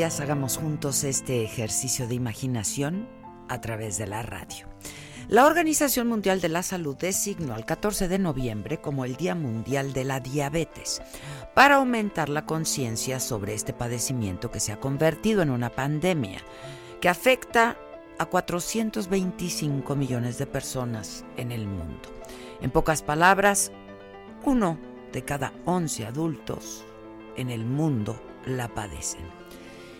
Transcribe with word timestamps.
Hagamos 0.00 0.56
juntos 0.56 1.04
este 1.04 1.44
ejercicio 1.44 2.08
de 2.08 2.14
imaginación 2.14 3.06
a 3.50 3.60
través 3.60 3.98
de 3.98 4.06
la 4.06 4.22
radio. 4.22 4.66
La 5.28 5.44
Organización 5.44 6.08
Mundial 6.08 6.40
de 6.40 6.48
la 6.48 6.62
Salud 6.62 6.96
designó 6.96 7.54
al 7.54 7.66
14 7.66 8.08
de 8.08 8.18
noviembre 8.18 8.80
como 8.80 9.04
el 9.04 9.16
Día 9.16 9.34
Mundial 9.34 9.92
de 9.92 10.04
la 10.04 10.18
Diabetes 10.18 11.02
para 11.54 11.76
aumentar 11.76 12.30
la 12.30 12.46
conciencia 12.46 13.20
sobre 13.20 13.52
este 13.52 13.74
padecimiento 13.74 14.50
que 14.50 14.60
se 14.60 14.72
ha 14.72 14.80
convertido 14.80 15.42
en 15.42 15.50
una 15.50 15.68
pandemia 15.68 16.40
que 17.02 17.10
afecta 17.10 17.76
a 18.18 18.24
425 18.24 19.94
millones 19.94 20.38
de 20.38 20.46
personas 20.46 21.26
en 21.36 21.52
el 21.52 21.66
mundo. 21.66 22.08
En 22.62 22.70
pocas 22.70 23.02
palabras, 23.02 23.70
uno 24.44 24.78
de 25.12 25.22
cada 25.22 25.52
11 25.66 26.06
adultos 26.06 26.82
en 27.36 27.50
el 27.50 27.66
mundo 27.66 28.18
la 28.46 28.68
padecen. 28.68 29.41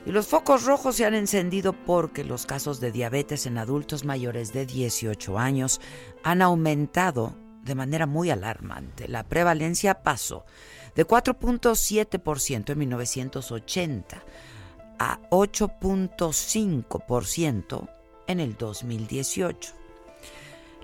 Y 0.04 0.10
los 0.10 0.26
focos 0.26 0.64
rojos 0.64 0.96
se 0.96 1.04
han 1.04 1.14
encendido 1.14 1.72
porque 1.72 2.24
los 2.24 2.44
casos 2.44 2.80
de 2.80 2.90
diabetes 2.90 3.46
en 3.46 3.58
adultos 3.58 4.04
mayores 4.04 4.52
de 4.52 4.66
18 4.66 5.38
años 5.38 5.80
han 6.24 6.42
aumentado 6.42 7.36
de 7.62 7.76
manera 7.76 8.06
muy 8.06 8.30
alarmante. 8.30 9.06
La 9.06 9.22
prevalencia 9.22 10.02
pasó 10.02 10.44
de 10.96 11.06
4.7% 11.06 12.70
en 12.70 12.78
1980 12.78 14.24
a 14.98 15.20
8.5% 15.30 17.88
en 18.26 18.40
el 18.40 18.56
2018. 18.56 19.81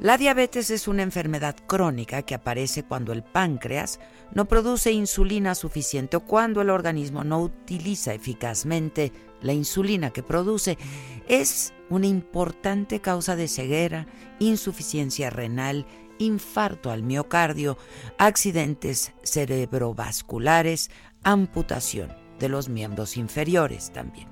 La 0.01 0.17
diabetes 0.17 0.71
es 0.71 0.87
una 0.87 1.03
enfermedad 1.03 1.57
crónica 1.67 2.23
que 2.23 2.37
aparece 2.37 2.85
cuando 2.85 3.13
el 3.13 3.25
páncreas 3.25 3.99
no 4.33 4.47
produce 4.47 4.93
insulina 4.93 5.57
suficiente 5.57 6.17
o 6.17 6.21
cuando 6.21 6.61
el 6.61 6.71
organismo 6.71 7.25
no 7.25 7.41
utiliza 7.41 8.15
eficazmente 8.15 9.13
la 9.43 9.55
insulina 9.55 10.11
que 10.11 10.23
produce. 10.23 10.79
Es 11.27 11.73
una 11.91 12.07
importante 12.07 13.01
causa 13.01 13.35
de 13.35 13.49
ceguera, 13.49 14.07
insuficiencia 14.39 15.31
renal, 15.31 15.85
infarto 16.19 16.93
al 16.93 17.03
miocardio, 17.03 17.77
accidentes 18.19 19.13
cerebrovasculares, 19.25 20.93
amputación 21.25 22.13
de 22.39 22.49
los 22.49 22.69
miembros 22.69 23.17
inferiores 23.17 23.93
también. 23.93 24.29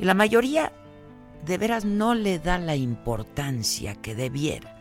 Y 0.00 0.06
la 0.06 0.14
mayoría 0.14 0.72
de 1.46 1.56
veras 1.56 1.84
no 1.84 2.16
le 2.16 2.40
da 2.40 2.58
la 2.58 2.74
importancia 2.74 3.94
que 3.94 4.16
debiera. 4.16 4.77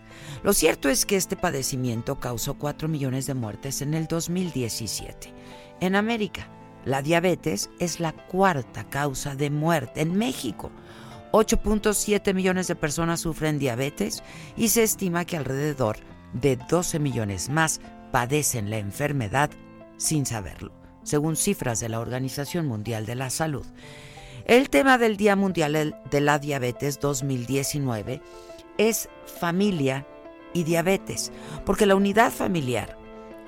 Lo 0.48 0.54
cierto 0.54 0.88
es 0.88 1.06
que 1.06 1.18
este 1.18 1.36
padecimiento 1.36 2.22
causó 2.22 2.54
4 2.54 2.88
millones 2.88 3.28
de 3.28 3.34
muertes 3.34 3.82
en 3.82 3.94
el 3.94 4.08
2017. 4.08 5.34
En 5.82 5.94
América, 5.94 6.48
la 6.86 7.02
diabetes 7.02 7.70
es 7.80 8.00
la 8.00 8.14
cuarta 8.14 8.86
causa 8.86 9.36
de 9.36 9.50
muerte. 9.50 10.00
En 10.00 10.18
México, 10.18 10.72
8.7 11.34 12.34
millones 12.34 12.68
de 12.68 12.78
personas 12.78 13.20
sufren 13.20 13.60
diabetes 13.60 14.24
y 14.56 14.70
se 14.70 14.84
estima 14.84 15.26
que 15.26 15.36
alrededor 15.36 15.98
de 16.32 16.56
12 16.56 17.00
millones 17.00 17.50
más 17.50 17.82
padecen 18.14 18.70
la 18.70 18.78
enfermedad 18.78 19.50
sin 19.98 20.26
saberlo, 20.26 20.72
según 21.04 21.36
cifras 21.36 21.82
de 21.82 21.90
la 21.90 22.00
Organización 22.00 22.68
Mundial 22.68 23.06
de 23.06 23.16
la 23.16 23.32
Salud. 23.32 23.66
El 24.46 24.70
tema 24.70 24.98
del 24.98 25.18
Día 25.18 25.36
Mundial 25.36 25.98
de 26.10 26.22
la 26.22 26.40
Diabetes 26.40 27.02
2019 27.02 28.22
es 28.78 29.10
familia 29.42 30.08
y 30.58 30.64
diabetes, 30.64 31.32
porque 31.66 31.86
la 31.86 31.96
unidad 31.96 32.32
familiar 32.32 32.98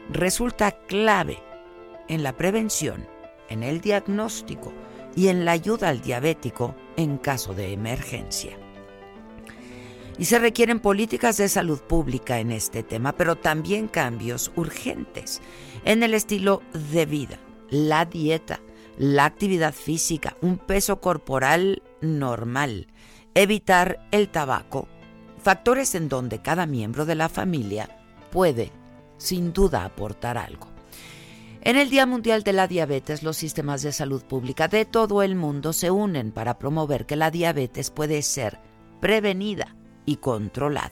resulta 0.09 0.72
clave 0.72 1.40
en 2.08 2.24
la 2.24 2.38
prevención, 2.38 3.08
en 3.50 3.64
el 3.64 3.81
diagnóstico 3.81 4.72
y 5.16 5.30
en 5.30 5.44
la 5.44 5.52
ayuda 5.52 5.90
al 5.90 6.02
diabético 6.02 6.75
en 6.97 7.18
caso 7.18 7.53
de 7.53 7.74
emergencia. 7.74 8.58
Y 10.20 10.25
se 10.25 10.38
requieren 10.38 10.81
políticas 10.81 11.38
de 11.38 11.50
salud 11.50 11.80
pública 11.80 12.40
en 12.40 12.52
este 12.52 12.84
tema, 12.84 13.14
pero 13.14 13.38
también 13.38 13.88
cambios 13.88 14.52
urgentes 14.56 15.41
en 15.86 16.03
el 16.03 16.14
estilo 16.14 16.62
de 16.91 17.06
vida, 17.06 17.40
la 17.70 18.06
dieta, 18.06 18.59
la 18.97 19.26
actividad 19.26 19.74
física, 19.74 20.36
un 20.41 20.58
peso 20.58 21.00
corporal 21.00 21.81
normal, 22.02 22.88
evitar 23.34 24.06
el 24.12 24.30
tabaco, 24.30 24.90
factores 25.49 25.95
en 25.95 26.09
donde 26.09 26.43
cada 26.43 26.67
miembro 26.67 27.07
de 27.07 27.15
la 27.15 27.27
familia 27.27 27.89
puede, 28.29 28.71
sin 29.17 29.51
duda, 29.51 29.83
aportar 29.83 30.37
algo. 30.37 30.67
En 31.61 31.75
el 31.75 31.89
Día 31.89 32.05
Mundial 32.05 32.43
de 32.43 32.53
la 32.53 32.67
Diabetes, 32.67 33.23
los 33.23 33.37
sistemas 33.37 33.81
de 33.81 33.91
salud 33.91 34.21
pública 34.21 34.67
de 34.67 34.85
todo 34.85 35.23
el 35.23 35.33
mundo 35.33 35.73
se 35.73 35.89
unen 35.89 36.31
para 36.31 36.59
promover 36.59 37.07
que 37.07 37.15
la 37.15 37.31
diabetes 37.31 37.89
puede 37.89 38.21
ser 38.21 38.59
prevenida 39.01 39.75
y 40.05 40.17
controlada. 40.17 40.91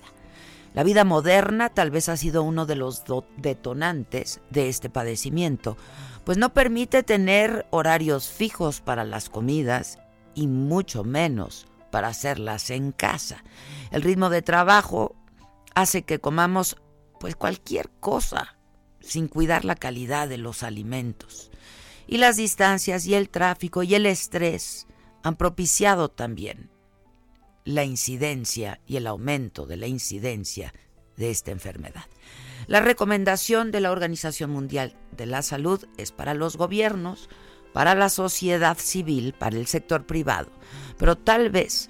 La 0.74 0.82
vida 0.82 1.04
moderna 1.04 1.70
tal 1.70 1.92
vez 1.92 2.10
ha 2.10 2.18
sido 2.18 2.42
uno 2.42 2.66
de 2.66 2.78
los 2.78 3.04
detonantes 3.38 4.42
de 4.50 4.70
este 4.70 4.90
padecimiento, 4.90 5.78
pues 6.24 6.40
no 6.40 6.56
permite 6.56 7.04
tener 7.04 7.68
horarios 7.70 8.28
fijos 8.28 8.82
para 8.82 9.04
las 9.04 9.30
comidas 9.30 10.00
y 10.34 10.48
mucho 10.48 11.04
menos 11.04 11.67
para 11.92 12.10
hacerlas 12.10 12.70
en 12.70 12.92
casa. 12.92 13.44
El 13.92 14.02
ritmo 14.02 14.30
de 14.30 14.42
trabajo 14.42 15.16
hace 15.76 16.04
que 16.04 16.20
comamos 16.20 16.78
pues 17.20 17.36
cualquier 17.36 17.90
cosa 18.00 18.58
sin 19.00 19.28
cuidar 19.28 19.66
la 19.66 19.76
calidad 19.76 20.28
de 20.28 20.38
los 20.38 20.64
alimentos. 20.64 21.52
Y 22.08 22.18
las 22.18 22.38
distancias 22.38 23.06
y 23.06 23.16
el 23.16 23.30
tráfico 23.30 23.84
y 23.84 23.96
el 23.96 24.06
estrés 24.06 24.88
han 25.24 25.36
propiciado 25.36 26.10
también 26.10 26.70
la 27.66 27.84
incidencia 27.84 28.80
y 28.86 28.96
el 28.96 29.08
aumento 29.08 29.66
de 29.66 29.78
la 29.78 29.88
incidencia 29.88 30.74
de 31.18 31.32
esta 31.32 31.52
enfermedad. 31.52 32.06
La 32.68 32.80
recomendación 32.80 33.72
de 33.72 33.82
la 33.82 33.92
Organización 33.92 34.52
Mundial 34.52 34.96
de 35.12 35.26
la 35.26 35.42
Salud 35.42 35.86
es 35.98 36.12
para 36.12 36.34
los 36.34 36.58
gobiernos, 36.58 37.30
para 37.74 37.94
la 37.96 38.10
sociedad 38.10 38.78
civil, 38.78 39.34
para 39.34 39.58
el 39.58 39.68
sector 39.68 40.06
privado, 40.06 40.50
pero 40.98 41.18
tal 41.18 41.50
vez 41.50 41.90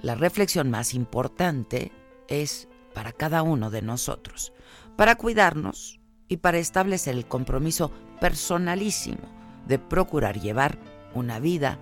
la 0.00 0.14
reflexión 0.14 0.70
más 0.70 0.94
importante 0.94 1.92
es 2.28 2.68
para 2.94 3.12
cada 3.12 3.42
uno 3.42 3.70
de 3.70 3.82
nosotros, 3.82 4.52
para 4.96 5.16
cuidarnos 5.16 6.00
y 6.28 6.38
para 6.38 6.58
establecer 6.58 7.14
el 7.14 7.26
compromiso 7.26 7.90
personalísimo 8.20 9.28
de 9.66 9.78
procurar 9.78 10.40
llevar 10.40 10.78
una 11.14 11.38
vida 11.38 11.78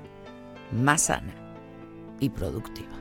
más 0.72 1.02
sana 1.02 1.34
y 2.20 2.30
productiva. 2.30 2.93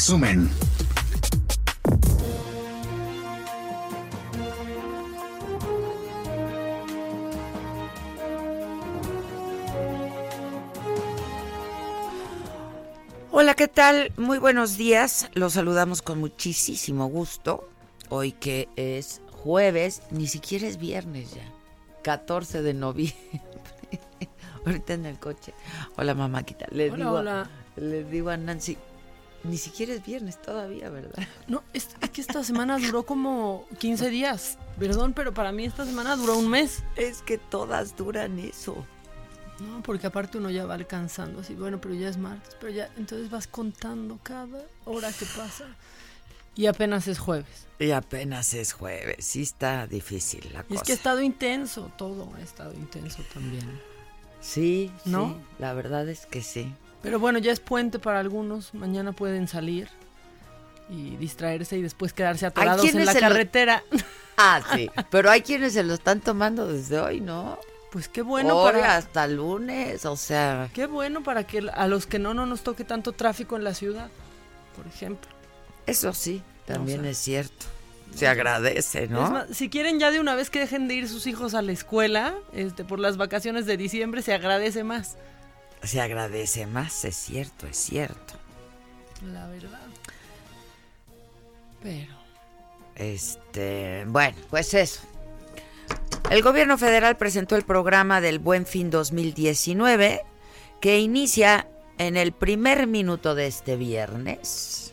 Resumen. 0.00 0.48
Hola, 13.30 13.52
¿qué 13.54 13.68
tal? 13.68 14.10
Muy 14.16 14.38
buenos 14.38 14.78
días. 14.78 15.28
Los 15.34 15.52
saludamos 15.52 16.00
con 16.00 16.18
muchísimo 16.18 17.06
gusto. 17.08 17.68
Hoy 18.08 18.32
que 18.32 18.70
es 18.76 19.20
jueves, 19.30 20.00
ni 20.10 20.28
siquiera 20.28 20.66
es 20.66 20.78
viernes 20.78 21.34
ya. 21.34 21.44
14 22.04 22.62
de 22.62 22.72
noviembre. 22.72 23.42
Ahorita 24.64 24.94
en 24.94 25.04
el 25.04 25.18
coche. 25.18 25.52
Hola, 25.98 26.14
mamáquita. 26.14 26.64
Le 26.70 26.86
Hola, 26.86 26.96
digo, 26.96 27.10
hola. 27.10 27.50
Le 27.76 28.04
digo 28.04 28.30
a 28.30 28.38
Nancy, 28.38 28.78
ni 29.44 29.56
siquiera 29.58 29.94
es 29.94 30.04
viernes 30.04 30.40
todavía, 30.40 30.90
¿verdad? 30.90 31.26
No, 31.48 31.62
es, 31.72 31.88
es 32.00 32.10
que 32.10 32.20
esta 32.20 32.44
semana 32.44 32.78
duró 32.78 33.04
como 33.04 33.66
15 33.78 34.10
días. 34.10 34.58
Perdón, 34.78 35.12
pero 35.14 35.32
para 35.34 35.52
mí 35.52 35.64
esta 35.64 35.84
semana 35.84 36.16
duró 36.16 36.36
un 36.38 36.48
mes. 36.48 36.82
Es 36.96 37.22
que 37.22 37.38
todas 37.38 37.96
duran 37.96 38.38
eso. 38.38 38.84
No, 39.60 39.82
porque 39.82 40.06
aparte 40.06 40.38
uno 40.38 40.50
ya 40.50 40.64
va 40.64 40.74
alcanzando 40.74 41.40
así, 41.40 41.54
bueno, 41.54 41.80
pero 41.82 41.94
ya 41.94 42.08
es 42.08 42.16
martes, 42.16 42.56
pero 42.58 42.72
ya, 42.72 42.88
entonces 42.96 43.30
vas 43.30 43.46
contando 43.46 44.18
cada 44.22 44.62
hora 44.86 45.12
que 45.12 45.26
pasa. 45.36 45.66
Y 46.56 46.66
apenas 46.66 47.06
es 47.08 47.18
jueves. 47.18 47.66
Y 47.78 47.90
apenas 47.90 48.54
es 48.54 48.72
jueves. 48.72 49.24
Sí 49.24 49.42
está 49.42 49.86
difícil 49.86 50.48
la 50.52 50.60
Y 50.60 50.62
cosa. 50.64 50.74
es 50.76 50.82
que 50.82 50.92
ha 50.92 50.94
estado 50.94 51.20
intenso, 51.20 51.92
todo 51.98 52.32
ha 52.36 52.40
estado 52.40 52.72
intenso 52.74 53.22
también. 53.34 53.80
Sí, 54.40 54.90
¿No? 55.04 55.28
sí, 55.28 55.36
la 55.58 55.74
verdad 55.74 56.08
es 56.08 56.24
que 56.26 56.42
sí. 56.42 56.72
Pero 57.02 57.18
bueno, 57.18 57.38
ya 57.38 57.52
es 57.52 57.60
puente 57.60 57.98
para 57.98 58.18
algunos, 58.20 58.74
mañana 58.74 59.12
pueden 59.12 59.48
salir 59.48 59.88
y 60.88 61.16
distraerse 61.16 61.78
y 61.78 61.82
después 61.82 62.12
quedarse 62.12 62.46
atorados 62.46 62.84
en 62.84 63.04
la 63.04 63.12
lo- 63.14 63.20
carretera. 63.20 63.82
Ah, 64.42 64.62
sí. 64.74 64.90
Pero 65.10 65.30
hay 65.30 65.42
quienes 65.42 65.74
se 65.74 65.82
lo 65.82 65.92
están 65.92 66.20
tomando 66.22 66.66
desde 66.66 66.98
hoy, 66.98 67.20
¿no? 67.20 67.58
Pues 67.92 68.08
qué 68.08 68.22
bueno 68.22 68.56
Hoy 68.56 68.72
para 68.72 68.96
hasta 68.96 69.26
lunes, 69.26 70.06
o 70.06 70.16
sea, 70.16 70.70
qué 70.72 70.86
bueno 70.86 71.22
para 71.22 71.44
que 71.46 71.58
a 71.70 71.86
los 71.88 72.06
que 72.06 72.18
no 72.18 72.32
no 72.32 72.46
nos 72.46 72.62
toque 72.62 72.84
tanto 72.84 73.12
tráfico 73.12 73.56
en 73.56 73.64
la 73.64 73.74
ciudad, 73.74 74.08
por 74.74 74.86
ejemplo. 74.86 75.30
eso 75.86 76.14
sí, 76.14 76.42
también 76.64 77.00
O 77.00 77.02
sea, 77.02 77.10
es 77.10 77.18
cierto. 77.18 77.66
Se 78.14 78.28
agradece, 78.28 79.08
¿no? 79.08 79.24
Es 79.26 79.30
más, 79.30 79.46
si 79.52 79.68
quieren 79.68 79.98
ya 80.00 80.10
de 80.10 80.20
una 80.20 80.34
vez 80.34 80.48
que 80.48 80.58
dejen 80.60 80.88
de 80.88 80.94
ir 80.94 81.06
sus 81.08 81.26
hijos 81.26 81.52
a 81.52 81.60
la 81.60 81.72
escuela, 81.72 82.34
este, 82.54 82.82
por 82.82 82.98
las 82.98 83.18
vacaciones 83.18 83.66
de 83.66 83.76
diciembre, 83.76 84.22
se 84.22 84.32
agradece 84.32 84.84
más. 84.84 85.18
Se 85.82 86.00
agradece 86.00 86.66
más, 86.66 87.04
es 87.04 87.16
cierto, 87.16 87.66
es 87.66 87.76
cierto. 87.76 88.34
La 89.22 89.46
verdad. 89.48 89.86
Pero. 91.82 92.14
Este, 92.96 94.04
bueno, 94.06 94.36
pues 94.50 94.74
eso. 94.74 95.00
El 96.30 96.42
gobierno 96.42 96.78
federal 96.78 97.16
presentó 97.16 97.56
el 97.56 97.64
programa 97.64 98.20
del 98.20 98.38
Buen 98.38 98.66
Fin 98.66 98.90
2019 98.90 100.22
que 100.80 100.98
inicia 100.98 101.66
en 101.98 102.16
el 102.16 102.32
primer 102.32 102.86
minuto 102.86 103.34
de 103.34 103.46
este 103.46 103.76
viernes. 103.76 104.92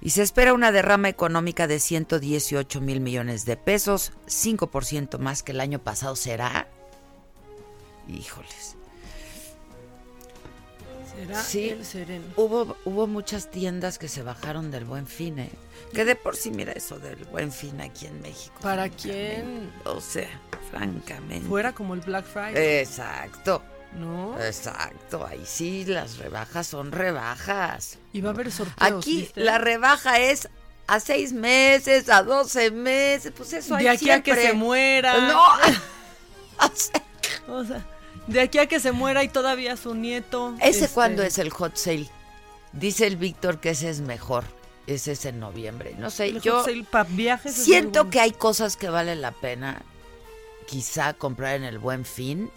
Y 0.00 0.10
se 0.10 0.22
espera 0.22 0.52
una 0.52 0.72
derrama 0.72 1.08
económica 1.08 1.66
de 1.66 1.78
118 1.78 2.80
mil 2.80 3.00
millones 3.00 3.44
de 3.44 3.56
pesos, 3.56 4.12
5% 4.26 5.18
más 5.18 5.42
que 5.42 5.52
el 5.52 5.60
año 5.60 5.78
pasado 5.78 6.16
será. 6.16 6.66
Híjoles. 8.08 8.76
Será 11.14 11.42
Sí. 11.42 11.68
el 11.70 11.84
sereno. 11.84 12.24
Hubo, 12.36 12.76
hubo 12.84 13.06
muchas 13.06 13.50
tiendas 13.50 13.98
que 13.98 14.08
se 14.08 14.22
bajaron 14.22 14.70
del 14.70 14.84
buen 14.84 15.06
fin, 15.06 15.38
¿eh? 15.38 15.50
Que 15.92 16.04
de 16.04 16.16
por 16.16 16.36
sí, 16.36 16.50
mira 16.50 16.72
eso 16.72 16.98
del 16.98 17.24
buen 17.26 17.52
fin 17.52 17.80
aquí 17.80 18.06
en 18.06 18.20
México. 18.22 18.54
¿Para 18.62 18.88
quién? 18.88 19.70
O 19.84 20.00
sea, 20.00 20.28
francamente. 20.70 21.46
Fuera 21.48 21.72
como 21.74 21.94
el 21.94 22.00
Black 22.00 22.24
Friday. 22.24 22.78
Exacto, 22.80 23.62
¿No? 23.98 24.38
exacto. 24.42 25.26
Ahí 25.26 25.42
sí, 25.44 25.84
las 25.84 26.16
rebajas 26.18 26.66
son 26.66 26.92
rebajas. 26.92 27.98
Y 28.12 28.20
va 28.22 28.30
a 28.30 28.32
haber 28.32 28.50
sorteos. 28.50 28.98
Aquí 29.00 29.16
¿viste? 29.22 29.40
la 29.40 29.58
rebaja 29.58 30.18
es 30.18 30.48
a 30.86 30.98
seis 30.98 31.32
meses, 31.32 32.08
a 32.08 32.22
doce 32.22 32.70
meses, 32.70 33.32
pues 33.36 33.52
eso 33.52 33.74
hay 33.76 33.84
De 33.84 33.90
aquí 33.90 34.10
a 34.10 34.22
que 34.22 34.34
se 34.34 34.52
muera. 34.54 35.28
No. 35.28 35.42
O 37.48 37.64
sea, 37.64 37.84
de 38.32 38.40
aquí 38.40 38.58
a 38.58 38.66
que 38.66 38.80
se 38.80 38.92
muera 38.92 39.22
y 39.24 39.28
todavía 39.28 39.76
su 39.76 39.94
nieto. 39.94 40.54
¿Ese 40.60 40.84
este, 40.84 40.94
cuándo 40.94 41.22
es 41.22 41.38
el 41.38 41.50
hot 41.50 41.76
sale? 41.76 42.08
Dice 42.72 43.06
el 43.06 43.16
Víctor 43.16 43.60
que 43.60 43.70
ese 43.70 43.90
es 43.90 44.00
mejor. 44.00 44.44
Ese 44.86 45.12
es 45.12 45.24
en 45.26 45.38
noviembre. 45.38 45.94
No 45.98 46.10
sé, 46.10 46.26
el 46.26 46.40
yo... 46.40 46.58
hot 46.58 46.66
sale 46.66 46.84
pa' 46.84 47.04
viajes. 47.04 47.54
Siento 47.54 48.00
bueno. 48.00 48.10
que 48.10 48.20
hay 48.20 48.32
cosas 48.32 48.76
que 48.76 48.88
vale 48.88 49.14
la 49.14 49.32
pena 49.32 49.82
quizá 50.66 51.14
comprar 51.14 51.56
en 51.56 51.64
el 51.64 51.78
buen 51.78 52.04
fin, 52.04 52.50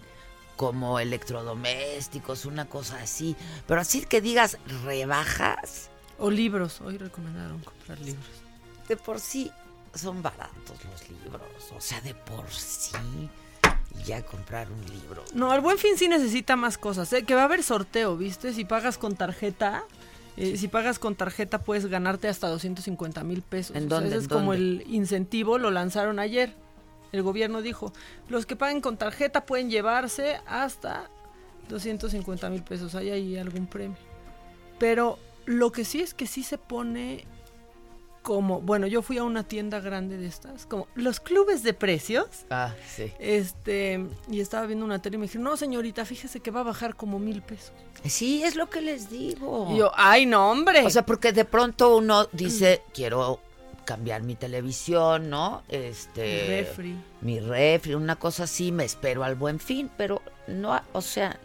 como 0.55 0.99
electrodomésticos, 0.99 2.45
una 2.45 2.65
cosa 2.65 3.01
así. 3.01 3.35
Pero 3.67 3.81
así 3.81 4.01
que 4.05 4.21
digas 4.21 4.57
rebajas, 4.83 5.89
O 6.17 6.31
libros. 6.31 6.79
Hoy 6.81 6.97
recomendaron 6.97 7.59
comprar 7.59 7.99
libros. 7.99 8.25
de 8.87 8.95
por 8.95 9.19
sí 9.19 9.51
son 9.93 10.21
baratos 10.21 10.83
los 10.85 11.09
libros. 11.09 11.41
O 11.75 11.81
sea, 11.81 11.99
de 12.01 12.13
por 12.13 12.49
sí. 12.49 12.91
Y 13.99 14.03
ya 14.03 14.23
comprar 14.23 14.67
un 14.71 14.81
libro. 14.85 15.23
No, 15.33 15.53
el 15.53 15.61
buen 15.61 15.77
fin 15.77 15.97
sí 15.97 16.07
necesita 16.07 16.55
más 16.55 16.77
cosas, 16.77 17.11
¿eh? 17.13 17.23
Que 17.23 17.35
va 17.35 17.41
a 17.41 17.45
haber 17.45 17.63
sorteo, 17.63 18.17
¿viste? 18.17 18.53
Si 18.53 18.65
pagas 18.65 18.97
con 18.97 19.15
tarjeta, 19.15 19.83
eh, 20.37 20.57
si 20.57 20.67
pagas 20.67 20.99
con 20.99 21.15
tarjeta 21.15 21.59
puedes 21.59 21.85
ganarte 21.85 22.27
hasta 22.27 22.47
250 22.47 23.23
mil 23.23 23.41
pesos. 23.41 23.75
¿En 23.75 23.85
O 23.85 23.89
sea, 23.89 23.97
dónde, 23.99 24.09
ese 24.09 24.17
en 24.17 24.21
es 24.23 24.27
como 24.27 24.53
el 24.53 24.83
incentivo, 24.87 25.57
lo 25.57 25.71
lanzaron 25.71 26.19
ayer. 26.19 26.53
El 27.11 27.23
gobierno 27.23 27.61
dijo, 27.61 27.93
los 28.27 28.45
que 28.45 28.55
paguen 28.55 28.81
con 28.81 28.97
tarjeta 28.97 29.45
pueden 29.45 29.69
llevarse 29.69 30.41
hasta 30.45 31.09
250 31.69 32.49
mil 32.49 32.63
pesos. 32.63 32.95
Hay 32.95 33.09
ahí 33.09 33.37
algún 33.37 33.67
premio. 33.67 33.97
Pero 34.77 35.17
lo 35.45 35.71
que 35.71 35.85
sí 35.85 36.01
es 36.01 36.13
que 36.13 36.27
sí 36.27 36.43
se 36.43 36.57
pone 36.57 37.25
como, 38.25 38.59
bueno, 38.59 38.87
yo 38.87 39.03
fui 39.03 39.19
a 39.19 39.23
una 39.23 39.43
tienda 39.43 39.79
grande 39.79 40.17
de 40.17 40.25
estas, 40.25 40.65
como 40.65 40.87
los 40.95 41.19
clubes 41.19 41.61
de 41.61 41.75
precios. 41.75 42.25
Ah, 42.49 42.73
sí. 42.89 43.13
Este, 43.19 44.03
y 44.27 44.41
estaba 44.41 44.65
viendo 44.65 44.83
una 44.83 44.99
tele 44.99 45.17
y 45.17 45.19
me 45.19 45.25
dijeron, 45.27 45.43
no 45.43 45.55
señorita, 45.55 46.05
fíjese 46.05 46.39
que 46.39 46.49
va 46.49 46.61
a 46.61 46.63
bajar 46.63 46.95
como 46.95 47.19
mil 47.19 47.43
pesos. 47.43 47.73
Sí, 48.03 48.41
es 48.41 48.55
lo 48.55 48.67
que 48.67 48.81
les 48.81 49.11
digo. 49.11 49.69
Y 49.71 49.77
yo, 49.77 49.91
ay, 49.93 50.25
no, 50.25 50.49
hombre. 50.49 50.83
O 50.83 50.89
sea, 50.89 51.05
porque 51.05 51.33
de 51.33 51.45
pronto 51.45 51.97
uno 51.97 52.27
dice, 52.31 52.81
quiero 52.95 53.41
cambiar 53.85 54.23
mi 54.23 54.33
televisión, 54.33 55.29
¿no? 55.29 55.61
Este. 55.69 56.23
Mi 56.23 56.47
refri. 56.47 56.95
Mi 57.21 57.39
refri, 57.39 57.93
una 57.93 58.15
cosa 58.15 58.45
así, 58.45 58.71
me 58.71 58.85
espero 58.85 59.23
al 59.23 59.35
buen 59.35 59.59
fin, 59.59 59.91
pero 59.95 60.23
no, 60.47 60.81
o 60.93 61.01
sea, 61.01 61.39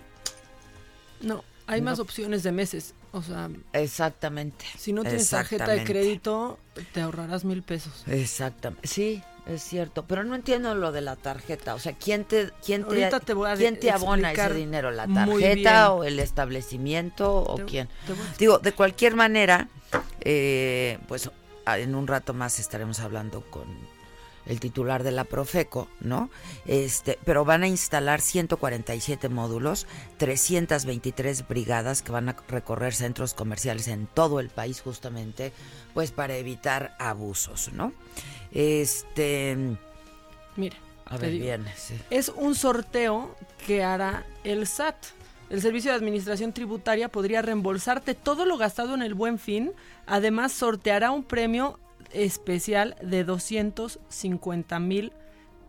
no, 1.21 1.45
hay 1.67 1.83
más 1.83 1.99
opciones 1.99 2.43
de 2.43 2.53
meses. 2.53 2.95
O 3.13 3.23
sea, 3.23 3.51
exactamente. 3.73 4.65
si 4.79 4.93
no 4.93 5.03
tienes 5.03 5.29
tarjeta 5.29 5.67
de 5.67 5.85
crédito, 5.85 6.59
te 6.93 7.01
ahorrarás 7.01 7.45
mil 7.45 7.63
pesos. 7.63 8.05
Exactamente. 8.07 8.87
Sí, 8.87 9.23
es 9.47 9.63
cierto, 9.63 10.05
pero 10.07 10.23
no 10.23 10.35
entiendo 10.37 10.75
lo 10.75 10.93
de 10.93 11.01
la 11.01 11.17
tarjeta. 11.17 11.75
O 11.75 11.81
sea, 11.81 11.93
¿quién 11.93 12.25
te, 12.25 12.51
quién 12.65 12.83
te, 12.85 12.89
Ahorita 12.89 13.21
te 13.21 13.35
voy 13.35 13.51
a 13.51 13.57
quién 13.57 13.79
te 13.79 13.91
abona 13.91 14.33
ese 14.33 14.55
dinero? 14.55 14.93
¿La 14.93 15.09
tarjeta 15.09 15.93
o 15.93 16.05
el 16.05 16.21
establecimiento 16.21 17.43
o 17.43 17.57
Te- 17.57 17.65
quién? 17.65 17.89
Digo, 18.39 18.59
de 18.59 18.73
cualquier 18.73 19.17
manera, 19.17 19.69
eh, 20.21 20.99
pues 21.09 21.29
en 21.67 21.95
un 21.95 22.07
rato 22.07 22.33
más 22.33 22.59
estaremos 22.59 23.01
hablando 23.01 23.43
con 23.51 23.65
el 24.47 24.61
titular 24.61 25.03
de 25.03 25.13
la 25.13 25.25
Profeco, 25.25 25.89
¿no? 26.01 26.31
Este, 26.67 27.19
pero 27.25 27.45
van 27.45 27.63
a 27.63 27.69
instalar 27.69 28.21
147 28.21 29.29
módulos, 29.29 29.87
323 30.19 31.47
brigadas 31.49 32.03
que 32.03 32.13
van 32.13 32.29
a 32.29 32.37
recorrer 32.49 32.95
centros 32.95 33.35
comerciales 33.35 33.89
en 33.89 34.07
todo 34.07 34.41
el 34.41 34.49
país 34.49 34.81
justamente, 34.81 35.53
pues 35.95 36.11
para 36.11 36.37
evitar 36.37 36.97
abusos, 36.99 37.73
¿no? 37.73 37.93
Este, 38.53 39.57
Mira, 40.57 40.77
a 41.07 41.17
ver, 41.17 41.31
digo. 41.31 41.71
sí. 41.77 41.95
es 42.11 42.29
un 42.29 42.55
sorteo 42.55 43.37
que 43.67 43.83
hará 43.83 44.27
el 44.45 44.67
SAT. 44.67 44.97
El 45.49 45.61
Servicio 45.61 45.91
de 45.91 45.97
Administración 45.97 46.53
Tributaria 46.53 47.09
podría 47.09 47.43
reembolsarte 47.43 48.15
todo 48.15 48.47
lo 48.47 48.57
gastado 48.57 48.95
en 48.95 49.03
el 49.03 49.15
buen 49.15 49.39
fin. 49.41 49.73
Además, 50.07 50.53
sorteará 50.53 51.11
un 51.11 51.25
premio 51.25 51.81
especial 52.13 52.97
de 53.03 53.25
250 53.25 54.79
mil 54.81 55.13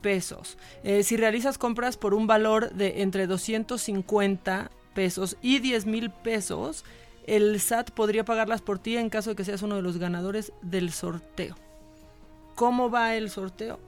pesos. 0.01 0.57
Eh, 0.83 1.03
si 1.03 1.17
realizas 1.17 1.57
compras 1.57 1.97
por 1.97 2.13
un 2.13 2.27
valor 2.27 2.71
de 2.71 3.01
entre 3.01 3.27
250 3.27 4.71
pesos 4.93 5.37
y 5.41 5.59
10 5.59 5.85
mil 5.85 6.09
pesos, 6.09 6.83
el 7.25 7.59
SAT 7.59 7.91
podría 7.91 8.25
pagarlas 8.25 8.61
por 8.61 8.79
ti 8.79 8.97
en 8.97 9.09
caso 9.09 9.29
de 9.31 9.35
que 9.35 9.45
seas 9.45 9.61
uno 9.61 9.75
de 9.75 9.81
los 9.81 9.97
ganadores 9.97 10.51
del 10.61 10.91
sorteo. 10.91 11.55
¿Cómo 12.55 12.89
va 12.89 13.15
el 13.15 13.29
sorteo? 13.29 13.79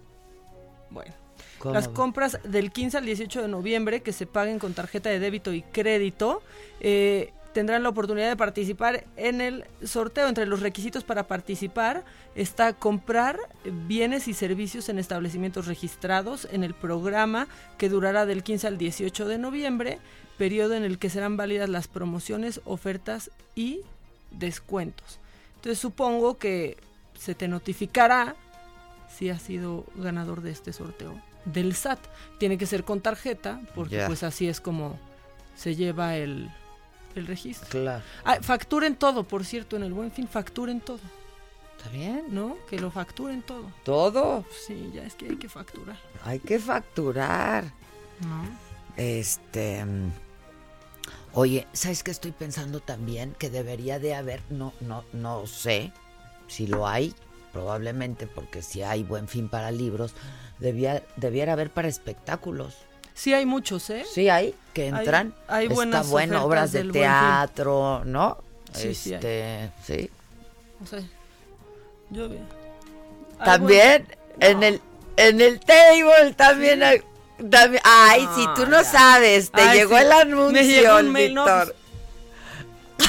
Bueno, 0.89 1.13
¿Cómo 1.59 1.73
las 1.73 1.87
compras 1.87 2.39
del 2.43 2.71
15 2.71 2.97
al 2.97 3.05
18 3.05 3.41
de 3.41 3.47
noviembre 3.47 4.01
que 4.01 4.13
se 4.13 4.25
paguen 4.25 4.59
con 4.59 4.73
tarjeta 4.73 5.09
de 5.09 5.19
débito 5.19 5.53
y 5.53 5.61
crédito 5.61 6.41
eh, 6.79 7.33
tendrán 7.53 7.83
la 7.83 7.89
oportunidad 7.89 8.29
de 8.29 8.35
participar 8.35 9.05
en 9.15 9.39
el 9.39 9.65
sorteo. 9.83 10.27
Entre 10.27 10.45
los 10.45 10.59
requisitos 10.59 11.03
para 11.03 11.27
participar 11.27 12.03
está 12.35 12.73
comprar 12.73 13.39
bienes 13.87 14.27
y 14.27 14.33
servicios 14.33 14.89
en 14.89 14.99
establecimientos 14.99 15.67
registrados 15.67 16.47
en 16.51 16.63
el 16.63 16.73
programa 16.73 17.47
que 17.77 17.89
durará 17.89 18.25
del 18.25 18.43
15 18.43 18.67
al 18.67 18.77
18 18.77 19.27
de 19.27 19.37
noviembre, 19.37 19.99
periodo 20.37 20.73
en 20.73 20.83
el 20.83 20.97
que 20.97 21.09
serán 21.09 21.37
válidas 21.37 21.69
las 21.69 21.87
promociones, 21.87 22.59
ofertas 22.65 23.31
y 23.55 23.81
descuentos. 24.31 25.19
Entonces 25.55 25.79
supongo 25.79 26.37
que 26.37 26.77
se 27.17 27.35
te 27.35 27.47
notificará 27.47 28.35
si 29.15 29.29
has 29.29 29.41
sido 29.41 29.85
ganador 29.95 30.41
de 30.41 30.51
este 30.51 30.73
sorteo 30.73 31.21
del 31.45 31.75
SAT. 31.75 31.99
Tiene 32.39 32.57
que 32.57 32.65
ser 32.65 32.83
con 32.83 32.99
tarjeta, 32.99 33.61
porque 33.75 34.03
pues 34.07 34.23
así 34.23 34.47
es 34.47 34.59
como 34.59 34.99
se 35.55 35.75
lleva 35.75 36.15
el, 36.15 36.49
el 37.15 37.27
registro. 37.27 37.69
Claro. 37.69 38.03
Ah, 38.23 38.37
facturen 38.41 38.95
todo, 38.95 39.23
por 39.23 39.45
cierto, 39.45 39.75
en 39.75 39.83
el 39.83 39.93
Buen 39.93 40.11
Fin, 40.11 40.27
facturen 40.27 40.81
todo. 40.81 40.99
¿Está 41.77 41.89
bien? 41.89 42.25
¿No? 42.29 42.57
Que 42.69 42.79
lo 42.79 42.91
facturen 42.91 43.41
todo. 43.41 43.71
¿Todo? 43.83 44.45
Sí, 44.65 44.91
ya 44.93 45.03
es 45.03 45.15
que 45.15 45.25
hay 45.29 45.35
que 45.37 45.49
facturar. 45.49 45.97
Hay 46.23 46.39
que 46.39 46.59
facturar. 46.59 47.65
¿No? 48.21 48.43
Este. 48.95 49.83
mm, 49.83 50.11
Oye, 51.33 51.67
¿sabes 51.73 52.03
qué 52.03 52.11
estoy 52.11 52.31
pensando 52.31 52.79
también? 52.79 53.35
Que 53.39 53.49
debería 53.49 53.97
de 53.99 54.13
haber, 54.13 54.41
no, 54.49 54.71
no, 54.81 55.03
no 55.13 55.47
sé 55.47 55.91
si 56.47 56.67
lo 56.67 56.87
hay, 56.87 57.15
probablemente, 57.51 58.27
porque 58.27 58.61
si 58.61 58.83
hay 58.83 59.03
buen 59.03 59.27
fin 59.27 59.49
para 59.49 59.71
libros, 59.71 60.13
debía, 60.59 61.03
debiera 61.15 61.53
haber 61.53 61.71
para 61.71 61.87
espectáculos. 61.87 62.75
Sí 63.13 63.33
hay 63.33 63.45
muchos, 63.45 63.89
¿eh? 63.89 64.05
Sí 64.11 64.29
hay, 64.29 64.55
que 64.73 64.87
entran. 64.87 65.33
hay 65.47 65.63
Está 65.65 65.75
buenas 65.75 66.09
bueno, 66.09 66.31
ofertas 66.45 66.45
obras 66.47 66.71
de 66.71 66.83
teatro, 66.91 68.01
¿no? 68.05 68.37
Sí, 68.73 68.95
sí 68.95 69.09
hay. 69.11 69.15
este, 69.15 69.69
sí. 69.85 70.09
O 70.83 70.87
sea, 70.87 70.99
yo 72.09 72.29
vi- 72.29 72.37
Hay 73.39 73.45
También 73.45 74.07
en 74.39 74.63
el 74.63 74.81
en 75.15 75.41
el 75.41 75.59
table 75.59 76.33
también 76.35 76.81
hay 76.81 77.01
también- 77.51 77.81
ay, 77.85 78.27
si 78.35 78.45
tú 78.55 78.65
no 78.65 78.81
ya. 78.81 78.83
sabes, 78.83 79.51
te 79.51 79.61
Ay, 79.61 79.77
llegó 79.79 79.95
sí, 79.97 80.01
el 80.01 80.07
me 80.09 80.15
anuncio, 80.15 80.61
llegó 80.63 80.97
un 80.97 81.11
mail, 81.11 81.33
no, 81.35 81.43
Víctor. 81.45 81.75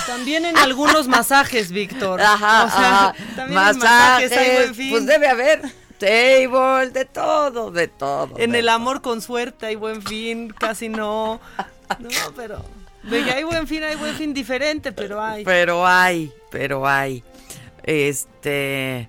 También 0.06 0.44
en 0.44 0.58
algunos 0.58 1.08
masajes, 1.08 1.70
Víctor. 1.70 2.20
Ajá, 2.22 2.64
o 2.64 2.68
sea, 2.68 3.04
ajá. 3.08 3.14
también 3.36 3.48
en 3.48 3.78
masajes 3.78 4.32
hay 4.32 4.54
buen 4.56 4.74
fin. 4.74 4.90
Pues 4.90 5.06
debe 5.06 5.28
haber 5.28 5.62
table, 6.04 6.90
de 6.90 7.04
todo, 7.04 7.70
de 7.70 7.88
todo. 7.88 8.38
En 8.38 8.52
de 8.52 8.58
el 8.60 8.66
todo. 8.66 8.74
amor 8.74 9.02
con 9.02 9.20
suerte 9.22 9.66
hay 9.66 9.76
buen 9.76 10.02
fin, 10.02 10.50
casi 10.50 10.88
no. 10.88 11.40
No, 11.98 12.08
pero. 12.36 12.64
De 13.02 13.22
que 13.22 13.30
hay 13.30 13.44
buen 13.44 13.66
fin, 13.66 13.82
hay 13.82 13.96
buen 13.96 14.14
fin 14.14 14.32
diferente, 14.32 14.92
pero 14.92 15.20
hay. 15.22 15.44
Pero 15.44 15.86
hay, 15.86 16.32
pero 16.50 16.86
hay. 16.88 17.22
Este. 17.82 19.08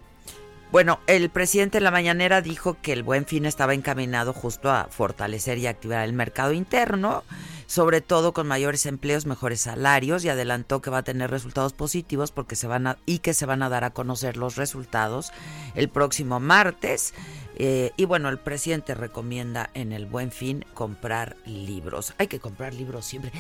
Bueno, 0.71 0.99
el 1.07 1.29
presidente 1.29 1.77
en 1.77 1.85
la 1.85 1.91
mañanera 1.91 2.41
dijo 2.41 2.75
que 2.81 2.91
el 2.91 3.03
buen 3.03 3.25
fin 3.25 3.45
estaba 3.45 3.73
encaminado 3.73 4.33
justo 4.33 4.69
a 4.71 4.87
fortalecer 4.89 5.57
y 5.57 5.67
activar 5.67 6.03
el 6.03 6.11
mercado 6.11 6.51
interno, 6.51 7.23
sobre 7.65 8.01
todo 8.01 8.33
con 8.33 8.47
mayores 8.47 8.85
empleos, 8.85 9.25
mejores 9.25 9.61
salarios, 9.61 10.25
y 10.25 10.29
adelantó 10.29 10.81
que 10.81 10.89
va 10.89 10.97
a 10.99 11.03
tener 11.03 11.31
resultados 11.31 11.71
positivos 11.73 12.31
porque 12.31 12.55
se 12.55 12.67
van 12.67 12.87
a, 12.87 12.97
y 13.05 13.19
que 13.19 13.33
se 13.33 13.45
van 13.45 13.63
a 13.63 13.69
dar 13.69 13.83
a 13.85 13.91
conocer 13.91 14.37
los 14.37 14.57
resultados 14.57 15.31
el 15.75 15.87
próximo 15.87 16.39
martes. 16.39 17.13
Eh, 17.57 17.91
y 17.95 18.03
bueno, 18.03 18.27
el 18.27 18.37
presidente 18.37 18.95
recomienda 18.95 19.69
en 19.75 19.93
el 19.93 20.05
buen 20.05 20.31
fin 20.31 20.65
comprar 20.73 21.37
libros. 21.45 22.13
Hay 22.17 22.27
que 22.27 22.39
comprar 22.39 22.73
libros 22.73 23.05
siempre 23.05 23.31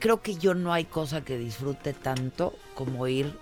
creo 0.00 0.20
que 0.20 0.34
yo 0.34 0.54
no 0.54 0.72
hay 0.72 0.84
cosa 0.84 1.20
que 1.20 1.38
disfrute 1.38 1.92
tanto 1.92 2.54
como 2.74 3.06
ir 3.06 3.38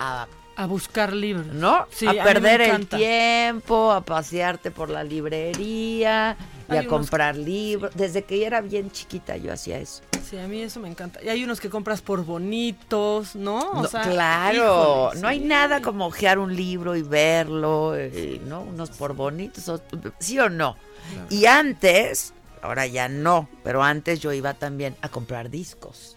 a, 0.00 0.26
A 0.56 0.66
buscar 0.66 1.12
libros. 1.12 1.46
¿no? 1.46 1.86
Sí, 1.90 2.06
a 2.06 2.22
perder 2.22 2.60
el 2.60 2.86
tiempo, 2.86 3.90
a 3.92 4.00
pasearte 4.02 4.70
por 4.70 4.88
la 4.90 5.02
librería 5.04 6.36
y 6.68 6.72
Hay 6.72 6.78
a 6.78 6.80
unos- 6.82 6.90
comprar 6.90 7.36
libros. 7.36 7.92
Desde 7.94 8.22
que 8.24 8.38
yo 8.38 8.46
era 8.46 8.60
bien 8.60 8.90
chiquita 8.90 9.36
yo 9.36 9.52
hacía 9.52 9.78
eso. 9.78 10.02
Sí, 10.28 10.38
a 10.38 10.46
mí 10.48 10.60
eso 10.62 10.80
me 10.80 10.88
encanta. 10.88 11.22
Y 11.22 11.28
hay 11.28 11.44
unos 11.44 11.60
que 11.60 11.68
compras 11.68 12.00
por 12.00 12.24
bonitos, 12.24 13.34
¿no? 13.36 13.58
O 13.72 13.82
No, 13.82 13.88
sea, 13.88 14.02
claro, 14.02 15.08
híjole, 15.08 15.20
no 15.20 15.28
hay 15.28 15.40
nada 15.40 15.82
como 15.82 16.06
ojear 16.06 16.38
un 16.38 16.54
libro 16.56 16.96
y 16.96 17.02
verlo, 17.02 17.94
eh, 17.96 18.40
¿no? 18.46 18.62
Unos 18.62 18.90
por 18.90 19.14
bonitos, 19.14 19.82
¿sí 20.18 20.38
o 20.38 20.48
no? 20.48 20.76
Claro. 21.12 21.26
Y 21.28 21.44
antes, 21.46 22.32
ahora 22.62 22.86
ya 22.86 23.08
no, 23.08 23.48
pero 23.62 23.82
antes 23.82 24.20
yo 24.20 24.32
iba 24.32 24.54
también 24.54 24.96
a 25.02 25.10
comprar 25.10 25.50
discos. 25.50 26.16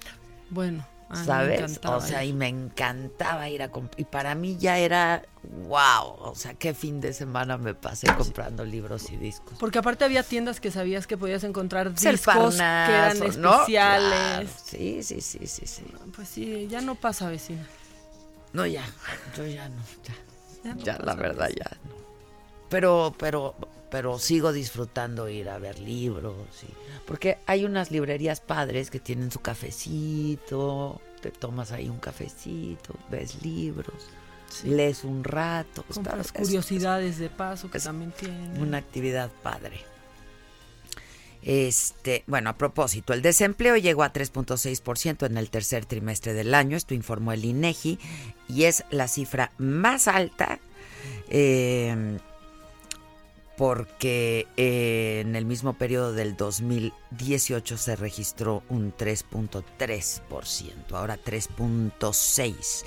Bueno, 0.49 0.85
a 1.09 1.13
mí 1.13 1.19
me 1.19 1.25
¿sabes? 1.25 1.79
O 1.85 2.01
sea, 2.01 2.23
y 2.25 2.33
me 2.33 2.47
encantaba 2.47 3.49
ir 3.49 3.61
a 3.61 3.69
comprar. 3.69 3.99
Y 3.99 4.03
para 4.03 4.35
mí 4.35 4.57
ya 4.57 4.77
era, 4.77 5.23
wow, 5.67 6.15
o 6.19 6.35
sea, 6.35 6.53
qué 6.53 6.73
fin 6.73 6.99
de 6.99 7.13
semana 7.13 7.57
me 7.57 7.73
pasé 7.73 8.07
comprando 8.15 8.65
libros 8.65 9.09
y 9.11 9.17
discos. 9.17 9.57
Porque 9.57 9.79
aparte 9.79 10.03
había 10.03 10.23
tiendas 10.23 10.59
que 10.59 10.69
sabías 10.69 11.07
que 11.07 11.17
podías 11.17 11.43
encontrar 11.43 11.93
discos 11.93 12.55
que 12.55 12.61
eran 12.61 13.23
especiales. 13.23 13.67
Claro, 13.67 14.47
Sí, 14.65 15.03
sí, 15.03 15.21
sí, 15.21 15.47
sí, 15.47 15.65
sí. 15.65 15.83
Pues 16.15 16.27
sí, 16.27 16.67
ya 16.69 16.81
no 16.81 16.95
pasa, 16.95 17.29
vecina. 17.29 17.65
No, 18.53 18.65
ya, 18.65 18.83
yo 19.35 19.45
ya 19.45 19.69
no, 19.69 19.81
ya. 20.03 20.15
Ya, 20.63 20.73
no 20.73 20.83
Ya, 20.83 20.97
la 21.03 21.15
verdad, 21.15 21.49
ya 21.49 21.77
no. 21.85 21.95
Pero, 22.69 23.13
pero, 23.17 23.55
pero 23.89 24.19
sigo 24.19 24.51
disfrutando 24.51 25.29
ir 25.29 25.49
a 25.49 25.57
ver 25.59 25.79
libros. 25.79 26.35
y- 26.63 26.73
porque 27.07 27.37
hay 27.45 27.63
unas 27.65 27.89
librerías 27.91 28.41
padres 28.41 28.89
que 28.91 28.99
tienen 28.99 29.31
su 29.31 29.39
cafecito, 29.39 30.99
te 31.21 31.31
tomas 31.31 31.71
ahí 31.71 31.87
un 31.87 31.99
cafecito, 31.99 32.93
ves 33.09 33.41
libros, 33.43 34.07
Sí. 34.49 34.67
lees 34.69 35.03
un 35.03 35.23
rato. 35.23 35.81
está- 35.89 35.93
Compras 36.11 36.25
es- 36.27 36.31
curiosidades 36.33 37.17
de 37.17 37.29
paso 37.29 37.69
que 37.71 37.79
también 37.79 38.11
tienen. 38.11 38.61
Una 38.61 38.77
actividad 38.79 39.29
padre. 39.41 39.79
Este, 41.43 42.23
bueno, 42.27 42.49
a 42.49 42.57
propósito, 42.57 43.13
el 43.13 43.21
desempleo 43.21 43.77
llegó 43.77 44.03
a 44.03 44.11
3.6% 44.11 45.25
en 45.25 45.37
el 45.37 45.49
tercer 45.49 45.85
trimestre 45.85 46.33
del 46.33 46.53
año, 46.53 46.75
esto 46.75 46.93
informó 46.93 47.31
el 47.31 47.45
INEGI, 47.45 47.99
y 48.49 48.63
es 48.63 48.83
la 48.89 49.07
cifra 49.07 49.51
más 49.57 50.07
alta 50.07 50.59
eh, 51.29 52.17
porque 53.57 54.47
eh, 54.55 55.23
en 55.25 55.35
el 55.35 55.45
mismo 55.45 55.73
periodo 55.73 56.13
del 56.13 56.37
2018 56.37 57.77
se 57.77 57.95
registró 57.95 58.61
un 58.69 58.95
3.3%, 58.95 60.93
ahora 60.93 61.17
3.6%. 61.17 62.85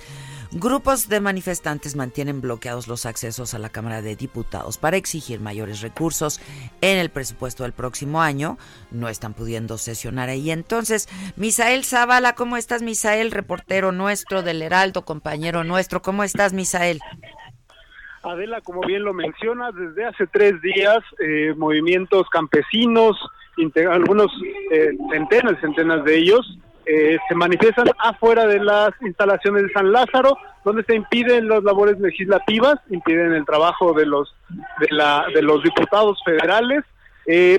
Grupos 0.53 1.09
de 1.09 1.21
manifestantes 1.21 1.97
mantienen 1.97 2.41
bloqueados 2.41 2.87
los 2.89 3.05
accesos 3.05 3.55
a 3.55 3.59
la 3.59 3.69
Cámara 3.69 4.01
de 4.01 4.17
Diputados 4.17 4.79
para 4.79 4.97
exigir 4.97 5.41
mayores 5.41 5.81
recursos 5.81 6.41
en 6.81 6.99
el 6.99 7.11
presupuesto 7.11 7.65
del 7.65 7.73
próximo 7.73 8.23
año. 8.23 8.57
No 8.91 9.09
están 9.09 9.35
pudiendo 9.35 9.77
sesionar 9.77 10.29
ahí. 10.29 10.51
Entonces, 10.51 11.09
Misael 11.37 11.85
Zavala, 11.85 12.35
¿cómo 12.35 12.57
estás, 12.57 12.83
Misael? 12.83 13.31
Reportero 13.33 13.93
nuestro 13.93 14.43
del 14.43 14.63
Heraldo, 14.63 15.05
compañero 15.05 15.63
nuestro. 15.65 16.03
¿Cómo 16.03 16.25
estás, 16.25 16.53
Misael? 16.53 17.01
Adela, 18.23 18.61
como 18.61 18.81
bien 18.83 19.05
lo 19.05 19.15
mencionas, 19.15 19.75
desde 19.75 20.05
hace 20.05 20.27
tres 20.27 20.61
días, 20.63 20.99
eh, 21.21 21.55
movimientos 21.57 22.29
campesinos, 22.31 23.17
algunos 23.91 24.31
eh, 24.71 24.91
centenas 25.11 25.61
centenas 25.61 26.05
de 26.05 26.17
ellos, 26.17 26.59
eh, 26.87 27.19
se 27.29 27.35
manifiestan 27.35 27.87
afuera 27.99 28.47
de 28.47 28.59
las 28.59 28.91
instalaciones 29.03 29.65
de 29.65 29.73
San 29.73 29.93
Lázaro, 29.93 30.37
donde 30.65 30.83
se 30.85 30.95
impiden 30.97 31.49
las 31.49 31.63
labores 31.63 32.01
legislativas, 32.01 32.77
impiden 32.91 33.33
el 33.33 33.45
trabajo 33.45 33.93
de 33.93 34.07
los 34.07 34.35
de, 34.81 34.89
la, 34.91 35.27
de 35.33 35.43
los 35.43 35.63
diputados 35.63 36.21
federales, 36.25 36.83
eh, 37.27 37.59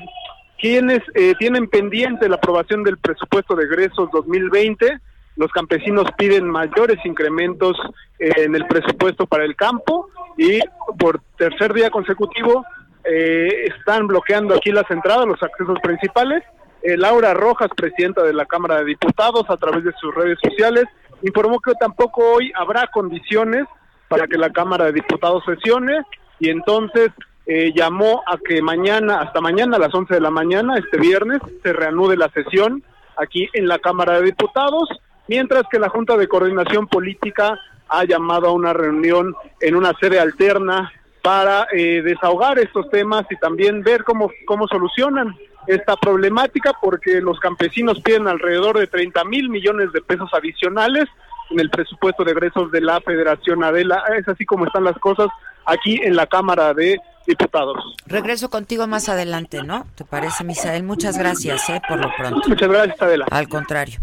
quienes 0.59 0.99
eh, 1.15 1.33
tienen 1.39 1.67
pendiente 1.69 2.27
la 2.27 2.35
aprobación 2.35 2.83
del 2.83 2.97
presupuesto 2.97 3.55
de 3.55 3.65
egresos 3.65 4.09
2020. 4.11 4.99
Los 5.41 5.51
campesinos 5.51 6.05
piden 6.19 6.47
mayores 6.47 7.03
incrementos 7.03 7.75
eh, 8.19 8.31
en 8.37 8.53
el 8.53 8.67
presupuesto 8.67 9.25
para 9.25 9.43
el 9.43 9.55
campo 9.55 10.07
y 10.37 10.59
por 10.99 11.19
tercer 11.35 11.73
día 11.73 11.89
consecutivo 11.89 12.63
eh, 13.03 13.65
están 13.75 14.05
bloqueando 14.05 14.53
aquí 14.53 14.71
las 14.71 14.89
entradas, 14.91 15.25
los 15.25 15.41
accesos 15.41 15.79
principales. 15.81 16.43
Eh, 16.83 16.95
Laura 16.95 17.33
Rojas, 17.33 17.69
presidenta 17.75 18.21
de 18.21 18.33
la 18.33 18.45
Cámara 18.45 18.77
de 18.77 18.85
Diputados, 18.85 19.49
a 19.49 19.57
través 19.57 19.83
de 19.83 19.91
sus 19.99 20.13
redes 20.13 20.37
sociales, 20.43 20.85
informó 21.23 21.59
que 21.59 21.73
tampoco 21.73 22.21
hoy 22.33 22.51
habrá 22.53 22.85
condiciones 22.93 23.65
para 24.09 24.27
que 24.27 24.37
la 24.37 24.51
Cámara 24.51 24.85
de 24.85 24.93
Diputados 24.93 25.43
sesione 25.43 26.03
y 26.39 26.51
entonces 26.51 27.09
eh, 27.47 27.73
llamó 27.75 28.21
a 28.27 28.37
que 28.37 28.61
mañana, 28.61 29.21
hasta 29.21 29.41
mañana 29.41 29.77
a 29.77 29.79
las 29.79 29.91
11 29.91 30.13
de 30.13 30.21
la 30.21 30.29
mañana, 30.29 30.77
este 30.77 30.99
viernes, 30.99 31.39
se 31.63 31.73
reanude 31.73 32.15
la 32.15 32.29
sesión 32.29 32.83
aquí 33.17 33.47
en 33.53 33.67
la 33.67 33.79
Cámara 33.79 34.19
de 34.19 34.25
Diputados, 34.25 34.89
mientras 35.27 35.63
que 35.71 35.79
la 35.79 35.89
Junta 35.89 36.17
de 36.17 36.27
Coordinación 36.27 36.87
Política 36.87 37.59
ha 37.89 38.03
llamado 38.05 38.47
a 38.47 38.53
una 38.53 38.73
reunión 38.73 39.35
en 39.59 39.75
una 39.75 39.93
sede 39.99 40.19
alterna 40.19 40.91
para 41.21 41.67
eh, 41.71 42.01
desahogar 42.01 42.57
estos 42.59 42.89
temas 42.89 43.25
y 43.29 43.35
también 43.35 43.83
ver 43.83 44.03
cómo, 44.03 44.31
cómo 44.45 44.67
solucionan 44.67 45.35
esta 45.67 45.95
problemática 45.95 46.73
porque 46.81 47.21
los 47.21 47.39
campesinos 47.39 47.99
piden 48.01 48.27
alrededor 48.27 48.79
de 48.79 48.87
30 48.87 49.23
mil 49.25 49.49
millones 49.49 49.91
de 49.91 50.01
pesos 50.01 50.29
adicionales 50.33 51.05
en 51.51 51.59
el 51.59 51.69
presupuesto 51.69 52.23
de 52.23 52.31
egresos 52.31 52.71
de 52.71 52.81
la 52.81 52.99
Federación 53.01 53.63
Adela. 53.63 54.03
Es 54.17 54.27
así 54.27 54.45
como 54.45 54.65
están 54.65 54.83
las 54.83 54.97
cosas 54.97 55.27
aquí 55.65 55.99
en 56.01 56.15
la 56.15 56.27
Cámara 56.27 56.73
de 56.73 56.99
Diputados. 57.27 57.77
Regreso 58.07 58.49
contigo 58.49 58.87
más 58.87 59.07
adelante, 59.07 59.61
¿no? 59.63 59.85
¿Te 59.95 60.05
parece, 60.05 60.43
Misael? 60.43 60.83
Muchas 60.83 61.17
gracias, 61.17 61.69
¿eh? 61.69 61.81
Por 61.87 61.99
lo 61.99 62.11
pronto. 62.17 62.49
Muchas 62.49 62.69
gracias, 62.69 63.01
Adela. 63.01 63.27
Al 63.29 63.47
contrario. 63.47 63.99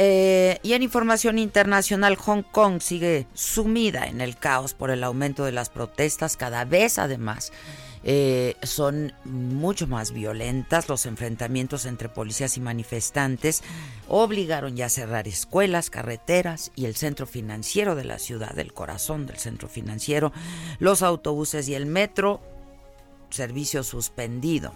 Eh, 0.00 0.60
y 0.62 0.74
en 0.74 0.84
información 0.84 1.40
internacional, 1.40 2.14
Hong 2.14 2.42
Kong 2.42 2.80
sigue 2.80 3.26
sumida 3.34 4.06
en 4.06 4.20
el 4.20 4.36
caos 4.36 4.72
por 4.72 4.90
el 4.90 5.02
aumento 5.02 5.44
de 5.44 5.50
las 5.50 5.70
protestas, 5.70 6.36
cada 6.36 6.64
vez 6.64 7.00
además 7.00 7.50
eh, 8.04 8.54
son 8.62 9.12
mucho 9.24 9.88
más 9.88 10.12
violentas. 10.12 10.88
Los 10.88 11.04
enfrentamientos 11.04 11.84
entre 11.84 12.08
policías 12.08 12.56
y 12.56 12.60
manifestantes 12.60 13.64
obligaron 14.06 14.76
ya 14.76 14.86
a 14.86 14.88
cerrar 14.88 15.26
escuelas, 15.26 15.90
carreteras 15.90 16.70
y 16.76 16.84
el 16.84 16.94
centro 16.94 17.26
financiero 17.26 17.96
de 17.96 18.04
la 18.04 18.20
ciudad, 18.20 18.56
el 18.56 18.72
corazón 18.72 19.26
del 19.26 19.38
centro 19.38 19.68
financiero, 19.68 20.32
los 20.78 21.02
autobuses 21.02 21.68
y 21.68 21.74
el 21.74 21.86
metro, 21.86 22.40
servicio 23.30 23.82
suspendido. 23.82 24.74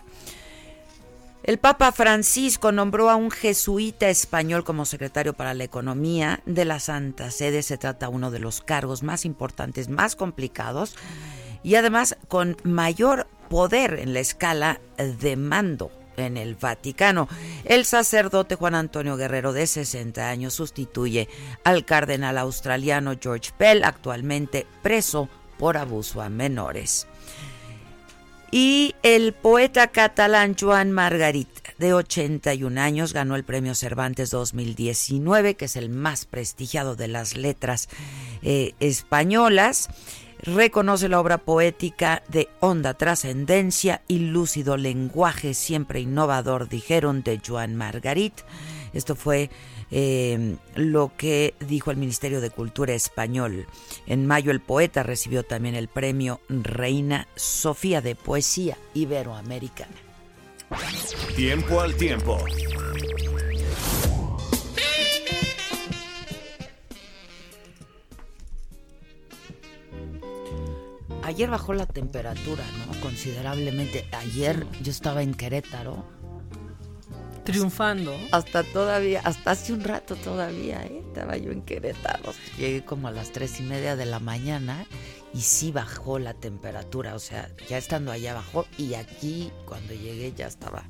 El 1.43 1.59
Papa 1.59 1.91
Francisco 1.91 2.71
nombró 2.71 3.11
a 3.11 3.17
un 3.17 3.33
jesuita 3.33 4.09
español 4.09 4.63
como 4.63 4.85
secretario 4.85 5.33
para 5.33 5.55
la 5.55 5.65
economía 5.65 6.41
de 6.47 6.65
la 6.65 6.79
Santa 6.79 7.33
Sede. 7.33 7.63
Se 7.63 7.79
trata 7.79 8.09
uno 8.09 8.31
de 8.31 8.39
los 8.39 8.61
cargos 8.61 9.03
más 9.03 9.25
importantes, 9.25 9.89
más 9.89 10.15
complicados 10.15 10.95
y 11.65 11.75
además 11.75 12.17
con 12.29 12.57
mayor 12.63 13.27
poder 13.51 13.99
en 13.99 14.15
la 14.15 14.21
escala 14.21 14.81
de 14.97 15.35
mando 15.35 15.91
en 16.17 16.37
el 16.37 16.55
Vaticano. 16.55 17.29
El 17.65 17.87
sacerdote 17.87 18.55
Juan 18.55 18.77
Antonio 18.77 19.17
Guerrero, 19.17 19.53
de 19.53 19.67
60 19.67 20.29
años, 20.29 20.55
sustituye 20.55 21.29
al 21.65 21.85
cardenal 21.85 22.39
australiano 22.39 23.15
George 23.21 23.51
Pell, 23.59 23.83
actualmente 23.83 24.65
preso 24.81 25.29
por 25.59 25.77
abuso 25.77 26.23
a 26.23 26.29
menores. 26.29 27.09
Y 28.54 28.94
el 29.02 29.32
poeta 29.32 29.87
catalán 29.87 30.54
Joan 30.61 30.92
Margarit, 30.92 31.49
de 31.78 31.94
81 31.94 32.78
años, 32.82 33.14
ganó 33.14 33.35
el 33.35 33.44
Premio 33.44 33.75
Cervantes 33.75 34.30
2019, 34.30 35.54
que 35.54 35.64
es 35.64 35.76
el 35.76 35.88
más 35.88 36.26
prestigiado 36.26 36.94
de 36.94 37.09
las 37.09 37.35
letras 37.35 37.88
eh, 38.42 38.75
españolas. 38.78 39.88
Reconoce 40.42 41.09
la 41.09 41.18
obra 41.18 41.38
poética 41.38 42.23
de 42.28 42.50
honda 42.61 42.92
trascendencia 42.92 44.02
y 44.06 44.18
lúcido 44.18 44.76
lenguaje, 44.76 45.54
siempre 45.54 46.00
innovador, 46.00 46.68
dijeron, 46.68 47.23
de 47.23 47.40
Joan 47.44 47.75
Margarit. 47.75 48.35
Esto 48.92 49.16
fue 49.16 49.49
eh, 49.93 50.57
lo 50.75 51.13
que 51.17 51.55
dijo 51.61 51.91
el 51.91 51.99
Ministerio 51.99 52.41
de 52.41 52.51
Cultura 52.51 52.95
español. 52.95 53.67
En 54.07 54.27
mayo 54.27 54.51
el 54.51 54.61
poeta 54.61 55.03
recibió 55.03 55.45
también 55.45 55.75
el 55.75 55.89
premio 55.89 56.41
Reina 56.49 57.29
Sofía 57.37 58.01
de 58.01 58.15
Poesía 58.15 58.79
Iberoamericana. 58.95 59.93
Tiempo 61.37 61.81
al 61.81 61.95
tiempo. 61.95 62.39
Ayer 71.23 71.51
bajó 71.51 71.73
la 71.75 71.87
temperatura, 71.87 72.65
¿no? 72.87 73.01
Considerablemente. 73.01 74.07
Ayer 74.13 74.67
yo 74.83 74.91
estaba 74.91 75.23
en 75.23 75.35
Querétaro 75.35 76.22
Triunfando. 77.45 78.17
Hasta 78.31 78.63
todavía, 78.63 79.21
hasta 79.25 79.53
hace 79.53 79.73
un 79.73 79.83
rato 79.83 80.17
todavía, 80.17 80.85
¿eh? 80.85 81.02
estaba 81.07 81.37
yo 81.37 81.50
en 81.50 81.63
Querétaro. 81.63 82.33
Llegué 82.57 82.85
como 82.85 83.09
a 83.09 83.11
las 83.11 83.33
tres 83.33 83.59
y 83.61 83.65
media 83.65 83.97
de 83.97 84.07
la 84.07 84.21
mañana 84.21 84.87
y 85.35 85.41
sí 85.41 85.73
bajó 85.73 86.19
la 86.19 86.35
temperatura, 86.35 87.15
o 87.15 87.19
sea, 87.19 87.50
ya 87.69 87.78
estando 87.78 88.13
allá 88.13 88.35
bajó 88.35 88.67
y 88.78 88.95
aquí 88.95 89.50
cuando 89.65 89.95
llegué 89.95 90.33
ya 90.33 90.47
estaba, 90.47 90.85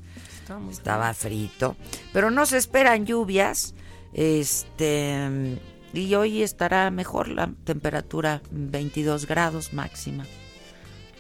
estaba 0.71 1.15
frito. 1.15 1.77
Pero 2.13 2.31
no 2.31 2.45
se 2.47 2.59
esperan 2.59 3.07
lluvias, 3.07 3.75
este, 4.13 5.59
y 5.93 6.15
hoy 6.15 6.43
estará 6.43 6.91
mejor 6.91 7.29
la 7.29 7.51
temperatura, 7.65 8.43
22 8.51 9.27
grados 9.27 9.73
máxima, 9.73 10.27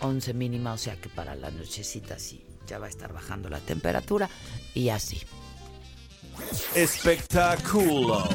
11 0.00 0.34
mínima, 0.34 0.72
o 0.72 0.78
sea 0.78 0.96
que 0.96 1.08
para 1.08 1.34
la 1.34 1.50
nochecita 1.50 2.18
sí 2.18 2.44
ya 2.66 2.78
va 2.78 2.86
a 2.86 2.90
estar 2.90 3.12
bajando 3.12 3.48
la 3.48 3.58
temperatura 3.58 4.28
y 4.74 4.88
así. 4.88 5.20
Espectáculo. 6.74 8.28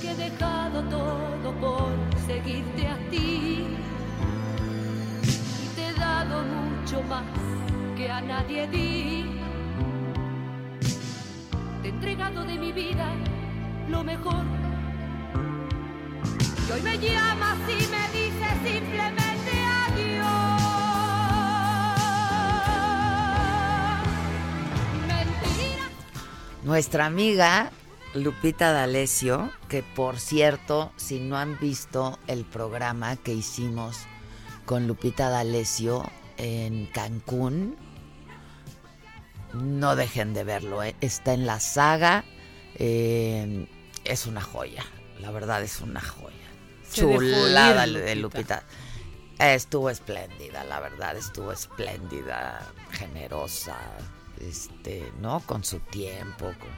Que 0.00 0.10
he 0.10 0.14
dejado 0.14 0.82
todo 0.84 1.52
por 1.60 1.92
seguirte 2.26 2.86
a 2.86 2.96
ti. 3.10 3.66
Y 5.64 5.74
te 5.74 5.88
he 5.88 5.92
dado 5.94 6.42
mucho 6.42 7.02
más 7.02 7.24
que 7.96 8.10
a 8.10 8.20
nadie 8.20 8.66
di. 8.68 9.24
Te 11.82 11.88
he 11.88 11.90
entregado 11.90 12.44
de 12.44 12.56
mi 12.58 12.72
vida 12.72 13.12
lo 13.88 14.04
mejor. 14.04 14.44
Y 16.68 16.72
hoy 16.72 16.82
me 16.82 16.98
llamas 16.98 17.58
y 17.68 17.86
me 17.88 18.18
dices 18.18 18.72
simplemente 18.72 19.19
Nuestra 26.70 27.06
amiga 27.06 27.72
Lupita 28.14 28.70
D'Alessio, 28.70 29.50
que 29.68 29.82
por 29.82 30.20
cierto, 30.20 30.92
si 30.94 31.18
no 31.18 31.36
han 31.36 31.58
visto 31.58 32.20
el 32.28 32.44
programa 32.44 33.16
que 33.16 33.32
hicimos 33.34 33.96
con 34.66 34.86
Lupita 34.86 35.30
D'Alessio 35.30 36.08
en 36.36 36.86
Cancún, 36.86 37.76
no 39.52 39.96
dejen 39.96 40.32
de 40.32 40.44
verlo, 40.44 40.84
¿eh? 40.84 40.94
está 41.00 41.34
en 41.34 41.44
la 41.44 41.58
saga, 41.58 42.24
eh, 42.76 43.66
es 44.04 44.26
una 44.26 44.40
joya, 44.40 44.84
la 45.18 45.32
verdad 45.32 45.64
es 45.64 45.80
una 45.80 46.00
joya. 46.00 46.36
Chulada 46.92 47.84
de 47.88 48.14
Lupita. 48.14 48.62
Estuvo 49.40 49.90
espléndida, 49.90 50.62
la 50.62 50.78
verdad, 50.78 51.16
estuvo 51.16 51.50
espléndida, 51.50 52.62
generosa, 52.92 53.76
este, 54.40 55.12
¿no? 55.20 55.40
Con 55.40 55.64
su 55.64 55.78
tiempo, 55.80 56.46
con 56.46 56.70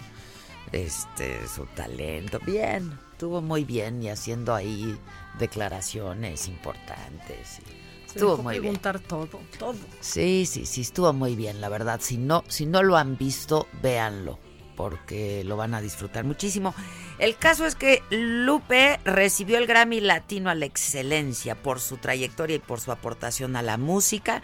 este, 0.72 1.46
su 1.48 1.66
talento. 1.66 2.38
Bien, 2.44 2.98
estuvo 3.12 3.40
muy 3.40 3.64
bien 3.64 4.02
y 4.02 4.08
haciendo 4.08 4.54
ahí 4.54 4.98
declaraciones 5.38 6.48
importantes. 6.48 7.60
estuvo 8.06 8.38
muy 8.38 8.58
preguntar 8.58 9.00
todo, 9.00 9.40
todo. 9.58 9.76
Sí, 10.00 10.46
sí, 10.46 10.66
sí, 10.66 10.80
estuvo 10.80 11.12
muy 11.12 11.36
bien, 11.36 11.60
la 11.60 11.68
verdad. 11.68 12.00
Si 12.02 12.16
no, 12.16 12.44
si 12.48 12.66
no 12.66 12.82
lo 12.82 12.96
han 12.96 13.16
visto, 13.16 13.68
véanlo, 13.82 14.38
porque 14.76 15.44
lo 15.44 15.56
van 15.56 15.74
a 15.74 15.80
disfrutar 15.80 16.24
muchísimo. 16.24 16.74
El 17.18 17.36
caso 17.36 17.66
es 17.66 17.74
que 17.74 18.02
Lupe 18.10 18.98
recibió 19.04 19.58
el 19.58 19.66
Grammy 19.66 20.00
Latino 20.00 20.50
a 20.50 20.54
la 20.54 20.66
excelencia 20.66 21.54
por 21.54 21.80
su 21.80 21.98
trayectoria 21.98 22.56
y 22.56 22.60
por 22.60 22.80
su 22.80 22.90
aportación 22.90 23.56
a 23.56 23.62
la 23.62 23.76
música. 23.76 24.42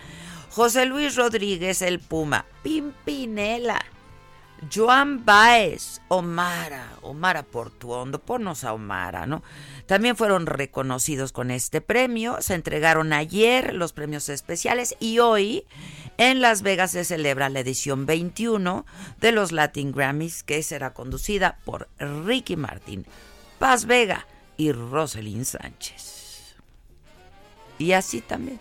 José 0.58 0.86
Luis 0.86 1.14
Rodríguez 1.14 1.82
el 1.82 2.00
Puma, 2.00 2.44
Pimpinela, 2.64 3.78
Joan 4.74 5.24
Baez, 5.24 6.00
Omara, 6.08 6.94
Omara 7.02 7.44
Portuondo, 7.44 8.18
ponnos 8.18 8.64
a 8.64 8.72
Omara, 8.72 9.24
¿no? 9.24 9.44
También 9.86 10.16
fueron 10.16 10.46
reconocidos 10.46 11.30
con 11.30 11.52
este 11.52 11.80
premio, 11.80 12.38
se 12.40 12.54
entregaron 12.54 13.12
ayer 13.12 13.72
los 13.72 13.92
premios 13.92 14.28
especiales 14.28 14.96
y 14.98 15.20
hoy 15.20 15.64
en 16.16 16.40
Las 16.40 16.62
Vegas 16.62 16.90
se 16.90 17.04
celebra 17.04 17.50
la 17.50 17.60
edición 17.60 18.04
21 18.04 18.84
de 19.20 19.30
los 19.30 19.52
Latin 19.52 19.92
Grammys 19.92 20.42
que 20.42 20.64
será 20.64 20.92
conducida 20.92 21.60
por 21.64 21.88
Ricky 22.00 22.56
Martin, 22.56 23.06
Paz 23.60 23.84
Vega 23.84 24.26
y 24.56 24.72
Rosalind 24.72 25.44
Sánchez. 25.44 26.56
Y 27.78 27.92
así 27.92 28.20
también. 28.20 28.58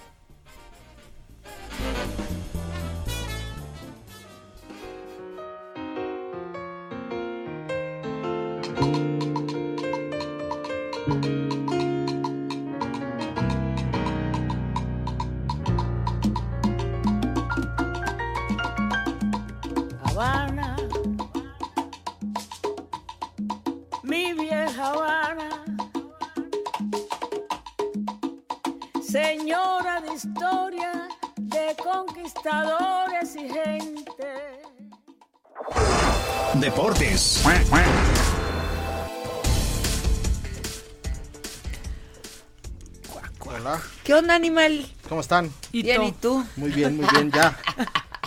Animal? 44.37 44.85
¿cómo 45.09 45.21
están? 45.21 45.51
Y 45.71 45.83
Bien, 45.83 46.03
¿y 46.03 46.11
tú? 46.13 46.45
Muy 46.55 46.71
bien, 46.71 46.95
muy 46.95 47.05
bien, 47.11 47.31
ya. 47.31 47.57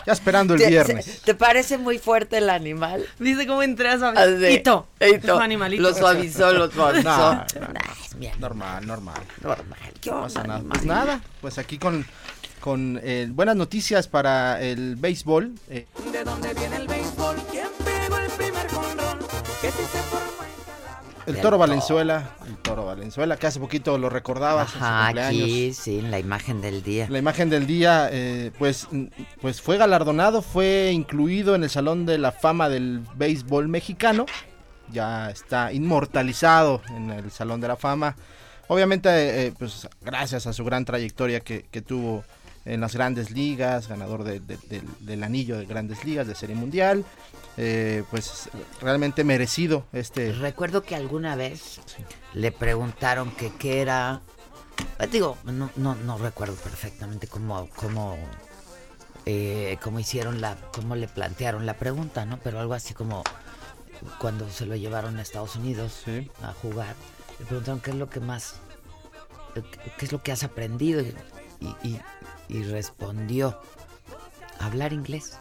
Ya 0.06 0.12
esperando 0.14 0.54
el 0.54 0.60
¿Te, 0.60 0.68
viernes. 0.68 1.20
¿Te 1.22 1.34
parece 1.34 1.76
muy 1.76 1.98
fuerte 1.98 2.38
el 2.38 2.48
animal? 2.48 3.06
Dice 3.18 3.46
cómo 3.46 3.62
entré 3.62 3.90
a. 3.90 4.50
Hito. 4.50 4.86
Animalito. 5.40 5.82
Lo 5.82 5.94
suavizó, 5.94 6.52
lo 6.52 6.70
suavizó. 6.70 7.34
No, 7.34 7.34
no, 7.34 8.30
Normal, 8.38 8.86
normal. 8.86 9.20
normal. 9.42 9.78
¿Qué 10.00 10.10
No 10.10 10.16
onda, 10.22 10.28
pasa 10.34 10.46
nada. 10.46 10.62
Pues 10.68 10.84
nada, 10.84 11.20
pues 11.42 11.58
aquí 11.58 11.78
con, 11.78 12.06
con 12.60 12.98
eh, 13.02 13.28
buenas 13.30 13.56
noticias 13.56 14.08
para 14.08 14.60
el 14.62 14.96
béisbol. 14.96 15.52
Eh, 15.68 15.86
¿De 16.12 16.24
dónde 16.24 16.54
viene 16.54 16.76
el 16.76 16.88
béisbol? 16.88 17.36
¿Quién 17.50 17.68
pegó 17.84 18.16
el 18.18 18.30
primer 18.30 18.68
jonrón? 18.70 19.18
Que 19.60 19.70
si 19.70 19.82
se 19.82 19.98
formó. 20.08 20.39
El 21.30 21.40
Toro. 21.40 21.58
Valenzuela, 21.58 22.30
el 22.46 22.56
Toro 22.58 22.84
Valenzuela, 22.86 23.36
que 23.36 23.46
hace 23.46 23.60
poquito 23.60 23.98
lo 23.98 24.08
recordabas 24.08 24.72
en 24.74 24.78
su 24.78 24.84
Ajá, 24.84 25.04
cumpleaños. 25.06 25.42
aquí, 25.42 25.72
sí, 25.74 25.98
en 25.98 26.10
la 26.10 26.18
imagen 26.18 26.60
del 26.60 26.82
día. 26.82 27.06
La 27.08 27.18
imagen 27.18 27.50
del 27.50 27.66
día, 27.66 28.08
eh, 28.12 28.50
pues, 28.58 28.88
pues 29.40 29.60
fue 29.60 29.76
galardonado, 29.76 30.42
fue 30.42 30.90
incluido 30.92 31.54
en 31.54 31.62
el 31.64 31.70
Salón 31.70 32.06
de 32.06 32.18
la 32.18 32.32
Fama 32.32 32.68
del 32.68 33.00
Béisbol 33.14 33.68
Mexicano. 33.68 34.26
Ya 34.92 35.30
está 35.30 35.72
inmortalizado 35.72 36.82
en 36.88 37.10
el 37.10 37.30
Salón 37.30 37.60
de 37.60 37.68
la 37.68 37.76
Fama. 37.76 38.16
Obviamente, 38.68 39.46
eh, 39.46 39.52
pues 39.58 39.88
gracias 40.00 40.46
a 40.46 40.52
su 40.52 40.64
gran 40.64 40.84
trayectoria 40.84 41.40
que, 41.40 41.64
que 41.70 41.82
tuvo 41.82 42.24
en 42.64 42.80
las 42.80 42.94
grandes 42.94 43.30
ligas, 43.30 43.88
ganador 43.88 44.24
de- 44.24 44.40
de- 44.40 44.58
del- 44.68 44.88
del 45.00 45.22
anillo 45.22 45.56
de 45.58 45.66
grandes 45.66 46.04
ligas, 46.04 46.26
de 46.26 46.34
Serie 46.34 46.56
Mundial. 46.56 47.04
eh, 47.56 48.04
pues 48.10 48.48
realmente 48.80 49.22
merecido 49.24 49.84
este... 49.92 50.32
Recuerdo 50.32 50.82
que 50.82 50.94
alguna 50.94 51.34
vez 51.36 51.80
le 52.32 52.52
preguntaron 52.52 53.30
que 53.32 53.52
qué 53.58 53.82
era. 53.82 54.22
eh, 54.98 55.06
Digo, 55.08 55.36
no, 55.44 55.68
no, 55.76 55.94
no 55.96 56.16
recuerdo 56.16 56.54
perfectamente 56.54 57.26
cómo, 57.26 57.68
cómo, 57.76 58.16
eh, 59.26 59.76
cómo 59.82 59.98
hicieron 60.00 60.40
la, 60.40 60.56
cómo 60.72 60.96
le 60.96 61.06
plantearon 61.08 61.66
la 61.66 61.74
pregunta, 61.74 62.24
¿no? 62.24 62.38
Pero 62.38 62.60
algo 62.60 62.72
así 62.72 62.94
como 62.94 63.22
cuando 64.18 64.48
se 64.48 64.64
lo 64.64 64.76
llevaron 64.76 65.18
a 65.18 65.22
Estados 65.22 65.56
Unidos 65.56 66.02
Sí. 66.04 66.30
a 66.42 66.52
jugar, 66.54 66.94
le 67.40 67.44
preguntaron 67.46 67.80
qué 67.80 67.90
es 67.90 67.96
lo 67.96 68.08
que 68.08 68.20
más, 68.20 68.54
qué 69.98 70.04
es 70.06 70.12
lo 70.12 70.22
que 70.22 70.32
has 70.32 70.44
aprendido 70.44 71.02
y, 71.02 71.14
y, 71.60 72.00
y 72.48 72.62
respondió 72.64 73.60
hablar 74.58 74.92
inglés. 74.92 75.38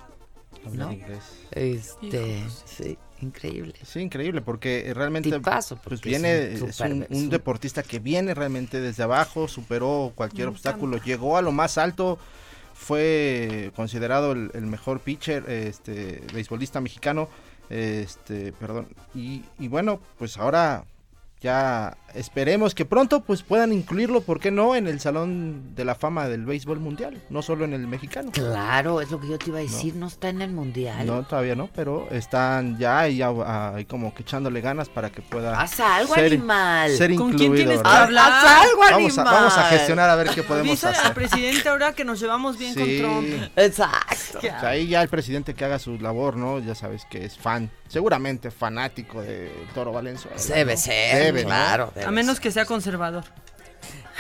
hablar 0.66 0.88
¿no? 0.88 0.94
inglés. 0.94 1.24
Este, 1.52 2.40
Hijos. 2.40 2.64
sí, 2.66 2.98
increíble. 3.22 3.74
Sí, 3.84 4.00
increíble, 4.00 4.42
porque 4.42 4.90
eh, 4.90 4.94
realmente 4.94 5.32
Tipazo, 5.32 5.78
pues 5.78 6.02
viene, 6.02 6.54
es 6.54 6.62
un 6.62 6.68
un, 6.92 7.04
es 7.04 7.10
un 7.10 7.18
un- 7.24 7.30
deportista 7.30 7.84
que 7.84 8.00
viene 8.00 8.34
realmente 8.34 8.80
desde 8.80 9.04
abajo, 9.04 9.48
superó 9.48 10.12
cualquier 10.16 10.48
Me 10.48 10.54
obstáculo, 10.54 10.94
encanta. 10.98 11.06
llegó 11.06 11.38
a 11.38 11.42
lo 11.42 11.52
más 11.52 11.78
alto, 11.78 12.18
fue 12.74 13.72
considerado 13.76 14.32
el, 14.32 14.52
el 14.54 14.66
mejor 14.66 15.00
pitcher, 15.02 15.50
este, 15.50 16.24
beisbolista 16.34 16.80
mexicano, 16.82 17.30
este, 17.70 18.52
perdón, 18.54 18.88
y, 19.14 19.44
y 19.60 19.68
bueno, 19.68 20.00
pues 20.18 20.38
ahora 20.38 20.86
ya 21.42 21.96
esperemos 22.16 22.76
que 22.76 22.84
pronto 22.86 23.22
pues 23.22 23.44
puedan 23.44 23.72
incluirlo, 23.72 24.22
¿por 24.22 24.40
qué 24.40 24.52
no? 24.52 24.76
En 24.76 24.88
el 24.88 25.00
Salón 25.00 25.74
de 25.76 25.86
la 25.86 25.96
Fama 25.96 26.28
del 26.28 26.46
Béisbol 26.46 26.80
Mundial, 26.80 27.22
no 27.30 27.42
solo 27.42 27.64
en 27.66 27.74
el 27.74 27.88
mexicano. 27.88 28.32
Claro, 28.34 29.00
es 29.00 29.10
lo 29.12 29.20
que 29.22 29.28
yo 29.30 29.38
te 29.38 29.50
iba 29.50 29.60
a 29.60 29.62
decir, 29.62 29.96
no, 29.96 30.08
está 30.08 30.30
en 30.30 30.42
el 30.42 30.52
mundial. 30.52 31.06
No, 31.06 31.24
todavía 31.24 31.56
no, 31.56 31.70
pero 31.74 32.08
están 32.12 32.78
ya 32.78 33.00
ahí, 33.00 33.22
ah, 33.22 33.74
ahí 33.76 33.86
como 33.86 34.14
que 34.14 34.24
echándole 34.24 34.60
ganas 34.60 34.90
para 34.90 35.12
que 35.12 35.22
pueda 35.22 35.60
Haz 35.62 35.80
algo, 35.80 36.16
ser- 36.16 36.26
animal. 36.34 36.92
ser 36.98 37.16
¿Con 37.16 37.28
incluido. 37.30 37.38
quién 37.38 37.56
tienes 37.68 37.82
que 37.84 37.88
hablar? 37.90 38.32
Haz 38.34 38.64
algo, 38.64 38.80
Vamos 38.82 39.18
a, 39.18 39.22
animal. 39.22 39.36
vamos 39.36 39.58
a 39.58 39.64
gestionar 39.70 40.10
a 40.10 40.16
ver 40.16 40.30
qué 40.32 40.44
podemos 40.44 40.84
hacer. 40.84 41.14
presidente 41.14 41.70
ahora 41.70 41.94
que 41.94 42.04
nos 42.04 42.20
llevamos 42.20 42.58
bien 42.58 42.74
Sí. 42.74 42.80
con 43.02 43.26
Trump. 43.26 43.52
Exacto. 43.56 44.38
O 44.40 44.42
sea, 44.42 44.68
ahí 44.68 44.88
ya 44.88 45.02
el 45.02 45.10
presidente 45.10 45.54
que 45.54 45.64
haga 45.64 45.80
su 45.80 45.98
labor, 46.00 46.36
¿no? 46.36 46.60
Ya 46.60 46.76
sabes 46.76 47.06
que 47.10 47.24
es 47.24 47.38
fan, 47.38 47.70
seguramente 47.90 48.50
fanático 48.52 49.22
de 49.22 49.52
Toro 49.74 49.92
Valenzuela. 49.92 50.38
Debe 50.48 50.76
¿no? 50.76 50.80
ser, 50.80 51.16
Debe, 51.24 51.42
¿no? 51.42 51.48
claro. 51.48 51.92
debe 51.94 52.08
A 52.08 52.12
menos 52.12 52.36
ser. 52.38 52.44
que 52.44 52.52
sea 52.52 52.64
conservador. 52.66 53.26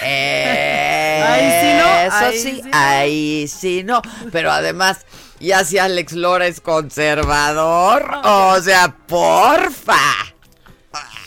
Eh, 0.01 1.23
Ahí 1.25 1.51
sí 1.61 1.77
no, 1.77 1.99
Eso 1.99 2.25
ahí 2.25 2.39
sí, 2.39 2.61
ahí 2.71 3.47
sí 3.47 3.83
no. 3.83 4.01
Pero 4.31 4.51
además, 4.51 5.05
ya 5.39 5.63
si 5.65 5.77
Alex 5.77 6.13
Lora 6.13 6.47
es 6.47 6.61
conservador, 6.61 8.09
o 8.23 8.61
sea, 8.61 8.95
porfa. 9.07 9.97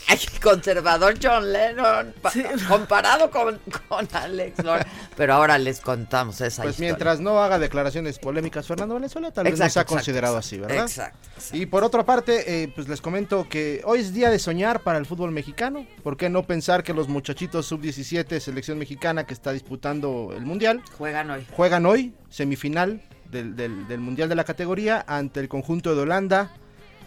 Ay, 0.09 0.19
conservador 0.43 1.15
John 1.23 1.53
Lennon, 1.53 2.13
pa- 2.21 2.33
comparado 2.69 3.31
con, 3.31 3.59
con 3.89 4.09
Alex 4.13 4.63
Lora. 4.65 4.87
Pero 5.17 5.35
ahora 5.35 5.59
les 5.59 5.81
contamos 5.81 6.41
esa 6.41 6.63
Pues 6.63 6.75
historia. 6.75 6.91
mientras 6.93 7.21
no 7.21 7.41
haga 7.43 7.59
declaraciones 7.59 8.19
polémicas 8.19 8.67
Fernando 8.67 8.95
Valenzuela, 8.95 9.31
tal 9.31 9.45
vez 9.45 9.53
no 9.53 9.65
Exacto, 9.65 9.73
sea 9.73 9.83
exacto, 9.83 9.95
considerado 9.95 10.37
exacto. 10.39 10.65
así, 10.67 10.75
¿verdad? 10.75 10.85
Exacto, 10.87 11.19
exacto. 11.37 11.57
Y 11.57 11.67
por 11.67 11.85
otra 11.85 12.05
parte, 12.05 12.63
eh, 12.65 12.73
pues 12.75 12.89
les 12.89 13.01
comento 13.01 13.49
que 13.49 13.81
hoy 13.85 14.01
es 14.01 14.13
día 14.13 14.31
de 14.31 14.39
soñar 14.39 14.81
para 14.81 14.99
el 14.99 15.07
fútbol 15.07 15.31
mexicano. 15.31 15.87
¿Por 16.03 16.17
qué 16.17 16.29
no 16.29 16.43
pensar 16.47 16.83
que 16.83 16.93
los 16.95 17.09
muchachitos 17.09 17.67
sub-17, 17.67 18.41
selección 18.41 18.79
mexicana 18.79 19.25
que 19.25 19.35
está 19.35 19.53
disputando 19.53 20.33
el 20.37 20.45
Mundial, 20.45 20.83
Juegan 20.99 21.31
hoy. 21.31 21.47
juegan 21.53 21.87
hoy, 21.87 22.15
semifinal 22.29 23.01
del, 23.31 23.55
del- 23.57 23.87
del 23.89 24.01
Mundial 24.01 24.29
de 24.29 24.35
la 24.35 24.45
categoría, 24.45 25.05
ante 25.07 25.41
el 25.41 25.49
conjunto 25.49 25.95
de 25.95 26.03
Holanda. 26.03 26.51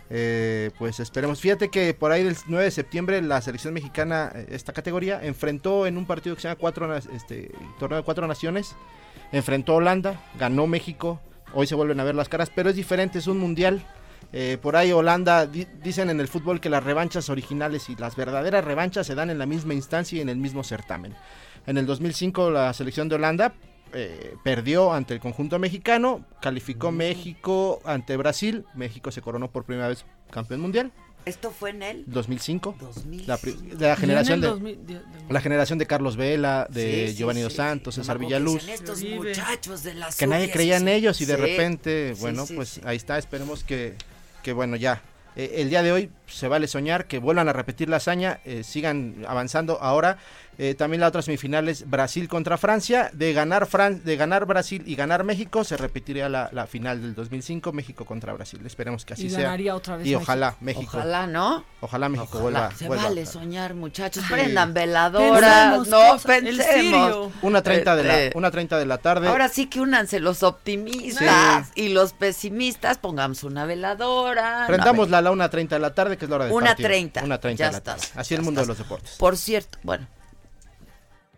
Eh, 0.10 0.70
pues 0.78 1.00
esperemos. 1.00 1.42
Fíjate 1.42 1.70
que 1.70 1.94
por 1.94 2.12
ahí 2.12 2.24
del 2.24 2.38
9 2.48 2.66
de 2.66 2.72
septiembre 2.72 3.22
la 3.22 3.42
selección 3.42 3.74
mexicana, 3.74 4.32
eh, 4.36 4.48
esta 4.52 4.72
categoría, 4.74 5.24
enfrentó 5.24 5.88
en 5.88 5.98
un 5.98 6.06
partido 6.06 6.36
que 6.36 6.42
se 6.44 6.48
llama 6.48 6.60
cuatro, 6.60 6.96
este, 6.96 7.52
torneo 7.80 7.98
de 7.98 8.04
cuatro 8.04 8.28
naciones, 8.28 8.76
enfrentó 9.32 9.74
a 9.74 9.76
Holanda, 9.78 10.22
ganó 10.38 10.68
México. 10.68 11.20
Hoy 11.54 11.66
se 11.68 11.76
vuelven 11.76 12.00
a 12.00 12.04
ver 12.04 12.16
las 12.16 12.30
caras, 12.30 12.52
pero 12.54 12.70
es 12.70 12.76
diferente, 12.76 13.18
es 13.20 13.28
un 13.28 13.40
mundial. 13.40 13.82
Eh, 14.34 14.58
por 14.62 14.76
ahí 14.76 14.92
Holanda, 14.92 15.46
di- 15.48 15.68
dicen 15.82 16.10
en 16.10 16.20
el 16.20 16.28
fútbol 16.28 16.60
que 16.60 16.70
las 16.70 16.84
revanchas 16.84 17.30
originales 17.30 17.90
y 17.90 17.96
las 17.96 18.16
verdaderas 18.16 18.64
revanchas 18.66 19.08
se 19.08 19.16
dan 19.16 19.30
en 19.30 19.40
la 19.40 19.46
misma 19.46 19.74
instancia 19.74 20.18
y 20.18 20.22
en 20.22 20.30
el 20.30 20.38
mismo 20.38 20.64
certamen. 20.64 21.16
En 21.68 21.78
el 21.78 21.86
2005 21.86 22.52
la 22.52 22.74
selección 22.74 23.08
de 23.10 23.16
Holanda 23.16 23.54
eh, 23.96 24.36
perdió 24.44 24.94
ante 24.94 25.14
el 25.14 25.20
conjunto 25.20 25.58
mexicano, 25.58 26.26
calificó 26.42 26.92
México 26.92 27.80
ante 27.86 28.18
Brasil, 28.18 28.66
México 28.76 29.10
se 29.12 29.22
coronó 29.22 29.50
por 29.50 29.64
primera 29.66 29.88
vez 29.88 30.06
campeón 30.32 30.60
mundial, 30.62 30.92
¿Esto 31.26 31.50
fue 31.50 31.72
en 31.72 31.82
el 31.82 32.04
2005, 32.06 32.76
2000? 32.80 33.26
la, 33.26 33.38
pri- 33.38 33.54
de 33.54 33.88
la 33.88 33.96
generación 33.96 34.42
de 34.42 34.48
el 34.48 34.54
2000 34.54 34.86
de- 34.86 34.94
de- 34.94 35.02
la 35.28 35.42
generación 35.42 35.80
de 35.80 35.88
Carlos 35.88 36.18
Vela, 36.18 36.68
de 36.70 37.08
Sí, 37.10 37.16
Giovanni 37.16 37.40
sí, 37.40 37.44
Dos. 37.46 37.54
Santos, 37.54 37.96
César 37.96 38.20
Villaluz, 38.20 38.68
estos 38.70 39.04
muchachos 39.04 39.82
de 39.82 39.96
la 39.96 40.10
que 40.12 40.28
nadie 40.28 40.46
sub-17. 40.46 40.54
creía 40.54 40.78
en 40.78 40.88
ellos 40.88 41.20
y 41.22 41.26
de 41.26 41.36
Sí. 41.36 41.42
repente, 41.42 42.14
Sí, 42.14 42.22
bueno, 42.22 42.46
sí, 42.46 42.54
pues 42.54 42.70
sí. 42.70 42.82
ahí 42.86 42.98
está, 42.98 43.18
esperemos 43.18 43.64
que, 43.64 43.96
que 44.44 44.54
bueno, 44.54 44.76
ya. 44.76 45.02
Eh, 45.36 45.56
el 45.58 45.70
día 45.72 45.82
de 45.82 45.92
hoy 45.92 46.12
se 46.28 46.48
vale 46.48 46.68
soñar, 46.68 47.06
que 47.06 47.20
vuelvan 47.20 47.50
a 47.50 47.54
repetir 47.54 47.90
la 47.90 47.98
hazaña, 47.98 48.40
eh, 48.46 48.64
sigan 48.64 49.26
avanzando. 49.28 49.80
Ahora 49.82 50.18
eh, 50.58 50.74
también 50.74 51.02
la 51.02 51.08
otra 51.08 51.22
semifinal 51.22 51.68
es 51.68 51.90
Brasil 51.90 52.28
contra 52.30 52.58
Francia. 52.58 53.10
De 53.14 53.34
ganar, 53.34 53.66
Fran 53.66 54.04
de 54.04 54.16
ganar 54.16 54.46
Brasil 54.46 54.84
y 54.86 54.96
ganar 54.96 55.24
México, 55.24 55.64
se 55.64 55.76
repetiría 55.76 56.30
la, 56.30 56.50
la 56.54 56.66
final 56.66 57.02
del 57.02 57.14
2005, 57.14 57.74
México 57.74 58.06
contra 58.06 58.32
Brasil. 58.34 58.62
Esperemos 58.66 59.04
que 59.06 59.14
así 59.14 59.28
y 59.28 59.30
sea. 59.30 59.42
ganaría 59.42 59.76
otra 59.76 59.98
vez 59.98 60.08
Y 60.08 60.16
ojalá 60.16 60.56
México, 60.62 60.98
ojalá, 60.98 61.26
Ojalá, 61.82 62.08
¿no? 62.08 62.10
México 62.10 62.38
Ojalá. 62.38 62.42
vuelva. 62.42 62.72
Se 62.76 62.88
vuelva. 62.88 63.04
vale 63.04 63.26
soñar, 63.26 63.74
muchachos. 63.74 64.24
Sí. 64.26 64.34
Prendan 64.34 64.74
veladoras. 64.74 65.88
No, 65.88 66.18
pensemos. 66.26 67.34
Una 67.42 67.62
30 67.62 67.96
de 67.96 68.04
la, 68.04 68.24
Este, 68.24 68.38
una 68.38 68.52
30 68.52 68.78
de 68.78 68.86
la 68.86 68.98
tarde. 69.00 69.28
Ahora 69.28 69.50
sí 69.50 69.68
que 69.68 69.82
únanse 69.82 70.20
los 70.20 70.42
optimistas 70.44 71.72
y 71.76 71.90
los 71.90 72.14
pesimistas, 72.14 72.98
pongamos 72.98 73.44
una 73.44 73.66
veladora. 73.66 74.66
Prendamos 74.68 75.10
la 75.10 75.18
a 75.18 75.22
la 75.22 75.32
1.30 75.32 75.70
de 75.70 75.80
la 75.80 75.94
tarde, 75.94 76.15
que 76.18 76.26
es 76.26 76.30
la 76.30 76.36
hora 76.38 76.46
del 76.46 76.54
Una 76.54 76.68
partido. 76.68 76.88
30. 76.90 77.24
Una 77.24 77.38
30 77.40 77.58
Ya 77.60 77.66
de 77.68 77.72
la 77.74 77.78
estás, 77.80 78.02
tarde. 78.10 78.22
Así 78.22 78.30
ya 78.32 78.38
el 78.38 78.44
mundo 78.44 78.62
estás. 78.62 78.78
de 78.78 78.82
los 78.82 78.90
deportes. 78.90 79.16
Por 79.18 79.38
cierto, 79.38 79.78
bueno, 79.84 80.08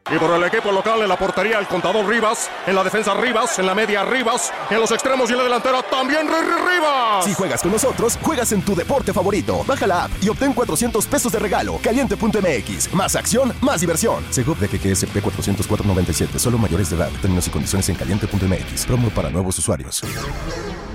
Y 0.09 0.17
por 0.19 0.31
el 0.31 0.43
equipo 0.45 0.71
local 0.71 1.01
en 1.01 1.09
la 1.09 1.17
portería 1.17 1.59
el 1.59 1.67
contador 1.67 2.07
Rivas, 2.07 2.49
en 2.65 2.75
la 2.75 2.83
defensa 2.83 3.13
Rivas, 3.13 3.59
en 3.59 3.65
la 3.65 3.75
media 3.75 4.05
Rivas, 4.05 4.53
en 4.69 4.79
los 4.79 4.89
extremos 4.91 5.29
y 5.29 5.33
en 5.33 5.39
la 5.39 5.43
delantera 5.43 5.83
también 5.83 6.27
Riri 6.29 6.55
Rivas. 6.65 7.25
Si 7.25 7.33
juegas 7.33 7.61
con 7.61 7.73
nosotros, 7.73 8.17
juegas 8.21 8.53
en 8.53 8.61
tu 8.61 8.73
deporte 8.73 9.11
favorito. 9.11 9.65
Baja 9.67 9.85
la 9.85 10.05
app 10.05 10.11
y 10.21 10.29
obtén 10.29 10.53
400 10.53 11.05
pesos 11.07 11.29
de 11.33 11.39
regalo. 11.39 11.77
Caliente.mx. 11.83 12.93
Más 12.93 13.17
acción, 13.17 13.53
más 13.59 13.81
diversión. 13.81 14.23
Segov 14.29 14.57
de 14.59 14.67
GGSP 14.67 15.17
404.97. 15.17 16.37
Solo 16.39 16.57
mayores 16.57 16.89
de 16.89 16.95
edad. 16.95 17.09
Términos 17.21 17.45
y 17.47 17.49
condiciones 17.49 17.89
en 17.89 17.95
caliente.mx. 17.95 18.85
Promo 18.85 19.09
para 19.09 19.29
nuevos 19.29 19.57
usuarios. 19.59 20.01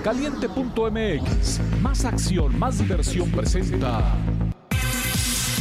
Caliente.mx. 0.02 1.60
Más 1.80 2.04
acción, 2.04 2.58
más 2.58 2.78
diversión 2.78 3.30
presenta. 3.30 4.02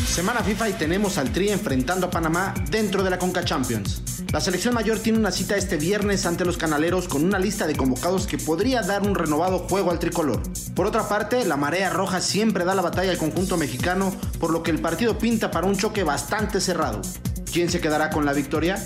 Semana 0.07 0.41
FIFA 0.41 0.69
y 0.69 0.73
tenemos 0.73 1.19
al 1.19 1.31
Tri 1.31 1.49
enfrentando 1.49 2.07
a 2.07 2.09
Panamá 2.09 2.53
dentro 2.71 3.03
de 3.03 3.11
la 3.11 3.19
Conca 3.19 3.45
Champions. 3.45 4.01
La 4.33 4.41
selección 4.41 4.73
mayor 4.73 4.97
tiene 4.97 5.19
una 5.19 5.31
cita 5.31 5.55
este 5.55 5.77
viernes 5.77 6.25
ante 6.25 6.43
los 6.43 6.57
canaleros 6.57 7.07
con 7.07 7.23
una 7.23 7.37
lista 7.37 7.67
de 7.67 7.75
convocados 7.75 8.25
que 8.25 8.39
podría 8.39 8.81
dar 8.81 9.03
un 9.03 9.13
renovado 9.13 9.59
juego 9.59 9.91
al 9.91 9.99
tricolor. 9.99 10.41
Por 10.75 10.87
otra 10.87 11.07
parte, 11.07 11.45
la 11.45 11.55
marea 11.55 11.91
roja 11.91 12.19
siempre 12.19 12.65
da 12.65 12.73
la 12.73 12.81
batalla 12.81 13.11
al 13.11 13.17
conjunto 13.17 13.57
mexicano, 13.57 14.11
por 14.39 14.51
lo 14.51 14.63
que 14.63 14.71
el 14.71 14.81
partido 14.81 15.19
pinta 15.19 15.51
para 15.51 15.67
un 15.67 15.77
choque 15.77 16.03
bastante 16.03 16.59
cerrado. 16.59 17.01
¿Quién 17.53 17.69
se 17.69 17.79
quedará 17.79 18.09
con 18.09 18.25
la 18.25 18.33
victoria? 18.33 18.83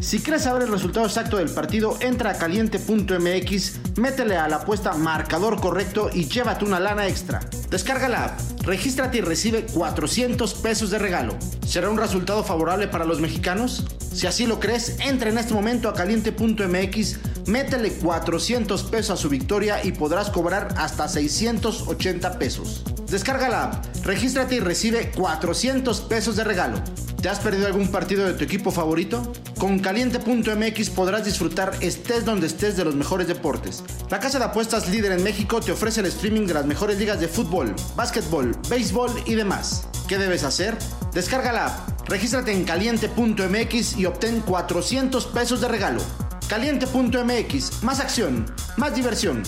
Si 0.00 0.20
quieres 0.20 0.42
saber 0.42 0.62
el 0.62 0.68
resultado 0.68 1.06
exacto 1.06 1.38
del 1.38 1.48
partido, 1.48 1.96
entra 2.00 2.30
a 2.30 2.38
caliente.mx, 2.38 3.98
métele 3.98 4.36
a 4.36 4.46
la 4.46 4.56
apuesta 4.56 4.92
marcador 4.92 5.60
correcto 5.60 6.10
y 6.12 6.28
llévate 6.28 6.64
una 6.64 6.78
lana 6.78 7.08
extra. 7.08 7.40
Descarga 7.70 8.08
la 8.08 8.24
app, 8.26 8.40
regístrate 8.62 9.18
y 9.18 9.20
recibe 9.22 9.64
400 9.64 10.54
pesos 10.54 10.90
de 10.90 10.98
regalo. 10.98 11.36
¿Será 11.66 11.88
un 11.88 11.96
resultado 11.96 12.44
favorable 12.44 12.88
para 12.88 13.06
los 13.06 13.20
mexicanos? 13.20 13.84
Si 14.12 14.26
así 14.26 14.46
lo 14.46 14.60
crees, 14.60 15.00
entra 15.00 15.30
en 15.30 15.38
este 15.38 15.54
momento 15.54 15.88
a 15.88 15.94
caliente.mx, 15.94 17.18
métele 17.46 17.92
400 17.92 18.82
pesos 18.84 19.10
a 19.10 19.16
su 19.20 19.28
victoria 19.28 19.82
y 19.82 19.92
podrás 19.92 20.30
cobrar 20.30 20.74
hasta 20.76 21.08
680 21.08 22.38
pesos. 22.38 22.84
Descarga 23.10 23.48
la 23.48 23.64
app, 23.64 23.84
regístrate 24.04 24.56
y 24.56 24.60
recibe 24.60 25.10
400 25.12 26.00
pesos 26.02 26.36
de 26.36 26.44
regalo. 26.44 26.82
¿Te 27.22 27.28
has 27.30 27.40
perdido 27.40 27.66
algún 27.66 27.88
partido 27.88 28.24
de 28.24 28.34
tu 28.34 28.44
equipo 28.44 28.70
favorito? 28.70 29.32
Con 29.58 29.78
caliente.mx 29.78 30.90
podrás 30.90 31.24
disfrutar 31.24 31.72
estés 31.80 32.26
donde 32.26 32.46
estés 32.46 32.76
de 32.76 32.84
los 32.84 32.94
mejores 32.94 33.26
deportes. 33.26 33.82
La 34.10 34.20
casa 34.20 34.38
de 34.38 34.44
apuestas 34.44 34.90
líder 34.90 35.12
en 35.12 35.22
México 35.22 35.60
te 35.60 35.72
ofrece 35.72 36.00
el 36.00 36.06
streaming 36.06 36.46
de 36.46 36.52
las 36.52 36.66
mejores 36.66 36.98
ligas 36.98 37.20
de 37.20 37.28
fútbol, 37.28 37.74
básquetbol, 37.96 38.52
béisbol 38.68 39.10
y 39.24 39.34
demás. 39.34 39.88
¿Qué 40.08 40.18
debes 40.18 40.44
hacer? 40.44 40.76
Descarga 41.14 41.52
la 41.52 41.66
app, 41.66 42.08
regístrate 42.08 42.52
en 42.52 42.64
caliente.mx 42.64 43.96
y 43.96 44.04
obtén 44.04 44.40
400 44.40 45.26
pesos 45.28 45.62
de 45.62 45.68
regalo. 45.68 46.02
Caliente.mx, 46.48 47.82
más 47.82 48.00
acción, 48.00 48.44
más 48.76 48.94
diversión. 48.94 49.42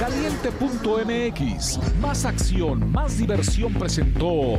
Caliente.mx, 0.00 1.78
más 2.00 2.24
acción, 2.24 2.90
más 2.90 3.18
diversión 3.18 3.72
presentó. 3.74 4.58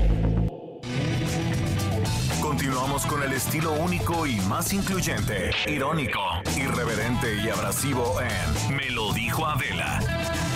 Con 3.03 3.21
el 3.23 3.33
estilo 3.33 3.73
único 3.73 4.25
y 4.25 4.39
más 4.41 4.71
incluyente, 4.71 5.51
irónico, 5.67 6.21
irreverente 6.55 7.35
y 7.43 7.49
abrasivo 7.49 8.15
en 8.21 8.77
Me 8.77 8.89
lo 8.89 9.11
dijo 9.11 9.45
Adela 9.45 9.99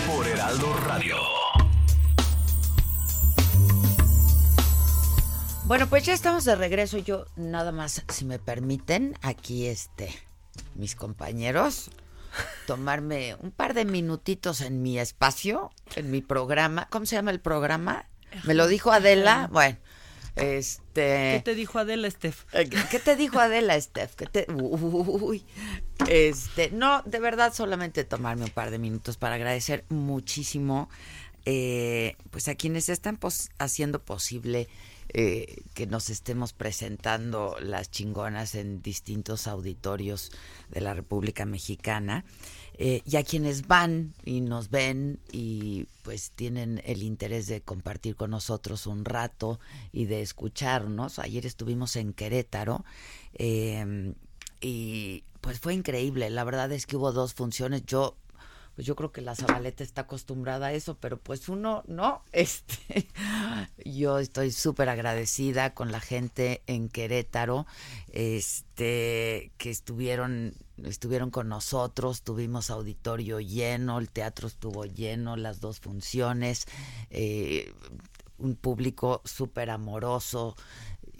por 0.06 0.26
Heraldo 0.26 0.74
Radio. 0.86 1.16
Bueno, 5.66 5.86
pues 5.86 6.06
ya 6.06 6.14
estamos 6.14 6.44
de 6.44 6.56
regreso. 6.56 6.96
Yo 6.96 7.26
nada 7.36 7.72
más, 7.72 8.04
si 8.08 8.24
me 8.24 8.38
permiten, 8.38 9.18
aquí 9.20 9.66
este, 9.66 10.10
mis 10.74 10.96
compañeros, 10.96 11.90
tomarme 12.66 13.36
un 13.40 13.50
par 13.50 13.74
de 13.74 13.84
minutitos 13.84 14.62
en 14.62 14.80
mi 14.80 14.98
espacio, 14.98 15.70
en 15.94 16.10
mi 16.10 16.22
programa. 16.22 16.88
¿Cómo 16.90 17.04
se 17.04 17.16
llama 17.16 17.32
el 17.32 17.40
programa? 17.40 18.06
Me 18.44 18.54
lo 18.54 18.66
dijo 18.66 18.92
Adela. 18.92 19.48
Bueno, 19.52 19.76
este. 20.36 21.32
¿Qué 21.36 21.42
te 21.44 21.54
dijo 21.54 21.78
Adela, 21.78 22.10
Steph? 22.10 22.44
Eh, 22.54 22.68
¿Qué 22.90 22.98
te 22.98 23.16
dijo 23.16 23.38
Adela, 23.40 23.80
Steph? 23.80 24.14
¿Qué 24.14 24.26
te... 24.26 24.46
Uy. 24.52 25.44
Este, 26.08 26.70
no, 26.70 27.02
de 27.02 27.20
verdad, 27.20 27.52
solamente 27.52 28.04
tomarme 28.04 28.44
un 28.44 28.50
par 28.50 28.70
de 28.70 28.78
minutos 28.78 29.16
para 29.16 29.34
agradecer 29.34 29.84
muchísimo, 29.90 30.88
eh, 31.44 32.16
pues 32.30 32.48
a 32.48 32.54
quienes 32.54 32.88
están 32.88 33.16
pos- 33.16 33.50
haciendo 33.58 34.02
posible 34.02 34.68
eh, 35.12 35.62
que 35.74 35.86
nos 35.86 36.08
estemos 36.08 36.52
presentando 36.52 37.56
las 37.60 37.90
chingonas 37.90 38.54
en 38.54 38.80
distintos 38.82 39.46
auditorios 39.46 40.30
de 40.70 40.80
la 40.80 40.94
República 40.94 41.44
Mexicana. 41.44 42.24
Eh, 42.82 43.02
y 43.04 43.16
a 43.16 43.24
quienes 43.24 43.66
van 43.66 44.14
y 44.24 44.40
nos 44.40 44.70
ven 44.70 45.20
y 45.30 45.84
pues 46.02 46.30
tienen 46.30 46.80
el 46.86 47.02
interés 47.02 47.46
de 47.46 47.60
compartir 47.60 48.16
con 48.16 48.30
nosotros 48.30 48.86
un 48.86 49.04
rato 49.04 49.60
y 49.92 50.06
de 50.06 50.22
escucharnos. 50.22 51.18
Ayer 51.18 51.44
estuvimos 51.44 51.94
en 51.96 52.14
Querétaro 52.14 52.86
eh, 53.34 54.14
y 54.62 55.24
pues 55.42 55.60
fue 55.60 55.74
increíble. 55.74 56.30
La 56.30 56.42
verdad 56.42 56.72
es 56.72 56.86
que 56.86 56.96
hubo 56.96 57.12
dos 57.12 57.34
funciones. 57.34 57.84
Yo 57.84 58.16
pues 58.80 58.86
yo 58.86 58.96
creo 58.96 59.12
que 59.12 59.20
la 59.20 59.34
Zabaleta 59.34 59.84
está 59.84 60.02
acostumbrada 60.02 60.68
a 60.68 60.72
eso, 60.72 60.96
pero 60.98 61.18
pues 61.18 61.50
uno 61.50 61.82
no. 61.86 62.22
Este, 62.32 63.06
yo 63.84 64.18
estoy 64.18 64.52
súper 64.52 64.88
agradecida 64.88 65.74
con 65.74 65.92
la 65.92 66.00
gente 66.00 66.62
en 66.66 66.88
Querétaro, 66.88 67.66
este, 68.12 69.52
que 69.58 69.68
estuvieron, 69.68 70.54
estuvieron 70.84 71.30
con 71.30 71.48
nosotros, 71.48 72.22
tuvimos 72.22 72.70
auditorio 72.70 73.40
lleno, 73.40 73.98
el 73.98 74.10
teatro 74.10 74.48
estuvo 74.48 74.84
lleno, 74.84 75.36
las 75.36 75.60
dos 75.60 75.80
funciones, 75.80 76.66
eh, 77.10 77.72
un 78.38 78.56
público 78.56 79.20
súper 79.24 79.70
amoroso. 79.70 80.56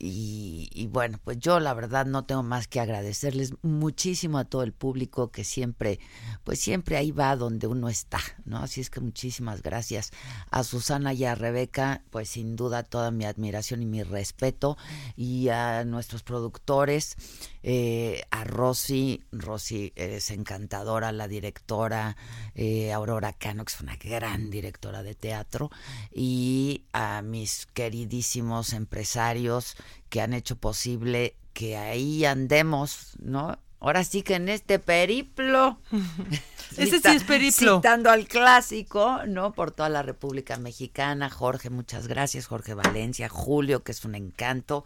Y, 0.03 0.71
y 0.73 0.87
bueno, 0.87 1.21
pues 1.23 1.39
yo 1.39 1.61
la 1.61 1.75
verdad 1.75 2.07
no 2.07 2.25
tengo 2.25 2.43
más 2.43 2.67
que 2.69 2.81
agradecerles 2.81 3.53
muchísimo 3.61 4.39
a 4.39 4.47
todo 4.47 4.63
el 4.63 4.73
público 4.73 5.31
que 5.31 5.45
siempre, 5.45 6.01
pues 6.43 6.59
siempre 6.59 6.97
ahí 6.97 7.11
va 7.11 7.37
donde 7.37 7.67
uno 7.67 7.91
está, 7.91 8.21
¿no? 8.47 8.59
Así 8.59 8.81
es 8.81 8.89
que 8.89 9.01
muchísimas 9.01 9.63
gracias 9.63 10.11
a 10.51 10.65
Susana 10.65 11.13
y 11.13 11.27
a 11.27 11.35
Rebeca, 11.35 12.03
pues 12.09 12.31
sin 12.31 12.57
duda 12.57 12.83
toda 12.83 13.11
mi 13.11 13.27
admiración 13.27 13.83
y 13.83 13.87
mi 13.87 14.03
respeto, 14.03 14.79
y 15.17 15.49
a 15.49 15.85
nuestros 15.85 16.23
productores, 16.23 17.17
eh, 17.63 18.23
a 18.31 18.45
Rosy, 18.45 19.23
Rosy 19.33 19.93
eres 19.97 20.31
encantadora, 20.31 21.13
la 21.13 21.29
directora, 21.29 22.17
eh, 22.55 22.91
Aurora 22.93 23.35
Cano, 23.35 23.67
que 23.67 23.73
es 23.75 23.81
una 23.81 23.97
gran 23.97 24.51
directora 24.51 25.03
de 25.03 25.15
teatro, 25.15 25.71
y 26.11 26.85
a 26.95 27.21
mis 27.21 27.67
queridísimos 27.67 28.73
empresarios 28.73 29.77
que 30.09 30.21
han 30.21 30.33
hecho 30.33 30.57
posible 30.57 31.37
que 31.53 31.77
ahí 31.77 32.25
andemos, 32.25 33.17
¿no? 33.21 33.59
Ahora 33.81 34.05
sí 34.05 34.23
que 34.23 34.35
en 34.35 34.51
este 34.51 34.79
periplo. 34.79 35.81
Ese 36.77 37.01
sí 37.01 37.09
es 37.09 37.25
periplo. 37.25 37.77
Citando 37.77 38.11
al 38.11 38.29
clásico, 38.29 39.21
¿no? 39.27 39.53
Por 39.53 39.71
toda 39.71 39.89
la 39.89 40.03
República 40.03 40.59
Mexicana. 40.59 41.31
Jorge, 41.31 41.71
muchas 41.71 42.07
gracias. 42.07 42.47
Jorge 42.47 42.75
Valencia, 42.75 43.31
Julio, 43.31 43.83
que 43.83 43.93
es 43.93 44.05
un 44.05 44.15
encanto. 44.15 44.85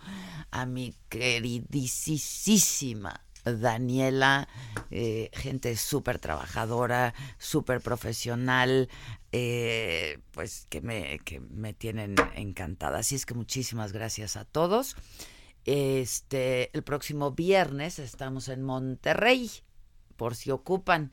A 0.53 0.65
mi 0.65 0.95
queridísima 1.09 3.25
Daniela, 3.45 4.49
eh, 4.91 5.31
gente 5.35 5.77
súper 5.77 6.19
trabajadora, 6.19 7.15
súper 7.39 7.81
profesional, 7.81 8.89
eh, 9.37 10.21
pues 10.31 10.69
que 10.71 10.81
me, 10.81 11.19
que 11.25 11.41
me 11.41 11.75
tienen 11.75 12.15
encantada. 12.37 13.01
Así 13.01 13.17
es 13.17 13.27
que 13.27 13.35
muchísimas 13.35 13.93
gracias 13.93 14.37
a 14.37 14.45
todos. 14.45 14.95
Este, 15.65 16.71
el 16.73 16.85
próximo 16.85 17.33
viernes 17.33 17.99
estamos 17.99 18.49
en 18.49 18.63
Monterrey, 18.63 19.51
por 20.17 20.37
si 20.37 20.53
ocupan. 20.53 21.13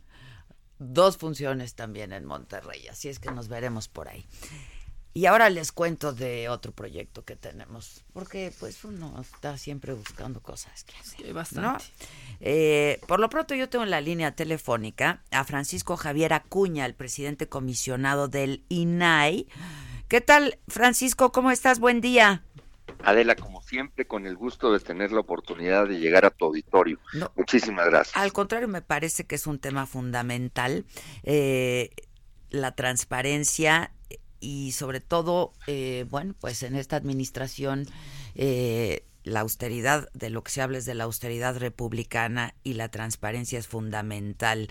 Dos 0.78 1.18
funciones 1.18 1.74
también 1.74 2.14
en 2.14 2.26
Monterrey, 2.26 2.88
así 2.88 3.10
es 3.10 3.18
que 3.18 3.32
nos 3.32 3.48
veremos 3.48 3.88
por 3.88 4.08
ahí. 4.08 4.24
Y 5.14 5.26
ahora 5.26 5.50
les 5.50 5.74
cuento 5.74 6.14
de 6.14 6.48
otro 6.48 6.72
proyecto 6.72 7.26
que 7.26 7.36
tenemos, 7.36 8.06
porque 8.14 8.54
pues 8.60 8.86
uno 8.86 9.20
está 9.20 9.58
siempre 9.58 9.92
buscando 9.92 10.42
cosas 10.42 10.86
que 10.86 10.96
hacer. 10.98 11.26
Sí, 11.26 11.32
bastante. 11.34 11.84
¿no? 11.84 12.08
Eh, 12.40 13.02
por 13.08 13.20
lo 13.20 13.30
pronto 13.30 13.54
yo 13.54 13.68
tengo 13.68 13.84
en 13.84 13.92
la 13.92 14.00
línea 14.00 14.36
telefónica 14.36 15.22
a 15.32 15.44
Francisco 15.44 15.98
Javier 15.98 16.32
Acuña, 16.32 16.86
el 16.86 16.96
presidente 16.96 17.50
comisionado 17.50 18.30
del 18.30 18.64
INAI. 18.70 19.48
¿Qué 20.08 20.22
tal, 20.22 20.60
Francisco? 20.70 21.34
¿Cómo 21.34 21.52
estás? 21.52 21.80
Buen 21.80 22.00
día. 22.00 22.44
Adela, 23.04 23.36
como 23.36 23.62
siempre, 23.62 24.06
con 24.06 24.26
el 24.26 24.36
gusto 24.36 24.72
de 24.72 24.80
tener 24.80 25.12
la 25.12 25.20
oportunidad 25.20 25.88
de 25.88 26.00
llegar 26.00 26.26
a 26.26 26.30
tu 26.30 26.46
auditorio. 26.46 27.00
No. 27.14 27.32
Muchísimas 27.36 27.88
gracias. 27.88 28.16
Al 28.16 28.32
contrario, 28.32 28.68
me 28.68 28.82
parece 28.82 29.26
que 29.26 29.36
es 29.36 29.48
un 29.48 29.60
tema 29.60 29.88
fundamental, 29.88 30.86
eh, 31.24 31.90
la 32.50 32.76
transparencia 32.76 33.92
y 34.42 34.74
sobre 34.74 35.00
todo, 35.00 35.54
eh, 35.68 36.06
bueno, 36.10 36.36
pues 36.40 36.64
en 36.64 36.76
esta 36.76 36.98
administración, 36.98 37.86
eh, 38.36 39.06
la 39.24 39.42
austeridad, 39.42 40.10
de 40.14 40.32
lo 40.32 40.44
que 40.44 40.52
se 40.52 40.62
habla 40.62 40.80
es 40.80 40.86
de 40.86 40.96
la 40.96 41.04
austeridad 41.06 41.56
republicana 41.58 42.56
y 42.64 42.74
la 42.74 42.90
transparencia 42.90 43.60
es 43.60 43.68
fundamental 43.68 44.68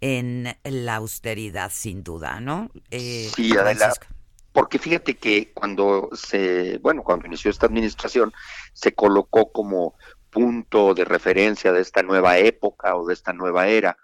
en 0.00 0.56
la 0.62 0.96
austeridad, 0.96 1.70
sin 1.72 2.04
duda, 2.04 2.38
¿no? 2.40 2.70
Eh, 2.90 3.30
Sí, 3.34 3.56
Adela, 3.56 3.76
Francisco. 3.76 4.06
porque 4.52 4.78
fíjate 4.78 5.16
que 5.16 5.52
cuando 5.54 6.10
se, 6.12 6.78
bueno, 6.78 7.02
cuando 7.02 7.26
inició 7.26 7.50
esta 7.50 7.66
administración, 7.66 8.32
se 8.74 8.94
colocó 8.94 9.50
como 9.50 9.94
punto 10.30 10.94
de 10.94 11.04
referencia 11.04 11.72
de 11.72 11.80
esta 11.80 12.02
nueva 12.02 12.38
época 12.38 12.96
o 12.96 13.06
de 13.06 13.14
esta 13.14 13.32
nueva 13.32 13.68
era 13.68 13.96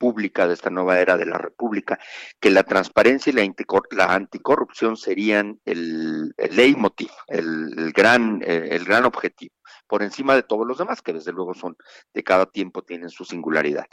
pública, 0.00 0.48
de 0.48 0.54
esta 0.54 0.70
nueva 0.70 0.98
era 0.98 1.18
de 1.18 1.26
la 1.26 1.36
República, 1.36 1.98
que 2.40 2.50
la 2.50 2.64
transparencia 2.64 3.30
y 3.30 3.34
la, 3.34 3.42
anticor- 3.42 3.86
la 3.90 4.06
anticorrupción 4.14 4.96
serían 4.96 5.60
el, 5.66 6.32
el 6.38 6.56
leitmotiv, 6.56 7.10
el, 7.28 7.92
gran, 7.92 8.40
eh, 8.42 8.68
el 8.72 8.84
gran 8.84 9.04
objetivo, 9.04 9.54
por 9.86 10.02
encima 10.02 10.34
de 10.34 10.42
todos 10.42 10.66
los 10.66 10.78
demás, 10.78 11.02
que 11.02 11.12
desde 11.12 11.32
luego 11.32 11.52
son, 11.54 11.76
de 12.14 12.24
cada 12.24 12.46
tiempo 12.46 12.82
tienen 12.82 13.10
su 13.10 13.24
singularidad. 13.24 13.84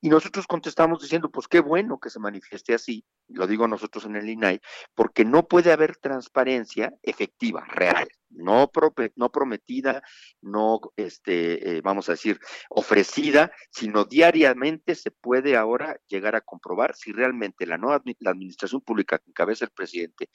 Y 0.00 0.08
nosotros 0.08 0.46
contestamos 0.46 1.02
diciendo, 1.02 1.30
pues 1.30 1.48
qué 1.48 1.60
bueno 1.60 1.98
que 1.98 2.10
se 2.10 2.20
manifieste 2.20 2.72
así, 2.72 3.04
lo 3.28 3.46
digo 3.46 3.68
nosotros 3.68 4.04
en 4.04 4.16
el 4.16 4.28
INAI, 4.28 4.60
porque 4.94 5.24
no 5.24 5.46
puede 5.46 5.72
haber 5.72 5.96
transparencia 5.96 6.92
efectiva, 7.02 7.64
real, 7.66 8.08
no, 8.30 8.70
prope- 8.70 9.12
no 9.16 9.30
prometida, 9.30 10.02
no, 10.40 10.80
este, 10.96 11.76
eh, 11.76 11.80
vamos 11.80 12.08
a 12.08 12.12
decir, 12.12 12.38
ofrecida, 12.68 13.52
sino 13.70 14.04
diariamente 14.04 14.94
se 14.94 15.10
puede 15.10 15.56
ahora 15.56 15.98
llegar 16.08 16.34
a 16.36 16.40
comprobar 16.40 16.94
si 16.94 17.12
realmente 17.12 17.66
la 17.66 17.78
nueva 17.78 18.02
la 18.18 18.30
administración 18.30 18.80
pública 18.80 19.18
que 19.18 19.30
encabeza 19.30 19.64
el 19.64 19.70
presidente 19.70 20.28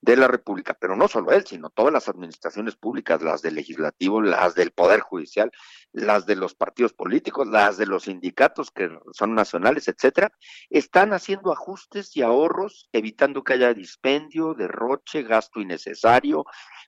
de 0.00 0.16
la 0.16 0.28
República, 0.28 0.76
pero 0.78 0.96
no 0.96 1.08
solo 1.08 1.32
él, 1.32 1.46
sino 1.46 1.70
todas 1.70 1.92
las 1.92 2.08
administraciones 2.08 2.76
públicas, 2.76 3.22
las 3.22 3.42
del 3.42 3.54
legislativo, 3.54 4.20
las 4.20 4.54
del 4.54 4.72
Poder 4.72 5.00
Judicial, 5.00 5.50
las 5.92 6.26
de 6.26 6.36
los 6.36 6.54
partidos 6.54 6.92
políticos, 6.92 7.46
las 7.48 7.76
de 7.76 7.86
los 7.86 8.04
sindicatos 8.04 8.70
que 8.70 8.90
son 9.12 9.34
nacionales, 9.34 9.88
etcétera, 9.88 10.30
están 10.68 11.12
haciendo 11.12 11.52
ajustes 11.52 12.16
y 12.16 12.22
ahorros, 12.36 12.88
evitando 12.92 13.42
que 13.42 13.54
haya 13.54 13.74
dispendio, 13.74 14.54
derroche, 14.54 15.22
gasto 15.22 15.60
innecesario, 15.60 16.44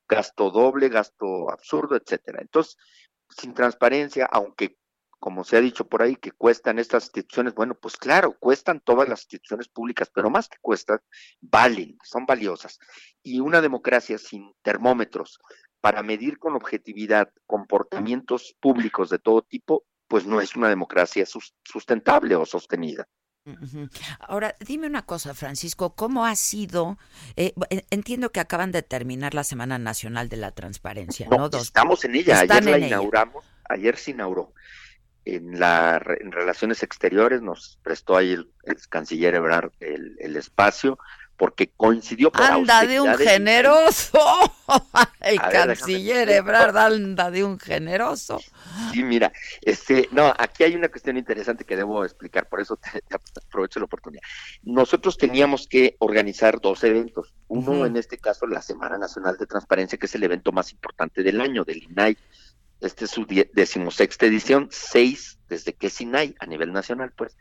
gasto 0.09 0.51
doble, 0.51 0.89
gasto 0.89 1.51
absurdo, 1.51 1.97
etcétera. 1.97 2.41
Entonces, 2.43 2.77
sin 3.31 3.55
transparencia, 3.55 4.27
aunque 4.27 4.77
como 5.21 5.43
se 5.43 5.57
ha 5.57 5.61
dicho 5.61 5.89
por 5.89 6.03
ahí, 6.03 6.15
que 6.17 6.31
cuestan 6.31 6.79
estas 6.79 7.05
instituciones, 7.07 7.55
bueno, 7.55 7.75
pues 7.75 7.97
claro, 7.97 8.37
cuestan 8.39 8.81
todas 8.81 9.09
las 9.09 9.23
instituciones 9.23 9.69
públicas, 9.69 10.11
pero 10.15 10.31
más 10.31 10.49
que 10.49 10.59
cuestan, 10.61 11.01
valen, 11.41 11.99
son 12.05 12.25
valiosas. 12.25 12.79
Y 13.23 13.41
una 13.41 13.61
democracia 13.61 14.17
sin 14.19 14.53
termómetros 14.63 15.41
para 15.81 16.03
medir 16.05 16.39
con 16.39 16.55
objetividad 16.55 17.33
comportamientos 17.47 18.55
públicos 18.61 19.11
de 19.11 19.19
todo 19.19 19.43
tipo, 19.43 19.85
pues 20.07 20.25
no 20.25 20.41
es 20.41 20.55
una 20.57 20.69
democracia 20.69 21.27
sus- 21.27 21.55
sustentable 21.65 22.37
o 22.37 22.47
sostenida. 22.47 23.09
Ahora, 24.21 24.55
dime 24.61 24.87
una 24.87 25.03
cosa, 25.03 25.35
Francisco, 25.35 25.95
¿cómo 25.95 26.25
ha 26.27 26.35
sido? 26.37 26.99
eh, 27.37 27.53
en- 27.71 27.85
entiendo 27.91 28.31
que 28.31 28.41
acaban 28.41 28.73
de 28.73 28.83
terminar 28.83 29.35
la 29.35 29.45
Semana 29.45 29.79
Nacional 29.79 30.29
de 30.29 30.37
la 30.37 30.53
Transparencia, 30.53 31.29
¿no? 31.31 31.49
Estamos 31.63 32.05
en 32.05 32.15
ella, 32.17 32.35
ayer 32.41 32.65
la 32.71 32.77
ella. 32.79 32.87
inauguramos, 32.89 33.45
ayer 33.69 33.97
se 33.97 34.11
inauguró. 34.13 34.53
En, 35.25 35.61
la, 35.61 35.99
re- 35.99 36.23
en 36.23 36.33
Relaciones 36.33 36.83
Exteriores 36.83 37.43
nos 37.43 37.79
prestó 37.83 38.17
ahí 38.17 38.33
el, 38.33 38.51
el 38.65 38.77
canciller 38.89 39.35
Ebrard 39.35 39.73
el, 39.81 40.17
el 40.21 40.37
espacio, 40.37 40.99
porque 41.39 41.71
coincidió 41.77 42.33
por 42.33 42.43
Anda 42.43 42.85
de 42.85 43.01
un 43.01 43.17
generoso. 43.17 44.19
El 45.21 45.39
ver, 45.39 45.51
canciller. 45.51 46.29
Ebrard 46.29 46.77
anda 46.77 47.31
de 47.31 47.45
un 47.45 47.59
generoso. 47.61 48.41
Sí, 48.93 49.05
mira, 49.05 49.33
este, 49.63 50.09
no, 50.11 50.35
aquí 50.37 50.65
hay 50.65 50.75
una 50.75 50.89
cuestión 50.89 51.17
interesante 51.17 51.65
que 51.65 51.77
debo 51.77 52.05
explicar, 52.05 52.49
por 52.49 52.61
eso 52.61 52.77
te, 52.77 53.01
te 53.03 53.17
aprovecho 53.47 53.79
la 53.79 53.87
oportunidad. 53.87 54.23
Nosotros 54.65 55.17
teníamos 55.17 55.69
que 55.69 55.97
organizar 56.01 56.61
dos 56.61 56.83
eventos. 56.83 57.33
Uno, 57.47 57.87
en 57.87 57.97
este 57.97 58.19
caso, 58.19 58.47
la 58.47 58.61
Semana 58.61 58.99
Nacional 58.99 59.37
de 59.39 59.47
Transparencia, 59.47 59.97
que 59.97 60.07
es 60.07 60.15
el 60.17 60.25
evento 60.25 60.51
más 60.51 60.73
importante 60.73 61.23
del 61.23 61.41
año, 61.41 61.65
del 61.65 61.85
INAI. 61.85 62.19
Este 62.81 63.05
es 63.05 63.13
su 63.13 63.27
decimosexta 63.55 64.27
edición, 64.27 64.69
seis 64.73 65.38
desde 65.49 65.73
que 65.75 65.89
es 65.89 66.01
INAI 66.01 66.35
a 66.39 66.47
nivel 66.47 66.73
nacional, 66.73 67.13
pues. 67.17 67.37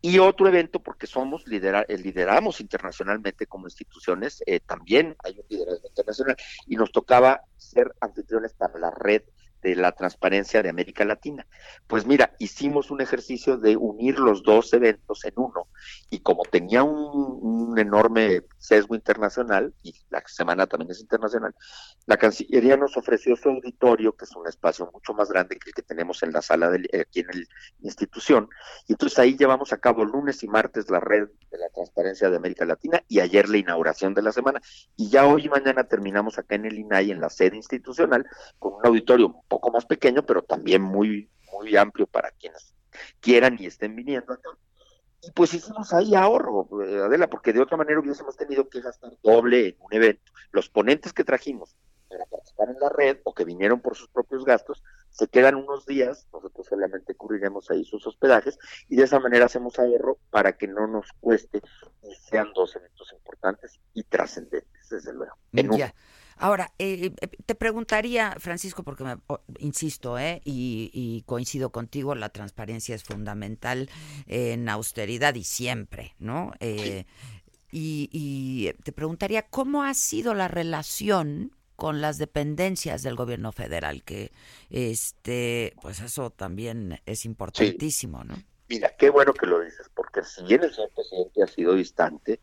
Y 0.00 0.18
otro 0.18 0.48
evento, 0.48 0.80
porque 0.80 1.06
somos, 1.06 1.46
lidera, 1.46 1.84
eh, 1.88 1.98
lideramos 1.98 2.60
internacionalmente 2.60 3.46
como 3.46 3.66
instituciones, 3.66 4.42
eh, 4.46 4.60
también 4.60 5.16
hay 5.24 5.38
un 5.38 5.46
liderazgo 5.48 5.88
internacional, 5.88 6.36
y 6.66 6.76
nos 6.76 6.92
tocaba 6.92 7.42
ser 7.56 7.94
anfitriones 8.00 8.54
para 8.54 8.78
la 8.78 8.90
red 8.90 9.22
de 9.64 9.74
la 9.74 9.92
transparencia 9.92 10.62
de 10.62 10.68
América 10.68 11.06
Latina. 11.06 11.46
Pues 11.86 12.04
mira, 12.06 12.34
hicimos 12.38 12.90
un 12.90 13.00
ejercicio 13.00 13.56
de 13.56 13.78
unir 13.78 14.18
los 14.18 14.42
dos 14.42 14.74
eventos 14.74 15.24
en 15.24 15.32
uno 15.36 15.68
y 16.10 16.20
como 16.20 16.42
tenía 16.42 16.82
un, 16.82 17.78
enorme 17.78 18.42
sesgo 18.58 18.94
internacional 18.94 19.72
y 19.82 19.94
la 20.10 20.22
semana 20.26 20.66
también 20.66 20.90
es 20.90 21.00
internacional, 21.00 21.54
la 22.06 22.16
Cancillería 22.16 22.76
nos 22.76 22.96
ofreció 22.96 23.34
su 23.36 23.48
auditorio, 23.48 24.12
que 24.12 24.26
es 24.26 24.36
un 24.36 24.46
espacio 24.46 24.88
mucho 24.92 25.12
más 25.14 25.28
grande 25.28 25.56
que 25.56 25.70
el 25.70 25.74
que 25.74 25.82
tenemos 25.82 26.22
en 26.22 26.32
la 26.32 26.42
sala 26.42 26.70
de, 26.70 26.88
aquí 27.00 27.20
en 27.20 27.26
la 27.26 27.44
institución, 27.82 28.48
y 28.86 28.92
entonces 28.92 29.18
ahí 29.18 29.36
llevamos 29.36 29.72
a 29.72 29.78
cabo 29.78 30.04
lunes 30.04 30.42
y 30.44 30.48
martes 30.48 30.88
la 30.90 31.00
red 31.00 31.28
de 31.50 31.58
la 31.58 31.68
transparencia 31.70 32.30
de 32.30 32.36
América 32.36 32.64
Latina 32.64 33.02
y 33.08 33.20
ayer 33.20 33.48
la 33.48 33.56
inauguración 33.56 34.14
de 34.14 34.22
la 34.22 34.30
semana, 34.30 34.60
y 34.96 35.08
ya 35.08 35.26
hoy 35.26 35.46
y 35.46 35.48
mañana 35.48 35.84
terminamos 35.84 36.38
acá 36.38 36.54
en 36.54 36.66
el 36.66 36.78
INAI, 36.78 37.10
en 37.10 37.20
la 37.20 37.30
sede 37.30 37.56
institucional, 37.56 38.26
con 38.58 38.74
un 38.74 38.86
auditorio 38.86 39.34
poco 39.54 39.70
más 39.70 39.86
pequeño, 39.86 40.24
pero 40.26 40.42
también 40.42 40.82
muy, 40.82 41.30
muy 41.52 41.76
amplio 41.76 42.06
para 42.06 42.30
quienes 42.32 42.74
quieran 43.20 43.56
y 43.58 43.66
estén 43.66 43.94
viniendo 43.94 44.32
acá. 44.32 44.50
Y 45.22 45.30
pues 45.30 45.54
hicimos 45.54 45.92
ahí 45.92 46.14
ahorro, 46.14 46.68
eh, 46.84 47.00
Adela, 47.02 47.28
porque 47.28 47.52
de 47.52 47.60
otra 47.62 47.76
manera 47.76 48.00
hubiésemos 48.00 48.36
tenido 48.36 48.68
que 48.68 48.80
gastar 48.80 49.12
doble 49.22 49.68
en 49.68 49.76
un 49.78 49.94
evento. 49.94 50.32
Los 50.50 50.68
ponentes 50.68 51.12
que 51.12 51.24
trajimos 51.24 51.76
para 52.08 52.26
participar 52.26 52.68
en 52.68 52.78
la 52.80 52.88
red 52.90 53.18
o 53.24 53.32
que 53.34 53.44
vinieron 53.44 53.80
por 53.80 53.96
sus 53.96 54.08
propios 54.08 54.44
gastos, 54.44 54.82
se 55.10 55.26
quedan 55.28 55.54
unos 55.54 55.86
días, 55.86 56.26
nosotros 56.32 56.66
solamente 56.66 57.14
cubriremos 57.14 57.70
ahí 57.70 57.84
sus 57.84 58.06
hospedajes 58.06 58.58
y 58.88 58.96
de 58.96 59.04
esa 59.04 59.18
manera 59.20 59.46
hacemos 59.46 59.78
ahorro 59.78 60.18
para 60.30 60.52
que 60.56 60.66
no 60.68 60.86
nos 60.86 61.06
cueste 61.20 61.60
y 62.02 62.14
sean 62.28 62.52
dos 62.54 62.76
eventos 62.76 63.12
importantes 63.12 63.80
y 63.94 64.02
trascendentes, 64.04 64.88
desde 64.90 65.12
luego. 65.12 65.34
En 65.52 65.70
un- 65.72 65.78
Ya. 65.78 65.94
Ahora, 66.36 66.72
eh, 66.78 67.12
eh, 67.20 67.28
te 67.46 67.54
preguntaría, 67.54 68.34
Francisco, 68.38 68.82
porque 68.82 69.04
me, 69.04 69.16
oh, 69.28 69.40
insisto, 69.58 70.18
eh, 70.18 70.40
y, 70.44 70.90
y 70.92 71.22
coincido 71.22 71.70
contigo, 71.70 72.14
la 72.14 72.28
transparencia 72.28 72.94
es 72.94 73.04
fundamental 73.04 73.88
en 74.26 74.68
austeridad 74.68 75.34
y 75.34 75.44
siempre, 75.44 76.14
¿no? 76.18 76.52
Eh, 76.60 77.04
y, 77.70 78.08
y 78.12 78.72
te 78.82 78.92
preguntaría, 78.92 79.42
¿cómo 79.42 79.82
ha 79.82 79.94
sido 79.94 80.34
la 80.34 80.48
relación 80.48 81.52
con 81.76 82.00
las 82.00 82.18
dependencias 82.18 83.02
del 83.02 83.16
gobierno 83.16 83.52
federal? 83.52 84.02
Que, 84.04 84.32
este, 84.70 85.74
pues 85.82 86.00
eso 86.00 86.30
también 86.30 87.00
es 87.06 87.24
importantísimo, 87.24 88.24
¿no? 88.24 88.36
Mira, 88.68 88.94
qué 88.96 89.10
bueno 89.10 89.34
que 89.34 89.46
lo 89.46 89.60
dices, 89.60 89.90
porque 89.94 90.22
si 90.22 90.42
bien 90.44 90.64
el 90.64 90.72
señor 90.72 90.90
presidente 90.94 91.42
ha 91.42 91.46
sido 91.46 91.74
distante 91.74 92.40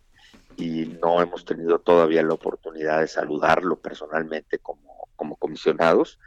y 0.58 0.98
no 1.02 1.22
hemos 1.22 1.46
tenido 1.46 1.80
todavía 1.80 2.24
la 2.24 2.34
oportunidad 2.34 3.00
de 3.00 3.08
saludarlo 3.08 3.80
personalmente 3.80 4.60
como, 4.60 5.08
como 5.16 5.36
comisionados, 5.36 6.20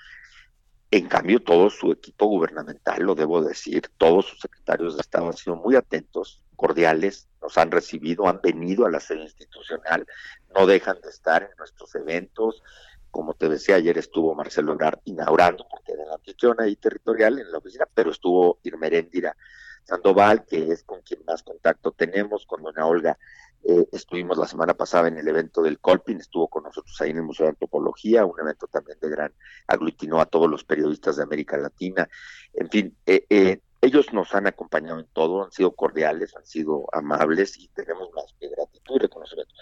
en 0.91 1.09
cambio 1.09 1.43
todo 1.43 1.71
su 1.71 1.91
equipo 1.91 2.27
gubernamental, 2.27 3.03
lo 3.03 3.15
debo 3.15 3.43
decir, 3.43 3.91
todos 3.99 4.27
sus 4.27 4.41
secretarios 4.41 4.95
de 4.95 5.01
Estado 5.01 5.27
han 5.27 5.37
sido 5.37 5.57
muy 5.57 5.75
atentos, 5.75 6.41
cordiales, 6.55 7.29
nos 7.43 7.59
han 7.59 7.71
recibido, 7.71 8.29
han 8.29 8.41
venido 8.41 8.87
a 8.87 8.91
la 8.91 9.01
sede 9.01 9.23
institucional, 9.23 10.07
no 10.55 10.67
dejan 10.67 11.01
de 11.03 11.11
estar 11.11 11.43
en 11.43 11.57
nuestros 11.59 11.95
eventos. 11.95 12.63
Como 13.11 13.35
te 13.35 13.49
decía, 13.49 13.77
ayer 13.77 13.99
estuvo 13.99 14.35
Marcelo 14.35 14.73
Ebrard 14.73 15.01
inaugurando, 15.05 15.67
porque 15.69 15.93
era 15.93 16.07
la 16.07 16.15
anfitriona 16.15 16.65
ahí 16.65 16.77
territorial 16.77 17.39
en 17.39 17.51
la 17.53 17.59
oficina, 17.59 17.87
pero 17.93 18.11
estuvo 18.11 18.59
Irmeréndira 18.63 19.37
Sandoval, 19.85 20.47
que 20.47 20.73
es 20.73 20.83
con 20.83 21.03
quien 21.03 21.25
más 21.27 21.43
contacto 21.43 21.93
tenemos, 21.93 22.47
con 22.47 22.63
doña 22.63 22.87
Olga. 22.87 23.19
Eh, 23.67 23.89
estuvimos 23.93 24.37
la 24.37 24.47
semana 24.47 24.75
pasada 24.75 25.09
en 25.09 25.17
el 25.17 25.27
evento 25.27 25.63
del 25.63 25.79
Colpin, 25.79 26.21
estuvo 26.21 26.49
con 26.49 26.65
nosotros 26.65 27.01
ahí 27.01 27.11
en 27.11 27.17
el 27.19 27.23
Museo 27.23 27.47
de 27.47 27.51
Antropología, 27.51 28.27
un 28.27 28.39
evento 28.39 28.67
también 28.67 28.99
de 29.01 29.09
gran, 29.09 29.33
aglutinó 29.67 30.21
a 30.21 30.27
todos 30.27 30.51
los 30.51 30.65
periodistas 30.65 31.17
de 31.17 31.23
América 31.23 31.57
Latina. 31.57 32.09
En 32.53 32.69
fin, 32.69 32.97
eh, 33.07 33.25
eh, 33.31 33.61
ellos 33.81 34.13
nos 34.13 34.35
han 34.35 34.47
acompañado 34.47 35.01
en 35.01 35.07
todo, 35.07 35.45
han 35.45 35.51
sido 35.51 35.73
cordiales, 35.73 36.37
han 36.37 36.45
sido 36.45 36.87
amables 36.93 37.59
y 37.59 37.69
tenemos 37.69 38.11
más 38.15 38.35
que 38.39 38.49
gratitud 38.49 38.97
y 38.97 38.99
reconocimiento. 38.99 39.55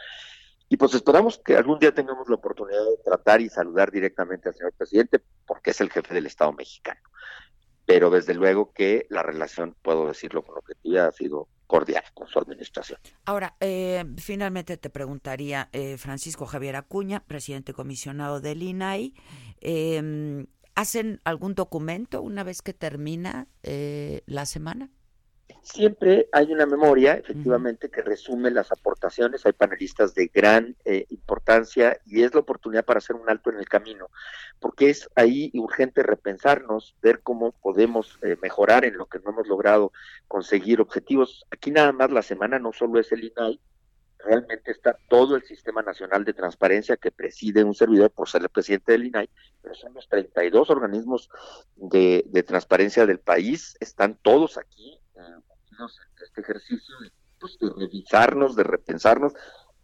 Y 0.68 0.76
pues 0.76 0.94
esperamos 0.94 1.38
que 1.38 1.56
algún 1.56 1.78
día 1.78 1.94
tengamos 1.94 2.28
la 2.28 2.36
oportunidad 2.36 2.84
de 2.84 2.96
tratar 3.04 3.40
y 3.40 3.48
saludar 3.50 3.92
directamente 3.92 4.48
al 4.48 4.54
señor 4.54 4.72
presidente, 4.72 5.20
porque 5.46 5.70
es 5.70 5.80
el 5.80 5.90
jefe 5.90 6.14
del 6.14 6.26
Estado 6.26 6.52
mexicano. 6.52 7.00
Pero 7.84 8.10
desde 8.10 8.34
luego 8.34 8.72
que 8.72 9.06
la 9.10 9.22
relación, 9.22 9.76
puedo 9.82 10.08
decirlo 10.08 10.42
con 10.42 10.56
objetividad, 10.56 11.08
ha 11.08 11.12
sido 11.12 11.48
Ahora, 13.24 13.56
eh, 13.60 14.04
finalmente 14.18 14.76
te 14.76 14.90
preguntaría, 14.90 15.70
eh, 15.72 15.96
Francisco 15.96 16.44
Javier 16.44 16.76
Acuña, 16.76 17.24
presidente 17.24 17.72
comisionado 17.72 18.40
del 18.40 18.62
INAI, 18.62 19.14
eh, 19.60 20.46
¿hacen 20.74 21.20
algún 21.24 21.54
documento 21.54 22.20
una 22.20 22.44
vez 22.44 22.62
que 22.62 22.74
termina 22.74 23.48
eh, 23.62 24.22
la 24.26 24.44
semana? 24.46 24.90
Siempre 25.62 26.28
hay 26.32 26.52
una 26.52 26.66
memoria, 26.66 27.14
efectivamente, 27.14 27.88
que 27.88 28.02
resume 28.02 28.50
las 28.50 28.72
aportaciones. 28.72 29.46
Hay 29.46 29.52
panelistas 29.52 30.12
de 30.12 30.26
gran 30.26 30.74
eh, 30.84 31.06
importancia 31.10 32.00
y 32.04 32.24
es 32.24 32.34
la 32.34 32.40
oportunidad 32.40 32.84
para 32.84 32.98
hacer 32.98 33.14
un 33.14 33.30
alto 33.30 33.50
en 33.50 33.58
el 33.58 33.68
camino, 33.68 34.08
porque 34.58 34.90
es 34.90 35.08
ahí 35.14 35.52
urgente 35.54 36.02
repensarnos, 36.02 36.96
ver 37.00 37.20
cómo 37.20 37.52
podemos 37.52 38.18
eh, 38.22 38.36
mejorar 38.42 38.84
en 38.84 38.96
lo 38.96 39.06
que 39.06 39.20
no 39.20 39.30
hemos 39.30 39.46
logrado 39.46 39.92
conseguir 40.26 40.80
objetivos. 40.80 41.46
Aquí 41.52 41.70
nada 41.70 41.92
más 41.92 42.10
la 42.10 42.22
semana 42.22 42.58
no 42.58 42.72
solo 42.72 42.98
es 42.98 43.12
el 43.12 43.22
INAI, 43.22 43.60
realmente 44.18 44.72
está 44.72 44.98
todo 45.08 45.36
el 45.36 45.44
Sistema 45.44 45.82
Nacional 45.82 46.24
de 46.24 46.34
Transparencia 46.34 46.96
que 46.96 47.12
preside 47.12 47.62
un 47.62 47.74
servidor 47.74 48.10
por 48.10 48.28
ser 48.28 48.42
el 48.42 48.48
presidente 48.48 48.92
del 48.92 49.06
INAI, 49.06 49.30
pero 49.62 49.76
son 49.76 49.94
los 49.94 50.08
32 50.08 50.70
organismos 50.70 51.30
de, 51.76 52.24
de 52.26 52.42
transparencia 52.42 53.06
del 53.06 53.20
país, 53.20 53.76
están 53.78 54.18
todos 54.22 54.58
aquí 54.58 54.98
este 56.22 56.40
ejercicio 56.40 56.94
de, 57.00 57.12
pues, 57.38 57.58
de 57.58 57.70
revisarnos, 57.70 58.56
de 58.56 58.64
repensarnos, 58.64 59.32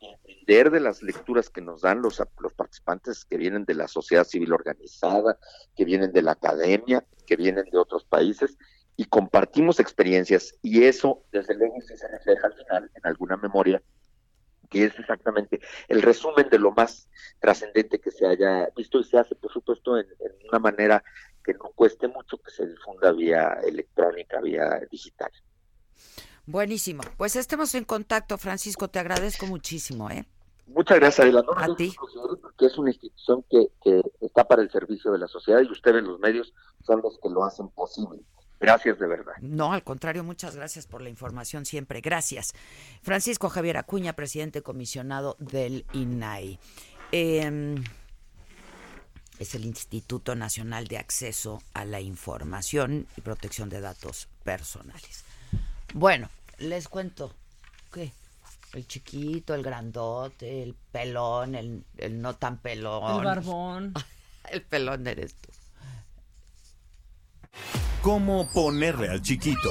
de 0.00 0.14
aprender 0.14 0.70
de 0.70 0.80
las 0.80 1.02
lecturas 1.02 1.50
que 1.50 1.60
nos 1.60 1.82
dan 1.82 2.02
los, 2.02 2.22
los 2.40 2.52
participantes 2.54 3.24
que 3.24 3.36
vienen 3.36 3.64
de 3.64 3.74
la 3.74 3.88
sociedad 3.88 4.24
civil 4.24 4.52
organizada, 4.52 5.38
que 5.76 5.84
vienen 5.84 6.12
de 6.12 6.22
la 6.22 6.32
academia, 6.32 7.04
que 7.26 7.36
vienen 7.36 7.68
de 7.70 7.78
otros 7.78 8.04
países, 8.04 8.56
y 8.96 9.04
compartimos 9.04 9.78
experiencias, 9.78 10.54
y 10.60 10.82
eso, 10.84 11.22
desde 11.30 11.54
luego, 11.54 11.76
sí 11.86 11.96
se 11.96 12.08
refleja 12.08 12.48
al 12.48 12.54
final 12.54 12.90
en 12.94 13.06
alguna 13.06 13.36
memoria 13.36 13.82
que 14.68 14.84
es 14.84 14.98
exactamente 14.98 15.60
el 15.88 16.02
resumen 16.02 16.48
de 16.50 16.58
lo 16.58 16.72
más 16.72 17.08
trascendente 17.40 18.00
que 18.00 18.10
se 18.10 18.26
haya 18.26 18.68
visto 18.76 19.00
y 19.00 19.04
se 19.04 19.18
hace, 19.18 19.34
por 19.34 19.52
supuesto, 19.52 19.98
en, 19.98 20.06
en, 20.20 20.48
una 20.48 20.58
manera 20.58 21.02
que 21.48 21.54
no 21.54 21.70
cueste 21.74 22.08
mucho 22.08 22.36
que 22.36 22.50
se 22.50 22.66
difunda 22.66 23.10
vía 23.10 23.58
electrónica, 23.64 24.38
vía 24.42 24.82
digital. 24.90 25.30
Buenísimo. 26.44 27.02
Pues 27.16 27.36
estemos 27.36 27.74
en 27.74 27.84
contacto, 27.84 28.36
Francisco. 28.36 28.88
Te 28.88 28.98
agradezco 28.98 29.46
muchísimo, 29.46 30.10
¿eh? 30.10 30.26
Muchas 30.66 30.98
gracias, 30.98 31.20
Adela. 31.20 31.42
No, 31.42 31.52
A 31.56 31.74
ti. 31.74 31.94
Porque 32.42 32.66
es 32.66 32.76
una 32.76 32.90
institución 32.90 33.42
que, 33.48 33.68
que 33.82 34.02
está 34.20 34.46
para 34.46 34.60
el 34.60 34.70
servicio 34.70 35.10
de 35.10 35.18
la 35.20 35.26
sociedad 35.26 35.62
y 35.62 35.72
ustedes, 35.72 36.02
los 36.02 36.20
medios, 36.20 36.52
son 36.86 37.00
los 37.00 37.18
que 37.18 37.30
lo 37.30 37.42
hacen 37.44 37.68
posible. 37.68 38.20
Gracias 38.60 38.98
de 38.98 39.06
verdad. 39.06 39.32
No, 39.40 39.72
al 39.72 39.82
contrario, 39.82 40.24
muchas 40.24 40.54
gracias 40.54 40.86
por 40.86 41.00
la 41.00 41.08
información 41.08 41.64
siempre. 41.64 42.02
Gracias. 42.02 42.52
Francisco 43.00 43.48
Javier 43.48 43.78
Acuña, 43.78 44.12
presidente 44.12 44.60
comisionado 44.60 45.36
del 45.38 45.86
INAI. 45.94 46.58
Eh, 47.10 47.76
es 49.38 49.54
el 49.54 49.64
Instituto 49.64 50.34
Nacional 50.34 50.86
de 50.86 50.98
Acceso 50.98 51.62
a 51.74 51.84
la 51.84 52.00
Información 52.00 53.06
y 53.16 53.20
Protección 53.20 53.68
de 53.68 53.80
Datos 53.80 54.28
Personales. 54.44 55.24
Bueno, 55.94 56.28
les 56.58 56.88
cuento. 56.88 57.34
¿Qué? 57.92 58.12
El 58.72 58.86
chiquito, 58.86 59.54
el 59.54 59.62
grandote, 59.62 60.62
el 60.62 60.74
pelón, 60.92 61.54
el, 61.54 61.84
el 61.96 62.20
no 62.20 62.36
tan 62.36 62.58
pelón. 62.58 63.18
El 63.18 63.24
barbón. 63.24 63.94
el 64.50 64.62
pelón 64.62 65.06
eres 65.06 65.34
tú. 65.34 65.48
¿Cómo 68.02 68.48
ponerle 68.52 69.08
al 69.08 69.22
chiquito? 69.22 69.70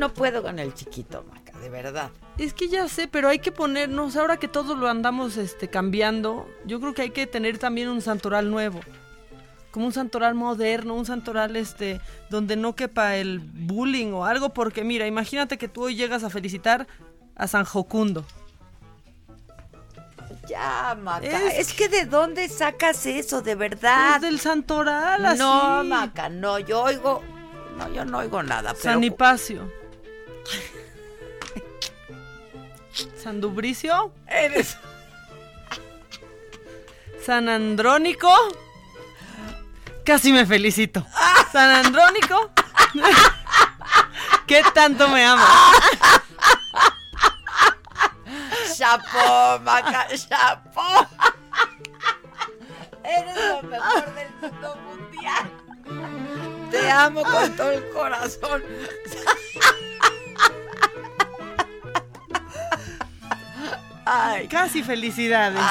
No 0.00 0.12
puedo 0.12 0.42
con 0.42 0.58
el 0.58 0.74
chiquito, 0.74 1.24
Maca, 1.30 1.56
de 1.58 1.68
verdad. 1.68 2.10
Es 2.38 2.54
que 2.54 2.68
ya 2.68 2.88
sé, 2.88 3.06
pero 3.06 3.28
hay 3.28 3.38
que 3.38 3.52
ponernos, 3.52 4.16
ahora 4.16 4.38
que 4.38 4.48
todo 4.48 4.74
lo 4.74 4.88
andamos 4.88 5.36
este, 5.36 5.68
cambiando, 5.68 6.48
yo 6.64 6.80
creo 6.80 6.94
que 6.94 7.02
hay 7.02 7.10
que 7.10 7.26
tener 7.26 7.58
también 7.58 7.88
un 7.88 8.00
santoral 8.00 8.50
nuevo. 8.50 8.80
Como 9.70 9.86
un 9.86 9.92
santoral 9.92 10.34
moderno, 10.34 10.94
un 10.94 11.06
santoral 11.06 11.54
este, 11.54 12.00
donde 12.30 12.56
no 12.56 12.74
quepa 12.74 13.14
el 13.16 13.38
bullying 13.38 14.12
o 14.12 14.24
algo, 14.24 14.48
porque 14.48 14.82
mira, 14.82 15.06
imagínate 15.06 15.58
que 15.58 15.68
tú 15.68 15.84
hoy 15.84 15.94
llegas 15.94 16.24
a 16.24 16.30
felicitar 16.30 16.88
a 17.36 17.46
San 17.46 17.64
Jocundo. 17.64 18.24
Ya, 20.48 20.96
Maca, 21.00 21.26
es, 21.26 21.68
es 21.68 21.72
que 21.74 21.88
de 21.88 22.06
dónde 22.06 22.48
sacas 22.48 23.06
eso, 23.06 23.42
de 23.42 23.54
verdad. 23.54 24.16
Es 24.16 24.22
del 24.22 24.40
santoral, 24.40 25.24
así. 25.24 25.38
No, 25.38 25.84
Maca, 25.84 26.28
no, 26.28 26.58
yo 26.58 26.82
oigo, 26.82 27.22
no, 27.76 27.92
yo 27.92 28.04
no 28.04 28.18
oigo 28.18 28.42
nada. 28.42 28.74
Pero... 28.82 28.94
San. 28.94 29.79
San 33.22 33.40
Dubricio. 33.40 34.12
Eres. 34.26 34.76
San 37.24 37.48
Andrónico. 37.48 38.32
Casi 40.04 40.32
me 40.32 40.46
felicito. 40.46 41.06
San 41.52 41.86
Andrónico. 41.86 42.50
¿Qué 44.46 44.62
tanto 44.74 45.08
me 45.08 45.24
ama? 45.24 45.46
Chapo, 48.76 49.60
Maca, 49.62 50.08
chapo. 50.16 51.06
Eres 53.04 53.36
lo 53.36 53.62
mejor 53.62 54.14
del 54.14 54.30
mundo 54.40 54.76
mundial. 54.76 56.70
Te 56.70 56.90
amo 56.90 57.22
con 57.22 57.56
todo 57.56 57.70
el 57.70 57.90
corazón. 57.90 58.62
Ay, 64.04 64.48
casi 64.48 64.82
felicidades. 64.82 65.62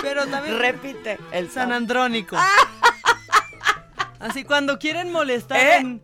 Pero 0.00 0.26
también 0.26 0.58
repite 0.58 1.18
el 1.32 1.50
San 1.50 1.72
Andrónico. 1.72 2.36
Así 4.18 4.44
cuando 4.44 4.78
quieren 4.78 5.10
molestar 5.10 5.58
¿Eh? 5.58 5.76
en 5.78 6.02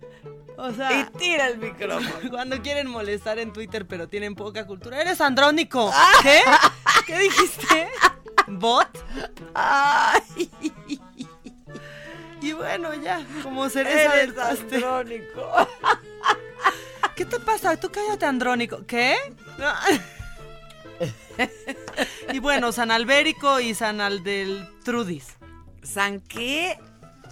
o 0.59 0.73
sea, 0.73 0.93
y 0.93 1.05
tira 1.17 1.47
el 1.47 1.59
micrófono. 1.59 2.11
Cuando 2.31 2.61
quieren 2.61 2.89
molestar 2.89 3.39
en 3.39 3.53
Twitter 3.53 3.87
pero 3.87 4.09
tienen 4.09 4.35
poca 4.35 4.67
cultura, 4.67 5.01
eres 5.01 5.21
andrónico. 5.21 5.93
¿Qué? 6.21 6.43
¿Qué 7.07 7.17
dijiste? 7.21 7.89
¿Bot? 8.49 8.89
Ay. 9.55 10.51
Y 12.41 12.53
bueno, 12.53 12.93
ya, 12.95 13.25
como 13.45 13.69
cereza 13.69 14.17
Eres 14.17 14.35
del 14.35 14.83
andrónico. 14.83 15.69
¿Qué 17.15 17.25
te 17.25 17.39
pasa? 17.39 17.77
Tú 17.77 17.91
cállate, 17.91 18.27
andrónico. 18.27 18.85
¿Qué? 18.85 19.17
No. 19.59 19.73
y 22.33 22.39
bueno, 22.39 22.73
San 22.73 22.91
Albérico 22.91 23.61
y 23.61 23.75
San 23.75 24.01
Aldeltrudis. 24.01 25.27
¿San 25.83 26.21
qué? 26.21 26.79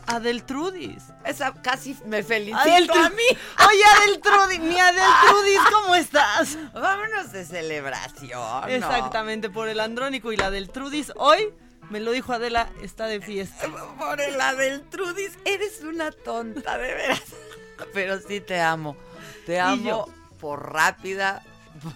Adeltrudis. 0.06 1.02
Esa 1.24 1.52
casi 1.52 1.96
me 2.06 2.22
felicito 2.22 2.58
Adeltru- 2.58 3.06
a 3.06 3.10
mí. 3.10 3.22
Oye, 3.68 3.82
Adeltrudis, 4.02 4.60
mi 4.60 4.78
Adeltrudis, 4.78 5.60
¿cómo 5.72 5.94
estás? 5.96 6.56
Vámonos 6.72 7.32
de 7.32 7.44
celebración. 7.44 8.70
Exactamente, 8.70 9.50
por 9.50 9.68
el 9.68 9.80
andrónico 9.80 10.32
y 10.32 10.36
la 10.36 10.50
del 10.50 10.70
Trudis. 10.70 11.12
Hoy, 11.16 11.52
me 11.90 11.98
lo 12.00 12.12
dijo 12.12 12.32
Adela, 12.32 12.68
está 12.82 13.06
de 13.06 13.20
fiesta. 13.20 13.66
Por 13.98 14.18
la 14.36 14.54
del 14.54 14.82
Trudis, 14.88 15.32
eres 15.44 15.82
una 15.82 16.12
tonta, 16.12 16.78
de 16.78 16.94
veras. 16.94 17.22
Pero 17.92 18.20
sí 18.20 18.40
te 18.40 18.60
amo. 18.60 18.96
Te 19.44 19.58
amo 19.60 20.08
por 20.40 20.72
rápida, 20.72 21.42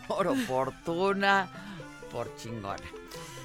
por 0.08 0.26
oportuna, 0.28 1.48
por 2.10 2.34
chingona. 2.36 2.82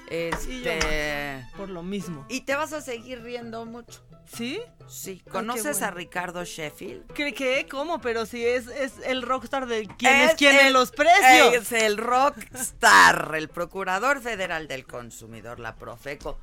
Este. 0.08 1.48
por 1.58 1.70
lo 1.70 1.82
mismo. 1.84 2.26
Y 2.30 2.42
te 2.42 2.56
vas 2.56 2.74
a 2.74 2.82
seguir 2.82 3.22
riendo 3.24 3.66
mucho. 3.66 4.02
¿Sí? 4.32 4.60
Sí. 4.88 5.22
¿Conoces 5.32 5.80
bueno. 5.80 5.88
a 5.88 5.92
Ricardo 5.92 6.44
Sheffield? 6.44 7.12
¿Qué? 7.14 7.34
qué? 7.34 7.68
¿Cómo? 7.70 8.02
Pero 8.02 8.26
si 8.26 8.46
es, 8.46 8.68
es 8.68 8.94
el 9.04 9.22
rockstar 9.22 9.66
de 9.68 9.88
quien 9.88 10.14
es, 10.16 10.34
Es 10.34 10.42
en 10.42 10.68
el- 10.68 10.74
los 10.74 10.92
precios. 10.92 11.54
Es 11.54 11.72
el 11.72 11.98
rockstar, 11.98 13.34
el 13.36 13.50
procurador 13.50 14.22
federal 14.22 14.68
del 14.68 14.86
consumidor, 14.86 15.60
la 15.60 15.76
Profeco. 15.76 16.40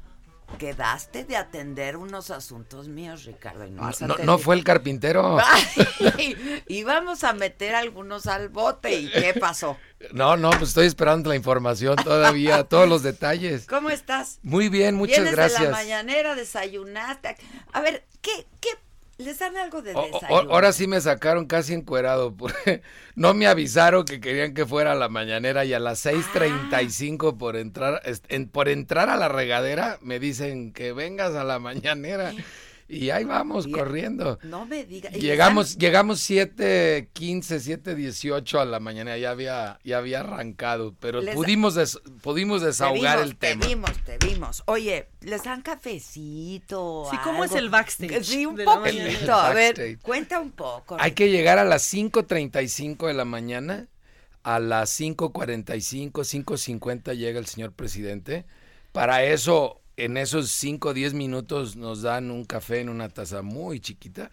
Quedaste 0.59 1.25
de 1.25 1.37
atender 1.37 1.97
unos 1.97 2.31
asuntos 2.31 2.89
míos, 2.89 3.25
Ricardo, 3.25 3.67
y 3.67 3.71
no 3.71 3.85
has 3.85 4.01
No, 4.01 4.39
fue 4.39 4.55
el 4.55 4.65
carpintero. 4.65 5.39
Vamos 6.87 7.25
a 7.25 7.33
meter 7.33 7.75
algunos 7.75 8.27
al 8.27 8.49
bote. 8.49 8.93
¿Y 8.93 9.11
qué 9.11 9.35
pasó? 9.39 9.77
No, 10.13 10.37
no, 10.37 10.51
pues 10.51 10.71
estoy 10.71 10.87
esperando 10.87 11.31
la 11.31 11.37
información 11.37 11.97
todavía, 11.97 12.65
todos 12.65 12.89
los 12.89 13.03
detalles. 13.03 13.67
¿Cómo 13.67 13.91
estás? 13.91 14.39
Muy 14.43 14.69
bien, 14.69 14.95
muchas 14.95 15.31
gracias. 15.31 15.61
de 15.61 15.67
la 15.67 15.73
mañanera, 15.73 16.35
desayunaste. 16.35 17.37
A 17.73 17.81
ver, 17.81 18.05
¿qué, 18.21 18.47
qué? 18.61 18.71
¿Les 19.19 19.39
dan 19.39 19.57
algo 19.57 19.83
de 19.83 19.95
o- 19.95 20.03
desayuno? 20.07 20.53
ahora 20.53 20.73
sí 20.73 20.87
me 20.87 21.01
sacaron 21.01 21.47
casi 21.47 21.75
encuerado, 21.75 22.35
porque 22.35 22.83
no 23.15 23.35
me 23.35 23.47
avisaron 23.47 24.05
que 24.05 24.21
querían 24.21 24.55
que 24.55 24.67
fuera 24.67 24.93
a 24.93 24.95
la 24.97 25.09
mañanera 25.09 25.65
y 25.65 25.75
a 25.75 25.79
las 25.79 26.05
6.35 26.05 27.37
por 27.37 27.57
entrar, 27.57 28.01
en- 28.29 28.49
por 28.49 28.69
entrar 28.69 29.11
a 29.11 29.17
la 29.17 29.29
regadera 29.29 29.99
me 30.03 30.19
dicen 30.19 30.73
que 30.73 30.93
vengas 30.93 31.35
a 31.35 31.45
la 31.45 31.59
mañanera. 31.59 32.33
Y 32.89 33.11
ahí 33.11 33.24
vamos, 33.24 33.68
corriendo. 33.68 34.39
No 34.43 34.66
me 34.66 34.85
digas. 34.85 35.12
Llegamos, 35.14 35.78
llegamos 35.78 36.20
7, 36.20 37.09
15, 37.12 37.61
7, 37.61 37.95
18 37.95 38.61
a 38.61 38.64
la 38.64 38.80
mañana, 38.80 39.16
ya 39.16 39.30
había, 39.30 39.78
ya 39.83 39.99
había 39.99 40.20
arrancado, 40.20 40.95
pero 41.01 41.20
Les- 41.22 41.35
pudimos, 41.35 41.74
des- 41.74 41.99
pudimos 42.22 42.61
desahogar 42.62 43.18
te 43.18 43.22
vimos, 43.24 43.30
el 43.30 43.37
tema. 43.39 43.61
Te 43.62 43.68
vimos, 43.68 43.91
te 44.05 44.18
vimos. 44.26 44.62
Oye, 44.66 45.09
¿les 45.22 45.43
dan 45.45 45.62
cafecito? 45.62 47.07
Sí, 47.11 47.16
¿cómo 47.24 47.43
algo? 47.43 47.55
es 47.55 47.61
el 47.61 47.70
backstage 47.70 48.24
Sí, 48.24 48.47
un 48.47 48.57
poquito. 48.57 49.33
A 49.35 49.53
ver, 49.55 49.99
cuenta 50.01 50.41
un 50.41 50.51
poco. 50.53 50.97
Hay 51.01 51.12
que 51.12 51.30
llegar 51.30 51.59
a 51.59 51.64
las 51.64 51.83
5.35 51.93 53.07
de 53.07 53.14
la 53.14 53.24
mañana, 53.24 53.89
a 54.43 54.59
las 54.59 54.99
5.45, 55.01 56.11
5.50 56.24 57.16
llega 57.16 57.39
el 57.39 57.47
señor 57.47 57.72
presidente. 57.72 58.45
Para 58.93 59.24
eso, 59.24 59.80
en 59.97 60.16
esos 60.16 60.51
5 60.51 60.88
o 60.88 60.95
10 60.95 61.12
minutos 61.14 61.76
nos 61.76 62.01
dan 62.03 62.30
un 62.30 62.45
café 62.47 62.80
en 62.80 62.88
una 62.88 63.09
taza 63.11 63.43
muy 63.43 63.78
chiquita. 63.78 64.30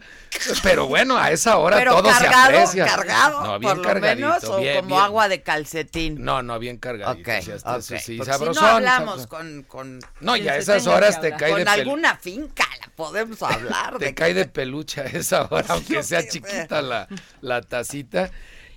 Pero 0.62 0.86
bueno, 0.86 1.18
a 1.18 1.30
esa 1.30 1.58
hora 1.58 1.76
Pero 1.76 1.92
todo 1.96 2.12
se 2.14 2.24
cargado, 2.24 2.44
aprecia. 2.58 2.86
cargado, 2.86 3.42
No, 3.44 3.58
bien 3.58 3.70
por 3.74 3.76
lo 3.78 3.84
cargadito, 3.84 4.26
menos, 4.28 4.44
o 4.44 4.56
bien, 4.60 4.76
como 4.76 4.88
bien. 4.88 5.00
agua 5.00 5.28
de 5.28 5.42
calcetín. 5.42 6.24
No, 6.24 6.42
no, 6.42 6.58
bien 6.58 6.78
cargadito. 6.78 7.30
Ok, 7.30 7.42
sí, 7.42 7.50
hasta 7.50 7.72
ok, 7.72 7.78
eso 7.78 7.98
sí, 7.98 8.16
porque 8.16 8.32
si 8.32 8.38
sabrosón, 8.38 8.62
no 8.64 8.68
hablamos 8.70 9.22
sabrosón. 9.22 9.62
con, 9.66 9.98
con 9.98 10.00
No, 10.20 10.36
y 10.36 10.48
a 10.48 10.54
se 10.54 10.58
esas 10.60 10.86
horas 10.86 11.18
que 11.18 11.30
te 11.30 11.36
cae 11.36 11.50
con 11.50 11.58
de 11.60 11.66
pel- 11.66 11.68
alguna 11.68 12.16
finca 12.16 12.64
la 12.80 12.88
podemos 12.96 13.42
hablar 13.42 13.98
Te 13.98 14.06
de 14.06 14.14
cae 14.14 14.32
de 14.34 14.46
peluche 14.46 15.02
a 15.02 15.04
esa 15.04 15.46
hora, 15.50 15.66
aunque 15.68 16.02
sea 16.02 16.26
chiquita 16.26 16.80
la, 16.80 17.06
la 17.42 17.60
tacita. 17.60 18.30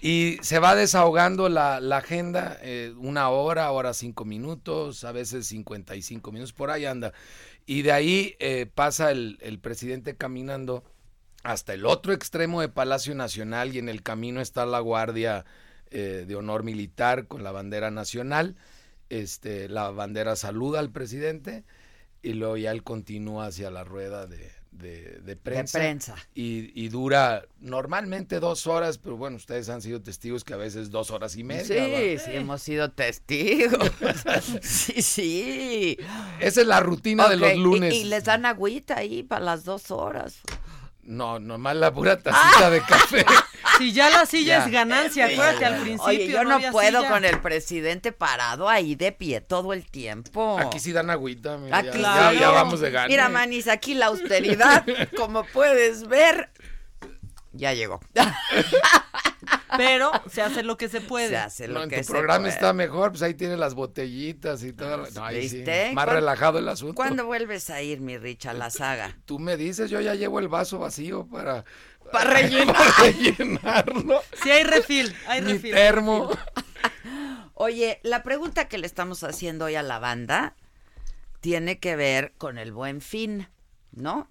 Y 0.06 0.38
se 0.42 0.60
va 0.60 0.76
desahogando 0.76 1.48
la, 1.48 1.80
la 1.80 2.00
agenda, 2.00 2.58
eh, 2.62 2.94
una 2.98 3.30
hora, 3.30 3.72
hora 3.72 3.94
cinco 3.94 4.26
minutos, 4.26 5.06
a 5.06 5.14
veces 5.14 5.48
55 5.48 6.30
minutos, 6.34 6.52
por 6.52 6.72
ahí 6.72 6.84
anda. 6.84 7.14
Y 7.66 7.84
de 7.84 7.94
ahí 7.94 8.36
eh, 8.40 8.66
pasa 8.66 9.12
el, 9.12 9.38
el 9.40 9.60
presidente 9.60 10.18
caminando 10.18 10.84
hasta 11.44 11.74
el 11.74 11.86
otro 11.86 12.12
extremo 12.12 12.60
de 12.60 12.68
Palacio 12.68 13.16
Nacional 13.16 13.74
y 13.74 13.80
en 13.80 13.88
el 13.88 14.04
camino 14.04 14.42
está 14.42 14.66
la 14.66 14.82
Guardia 14.82 15.46
eh, 15.90 16.26
de 16.28 16.36
Honor 16.36 16.64
Militar 16.64 17.28
con 17.28 17.42
la 17.42 17.54
bandera 17.54 17.90
nacional. 17.90 18.58
Este, 19.08 19.70
la 19.70 19.90
bandera 19.92 20.36
saluda 20.36 20.82
al 20.82 20.92
presidente 20.92 21.64
y 22.22 22.34
luego 22.34 22.58
ya 22.58 22.72
él 22.72 22.84
continúa 22.84 23.46
hacia 23.46 23.72
la 23.72 23.86
rueda 23.86 24.28
de, 24.28 24.52
de- 24.74 25.20
de 25.24 25.36
prensa. 25.36 25.78
prensa. 25.80 26.16
Y, 26.36 26.72
y 26.80 26.90
dura 26.90 27.46
normalmente 27.60 28.40
dos 28.40 28.68
horas, 28.68 28.98
pero 28.98 29.16
bueno, 29.18 29.38
ustedes 29.38 29.70
han 29.70 29.82
sido 29.82 30.02
testigos 30.02 30.44
que 30.44 30.54
a 30.54 30.58
veces 30.58 30.90
dos 30.92 31.12
horas 31.12 31.36
y 31.36 31.44
media. 31.44 31.64
Sí, 31.66 32.16
¿va? 32.18 32.20
sí, 32.24 32.32
hemos 32.36 32.62
sido 32.62 32.92
testigos. 32.92 33.92
sí, 34.62 35.02
sí. 35.02 35.98
Esa 36.40 36.62
es 36.62 36.68
la 36.68 36.80
rutina 36.80 37.30
de 37.30 37.38
los 37.38 37.54
y- 37.54 37.58
lunes. 37.60 37.94
Y, 37.94 38.04
les 38.06 38.24
dan 38.26 38.46
agüita 38.46 38.98
ahí 38.98 39.24
para 39.24 39.44
las 39.46 39.64
dos 39.64 39.92
horas. 39.92 40.42
No, 41.06 41.40
nomás 41.40 41.76
la 41.76 41.94
pura 41.94 42.18
tacita 42.22 42.70
de 42.70 42.82
café. 42.82 43.26
Si 43.78 43.92
ya 43.94 44.10
la 44.10 44.26
silla 44.26 44.60
Ya. 44.60 44.66
es 44.66 44.72
ganancia, 44.72 45.26
acuérdate 45.26 45.66
al 45.66 45.76
principio. 45.82 46.06
Oye, 46.06 46.28
yo 46.28 46.44
no 46.44 46.60
puedo 46.72 47.00
silla. 47.00 47.10
con 47.10 47.26
el 47.26 47.40
presidente 47.40 48.12
parado 48.12 48.68
ahí 48.70 48.94
de 48.96 49.12
pie 49.14 49.40
todo 49.42 49.72
el 49.74 49.90
tiempo. 49.90 50.60
Aquí 50.60 50.80
sí 50.80 50.92
dan 50.92 51.10
agüita. 51.10 51.58
mira, 51.58 51.78
Aquí 51.78 52.00
ya, 52.02 52.34
ya, 52.34 52.40
ya 52.40 52.50
vamos 52.52 52.82
de 52.82 52.92
gana. 52.92 53.08
Mira, 53.08 53.30
Manis, 53.30 53.68
aquí 53.70 53.94
la 53.96 54.08
austeridad, 54.08 54.86
como 55.18 55.44
puedes 55.46 56.08
ver, 56.08 56.52
ya 57.54 57.74
llegó. 57.74 58.00
Pero 59.76 60.12
se 60.30 60.42
hace 60.44 60.62
lo 60.62 60.78
que 60.78 60.88
se 60.88 61.02
puede. 61.02 61.30
Se 61.30 61.38
hace 61.38 61.68
lo 61.68 61.74
No, 61.76 61.84
en 61.84 61.90
que 61.90 61.98
tu 61.98 62.04
se 62.04 62.12
programa 62.12 62.44
puede. 62.44 62.54
está 62.54 62.74
mejor, 62.74 63.10
pues 63.12 63.24
ahí 63.24 63.34
tiene 63.34 63.58
las 63.58 63.74
botellitas 63.74 64.64
y 64.64 64.72
todo. 64.72 65.08
No, 65.16 65.26
ahí 65.26 65.50
sí. 65.50 65.64
Más 65.66 65.94
¿Cuándo- 66.06 66.14
relajado 66.14 66.60
el 66.60 66.68
asunto. 66.70 66.94
¿Cuándo 66.96 67.26
vuelves 67.26 67.70
a 67.72 67.82
ir, 67.82 68.00
mi 68.00 68.18
Rich, 68.20 68.46
a 68.46 68.54
la 68.54 68.70
saga? 68.70 69.18
Tú 69.26 69.40
me 69.40 69.58
dices, 69.58 69.90
yo 69.90 70.00
ya 70.00 70.14
llevo 70.14 70.40
el 70.40 70.48
vaso 70.48 70.78
vacío 70.80 71.26
para... 71.26 71.66
Para 72.12 72.30
rellenar. 72.32 72.68
para 72.76 72.92
rellenarlo. 73.02 74.22
Sí, 74.44 74.52
hay 74.52 74.64
refil, 74.64 75.16
hay 75.28 75.42
Mi 75.42 75.54
refil. 75.54 75.74
termo. 75.74 76.30
Oye, 77.56 78.00
la 78.04 78.22
pregunta 78.24 78.68
que 78.68 78.78
le 78.78 78.86
estamos 78.86 79.24
haciendo 79.24 79.66
hoy 79.66 79.76
a 79.76 79.82
la 79.84 79.98
banda 80.00 80.56
tiene 81.40 81.80
que 81.80 81.96
ver 81.96 82.34
con 82.38 82.58
el 82.60 82.72
buen 82.74 83.02
fin, 83.02 83.48
¿no? 83.92 84.28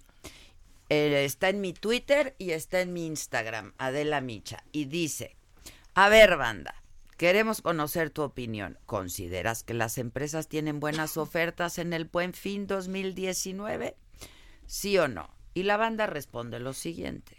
Eh, 0.95 1.25
está 1.25 1.49
en 1.49 1.59
mi 1.59 1.73
Twitter 1.73 2.35
y 2.37 2.51
está 2.51 2.79
en 2.79 2.93
mi 2.93 3.07
Instagram, 3.07 3.73
Adela 3.79 4.21
Micha, 4.21 4.63
y 4.71 4.85
dice, 4.85 5.35
a 5.95 6.07
ver 6.07 6.37
banda, 6.37 6.83
queremos 7.17 7.63
conocer 7.63 8.11
tu 8.11 8.21
opinión. 8.21 8.77
¿Consideras 8.85 9.63
que 9.63 9.73
las 9.73 9.97
empresas 9.97 10.47
tienen 10.47 10.79
buenas 10.79 11.17
ofertas 11.17 11.79
en 11.79 11.93
el 11.93 12.05
buen 12.05 12.35
fin 12.35 12.67
2019? 12.67 13.95
¿Sí 14.67 14.99
o 14.99 15.07
no? 15.07 15.31
Y 15.55 15.63
la 15.63 15.77
banda 15.77 16.05
responde 16.05 16.59
lo 16.59 16.73
siguiente. 16.73 17.37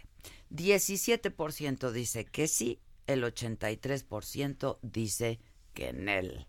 17% 0.51 1.91
dice 1.91 2.25
que 2.25 2.49
sí, 2.49 2.81
el 3.07 3.23
83% 3.23 4.79
dice 4.81 5.39
que 5.73 5.87
en 5.87 6.09
él. 6.09 6.45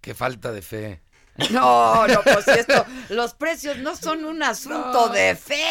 Qué 0.00 0.14
falta 0.14 0.52
de 0.52 0.62
fe. 0.62 1.02
No, 1.50 2.06
no, 2.06 2.22
pues 2.22 2.46
esto, 2.48 2.86
los 3.08 3.34
precios 3.34 3.78
no 3.78 3.96
son 3.96 4.24
un 4.24 4.42
asunto 4.42 5.08
de 5.08 5.34
fe. 5.34 5.62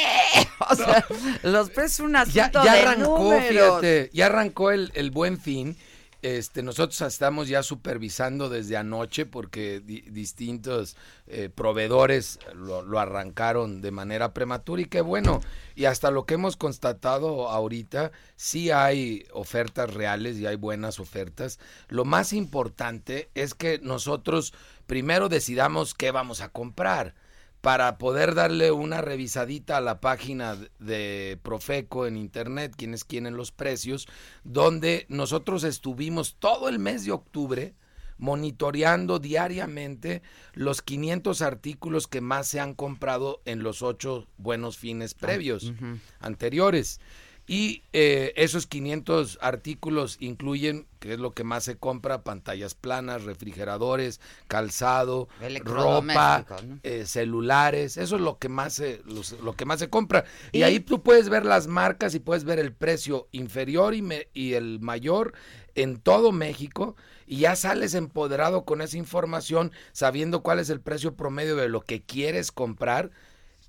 O 0.69 0.75
sea, 0.75 1.05
los 1.43 1.69
precios 1.69 1.93
son 1.93 2.05
un 2.07 2.13
Ya, 2.31 2.45
asunto 2.45 2.63
ya 2.65 2.73
de 2.73 2.81
arrancó, 2.81 3.17
números. 3.19 3.47
fíjate, 3.47 4.09
ya 4.13 4.25
arrancó 4.25 4.71
el, 4.71 4.91
el 4.95 5.11
buen 5.11 5.39
fin. 5.39 5.77
Este, 6.23 6.63
nosotros 6.63 7.01
estamos 7.01 7.49
ya 7.49 7.63
supervisando 7.63 8.47
desde 8.47 8.77
anoche 8.77 9.25
porque 9.25 9.81
di- 9.81 10.01
distintos 10.09 10.95
eh, 11.27 11.49
proveedores 11.53 12.39
lo, 12.55 12.81
lo 12.81 12.97
arrancaron 12.97 13.81
de 13.81 13.91
manera 13.91 14.33
prematura 14.33 14.81
y 14.81 14.85
qué 14.85 15.01
bueno. 15.01 15.41
Y 15.75 15.83
hasta 15.83 16.11
lo 16.11 16.25
que 16.25 16.35
hemos 16.35 16.55
constatado 16.55 17.49
ahorita, 17.49 18.13
sí 18.37 18.71
hay 18.71 19.25
ofertas 19.33 19.93
reales 19.93 20.37
y 20.37 20.45
hay 20.45 20.55
buenas 20.55 21.01
ofertas. 21.01 21.59
Lo 21.89 22.05
más 22.05 22.31
importante 22.31 23.29
es 23.35 23.53
que 23.53 23.79
nosotros 23.83 24.53
primero 24.87 25.27
decidamos 25.27 25.93
qué 25.93 26.11
vamos 26.11 26.39
a 26.39 26.47
comprar 26.47 27.15
para 27.63 27.97
poder 27.97 28.35
darle 28.35 28.73
una 28.73 28.99
revisadita 28.99 29.77
a 29.77 29.81
la 29.81 30.01
página 30.01 30.57
de 30.79 31.39
Profeco 31.43 32.05
en 32.05 32.17
internet, 32.17 32.73
quienes 32.75 33.05
quieren 33.05 33.37
los 33.37 33.53
precios, 33.53 34.05
donde 34.43 35.05
nosotros 35.07 35.63
estuvimos 35.63 36.35
todo 36.39 36.67
el 36.67 36.77
mes 36.77 37.05
de 37.05 37.13
octubre 37.13 37.73
monitoreando 38.17 39.17
diariamente 39.17 40.23
los 40.51 40.81
500 40.81 41.41
artículos 41.41 42.07
que 42.07 42.19
más 42.19 42.49
se 42.49 42.59
han 42.59 42.73
comprado 42.73 43.41
en 43.45 43.63
los 43.63 43.81
ocho 43.81 44.27
buenos 44.35 44.77
fines 44.77 45.13
previos 45.13 45.71
anteriores. 46.19 46.99
Y 47.45 47.83
eh, 47.91 48.31
esos 48.37 48.67
500 48.67 49.37
artículos 49.41 50.15
incluyen, 50.21 50.87
que 50.99 51.13
es 51.13 51.19
lo 51.19 51.31
que 51.31 51.43
más 51.43 51.65
se 51.65 51.75
compra, 51.75 52.23
pantallas 52.23 52.73
planas, 52.73 53.23
refrigeradores, 53.23 54.21
calzado, 54.47 55.27
ropa, 55.73 56.45
eh, 56.83 57.05
celulares, 57.05 57.97
eso 57.97 58.15
es 58.15 58.21
lo 58.21 58.37
que 58.37 58.47
más 58.47 58.73
se, 58.75 59.01
los- 59.05 59.33
lo 59.41 59.55
que 59.57 59.65
más 59.65 59.79
se 59.79 59.89
compra. 59.89 60.23
Y, 60.53 60.63
ahí 60.63 60.79
tú 60.79 61.03
puedes 61.03 61.27
ver 61.29 61.43
las 61.45 61.67
marcas 61.67 62.15
y 62.15 62.19
puedes 62.19 62.45
ver 62.45 62.59
el 62.59 62.71
precio 62.73 63.27
inferior 63.33 63.93
y, 63.93 64.01
me- 64.01 64.27
y 64.33 64.53
el 64.53 64.79
mayor 64.79 65.33
en 65.75 65.97
todo 65.99 66.31
México 66.31 66.95
y 67.27 67.39
ya 67.39 67.55
sales 67.57 67.93
empoderado 67.93 68.63
con 68.63 68.81
esa 68.81 68.97
información, 68.97 69.71
sabiendo 69.91 70.43
cuál 70.43 70.59
es 70.59 70.69
el 70.69 70.79
precio 70.81 71.15
promedio 71.15 71.55
de 71.57 71.67
lo 71.69 71.81
que 71.81 72.01
quieres 72.01 72.51
comprar 72.51 73.11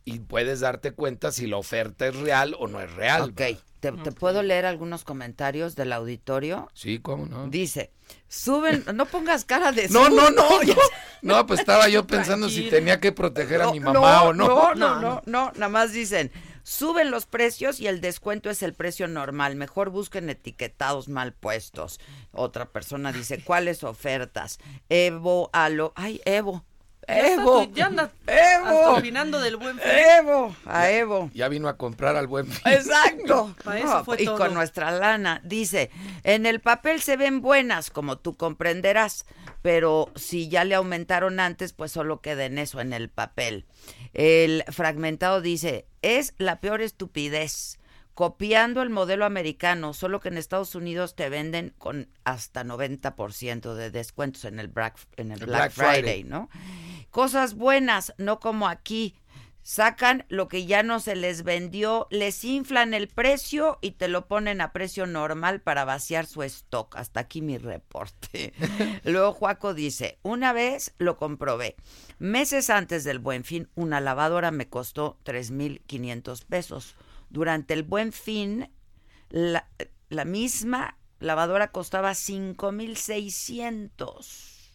y 0.05 0.20
puedes 0.20 0.61
darte 0.61 0.92
cuenta 0.92 1.32
si 1.32 1.46
la 1.46 1.57
oferta 1.57 2.07
es 2.07 2.16
real 2.16 2.55
o 2.59 2.66
no 2.66 2.80
es 2.80 2.92
real. 2.92 3.22
Ok, 3.22 3.40
¿Te, 3.80 3.92
te 3.92 4.12
puedo 4.12 4.42
leer 4.42 4.66
algunos 4.66 5.05
comentarios 5.05 5.76
del 5.76 5.92
auditorio? 5.92 6.70
Sí, 6.74 6.98
¿cómo 6.98 7.26
no? 7.26 7.48
Dice, 7.48 7.90
suben, 8.28 8.84
no 8.94 9.07
pongas 9.07 9.44
cara 9.44 9.72
de 9.72 9.88
No, 9.88 10.09
no, 10.09 10.30
no, 10.30 10.48
susto. 10.48 10.74
no. 11.22 11.36
No, 11.36 11.46
pues 11.46 11.61
estaba 11.61 11.88
yo 11.88 12.07
pensando 12.07 12.48
si 12.48 12.68
tenía 12.68 13.00
que 13.00 13.12
proteger 13.12 13.62
a 13.62 13.72
mi 13.72 13.80
mamá 13.80 13.92
no, 13.92 14.22
o 14.24 14.32
no. 14.34 14.46
No, 14.46 14.74
no, 14.74 15.00
no, 15.00 15.22
no, 15.24 15.52
nada 15.52 15.68
más 15.68 15.92
dicen, 15.92 16.30
suben 16.62 17.11
los 17.11 17.24
precios 17.24 17.80
y 17.80 17.86
el 17.86 18.00
descuento 18.02 18.50
es 18.50 18.62
el 18.62 18.74
precio 18.74 19.09
normal, 19.09 19.57
mejor 19.57 19.88
busquen 19.90 20.28
etiquetados 20.28 21.09
mal 21.09 21.32
puestos. 21.32 21.98
Otra 22.32 22.70
persona 22.70 23.12
dice, 23.12 23.42
¿cuáles 23.44 23.84
ofertas? 23.84 24.59
Evo, 24.88 25.48
Alo, 25.52 25.92
ay, 25.96 26.20
Evo. 26.26 26.64
Ya 27.09 27.32
Evo, 27.34 27.64
ya 27.72 27.86
anda 27.86 28.11
Evo, 28.26 28.96
opinando 28.96 29.40
del 29.40 29.57
buen 29.57 29.78
fin. 29.78 29.90
Evo, 30.18 30.55
a 30.66 30.90
Evo. 30.90 31.30
Ya 31.34 31.48
vino 31.48 31.68
a 31.68 31.76
comprar 31.76 32.16
al 32.16 32.26
buen 32.26 32.46
fin. 32.46 32.72
Exacto. 32.72 33.55
Pa' 33.64 33.78
eso 33.78 33.86
No, 33.98 34.05
fue 34.05 34.22
y 34.22 34.24
todo. 34.24 34.38
con 34.38 34.55
nuestra 34.55 34.90
lana. 34.90 35.40
Dice, 35.44 35.90
en 36.22 36.46
el 36.46 36.61
papel 36.61 37.00
se 37.02 37.16
ven 37.16 37.40
buenas, 37.40 37.90
como 37.90 38.18
tú 38.18 38.36
comprenderás, 38.36 39.26
pero 39.62 40.11
si 40.14 40.48
ya 40.48 40.64
le 40.64 40.74
aumentaron 40.74 41.40
antes, 41.40 41.72
pues 41.72 41.92
solo 41.92 42.20
queda 42.20 42.44
en 42.44 42.59
eso, 42.59 42.80
en 42.80 42.92
el 42.92 43.09
papel. 43.11 43.66
El 44.12 44.64
fragmentado 44.68 45.40
dice, 45.40 45.86
es 46.02 46.34
la 46.38 46.61
peor 46.61 46.80
estupidez. 46.82 47.78
Copiando 48.14 48.80
el 48.80 48.90
modelo 48.90 49.24
americano, 49.24 49.92
solo 49.92 50.20
que 50.20 50.28
en 50.28 50.36
Estados 50.36 50.74
Unidos 50.74 51.16
te 51.16 51.28
venden 51.28 51.74
con 51.78 52.08
hasta 52.22 52.64
90% 52.64 53.74
de 53.74 53.90
descuentos 53.90 54.44
en 54.44 54.60
el 54.60 54.68
Black, 54.68 54.96
en 55.16 55.32
el 55.32 55.44
Black 55.44 55.72
Friday. 55.72 56.02
Friday, 56.02 56.24
¿no? 56.24 56.48
Cosas 57.10 57.54
buenas, 57.54 58.14
no 58.16 58.38
como 58.38 58.68
aquí. 58.68 59.16
Sacan 59.64 60.26
lo 60.28 60.46
que 60.46 60.66
ya 60.66 60.82
no 60.82 61.00
se 61.00 61.16
les 61.16 61.42
vendió, 61.42 62.06
les 62.10 62.44
inflan 62.44 62.92
el 62.92 63.08
precio 63.08 63.78
y 63.80 63.92
te 63.92 64.08
lo 64.08 64.28
ponen 64.28 64.60
a 64.60 64.72
precio 64.72 65.06
normal 65.06 65.62
para 65.62 65.86
vaciar 65.86 66.26
su 66.26 66.42
stock. 66.42 66.94
Hasta 66.96 67.20
aquí 67.20 67.40
mi 67.40 67.56
reporte. 67.56 68.52
Luego 69.04 69.32
Juaco 69.32 69.72
dice, 69.72 70.18
una 70.22 70.52
vez 70.52 70.94
lo 70.98 71.16
comprobé. 71.16 71.76
Meses 72.18 72.68
antes 72.68 73.04
del 73.04 73.18
buen 73.18 73.42
fin, 73.42 73.70
una 73.74 74.02
lavadora 74.02 74.50
me 74.50 74.68
costó 74.68 75.18
3.500 75.24 76.44
pesos. 76.44 76.94
Durante 77.35 77.74
el 77.74 77.82
buen 77.82 78.12
fin, 78.12 78.70
la, 79.28 79.68
la 80.09 80.24
misma 80.24 80.97
lavadora 81.18 81.72
costaba 81.72 82.12
5.600. 82.12 84.70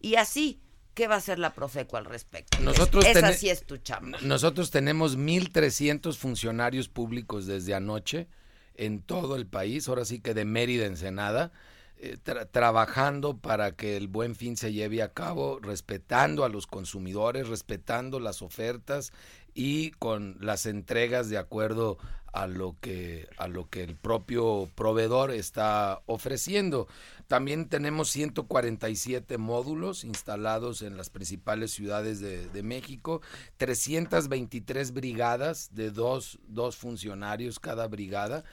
Y 0.00 0.16
así, 0.16 0.60
¿qué 0.94 1.06
va 1.06 1.14
a 1.14 1.18
hacer 1.18 1.38
la 1.38 1.54
Profeco 1.54 1.96
al 1.96 2.04
respecto? 2.04 2.58
Nosotros 2.60 3.04
Esa 3.06 3.20
tene- 3.20 3.34
sí 3.34 3.48
es 3.48 3.64
tu 3.64 3.76
chamba. 3.78 4.18
Nosotros 4.22 4.72
tenemos 4.72 5.16
1.300 5.16 6.18
funcionarios 6.18 6.88
públicos 6.88 7.46
desde 7.46 7.74
anoche 7.74 8.26
en 8.74 9.00
todo 9.00 9.36
el 9.36 9.46
país, 9.46 9.86
ahora 9.88 10.04
sí 10.04 10.18
que 10.20 10.34
de 10.34 10.44
Mérida, 10.44 10.86
Ensenada, 10.86 11.52
eh, 11.98 12.16
tra- 12.24 12.50
trabajando 12.50 13.36
para 13.38 13.76
que 13.76 13.96
el 13.96 14.08
buen 14.08 14.34
fin 14.34 14.56
se 14.56 14.72
lleve 14.72 15.02
a 15.02 15.12
cabo, 15.12 15.60
respetando 15.60 16.44
a 16.44 16.48
los 16.48 16.66
consumidores, 16.66 17.46
respetando 17.48 18.18
las 18.18 18.42
ofertas 18.42 19.12
y 19.54 19.90
con 19.92 20.36
las 20.40 20.66
entregas 20.66 21.28
de 21.28 21.38
acuerdo 21.38 21.98
a 22.32 22.46
lo 22.46 22.76
que 22.80 23.28
a 23.36 23.46
lo 23.46 23.68
que 23.68 23.82
el 23.82 23.94
propio 23.94 24.68
proveedor 24.74 25.30
está 25.32 26.00
ofreciendo. 26.06 26.88
También 27.28 27.68
tenemos 27.68 28.08
147 28.10 29.36
módulos 29.38 30.04
instalados 30.04 30.80
en 30.82 30.96
las 30.96 31.10
principales 31.10 31.72
ciudades 31.72 32.20
de, 32.20 32.48
de 32.48 32.62
México, 32.62 33.20
323 33.58 34.92
brigadas 34.92 35.74
de 35.74 35.90
dos, 35.90 36.38
dos 36.48 36.76
funcionarios 36.76 37.60
cada 37.60 37.86
brigada 37.86 38.44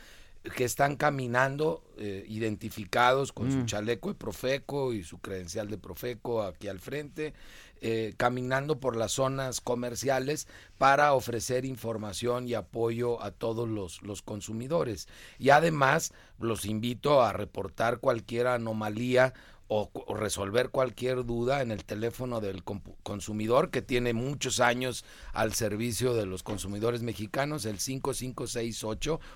que 0.55 0.63
están 0.63 0.95
caminando 0.95 1.83
eh, 1.97 2.25
identificados 2.29 3.33
con 3.33 3.51
su 3.51 3.57
Mm. 3.59 3.65
chaleco 3.65 4.09
de 4.09 4.15
Profeco 4.15 4.93
y 4.93 5.03
su 5.03 5.19
credencial 5.19 5.69
de 5.69 5.77
Profeco 5.77 6.43
aquí 6.43 6.69
al 6.69 6.79
frente, 6.79 7.33
eh, 7.81 8.13
caminando 8.17 8.79
por 8.79 8.95
las 8.95 9.13
zonas 9.13 9.61
comerciales 9.61 10.47
para 10.77 11.13
ofrecer 11.13 11.65
información 11.65 12.47
y 12.47 12.53
apoyo 12.53 13.21
a 13.21 13.31
todos 13.31 13.67
los, 13.67 14.01
los 14.01 14.21
consumidores. 14.21 15.07
Y 15.37 15.49
además 15.49 16.13
los 16.39 16.65
invito 16.65 17.21
a 17.21 17.33
reportar 17.33 17.99
cualquier 17.99 18.47
anomalía 18.47 19.33
o, 19.71 19.89
resolver 20.15 20.69
cualquier 20.69 21.23
duda 21.25 21.61
en 21.61 21.71
el 21.71 21.85
teléfono 21.85 22.41
del 22.41 22.65
compu- 22.65 22.95
consumidor 23.03 23.69
que 23.69 23.81
tiene 23.83 24.13
muchos 24.13 24.59
años 24.59 25.05
al 25.31 25.53
servicio 25.53 26.15
de 26.15 26.25
los 26.25 26.41
consumidores 26.43 27.03
mexicanos, 27.03 27.65
el 27.65 27.77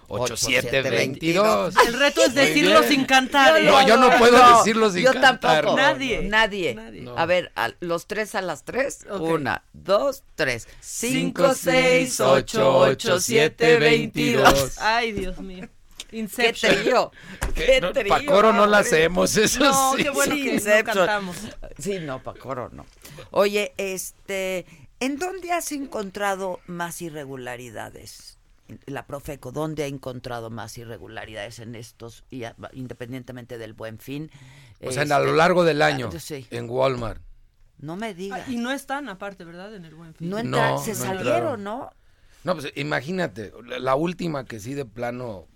5568-8722. 0.09 1.73
El 1.87 1.93
reto 1.99 2.23
es 2.23 2.33
decirlo 2.35 2.83
sin 2.83 3.05
cantar. 3.05 3.57
¿eh? 3.61 3.65
No, 3.65 3.87
yo 3.87 3.97
no 3.97 4.09
puedo 4.17 4.57
decirlo 4.57 4.89
sin 4.91 5.03
yo 5.03 5.13
cantar. 5.13 5.39
tampoco. 5.61 5.77
Nadie. 5.77 6.21
Nadie. 6.23 6.75
Nadie. 6.75 7.05
A 7.15 7.25
ver, 7.25 7.51
a- 7.55 7.71
los 7.79 8.07
tres 8.07 8.35
a 8.35 8.41
las 8.41 8.63
tres. 8.63 9.05
Una, 9.09 9.63
dos, 9.73 10.23
tres. 10.35 10.67
Cinco, 10.81 11.43
Cinco, 11.43 11.55
seis, 11.55 12.19
ocho, 12.19 12.77
ocho, 12.79 13.19
siete, 13.19 13.77
veintidós. 13.77 14.77
Ay, 14.79 15.11
Dios 15.11 15.37
mío. 15.39 15.67
¿Qué 16.13 16.19
Inception. 16.19 16.75
trío? 16.83 17.11
¿Qué 17.55 17.81
No, 17.81 17.91
trío? 17.91 18.07
pa' 18.09 18.23
coro 18.25 18.53
no 18.53 18.65
la 18.67 18.79
hacemos, 18.79 19.35
eso 19.35 19.59
No, 19.63 19.93
sí. 19.95 20.03
qué 20.03 20.09
bueno 20.11 20.35
que 20.35 20.55
no 20.59 20.83
cantamos. 20.85 21.35
Sí, 21.79 21.99
no, 21.99 22.21
pa' 22.21 22.33
coro 22.35 22.69
no. 22.71 22.85
Oye, 23.31 23.73
este, 23.77 24.65
¿en 24.99 25.17
dónde 25.17 25.51
has 25.51 25.71
encontrado 25.71 26.59
más 26.67 27.01
irregularidades? 27.01 28.37
La 28.85 29.05
Profeco, 29.05 29.51
¿dónde 29.51 29.83
ha 29.83 29.87
encontrado 29.87 30.49
más 30.49 30.77
irregularidades 30.77 31.59
en 31.59 31.75
estos, 31.75 32.23
y 32.29 32.43
a- 32.45 32.55
independientemente 32.73 33.57
del 33.57 33.73
buen 33.73 33.99
fin? 33.99 34.31
O 34.81 34.91
sea, 34.91 35.03
Este, 35.03 35.13
a 35.13 35.19
lo 35.19 35.33
largo 35.33 35.63
del 35.63 35.81
año, 35.81 36.09
ah, 36.13 36.19
sí. 36.19 36.47
en 36.49 36.69
Walmart. 36.69 37.21
No 37.79 37.97
me 37.97 38.13
digas. 38.13 38.43
Ah, 38.47 38.51
y 38.51 38.55
no 38.55 38.71
están 38.71 39.09
aparte, 39.09 39.43
¿verdad? 39.43 39.75
En 39.75 39.83
el 39.85 39.95
buen 39.95 40.13
fin. 40.15 40.29
No 40.29 40.37
entra- 40.39 40.71
No, 40.71 40.77
se 40.79 40.91
no 40.91 40.95
salieron, 40.97 41.27
entraron. 41.27 41.63
¿no? 41.63 41.91
No, 42.45 42.53
pues 42.55 42.71
imagínate, 42.75 43.51
la, 43.65 43.79
la 43.79 43.95
última 43.95 44.45
que 44.45 44.59
sí 44.59 44.73
de 44.73 44.85
plano, 44.85 45.47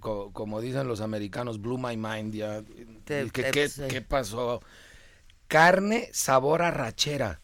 co- 0.00 0.32
como 0.32 0.60
dicen 0.60 0.88
los 0.88 1.00
americanos, 1.00 1.60
blew 1.60 1.78
my 1.78 1.96
mind 1.96 2.34
ya. 2.34 2.62
Te- 3.04 3.26
te- 3.30 3.50
¿qué, 3.50 3.68
sí. 3.68 3.82
qué 3.88 4.02
pasó? 4.02 4.60
Carne 5.46 6.08
sabor 6.12 6.62
arrachera. 6.62 7.40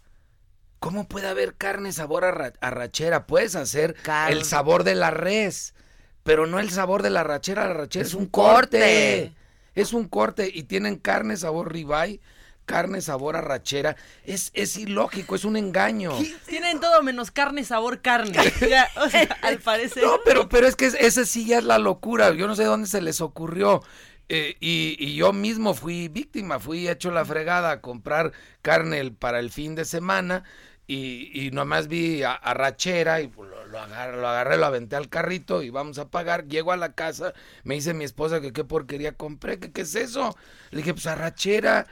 ¿Cómo 0.78 1.08
puede 1.08 1.28
haber 1.28 1.54
carne 1.54 1.92
sabor 1.92 2.24
arra- 2.24 2.52
arrachera? 2.60 3.26
Puedes 3.26 3.56
hacer 3.56 3.94
Car- 4.02 4.30
el 4.32 4.44
sabor 4.44 4.84
de 4.84 4.94
la 4.94 5.10
res, 5.10 5.74
pero 6.22 6.46
no 6.46 6.58
el 6.60 6.70
sabor 6.70 7.02
de 7.02 7.10
la 7.10 7.20
arrachera. 7.20 7.64
La 7.64 7.70
arrachera 7.70 8.04
Es 8.04 8.12
un 8.14 8.26
corte. 8.26 8.78
corte. 8.78 9.32
Es 9.74 9.92
un 9.92 10.06
corte 10.08 10.50
y 10.52 10.64
tienen 10.64 10.96
carne 10.96 11.36
sabor 11.36 11.72
ribeye, 11.72 12.20
carne 12.64 13.00
sabor 13.00 13.36
arrachera. 13.36 13.96
Es, 14.24 14.50
es 14.54 14.76
ilógico, 14.76 15.34
es 15.34 15.44
un 15.44 15.56
engaño. 15.56 16.12
Tienen 16.46 16.80
todo 16.80 17.02
menos 17.02 17.30
carne, 17.30 17.64
sabor, 17.64 18.00
carne. 18.00 18.38
Ya, 18.68 18.88
o 18.96 19.08
sea, 19.08 19.36
al 19.42 19.58
parecer. 19.58 20.02
No, 20.02 20.18
pero, 20.24 20.48
pero 20.48 20.66
es 20.66 20.76
que 20.76 20.86
es- 20.86 20.94
esa 20.94 21.24
sí 21.24 21.46
ya 21.46 21.58
es 21.58 21.64
la 21.64 21.78
locura. 21.78 22.32
Yo 22.34 22.46
no 22.46 22.54
sé 22.56 22.64
dónde 22.64 22.88
se 22.88 23.00
les 23.02 23.20
ocurrió. 23.20 23.82
Eh, 24.30 24.56
y, 24.58 24.96
y 24.98 25.14
yo 25.16 25.34
mismo 25.34 25.74
fui 25.74 26.08
víctima, 26.08 26.58
fui 26.58 26.88
hecho 26.88 27.10
la 27.10 27.26
fregada 27.26 27.70
a 27.70 27.80
comprar 27.82 28.32
carne 28.62 29.10
para 29.10 29.38
el 29.38 29.50
fin 29.50 29.74
de 29.74 29.84
semana 29.84 30.44
y, 30.86 31.30
y 31.46 31.50
nomás 31.50 31.88
vi 31.88 32.22
a, 32.22 32.32
arrachera 32.32 33.20
y 33.20 33.28
pues, 33.28 33.50
lo, 33.50 33.66
lo 33.66 33.78
agarré, 33.78 34.16
lo 34.18 34.26
agarré, 34.26 34.56
lo 34.56 34.64
aventé 34.64 34.96
al 34.96 35.10
carrito 35.10 35.62
y 35.62 35.68
vamos 35.68 35.98
a 35.98 36.08
pagar. 36.08 36.46
Llego 36.48 36.72
a 36.72 36.78
la 36.78 36.94
casa, 36.94 37.34
me 37.64 37.74
dice 37.74 37.92
mi 37.92 38.04
esposa 38.04 38.40
que 38.40 38.54
qué 38.54 38.64
porquería 38.64 39.12
compré, 39.12 39.58
que 39.58 39.72
qué 39.72 39.82
es 39.82 39.94
eso. 39.94 40.34
Le 40.70 40.78
dije, 40.78 40.94
pues 40.94 41.06
arrachera. 41.06 41.86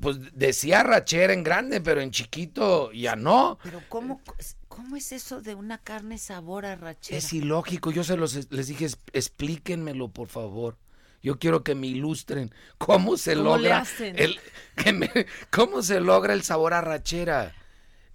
Pues 0.00 0.18
decía 0.34 0.80
arrachera 0.80 1.32
en 1.32 1.42
grande, 1.42 1.80
pero 1.80 2.00
en 2.00 2.10
chiquito 2.10 2.92
ya 2.92 3.16
no. 3.16 3.58
Pero 3.62 3.82
¿cómo, 3.88 4.20
cómo 4.68 4.96
es 4.96 5.12
eso 5.12 5.40
de 5.42 5.54
una 5.54 5.78
carne 5.78 6.16
sabor 6.18 6.64
arrachera? 6.64 7.18
Es 7.18 7.32
ilógico, 7.32 7.90
yo 7.90 8.04
se 8.04 8.16
los 8.16 8.50
les 8.50 8.66
dije, 8.68 8.84
"Es- 8.84 8.98
explíquenmelo 9.12 10.08
por 10.08 10.28
favor. 10.28 10.76
Yo 11.22 11.38
quiero 11.38 11.62
que 11.64 11.74
me 11.74 11.86
ilustren 11.88 12.54
cómo 12.78 13.16
se 13.18 13.34
¿Cómo 13.34 13.56
le 13.58 13.64
logra 13.64 13.78
hacen? 13.80 14.18
el 14.18 14.38
que 14.76 14.92
me- 14.92 15.10
cómo 15.50 15.82
se 15.82 16.00
logra 16.00 16.32
el 16.32 16.42
sabor 16.42 16.72
a 16.72 16.80
rachera. 16.80 17.54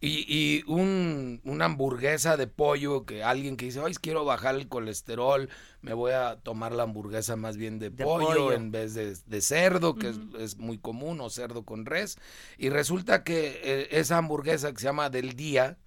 Y, 0.01 0.25
y 0.27 0.63
un, 0.67 1.41
una 1.45 1.65
hamburguesa 1.65 2.37
de 2.37 2.47
pollo 2.47 3.05
que 3.05 3.23
alguien 3.23 3.57
que 3.57 3.65
dice, 3.65 3.81
ay, 3.83 3.93
quiero 3.95 4.25
bajar 4.25 4.55
el 4.55 4.67
colesterol, 4.67 5.49
me 5.81 5.93
voy 5.93 6.11
a 6.11 6.35
tomar 6.43 6.73
la 6.73 6.83
hamburguesa 6.83 7.35
más 7.35 7.57
bien 7.57 7.79
de, 7.79 7.89
De 7.89 8.03
pollo, 8.03 8.27
pollo. 8.27 8.53
en 8.53 8.71
vez 8.71 8.93
de, 8.93 9.15
de 9.25 9.41
cerdo, 9.41 9.95
que 9.95 10.09
es- 10.09 10.19
es, 10.37 10.57
muy 10.57 10.77
común, 10.77 11.21
o 11.21 11.29
cerdo 11.29 11.63
con 11.63 11.85
res. 11.85 12.17
Y 12.57 12.69
resulta 12.69 13.23
que 13.23 13.61
eh, 13.63 13.87
esa 13.91 14.17
hamburguesa 14.17 14.71
que 14.73 14.79
se 14.79 14.85
llama 14.85 15.09
del 15.09 15.33
día, 15.35 15.77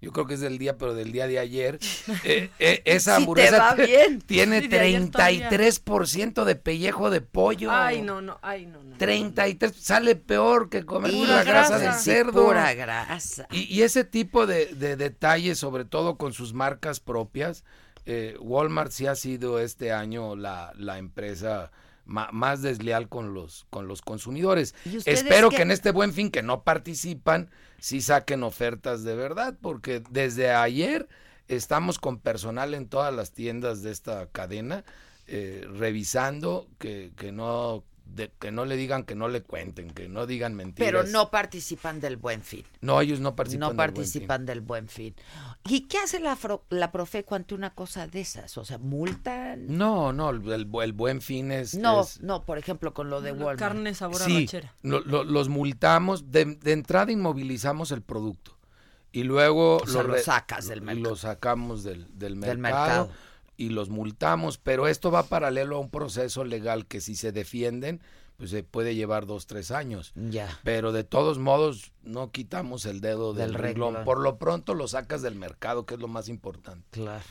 yo 0.00 0.12
creo 0.12 0.26
que 0.26 0.34
es 0.34 0.40
del 0.40 0.58
día, 0.58 0.78
pero 0.78 0.94
del 0.94 1.12
día 1.12 1.26
de 1.26 1.38
ayer, 1.38 1.78
eh, 2.24 2.50
eh, 2.58 2.82
esa 2.84 3.16
hamburguesa 3.16 3.74
te- 3.76 3.86
bien. 3.86 4.20
tiene 4.26 4.60
Sí, 4.62 4.68
de 4.68 4.80
ayer 4.80 5.10
todavía. 5.10 5.50
33% 5.50 6.44
de 6.44 6.54
pellejo 6.56 7.10
de 7.10 7.20
pollo. 7.20 7.70
Ay, 7.70 8.02
no, 8.02 8.20
no, 8.20 8.38
ay, 8.42 8.66
no, 8.66 8.82
no. 8.82 8.96
33, 8.96 9.74
sale 9.76 10.16
peor 10.16 10.68
que 10.70 10.84
comer 10.84 11.12
pura 11.12 11.42
grasa, 11.44 11.78
grasa. 11.78 11.96
de 11.96 11.98
Sí, 11.98 12.10
cerdo. 12.10 12.46
pura 12.46 12.72
grasa. 12.74 13.46
Y, 13.50 13.62
y 13.74 13.82
ese 13.82 14.04
tipo 14.04 14.46
de, 14.46 14.66
de 14.74 14.96
detalles, 14.96 15.58
sobre 15.58 15.84
todo 15.84 16.16
con 16.16 16.32
sus 16.32 16.52
marcas 16.54 17.00
propias, 17.00 17.64
eh, 18.06 18.36
Walmart 18.40 18.92
sí 18.92 19.06
ha 19.06 19.14
sido 19.14 19.60
este 19.60 19.92
año 19.92 20.34
la, 20.36 20.72
la 20.76 20.98
empresa 20.98 21.70
más 22.04 22.62
desleal 22.62 23.08
con 23.08 23.34
los, 23.34 23.66
con 23.70 23.88
los 23.88 24.02
consumidores. 24.02 24.74
¿Y 24.84 24.96
ustedes 24.96 25.22
Espero 25.22 25.50
que 25.50 25.62
en 25.62 25.70
este 25.70 25.92
buen 25.92 26.12
fin 26.12 26.30
que 26.30 26.42
no 26.42 26.62
participan, 26.62 27.50
sí 27.78 28.00
saquen 28.00 28.42
ofertas 28.42 29.04
de 29.04 29.14
verdad, 29.14 29.56
porque 29.60 30.02
desde 30.10 30.50
ayer 30.50 31.08
estamos 31.48 31.98
con 31.98 32.18
personal 32.18 32.74
en 32.74 32.88
todas 32.88 33.14
las 33.14 33.32
tiendas 33.32 33.82
de 33.82 33.90
esta 33.90 34.26
cadena, 34.26 34.84
eh, 35.26 35.66
revisando 35.72 36.68
que, 36.78 37.12
que 37.16 37.32
no... 37.32 37.84
de- 38.14 38.30
que 38.38 38.50
no 38.50 38.64
le 38.64 38.76
digan 38.76 39.04
que 39.04 39.14
no 39.14 39.28
le 39.28 39.42
cuenten, 39.42 39.90
que 39.90 40.08
no 40.08 40.26
digan 40.26 40.54
mentiras. 40.54 40.90
Pero 40.90 41.02
no 41.04 41.30
participan 41.30 42.00
del 42.00 42.16
buen 42.16 42.42
fin. 42.42 42.64
No, 42.80 43.00
ellos 43.00 43.20
no 43.20 43.36
participan. 43.36 43.60
no 43.60 43.68
del 43.68 43.76
Buen 43.76 43.86
Fin. 43.88 43.94
participan 43.94 44.46
del 44.46 44.60
buen 44.60 44.88
fin. 44.88 45.14
¿Y 45.68 45.82
qué 45.88 45.98
hace 45.98 46.20
la, 46.20 46.36
la 46.70 46.92
Profeco 46.92 47.34
ante 47.34 47.54
una 47.54 47.74
cosa 47.74 48.06
de 48.06 48.20
esas? 48.20 48.56
O 48.58 48.64
sea, 48.64 48.78
multan. 48.78 49.66
No, 49.68 50.12
no, 50.12 50.30
el, 50.30 50.46
el- 50.52 50.92
buen 50.92 51.20
fin 51.20 51.52
es... 51.52 51.74
No, 51.74 52.02
es- 52.02 52.20
no, 52.20 52.44
por 52.44 52.58
ejemplo, 52.58 52.92
con 52.94 53.10
lo 53.10 53.20
de 53.20 53.30
La 53.32 53.36
Walmart. 53.38 53.58
carne, 53.58 53.94
sabor, 53.94 54.20
sí, 54.20 54.48
lo- 54.82 55.00
lo- 55.00 55.24
los 55.24 55.48
multamos, 55.48 56.30
de, 56.30 56.44
de 56.44 56.72
entrada 56.72 57.12
inmovilizamos 57.12 57.90
el 57.92 58.02
producto 58.02 58.56
y 59.12 59.24
luego 59.24 59.78
O 59.78 59.86
sea, 59.86 60.02
lo 60.02 60.16
sacas 60.18 60.68
del 60.68 60.82
mercado. 60.82 61.10
Lo 61.10 61.16
sacamos 61.16 61.82
del, 61.84 62.06
del 62.18 62.36
mercado, 62.36 62.50
Del 62.52 62.58
mercado. 62.58 63.10
Y 63.60 63.68
los 63.68 63.90
multamos, 63.90 64.58
pero 64.58 64.88
esto 64.88 65.10
va 65.10 65.24
paralelo 65.24 65.76
a 65.76 65.80
un 65.80 65.90
proceso 65.90 66.44
legal 66.44 66.86
que 66.86 67.00
si 67.00 67.14
se 67.14 67.30
defienden, 67.32 68.00
pues 68.36 68.50
se 68.50 68.62
puede 68.62 68.94
llevar 68.94 69.26
dos, 69.26 69.46
tres 69.46 69.70
años. 69.70 70.12
Ya. 70.14 70.48
Pero 70.64 70.92
de 70.92 71.04
todos 71.04 71.38
modos, 71.38 71.92
no 72.02 72.30
quitamos 72.30 72.86
el 72.86 73.02
dedo 73.02 73.34
del, 73.34 73.52
Del 73.52 73.60
renglón. 73.60 73.98
Por 74.04 74.18
lo 74.20 74.38
pronto 74.38 74.74
lo 74.74 74.88
sacas 74.88 75.20
del 75.20 75.34
mercado, 75.34 75.84
que 75.84 75.94
es 75.94 76.00
lo 76.00 76.08
más 76.08 76.28
importante. 76.30 76.86
Claro. 76.90 77.22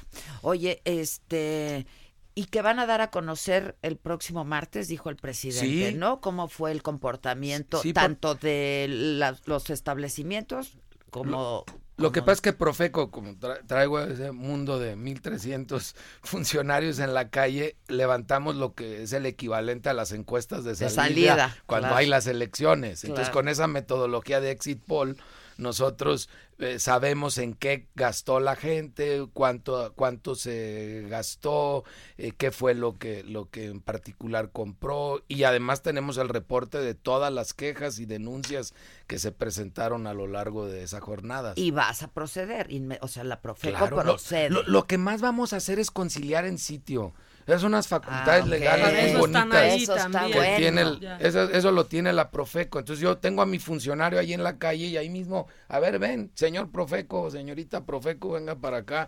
Oye, 0.43 0.81
este, 0.85 1.87
y 2.35 2.45
que 2.45 2.61
van 2.61 2.77
a 2.77 2.85
dar 2.85 3.01
a 3.01 3.09
conocer 3.09 3.75
el 3.81 3.97
próximo 3.97 4.45
martes, 4.45 4.87
dijo 4.87 5.09
el 5.09 5.15
presidente, 5.15 5.89
Sí. 5.91 5.97
¿no? 5.97 6.21
¿Cómo 6.21 6.47
fue 6.47 6.71
el 6.71 6.83
comportamiento 6.83 7.81
Sí, 7.81 7.91
por- 7.91 8.03
tanto 8.03 8.35
de 8.35 8.85
las- 8.89 9.47
los 9.47 9.69
establecimientos 9.71 10.77
como... 11.09 11.31
Lo 11.31 11.65
que 12.11 12.19
como- 12.19 12.25
pasa 12.25 12.33
es 12.35 12.41
que 12.41 12.53
Profeco, 12.53 13.11
como 13.11 13.31
tra- 13.35 13.59
traigo 13.67 13.99
ese 13.99 14.31
mundo 14.31 14.79
de 14.79 14.95
1.300 14.95 15.95
funcionarios 16.23 16.99
en 16.99 17.13
la 17.13 17.29
calle, 17.29 17.75
levantamos 17.87 18.55
lo 18.55 18.73
que 18.73 19.03
es 19.03 19.13
el 19.13 19.25
equivalente 19.25 19.89
a 19.89 19.93
las 19.93 20.11
encuestas 20.11 20.63
de 20.63 20.71
De 20.71 20.89
salida, 20.89 21.31
salida, 21.35 21.57
cuando 21.65 21.87
claro. 21.89 21.95
hay 21.97 22.07
las 22.07 22.27
elecciones. 22.27 23.03
Entonces, 23.03 23.27
Claro. 23.27 23.33
con 23.33 23.47
esa 23.49 23.67
metodología 23.67 24.39
de 24.41 24.51
exit 24.51 24.81
poll, 24.83 25.17
nosotros 25.59 26.29
eh, 26.57 26.79
sabemos 26.79 27.37
en 27.37 27.53
qué 27.53 27.87
gastó 27.95 28.39
la 28.39 28.55
gente, 28.55 29.27
cuánto, 29.33 29.93
cuánto 29.95 30.35
se 30.35 31.05
gastó, 31.09 31.83
eh, 32.17 32.31
qué 32.37 32.51
fue 32.51 32.73
lo 32.73 32.97
que, 32.97 33.23
lo 33.23 33.49
que 33.49 33.65
en 33.65 33.81
particular 33.81 34.51
compró 34.51 35.23
y 35.27 35.43
además 35.43 35.81
tenemos 35.83 36.17
el 36.17 36.29
reporte 36.29 36.79
de 36.79 36.95
todas 36.95 37.31
las 37.31 37.53
quejas 37.53 37.99
y 37.99 38.05
denuncias 38.05 38.73
que 39.07 39.19
se 39.19 39.31
presentaron 39.31 40.07
a 40.07 40.13
lo 40.13 40.27
largo 40.27 40.65
de 40.65 40.83
esa 40.83 41.01
jornada. 41.01 41.53
Y 41.55 41.71
vas 41.71 42.01
a 42.03 42.07
proceder, 42.11 42.69
o 43.01 43.07
sea, 43.07 43.23
la 43.23 43.41
Profeco 43.41 43.77
Claro, 43.77 43.97
lo- 43.97 44.03
procede. 44.03 44.49
Lo, 44.49 44.63
lo 44.63 44.85
que 44.87 44.97
más 44.97 45.21
vamos 45.21 45.53
a 45.53 45.57
hacer 45.57 45.77
es 45.79 45.91
conciliar 45.91 46.45
en 46.45 46.57
sitio. 46.57 47.13
Es 47.55 47.63
unas 47.63 47.87
facultades 47.87 48.43
Ah, 48.43 48.47
legales 48.47 49.11
muy 49.13 49.21
bonitas. 49.21 49.73
Eso 49.73 49.95
está 49.95 50.27
que 50.27 50.33
bueno. 50.33 50.57
tiene 50.57 50.81
el- 50.81 51.07
eso, 51.19 51.43
eso 51.49 51.71
lo 51.71 51.85
tiene 51.85 52.13
la 52.13 52.29
Profeco. 52.31 52.79
Entonces 52.79 53.01
yo 53.01 53.17
tengo 53.17 53.41
a 53.41 53.45
mi 53.45 53.59
funcionario 53.59 54.19
ahí 54.19 54.33
en 54.33 54.43
la 54.43 54.57
calle 54.57 54.85
y 54.87 54.97
ahí 54.97 55.09
mismo, 55.09 55.47
a 55.67 55.79
ver, 55.79 55.99
ven, 55.99 56.31
señor 56.35 56.69
Profeco, 56.71 57.29
señorita 57.31 57.85
Profeco, 57.85 58.31
venga 58.31 58.55
para 58.55 58.77
acá, 58.77 59.07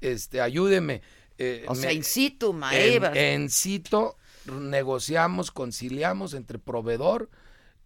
este, 0.00 0.40
ayúdeme. 0.40 1.02
Eh, 1.38 1.64
O 1.68 1.74
sea, 1.74 1.92
in 1.92 2.04
situ, 2.04 2.52
ma, 2.52 2.70
ahí 2.70 2.94
en, 2.96 3.16
en 3.16 3.50
situ 3.50 4.14
negociamos, 4.46 5.50
conciliamos 5.50 6.34
entre 6.34 6.58
proveedor 6.58 7.28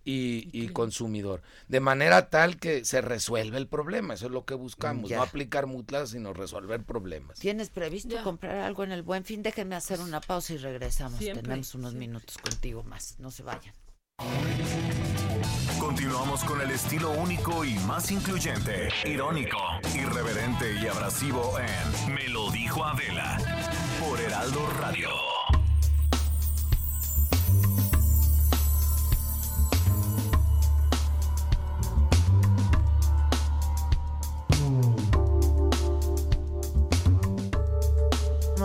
y, 0.07 0.49
y 0.53 0.69
consumidor, 0.69 1.43
de 1.69 1.81
manera 1.81 2.31
tal 2.31 2.59
que 2.59 2.85
se 2.85 3.01
resuelve 3.03 3.59
el 3.59 3.67
problema. 3.67 4.15
Eso 4.15 4.27
es 4.27 4.33
lo 4.33 4.45
que 4.47 4.55
buscamos, 4.55 5.11
Ya. 5.11 5.17
no 5.19 5.25
aplicar 5.25 5.67
multas, 5.67 6.11
sino 6.11 6.33
resolver 6.33 6.83
problemas. 6.85 7.39
¿Tienes 7.41 7.69
previsto 7.71 8.17
comprar 8.23 8.59
algo 8.61 8.85
en 8.85 8.93
el 8.93 9.03
Buen 9.03 9.25
Fin? 9.25 9.43
Déjenme 9.43 9.75
hacer 9.75 10.01
una 10.01 10.21
pausa 10.21 10.55
y 10.55 10.59
regresamos. 10.59 11.19
Siempre, 11.19 11.43
Tenemos 11.43 11.75
unos 11.75 11.95
minutos 11.95 12.39
contigo 12.39 12.85
más. 12.85 13.17
No 13.19 13.31
se 13.31 13.43
vayan. 13.43 13.75
Continuamos 15.81 16.43
con 16.45 16.61
el 16.61 16.71
estilo 16.71 17.11
único 17.11 17.65
y 17.65 17.75
más 17.81 18.11
incluyente, 18.11 18.89
irónico, 19.05 19.59
irreverente 19.95 20.73
y 20.83 20.87
abrasivo 20.87 21.59
en 21.59 22.15
Me 22.15 22.29
lo 22.29 22.51
dijo 22.51 22.85
Adela 22.85 23.39
por 24.01 24.19
Heraldo 24.21 24.67
Radio. 24.81 25.09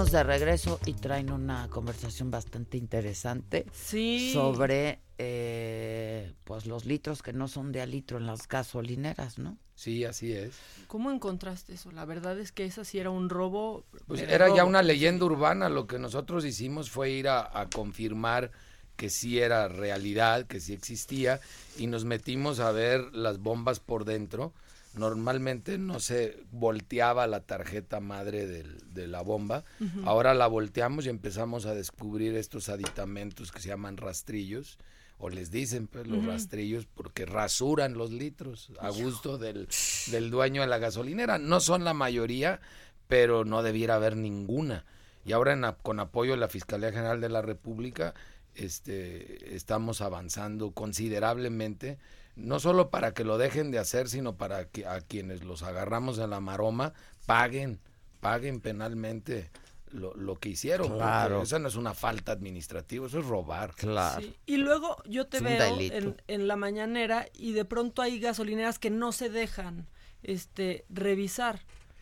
Estamos 0.02 0.14
de 0.14 0.24
regreso 0.24 0.80
y 0.88 0.94
traen 0.94 1.32
una 1.32 1.68
conversación 1.70 2.32
bastante 2.32 2.76
interesante 2.76 3.68
Sí. 3.72 4.32
sobre 4.34 4.98
eh, 5.20 6.34
pues 6.44 6.66
los 6.66 6.86
litros 6.86 7.22
que 7.22 7.34
no 7.34 7.48
son 7.48 7.72
de 7.72 7.82
a 7.82 7.86
litro 7.86 8.18
en 8.18 8.26
las 8.26 8.48
gasolineras, 8.48 9.38
¿no? 9.38 9.60
Sí, 9.76 10.04
así 10.04 10.32
es. 10.32 10.56
¿Cómo 10.88 11.12
encontraste 11.12 11.76
eso? 11.76 11.92
La 11.92 12.06
verdad 12.06 12.40
es 12.40 12.52
que 12.52 12.66
esa 12.66 12.84
sí 12.84 12.98
era 12.98 13.12
un 13.12 13.30
robo. 13.30 13.86
Pues 14.08 14.22
era 14.24 14.48
ya 14.56 14.66
una 14.66 14.82
leyenda 14.82 15.24
urbana. 15.26 15.70
Lo 15.70 15.86
que 15.86 16.00
nosotros 16.00 16.46
hicimos 16.46 16.90
fue 16.90 17.12
ir 17.12 17.28
a, 17.28 17.60
a 17.60 17.70
confirmar 17.70 18.50
que 18.96 19.12
sí 19.12 19.38
era 19.38 19.68
realidad, 19.68 20.48
que 20.48 20.60
sí 20.60 20.74
existía, 20.74 21.40
y 21.78 21.86
nos 21.86 22.06
metimos 22.06 22.60
a 22.60 22.72
ver 22.72 23.14
las 23.14 23.38
bombas 23.38 23.80
por 23.80 24.06
dentro. 24.06 24.52
Normalmente 24.96 25.78
no 25.78 26.00
se 26.00 26.38
volteaba 26.52 27.26
la 27.28 27.42
tarjeta 27.42 28.00
madre 28.00 28.46
del- 28.48 28.94
de 28.94 29.08
la 29.08 29.22
bomba. 29.22 29.64
Ahora 30.06 30.34
la 30.34 30.48
volteamos 30.48 31.06
y 31.06 31.10
empezamos 31.10 31.66
a 31.66 31.74
descubrir 31.74 32.36
estos 32.36 32.68
aditamentos 32.70 33.52
que 33.52 33.60
se 33.62 33.70
llaman 33.70 33.98
rastrillos. 33.98 34.78
O 35.24 35.30
les 35.30 35.52
dicen 35.52 35.86
pues 35.88 36.08
los 36.08 36.26
rastrillos 36.26 36.88
porque 36.88 37.28
rasuran 37.28 37.94
los 37.94 38.12
litros 38.12 38.72
a 38.80 38.90
gusto 38.90 39.38
del, 39.38 39.68
del 40.08 40.32
dueño 40.32 40.62
de 40.62 40.68
la 40.68 40.80
gasolinera. 40.80 41.38
No 41.38 41.60
son 41.60 41.84
la 41.84 41.94
mayoría, 41.94 42.60
pero 43.08 43.46
no 43.46 43.62
debiera 43.62 43.96
haber 43.96 44.18
ninguna. 44.18 44.84
Y 45.24 45.34
ahora 45.34 45.54
en 45.54 45.64
con 45.84 46.00
apoyo 46.00 46.32
de 46.32 46.38
la 46.38 46.48
Fiscalía 46.48 46.92
General 46.92 47.22
de 47.22 47.30
la 47.30 47.44
República 47.44 48.16
este, 48.56 49.56
estamos 49.56 50.02
avanzando 50.02 50.72
considerablemente, 50.72 52.00
no 52.36 52.60
solo 52.60 52.90
para 52.90 53.14
que 53.14 53.24
lo 53.24 53.38
dejen 53.38 53.72
de 53.72 53.80
hacer, 53.80 54.08
sino 54.10 54.36
para 54.38 54.66
que 54.66 54.86
a 54.86 55.02
quienes 55.02 55.44
los 55.44 55.64
agarramos 55.64 56.18
en 56.20 56.30
la 56.30 56.40
maroma 56.40 56.94
paguen, 57.26 57.80
paguen 58.20 58.60
penalmente 58.62 59.50
lo, 59.92 60.14
lo 60.16 60.36
que 60.36 60.50
hicieron. 60.50 60.94
Claro. 60.96 61.42
Esa 61.42 61.60
no 61.60 61.68
es 61.68 61.76
una 61.76 61.94
falta 61.94 62.32
administrativa, 62.32 63.08
eso 63.08 63.20
es 63.20 63.26
robar. 63.26 63.74
Claro. 63.76 64.22
Sí, 64.22 64.36
Y 64.46 64.58
luego 64.58 64.98
yo 65.06 65.28
te 65.28 65.38
Es 65.38 65.44
veo 65.44 65.80
en, 65.80 66.22
en 66.28 66.48
la 66.48 66.56
mañanera 66.56 67.28
y 67.34 67.52
de 67.54 67.66
pronto 67.66 68.02
hay 68.02 68.20
gasolineras 68.20 68.80
que 68.80 68.90
no 68.90 69.12
se 69.12 69.30
dejan 69.30 69.88
este 70.24 70.86
revisar. 70.90 71.60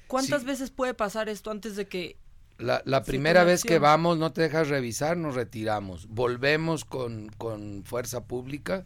¿Cuántas 0.07 0.41
Sí. 0.41 0.47
veces 0.47 0.71
puede 0.71 0.93
pasar 0.93 1.29
esto 1.29 1.51
antes 1.51 1.75
de 1.75 1.87
que 1.87 2.17
La, 2.57 2.81
la 2.85 3.03
primera 3.03 3.43
vez 3.43 3.63
que 3.63 3.79
vamos, 3.79 4.17
no 4.17 4.33
te 4.33 4.41
dejas 4.41 4.67
revisar, 4.67 5.15
nos 5.17 5.35
retiramos. 5.35 6.07
Volvemos 6.07 6.83
con, 6.85 7.29
con 7.37 7.83
fuerza 7.85 8.25
pública 8.25 8.85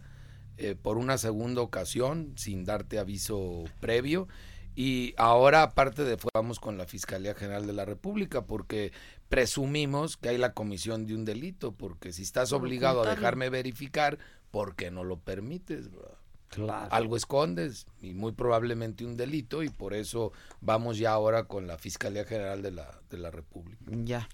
eh, 0.57 0.75
por 0.79 0.97
una 0.97 1.17
segunda 1.17 1.61
ocasión, 1.61 2.33
sin 2.35 2.63
darte 2.63 2.99
aviso 2.99 3.63
previo. 3.79 4.27
Y 4.75 5.13
ahora, 5.17 5.61
aparte 5.61 6.03
de, 6.03 6.17
vamos 6.33 6.59
con 6.59 6.77
la 6.77 6.85
Fiscalía 6.85 7.35
General 7.35 7.67
de 7.67 7.73
la 7.73 7.85
República, 7.85 8.45
porque 8.45 8.91
presumimos 9.29 10.17
que 10.17 10.29
hay 10.29 10.37
la 10.37 10.53
comisión 10.53 11.05
de 11.05 11.15
un 11.15 11.25
delito, 11.25 11.73
porque 11.73 12.11
si 12.11 12.23
estás 12.23 12.53
obligado 12.53 13.03
a 13.03 13.09
dejarme 13.09 13.49
verificar, 13.49 14.17
¿por 14.51 14.75
qué 14.75 14.91
no 14.91 15.03
lo 15.03 15.17
permites? 15.17 15.91
bro? 15.91 16.17
Claro. 16.49 16.87
Algo 16.93 17.17
escondes 17.17 17.87
y 17.99 18.13
muy 18.13 18.31
probablemente 18.31 19.05
un 19.05 19.17
delito 19.17 19.63
y 19.63 19.69
por 19.69 19.95
eso 19.95 20.33
vamos 20.61 20.99
ya 20.99 21.11
ahora 21.11 21.45
con 21.45 21.65
la 21.65 21.79
Fiscalía 21.79 22.25
General 22.25 22.61
de 22.61 22.69
la, 22.69 23.01
de 23.09 23.17
la 23.17 23.31
República. 23.31 23.83
Ya. 23.87 24.29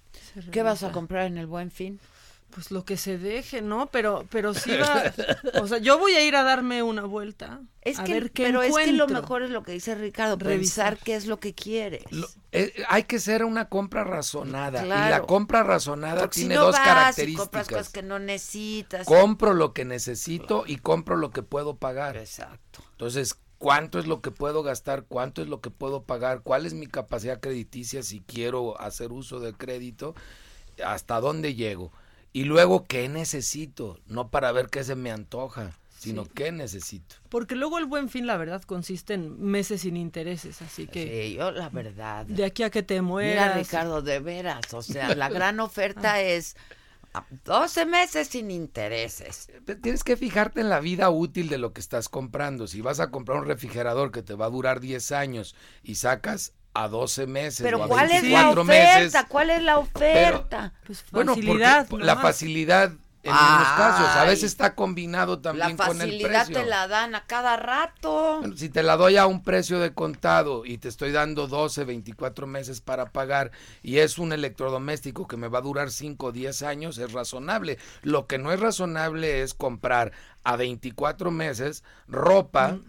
¿Qué 0.52 0.62
vas 0.62 0.84
a 0.84 0.92
comprar 0.92 1.28
en 1.28 1.38
el 1.38 1.48
Buen 1.48 1.72
Fin? 1.72 1.98
Pues 2.52 2.72
lo 2.72 2.84
que 2.84 2.98
se 2.98 3.18
deje, 3.18 3.62
¿no? 3.62 3.88
Pero, 3.92 4.26
pero 4.32 4.54
sí 4.54 4.72
va. 4.76 5.14
o 5.62 5.68
sea, 5.68 5.78
yo 5.78 6.00
voy 6.00 6.14
a 6.14 6.26
ir 6.26 6.36
a 6.36 6.44
darme 6.44 6.82
una 6.82 7.04
vuelta. 7.04 7.62
Es 7.82 8.00
a 8.00 8.04
que, 8.04 8.14
ver 8.14 8.32
qué 8.32 8.44
pero 8.44 8.62
es 8.64 8.76
que 8.76 8.92
lo 8.92 9.08
mejor 9.08 9.44
es 9.44 9.52
lo 9.52 9.64
que 9.64 9.72
dice 9.72 9.96
Ricardo, 9.96 10.36
Revisar. 10.36 10.94
revisar 10.94 10.98
qué 10.98 11.16
es 11.16 11.28
lo 11.28 11.40
que 11.40 11.54
quieres. 11.54 12.04
Eh, 12.52 12.74
hay 12.90 13.04
que 13.04 13.20
ser 13.20 13.46
una 13.46 13.70
compra 13.70 14.04
razonada 14.04 14.84
y 14.86 14.90
la 14.90 15.22
compra 15.22 15.64
razonada 15.64 16.22
Porque 16.22 16.36
si 16.36 16.42
tiene 16.42 16.56
no 16.56 16.66
dos 16.66 16.72
vas 16.74 16.82
y 16.82 16.86
características. 16.86 17.46
compras 17.46 17.68
cosas 17.68 17.90
que 17.90 18.04
no 18.04 18.20
necesitas. 18.20 19.06
Compro 19.06 19.54
lo 19.54 19.74
que 19.74 19.86
necesito 19.86 20.64
y 20.66 20.78
compro 20.78 21.16
lo 21.18 21.30
que 21.30 21.44
puedo 21.44 21.78
pagar. 21.78 22.18
Exacto. 22.18 22.84
Entonces, 22.92 23.36
¿cuánto 23.60 24.00
es 24.00 24.08
lo 24.08 24.22
que 24.22 24.32
puedo 24.32 24.64
gastar? 24.64 25.06
¿Cuánto 25.08 25.42
es 25.44 25.48
lo 25.48 25.62
que 25.62 25.70
puedo 25.70 26.04
pagar? 26.04 26.42
¿Cuál 26.42 26.66
es 26.66 26.74
mi 26.74 26.88
capacidad 26.88 27.40
crediticia 27.40 28.02
si 28.02 28.22
quiero 28.22 28.80
hacer 28.82 29.12
uso 29.12 29.40
del 29.40 29.56
crédito? 29.56 30.16
¿Hasta 30.84 31.20
dónde 31.22 31.54
llego? 31.56 31.92
Y 32.32 32.44
luego, 32.44 32.86
¿qué 32.86 33.10
necesito? 33.10 34.00
No 34.08 34.30
para 34.30 34.52
ver 34.52 34.68
qué 34.70 34.84
se 34.84 34.96
me 34.96 35.12
antoja, 35.12 35.72
sino 35.98 36.26
qué 36.26 36.52
necesito. 36.52 37.16
Porque 37.28 37.56
luego 37.56 37.78
el 37.78 37.86
buen 37.86 38.08
fin, 38.10 38.28
la 38.28 38.38
verdad, 38.38 38.62
consiste 38.62 39.16
en 39.16 39.42
meses 39.42 39.82
sin 39.82 39.98
intereses, 39.98 40.62
así 40.62 40.88
que... 40.88 41.28
Sí, 41.28 41.36
yo 41.36 41.52
la 41.52 41.70
verdad. 41.70 42.26
De 42.26 42.46
aquí 42.46 42.64
a 42.64 42.70
que 42.70 42.84
te 42.84 42.96
Mira, 42.96 43.04
mueras. 43.04 43.58
Ricardo, 43.58 44.02
de 44.02 44.20
veras, 44.20 44.74
o 44.74 44.82
sea, 44.82 45.14
la 45.16 45.30
gran 45.30 45.60
oferta 45.60 46.22
es 46.22 46.56
ah, 47.14 47.26
12 47.46 47.86
meses 47.86 48.28
sin 48.28 48.52
intereses. 48.52 49.50
Tienes 49.82 50.04
que 50.04 50.16
fijarte 50.16 50.62
en 50.62 50.70
la 50.70 50.80
vida 50.80 51.10
útil 51.10 51.50
de 51.50 51.58
lo 51.58 51.74
que 51.74 51.82
estás 51.82 52.10
comprando. 52.10 52.68
Si 52.68 52.82
vas 52.82 53.00
a 53.00 53.10
comprar 53.10 53.40
un 53.40 53.46
refrigerador 53.46 54.12
que 54.12 54.22
te 54.22 54.36
va 54.36 54.46
a 54.46 54.52
durar 54.52 54.80
10 54.80 55.12
años 55.12 55.56
y 55.84 55.96
sacas 55.96 56.54
a 56.74 56.88
12 56.88 57.28
meses 57.28 57.62
o 57.62 57.64
Pero 57.64 57.84
a 57.84 57.88
¿cuál 57.88 58.12
es 58.12 58.24
la 58.24 58.44
24 58.52 58.62
oferta? 58.62 59.00
meses, 59.00 59.26
¿Cuál 59.28 59.50
es 59.50 59.64
la 59.64 59.78
oferta? 59.80 60.74
Pues 60.86 61.04
Bueno, 61.12 61.34
porque 61.36 61.48
facilidad, 61.48 61.88
la 61.92 62.16
facilidad 62.18 62.92
en 63.22 63.32
unos 63.34 63.68
casos. 63.76 64.08
A 64.16 64.24
veces 64.24 64.46
está 64.46 64.76
combinado 64.76 65.40
también 65.40 65.76
La 65.78 65.88
con 65.88 66.02
el 66.02 66.08
facilidad 66.08 66.46
precio. 66.46 66.64
te 66.64 66.66
la 66.70 66.88
dan 66.88 67.16
a 67.16 67.26
cada 67.26 67.58
rato. 67.58 68.38
Bueno, 68.40 68.56
si 68.56 68.70
te 68.70 68.82
la 68.82 68.96
doy 68.96 69.18
a 69.18 69.26
un 69.26 69.44
precio 69.44 69.80
de 69.80 69.94
contado 69.94 70.66
y 70.66 70.78
te 70.78 70.88
estoy 70.88 71.12
dando 71.12 71.48
12, 71.48 71.84
24 71.84 72.48
meses 72.48 72.80
para 72.80 73.12
pagar 73.12 73.52
y 73.84 73.98
es 73.98 74.20
un 74.20 74.32
electrodoméstico 74.32 75.28
que 75.28 75.36
me 75.36 75.50
va 75.50 75.60
a 75.60 75.64
durar 75.64 75.92
5 75.92 76.28
o 76.28 76.32
10 76.32 76.62
años, 76.64 76.98
es 76.98 77.12
razonable. 77.12 77.78
Lo 78.04 78.26
que 78.26 78.38
no 78.38 78.54
es 78.54 78.60
razonable 78.62 79.42
es 79.42 79.54
comprar 79.54 80.14
a 80.46 80.56
24 80.56 81.30
meses 81.30 81.84
ropa 82.08 82.80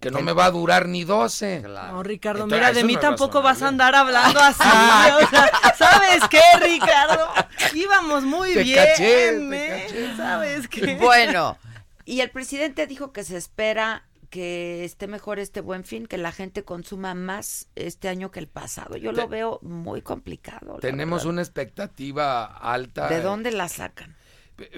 que 0.00 0.10
no 0.10 0.22
me 0.22 0.32
va 0.32 0.46
a 0.46 0.50
durar 0.50 0.88
ni 0.88 1.04
12. 1.04 1.62
No, 1.62 2.02
Ricardo, 2.02 2.44
Entonces, 2.44 2.58
mira, 2.58 2.72
de 2.72 2.84
mí 2.84 2.94
no 2.94 3.00
tampoco 3.00 3.42
vas 3.42 3.60
a 3.62 3.68
andar 3.68 3.94
hablando 3.94 4.40
así. 4.40 4.62
o 4.62 5.28
sea, 5.28 5.50
¿Sabes 5.76 6.22
qué, 6.30 6.40
Ricardo? 6.60 7.28
Íbamos 7.74 8.24
muy 8.24 8.54
Te 8.54 8.62
bien, 8.62 8.78
caché, 8.86 9.32
te 9.32 9.86
¿eh? 9.86 10.14
¿Sabes 10.16 10.68
qué? 10.68 10.96
Bueno, 10.96 11.58
y 12.06 12.20
el 12.22 12.30
presidente 12.30 12.86
dijo 12.86 13.12
que 13.12 13.24
se 13.24 13.36
espera 13.36 14.04
que 14.30 14.84
esté 14.84 15.06
mejor 15.06 15.38
este 15.38 15.60
buen 15.60 15.84
fin, 15.84 16.06
que 16.06 16.16
la 16.16 16.32
gente 16.32 16.64
consuma 16.64 17.14
más 17.14 17.68
este 17.74 18.08
año 18.08 18.30
que 18.30 18.38
el 18.38 18.46
pasado. 18.48 18.96
Yo 18.96 19.12
lo 19.12 19.28
veo 19.28 19.58
muy 19.62 20.02
complicado. 20.02 20.78
Tenemos 20.80 21.22
verdad. 21.22 21.32
una 21.32 21.42
expectativa 21.42 22.44
alta. 22.44 23.08
¿De 23.08 23.20
dónde 23.20 23.50
la 23.50 23.68
sacan? 23.68 24.16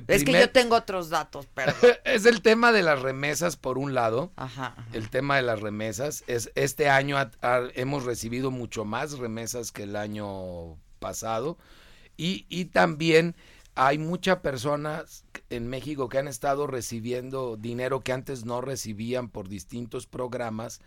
Es 0.09 0.25
que 0.25 0.33
yo 0.33 0.51
tengo 0.51 0.77
otros 0.77 1.09
datos, 1.11 1.47
perdón. 1.47 1.75
es 2.05 2.25
el 2.27 2.43
tema 2.43 2.73
de 2.73 2.83
las 2.83 3.01
remesas 3.03 3.57
por 3.57 3.79
un 3.79 3.95
lado. 3.95 4.33
Ajá. 4.37 4.75
El 4.93 5.11
tema 5.11 5.37
de 5.37 5.43
las 5.43 5.61
remesas 5.61 6.25
es 6.27 6.51
este 6.55 6.89
año 6.89 7.19
ha- 7.19 7.31
ha- 7.43 7.69
hemos 7.75 8.05
recibido 8.05 8.51
mucho 8.51 8.85
más 8.85 9.19
remesas 9.19 9.73
que 9.73 9.85
el 9.85 9.97
año 9.97 10.77
pasado 10.99 11.59
y, 12.17 12.47
y 12.49 12.67
también 12.67 13.35
hay 13.75 13.97
muchas 13.97 14.39
personas 14.41 15.25
en 15.49 15.67
México 15.67 16.09
que 16.11 16.19
han 16.19 16.29
estado 16.29 16.67
recibiendo 16.67 17.57
dinero 17.57 18.01
que 18.01 18.13
antes 18.13 18.45
no 18.45 18.61
recibían 18.61 19.29
por 19.31 19.49
distintos 19.49 20.07
programas 20.07 20.81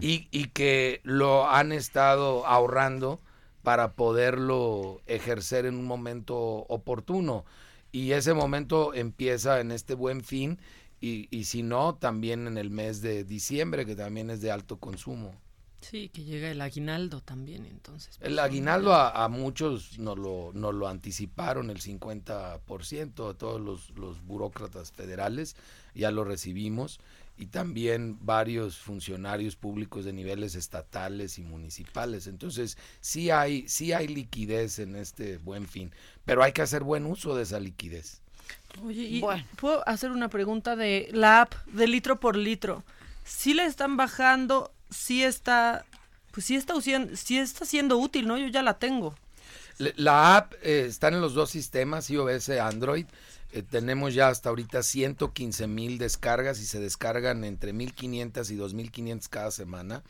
y, 0.00 0.28
y 0.30 0.46
que 0.50 1.00
lo 1.02 1.48
han 1.50 1.72
estado 1.72 2.46
ahorrando 2.46 3.20
para 3.64 3.92
poderlo 3.94 5.02
ejercer 5.06 5.66
en 5.66 5.74
un 5.76 5.86
momento 5.86 6.36
oportuno. 6.38 7.44
Y 7.92 8.12
ese 8.12 8.34
momento 8.34 8.94
empieza 8.94 9.60
en 9.60 9.72
este 9.72 9.94
buen 9.94 10.22
fin 10.22 10.58
y, 11.00 11.28
y 11.30 11.44
si 11.44 11.62
no, 11.62 11.94
también 11.94 12.46
en 12.46 12.58
el 12.58 12.70
mes 12.70 13.00
de 13.00 13.24
diciembre, 13.24 13.86
que 13.86 13.96
también 13.96 14.30
es 14.30 14.40
de 14.40 14.50
alto 14.50 14.78
consumo. 14.78 15.34
Sí, 15.80 16.10
que 16.10 16.24
llega 16.24 16.50
el 16.50 16.60
aguinaldo 16.60 17.22
también, 17.22 17.64
entonces. 17.64 18.18
El 18.20 18.38
aguinaldo 18.38 18.92
a, 18.92 19.24
a 19.24 19.28
muchos 19.28 19.98
nos 19.98 20.18
lo, 20.18 20.50
nos 20.52 20.74
lo 20.74 20.88
anticiparon 20.88 21.70
el 21.70 21.80
50%, 21.80 23.30
a 23.30 23.34
todos 23.34 23.60
los, 23.60 23.90
los 23.96 24.22
burócratas 24.22 24.92
federales 24.92 25.56
ya 25.94 26.10
lo 26.10 26.24
recibimos 26.24 27.00
y 27.40 27.46
también 27.46 28.18
varios 28.20 28.78
funcionarios 28.78 29.56
públicos 29.56 30.04
de 30.04 30.12
niveles 30.12 30.54
estatales 30.54 31.38
y 31.38 31.42
municipales. 31.42 32.26
Entonces 32.26 32.76
sí 33.00 33.30
hay, 33.30 33.66
sí 33.66 33.94
hay 33.94 34.08
liquidez 34.08 34.78
en 34.78 34.94
este 34.94 35.38
buen 35.38 35.66
fin, 35.66 35.90
pero 36.26 36.42
hay 36.42 36.52
que 36.52 36.60
hacer 36.60 36.84
buen 36.84 37.06
uso 37.06 37.34
de 37.34 37.44
esa 37.44 37.58
liquidez. 37.58 38.20
Oye, 38.84 39.04
y 39.04 39.22
¿puedo 39.56 39.88
hacer 39.88 40.10
una 40.10 40.28
pregunta 40.28 40.76
de 40.76 41.08
la 41.12 41.42
app 41.42 41.54
de 41.66 41.88
litro 41.88 42.20
por 42.20 42.36
litro? 42.36 42.84
¿Sí 43.24 43.54
le 43.54 43.64
están 43.64 43.96
bajando? 43.96 44.72
¿Sí 44.90 45.24
está, 45.24 45.86
pues 46.32 46.44
sí 46.44 46.56
está, 46.56 46.74
sí 46.80 47.38
está 47.38 47.64
siendo 47.64 47.96
útil, 47.96 48.28
¿no? 48.28 48.36
Yo 48.36 48.48
ya 48.48 48.62
la 48.62 48.78
tengo. 48.78 49.14
La 49.96 50.36
app 50.36 50.52
eh, 50.62 50.84
está 50.86 51.08
en 51.08 51.22
los 51.22 51.32
dos 51.32 51.48
sistemas, 51.48 52.10
iOS 52.10 52.50
y 52.50 52.58
Android. 52.58 53.06
Eh, 53.52 53.62
tenemos 53.62 54.14
ya 54.14 54.28
hasta 54.28 54.48
ahorita 54.48 54.82
115 54.82 55.66
mil 55.66 55.98
descargas 55.98 56.60
y 56.60 56.66
se 56.66 56.80
descargan 56.80 57.44
entre 57.44 57.72
1500 57.72 58.50
y 58.50 58.56
2500 58.56 59.28
cada 59.28 59.50
semana. 59.50 60.02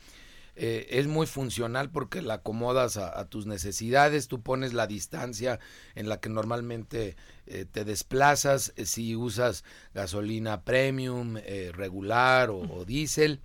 Eh, 0.55 0.87
es 0.91 1.07
muy 1.07 1.27
funcional 1.27 1.89
porque 1.89 2.21
la 2.21 2.35
acomodas 2.35 2.97
a, 2.97 3.25
tus 3.29 3.45
necesidades, 3.45 4.27
tú 4.27 4.41
pones 4.41 4.73
la 4.73 4.85
distancia 4.85 5.59
en 5.95 6.09
la 6.09 6.19
que 6.19 6.29
normalmente 6.29 7.15
eh, 7.47 7.65
te 7.71 7.85
desplazas, 7.85 8.73
si 8.83 9.15
usas 9.15 9.63
gasolina 9.93 10.63
premium, 10.63 11.37
regular 11.73 12.49
o, 12.49 12.59
o 12.59 12.85
diésel. 12.85 13.41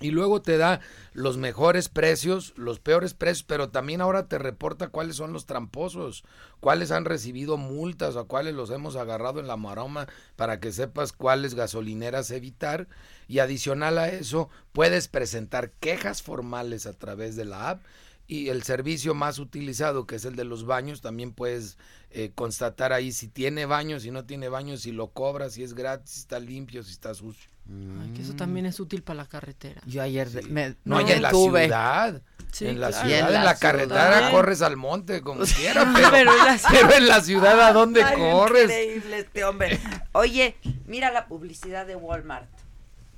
Y 0.00 0.10
luego 0.10 0.42
te 0.42 0.58
da 0.58 0.80
los 1.14 1.38
mejores 1.38 1.88
precios, 1.88 2.52
los 2.56 2.80
peores 2.80 3.14
precios, 3.14 3.44
pero 3.44 3.70
también 3.70 4.02
ahora 4.02 4.28
te 4.28 4.36
reporta 4.36 4.88
cuáles 4.88 5.16
son 5.16 5.32
los 5.32 5.46
tramposos, 5.46 6.22
cuáles 6.60 6.90
han 6.90 7.06
recibido 7.06 7.56
multas 7.56 8.14
o 8.16 8.26
cuáles 8.26 8.54
los 8.54 8.70
hemos 8.70 8.94
agarrado 8.96 9.40
en 9.40 9.46
la 9.46 9.56
maroma 9.56 10.06
para 10.36 10.60
que 10.60 10.70
sepas 10.72 11.12
cuáles 11.12 11.54
gasolineras 11.54 12.30
evitar. 12.30 12.88
Y 13.26 13.38
adicional 13.38 13.96
a 13.96 14.08
eso, 14.08 14.50
puedes 14.72 15.08
presentar 15.08 15.70
quejas 15.80 16.22
formales 16.22 16.84
a 16.86 16.92
través 16.92 17.34
de 17.34 17.46
la 17.46 17.70
app. 17.70 17.82
Y 18.28 18.48
el 18.48 18.64
servicio 18.64 19.14
más 19.14 19.38
utilizado, 19.38 20.06
que 20.06 20.16
es 20.16 20.24
el 20.24 20.36
de 20.36 20.44
los 20.44 20.66
baños, 20.66 21.00
también 21.00 21.32
puedes 21.32 21.78
eh, 22.10 22.32
constatar 22.34 22.92
ahí 22.92 23.12
si 23.12 23.28
tiene 23.28 23.66
baño, 23.66 24.00
si 24.00 24.10
no 24.10 24.26
tiene 24.26 24.48
baño, 24.48 24.76
si 24.76 24.92
lo 24.92 25.08
cobras, 25.12 25.54
si 25.54 25.62
es 25.62 25.74
gratis, 25.74 26.10
si 26.10 26.20
está 26.20 26.40
limpio, 26.40 26.82
si 26.82 26.90
está 26.90 27.14
sucio. 27.14 27.55
Ay, 27.68 28.12
que 28.14 28.22
eso 28.22 28.34
también 28.34 28.64
es 28.66 28.78
útil 28.78 29.02
para 29.02 29.16
la 29.18 29.26
carretera. 29.26 29.80
Yo 29.86 30.00
ayer 30.02 30.30
de- 30.30 30.42
me, 30.42 30.76
No, 30.84 31.00
y 31.00 31.10
en 31.10 31.20
la 31.22 31.30
ciudad. 31.30 32.22
Sí, 32.52 32.66
en 32.68 32.80
la 32.80 32.88
claro. 32.88 33.06
ciudad, 33.08 33.18
en 33.30 33.36
en 33.36 33.44
la 33.44 33.56
ciudad. 33.56 33.58
carretera 33.58 34.30
corres 34.30 34.62
al 34.62 34.76
monte 34.76 35.20
como 35.20 35.40
quieras, 35.44 35.86
pero, 35.94 36.10
Pero 36.10 36.30
en 36.30 36.44
la 36.46 36.60
pero 36.70 36.92
en 36.94 37.06
la 37.08 37.20
ciudad 37.20 37.60
a 37.60 37.72
dónde 37.72 38.02
Ay, 38.04 38.16
corres. 38.16 38.62
Increíble 38.64 39.18
este 39.18 39.44
hombre. 39.44 39.80
Oye, 40.12 40.56
mira 40.86 41.10
la 41.10 41.26
publicidad 41.26 41.86
de 41.86 41.96
Walmart 41.96 42.48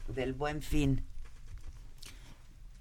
del 0.09 0.33
Buen 0.33 0.63
Fin. 0.63 1.05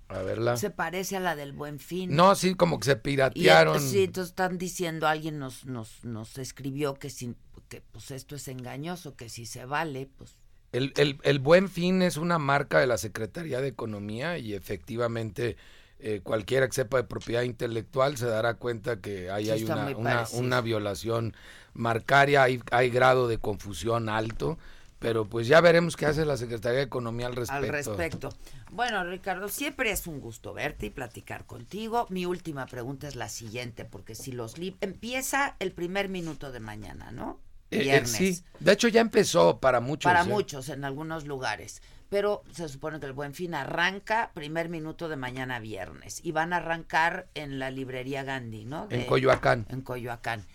A 0.09 0.19
verla. 0.19 0.55
Se 0.55 0.69
parece 0.69 1.17
a 1.17 1.19
la 1.19 1.35
del 1.35 1.51
Buen 1.51 1.79
Fin. 1.79 2.15
No, 2.15 2.33
sí, 2.35 2.55
como 2.55 2.79
que 2.79 2.85
se 2.85 2.91
Y, 2.93 2.95
piratearon. 2.95 3.81
sí, 3.81 4.05
entonces 4.05 4.29
están 4.29 4.57
diciendo, 4.57 5.05
alguien 5.05 5.37
nos, 5.37 5.65
nos, 5.65 6.01
nos 6.05 6.37
escribió 6.37 6.93
que, 6.93 7.09
sin, 7.09 7.35
que 7.67 7.81
pues 7.81 8.11
esto 8.11 8.37
es 8.37 8.47
engañoso, 8.47 9.17
que 9.17 9.27
si 9.27 9.45
se 9.45 9.65
vale, 9.65 10.09
pues 10.17 10.37
El, 10.77 10.93
el, 10.97 11.19
el 11.23 11.39
Buen 11.39 11.69
Fin 11.69 12.01
es 12.01 12.17
una 12.17 12.37
marca 12.37 12.79
de 12.79 12.87
la 12.87 12.97
Secretaría 12.97 13.61
de 13.61 13.67
Economía 13.67 14.37
y 14.37 14.53
efectivamente 14.53 15.57
eh, 15.99 16.21
cualquiera 16.23 16.67
que 16.67 16.73
sepa 16.73 16.97
de 16.97 17.03
propiedad 17.03 17.41
intelectual 17.41 18.17
se 18.17 18.27
dará 18.27 18.53
cuenta 18.53 19.01
que 19.01 19.31
ahí 19.31 19.45
Sí, 19.45 19.51
hay 19.51 19.63
una, 19.63 20.27
una, 20.33 20.61
violación 20.61 21.33
marcaria, 21.73 22.43
hay, 22.43 22.61
hay 22.71 22.91
grado 22.91 23.27
de 23.27 23.39
confusión 23.39 24.07
alto, 24.07 24.59
pero 24.99 25.25
pues 25.25 25.47
ya 25.47 25.59
veremos 25.59 25.95
qué 25.95 26.05
hace 26.05 26.23
la 26.23 26.37
Secretaría 26.37 26.77
de 26.77 26.85
Economía 26.85 27.25
al 27.25 27.35
respecto. 27.35 27.65
al 27.65 27.71
respecto. 27.71 28.29
Bueno, 28.69 29.03
Ricardo, 29.05 29.47
siempre 29.49 29.89
es 29.89 30.05
un 30.05 30.19
gusto 30.19 30.53
verte 30.53 30.85
y 30.85 30.89
platicar 30.91 31.45
contigo. 31.45 32.05
Mi 32.09 32.27
última 32.27 32.67
pregunta 32.67 33.07
es 33.07 33.15
la 33.15 33.29
siguiente, 33.29 33.83
porque 33.83 34.13
si 34.13 34.31
los 34.31 34.59
lib 34.59 34.75
empieza 34.81 35.55
el 35.59 35.71
primer 35.71 36.09
minuto 36.09 36.51
de 36.51 36.59
mañana, 36.59 37.11
¿no? 37.11 37.39
Eh, 37.71 37.79
eh, 37.79 37.83
Viernes. 37.83 38.11
sí, 38.11 38.43
de 38.59 38.71
hecho 38.71 38.87
ya 38.87 39.01
empezó 39.01 39.59
para 39.59 39.79
muchos. 39.79 40.09
Para 40.11 40.23
¿eh? 40.23 40.29
muchos 40.29 40.69
en 40.69 40.83
algunos 40.83 41.25
lugares. 41.25 41.81
Pero 42.09 42.43
se 42.53 42.69
supone 42.69 43.01
que 43.01 43.05
el 43.05 43.11
Buen 43.11 43.33
Fin 43.33 43.53
arranca 43.53 44.31
primer 44.33 44.69
minuto 44.69 45.09
de 45.09 45.17
mañana 45.17 45.59
viernes. 45.59 46.21
Y 46.23 46.31
van 46.31 46.53
a 46.53 46.57
arrancar 46.57 47.27
en 47.33 47.59
la 47.59 47.69
librería 47.69 48.23
Gandhi, 48.23 48.63
¿no? 48.63 48.87
En 48.89 49.03
Coyoacán. 49.03 49.65
En 49.69 49.81
Coyoacán. 49.81 50.45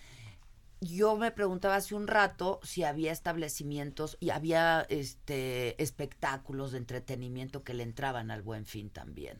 Yo 0.81 1.15
me 1.15 1.31
preguntaba 1.31 1.75
hace 1.75 1.95
un 1.95 2.07
rato 2.07 2.59
si 2.63 2.83
había 2.83 3.11
establecimientos 3.11 4.17
y 4.19 4.31
había 4.31 4.85
este 4.89 5.81
espectáculos 5.81 6.73
de 6.73 6.79
entretenimiento 6.79 7.63
que 7.63 7.73
le 7.73 7.83
entraban 7.83 8.31
al 8.31 8.41
Buen 8.41 8.65
Fin 8.65 8.89
también. 8.89 9.37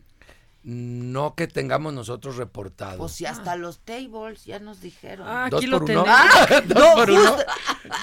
No 0.63 1.35
que 1.35 1.47
tengamos 1.47 1.93
nosotros 1.93 2.37
reportado. 2.37 3.03
O 3.03 3.09
si 3.09 3.25
hasta 3.25 3.57
los 3.57 3.79
tables 3.79 4.45
ya 4.45 4.59
nos 4.59 4.79
dijeron. 4.79 5.27
Ah, 5.27 5.47
¿Dos 5.51 5.57
aquí 5.59 5.67
lo 5.67 5.81
tenemos. 5.83 6.07
Ah, 6.09 6.61
¿dos 6.65 6.79
No, 6.79 6.93
por 6.95 7.11
uno? 7.11 7.31
justo- 7.33 7.45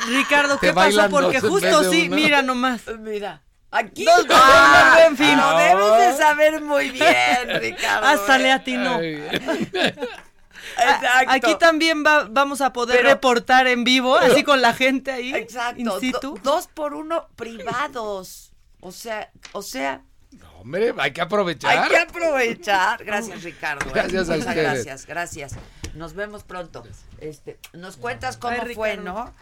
Ricardo, 0.09 0.59
¿qué 0.59 0.75
pasó? 0.75 1.09
Porque 1.09 1.39
en 1.39 1.49
justo 1.49 1.91
sí, 1.91 2.07
uno. 2.09 2.17
mira 2.17 2.43
nomás. 2.43 2.83
Mira, 2.99 3.43
aquí 3.71 4.05
por 4.05 4.27
Ah, 4.31 4.93
Buen 4.97 5.17
Fin. 5.17 5.37
Lo 5.39 5.57
debes 5.57 5.99
de 6.13 6.19
saber 6.23 6.61
muy 6.61 6.91
bien, 6.91 7.61
Ricardo. 7.61 8.07
Hasta 8.07 8.37
le 8.39 8.53
atinó. 8.53 9.01
Exacto. 10.77 11.29
Aquí 11.31 11.55
también 11.59 12.05
va- 12.05 12.27
vamos 12.31 12.61
a 12.61 12.73
poder 12.73 12.99
Pero- 12.99 13.09
reportar 13.09 13.67
en 13.67 13.85
vivo, 13.85 14.17
así 14.17 14.43
con 14.45 14.61
la 14.61 14.75
gente 14.75 15.11
ahí. 15.11 15.35
Exacto. 15.35 15.81
In 15.81 15.87
do- 16.13 16.35
dos 16.43 16.69
por 16.69 16.95
uno 16.95 17.27
privados. 17.37 18.53
O 18.81 18.93
sea, 18.93 19.31
o 19.53 19.63
sea, 19.63 20.03
Hombre, 20.61 20.95
hay 20.99 21.13
que 21.13 21.21
aprovechar. 21.21 21.77
hay 21.79 21.89
que 21.89 21.97
aprovechar. 21.97 23.05
Gracias, 23.05 23.43
Ricardo. 23.43 23.87
¿eh? 23.89 23.93
Gracias 23.95 24.29
a 24.29 24.33
Muchas 24.37 24.49
ustedes. 24.49 24.57
gracias, 24.85 25.07
gracias. 25.07 25.53
Nos 25.95 26.15
vemos 26.15 26.45
pronto. 26.45 26.85
Este, 27.21 27.59
nos 27.73 27.97
cuentas 27.97 28.37
cómo 28.37 28.57
Ay, 28.63 28.75
fue. 28.75 28.97
¿no? 28.97 29.35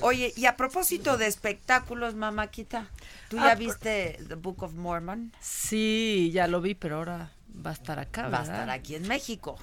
Oye, 0.00 0.32
y 0.36 0.46
a 0.46 0.56
propósito 0.56 1.18
de 1.18 1.26
espectáculos, 1.26 2.14
mamáquita, 2.14 2.86
¿tú 3.28 3.36
Ah, 3.38 3.48
ya 3.48 3.50
por- 3.50 3.58
viste 3.58 4.18
The 4.28 4.34
Book 4.36 4.62
of 4.62 4.72
Mormon? 4.74 5.32
Sí, 5.40 6.30
ya 6.32 6.46
lo 6.46 6.60
vi, 6.60 6.74
pero 6.74 6.96
ahora 6.96 7.32
va 7.64 7.70
a 7.70 7.74
estar 7.74 7.98
acá, 7.98 8.22
Va 8.22 8.26
a 8.38 8.40
¿verdad? 8.42 8.54
estar 8.54 8.70
aquí 8.70 8.94
en 8.94 9.06
México. 9.08 9.58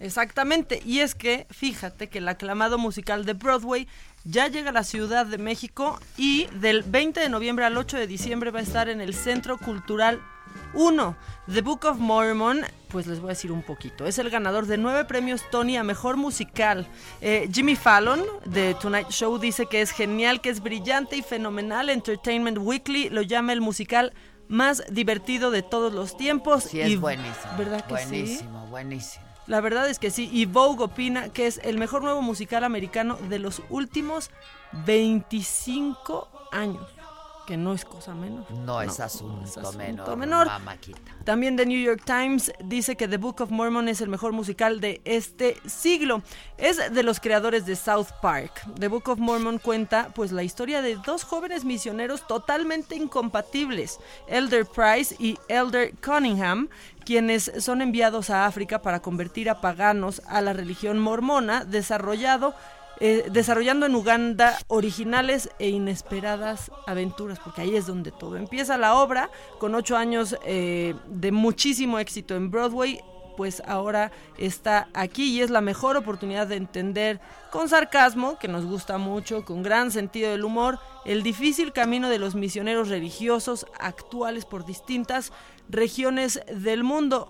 Exactamente, 0.00 0.82
y 0.84 1.00
es 1.00 1.14
que 1.14 1.46
fíjate 1.50 2.08
que 2.08 2.18
el 2.18 2.28
aclamado 2.28 2.76
musical 2.78 3.24
de 3.24 3.32
Broadway 3.32 3.88
ya 4.26 4.48
llega 4.48 4.70
a 4.70 4.72
la 4.72 4.84
Ciudad 4.84 5.24
de 5.24 5.38
México 5.38 5.98
y 6.16 6.46
del 6.46 6.82
20 6.82 7.20
de 7.20 7.28
noviembre 7.28 7.64
al 7.64 7.76
8 7.76 7.96
de 7.96 8.06
diciembre 8.06 8.50
va 8.50 8.58
a 8.58 8.62
estar 8.62 8.88
en 8.88 9.00
el 9.00 9.14
Centro 9.14 9.56
Cultural 9.56 10.20
1. 10.74 11.16
The 11.52 11.60
Book 11.60 11.84
of 11.84 11.98
Mormon, 11.98 12.62
pues 12.88 13.06
les 13.06 13.20
voy 13.20 13.28
a 13.28 13.34
decir 13.34 13.52
un 13.52 13.62
poquito. 13.62 14.04
Es 14.04 14.18
el 14.18 14.30
ganador 14.30 14.66
de 14.66 14.78
nueve 14.78 15.04
premios 15.04 15.42
Tony 15.50 15.76
a 15.76 15.84
Mejor 15.84 16.16
Musical. 16.16 16.88
Eh, 17.20 17.48
Jimmy 17.52 17.76
Fallon 17.76 18.24
de 18.44 18.74
Tonight 18.74 19.10
Show 19.10 19.38
dice 19.38 19.66
que 19.66 19.80
es 19.80 19.92
genial, 19.92 20.40
que 20.40 20.50
es 20.50 20.60
brillante 20.60 21.16
y 21.16 21.22
fenomenal. 21.22 21.88
Entertainment 21.88 22.58
Weekly 22.58 23.10
lo 23.10 23.22
llama 23.22 23.52
el 23.52 23.60
musical 23.60 24.12
más 24.48 24.82
divertido 24.90 25.52
de 25.52 25.62
todos 25.62 25.92
los 25.92 26.16
tiempos. 26.16 26.64
Sí, 26.64 26.80
es 26.80 26.90
y, 26.90 26.96
buenísimo. 26.96 27.56
¿Verdad 27.58 27.86
que 27.86 27.96
sí? 27.98 28.04
buenísimo, 28.04 28.66
buenísimo. 28.66 29.25
La 29.46 29.60
verdad 29.60 29.88
es 29.88 29.98
que 29.98 30.10
sí. 30.10 30.28
Y 30.32 30.46
Vogue 30.46 30.84
opina 30.84 31.28
que 31.28 31.46
es 31.46 31.60
el 31.62 31.78
mejor 31.78 32.02
nuevo 32.02 32.22
musical 32.22 32.64
americano 32.64 33.16
de 33.28 33.38
los 33.38 33.62
últimos 33.70 34.30
25 34.84 36.28
años. 36.52 36.95
Que 37.46 37.56
no 37.56 37.72
es 37.72 37.84
cosa 37.84 38.14
menor. 38.14 38.50
No, 38.50 38.82
es 38.82 38.98
asunto, 38.98 39.44
es 39.44 39.56
asunto 39.56 40.16
menor. 40.16 40.48
También 41.24 41.56
The 41.56 41.66
New 41.66 41.80
York 41.80 42.02
Times 42.04 42.52
dice 42.64 42.96
que 42.96 43.06
The 43.06 43.18
Book 43.18 43.40
of 43.40 43.50
Mormon 43.50 43.88
es 43.88 44.00
el 44.00 44.08
mejor 44.08 44.32
musical 44.32 44.80
de 44.80 45.00
este 45.04 45.56
siglo. 45.66 46.22
Es 46.58 46.92
de 46.92 47.02
los 47.02 47.20
creadores 47.20 47.64
de 47.64 47.76
South 47.76 48.08
Park. 48.20 48.62
The 48.78 48.88
Book 48.88 49.08
of 49.08 49.18
Mormon 49.18 49.58
cuenta 49.58 50.10
pues 50.14 50.32
la 50.32 50.42
historia 50.42 50.82
de 50.82 50.96
dos 50.96 51.24
jóvenes 51.24 51.64
misioneros 51.64 52.26
totalmente 52.26 52.96
incompatibles, 52.96 54.00
Elder 54.26 54.66
Price 54.66 55.14
y 55.18 55.38
Elder 55.48 55.94
Cunningham, 56.04 56.68
quienes 57.04 57.52
son 57.58 57.82
enviados 57.82 58.30
a 58.30 58.46
África 58.46 58.82
para 58.82 59.00
convertir 59.00 59.48
a 59.48 59.60
paganos 59.60 60.20
a 60.26 60.40
la 60.40 60.52
religión 60.52 60.98
mormona, 60.98 61.64
desarrollado 61.64 62.54
eh, 63.00 63.26
desarrollando 63.30 63.86
en 63.86 63.94
Uganda 63.94 64.58
originales 64.68 65.50
e 65.58 65.68
inesperadas 65.68 66.70
aventuras, 66.86 67.38
porque 67.38 67.62
ahí 67.62 67.76
es 67.76 67.86
donde 67.86 68.10
todo 68.10 68.36
empieza. 68.36 68.78
La 68.78 68.94
obra, 68.94 69.30
con 69.58 69.74
ocho 69.74 69.96
años 69.96 70.36
eh, 70.44 70.94
de 71.06 71.32
muchísimo 71.32 71.98
éxito 71.98 72.34
en 72.34 72.50
Broadway, 72.50 73.00
pues 73.36 73.62
ahora 73.66 74.10
está 74.38 74.88
aquí 74.94 75.34
y 75.34 75.42
es 75.42 75.50
la 75.50 75.60
mejor 75.60 75.96
oportunidad 75.96 76.46
de 76.46 76.56
entender 76.56 77.20
con 77.50 77.68
sarcasmo, 77.68 78.38
que 78.38 78.48
nos 78.48 78.64
gusta 78.64 78.98
mucho, 78.98 79.44
con 79.44 79.62
gran 79.62 79.90
sentido 79.90 80.30
del 80.30 80.44
humor, 80.44 80.78
el 81.04 81.22
difícil 81.22 81.72
camino 81.72 82.08
de 82.08 82.18
los 82.18 82.34
misioneros 82.34 82.88
religiosos 82.88 83.66
actuales 83.78 84.44
por 84.44 84.64
distintas 84.64 85.32
regiones 85.68 86.40
del 86.52 86.82
mundo. 86.82 87.28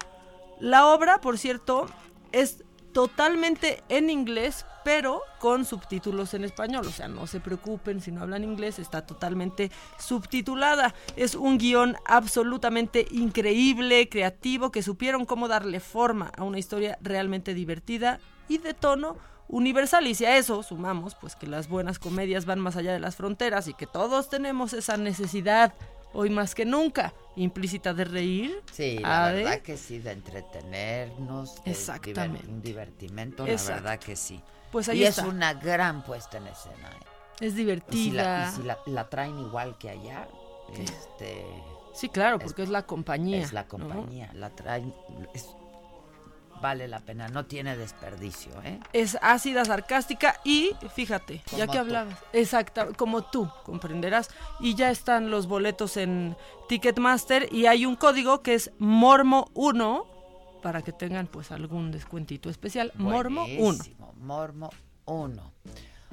La 0.60 0.86
obra, 0.86 1.20
por 1.20 1.38
cierto, 1.38 1.86
es 2.32 2.64
totalmente 2.92 3.82
en 3.88 4.08
inglés, 4.08 4.64
pero 4.86 5.20
con 5.40 5.64
subtítulos 5.64 6.32
en 6.34 6.44
español. 6.44 6.86
O 6.86 6.92
sea, 6.92 7.08
no 7.08 7.26
se 7.26 7.40
preocupen 7.40 8.00
si 8.00 8.12
no 8.12 8.22
hablan 8.22 8.44
inglés, 8.44 8.78
está 8.78 9.04
totalmente 9.04 9.72
subtitulada. 9.98 10.94
Es 11.16 11.34
un 11.34 11.58
guion 11.58 11.96
absolutamente 12.06 13.04
increíble, 13.10 14.08
creativo, 14.08 14.70
que 14.70 14.84
supieron 14.84 15.24
cómo 15.26 15.48
darle 15.48 15.80
forma 15.80 16.30
a 16.36 16.44
una 16.44 16.60
historia 16.60 16.98
realmente 17.02 17.52
divertida 17.52 18.20
y 18.48 18.58
de 18.58 18.74
tono 18.74 19.16
universal. 19.48 20.06
Y 20.06 20.14
si 20.14 20.24
a 20.24 20.36
eso 20.36 20.62
sumamos, 20.62 21.16
pues 21.16 21.34
que 21.34 21.48
las 21.48 21.68
buenas 21.68 21.98
comedias 21.98 22.46
van 22.46 22.60
más 22.60 22.76
allá 22.76 22.92
de 22.92 23.00
las 23.00 23.16
fronteras 23.16 23.66
y 23.66 23.74
que 23.74 23.88
todos 23.88 24.28
tenemos 24.30 24.72
esa 24.72 24.96
necesidad 24.96 25.74
hoy 26.12 26.30
más 26.30 26.54
que 26.54 26.64
nunca, 26.64 27.12
implícita 27.34 27.92
de 27.92 28.04
reír. 28.04 28.62
Sí, 28.72 28.98
la 29.00 29.32
de- 29.32 29.42
verdad 29.42 29.60
que 29.62 29.76
sí, 29.76 29.98
de 29.98 30.12
entretenernos, 30.12 31.62
de 31.64 31.72
Exactamente. 31.72 32.46
diver- 32.46 32.48
un 32.54 32.62
divertimento, 32.62 33.46
la 33.46 33.52
verdad 33.64 33.98
que 33.98 34.14
sí. 34.16 34.40
Pues 34.76 34.90
ahí 34.90 35.00
y 35.00 35.04
está. 35.04 35.22
es 35.22 35.28
una 35.28 35.54
gran 35.54 36.02
puesta 36.04 36.36
en 36.36 36.48
escena. 36.48 36.90
¿eh? 36.90 37.04
Es 37.40 37.46
Y 37.46 37.50
si 37.50 37.56
divertida. 37.56 38.22
la, 38.42 38.48
y 38.48 38.52
si 38.56 38.62
la- 38.62 38.78
la 38.86 39.08
traen 39.08 39.38
igual 39.38 39.78
que 39.78 39.88
allá, 39.88 40.28
este... 40.78 41.46
Sí, 41.94 42.10
claro, 42.10 42.38
porque 42.38 42.62
es 42.62 42.68
la 42.68 42.82
compañía, 42.82 43.38
Es 43.38 43.54
la 43.54 43.62
¿no? 43.62 43.68
compañía, 43.68 44.30
la 44.34 44.50
traen... 44.50 44.92
es- 45.32 45.48
vale 46.60 46.88
la 46.88 47.00
pena, 47.00 47.28
no 47.28 47.44
tiene 47.46 47.76
desperdicio, 47.76 48.50
¿eh? 48.64 48.80
Es 48.92 49.16
ácida, 49.22 49.64
sarcástica 49.64 50.40
y, 50.44 50.72
fíjate, 50.94 51.42
ya 51.56 51.66
que 51.66 51.78
hablabas, 51.78 52.14
exacta, 52.32 52.88
como 52.94 53.22
tú 53.24 53.50
comprenderás, 53.64 54.28
y 54.60 54.74
ya 54.74 54.90
están 54.90 55.30
los 55.30 55.46
boletos 55.48 55.96
en 55.98 56.34
Ticketmaster 56.68 57.50
y 57.52 57.66
hay 57.66 57.84
un 57.86 57.94
código 57.96 58.40
que 58.42 58.54
es 58.54 58.72
Mormo1 58.78 60.04
para 60.66 60.82
que 60.82 60.90
tengan 60.90 61.28
pues 61.28 61.52
algún 61.52 61.92
descuentito 61.92 62.50
especial. 62.50 62.92
Mormo1. 62.98 63.56
Buenísimo, 63.56 64.12
Mormo 64.18 64.68
1. 65.04 65.52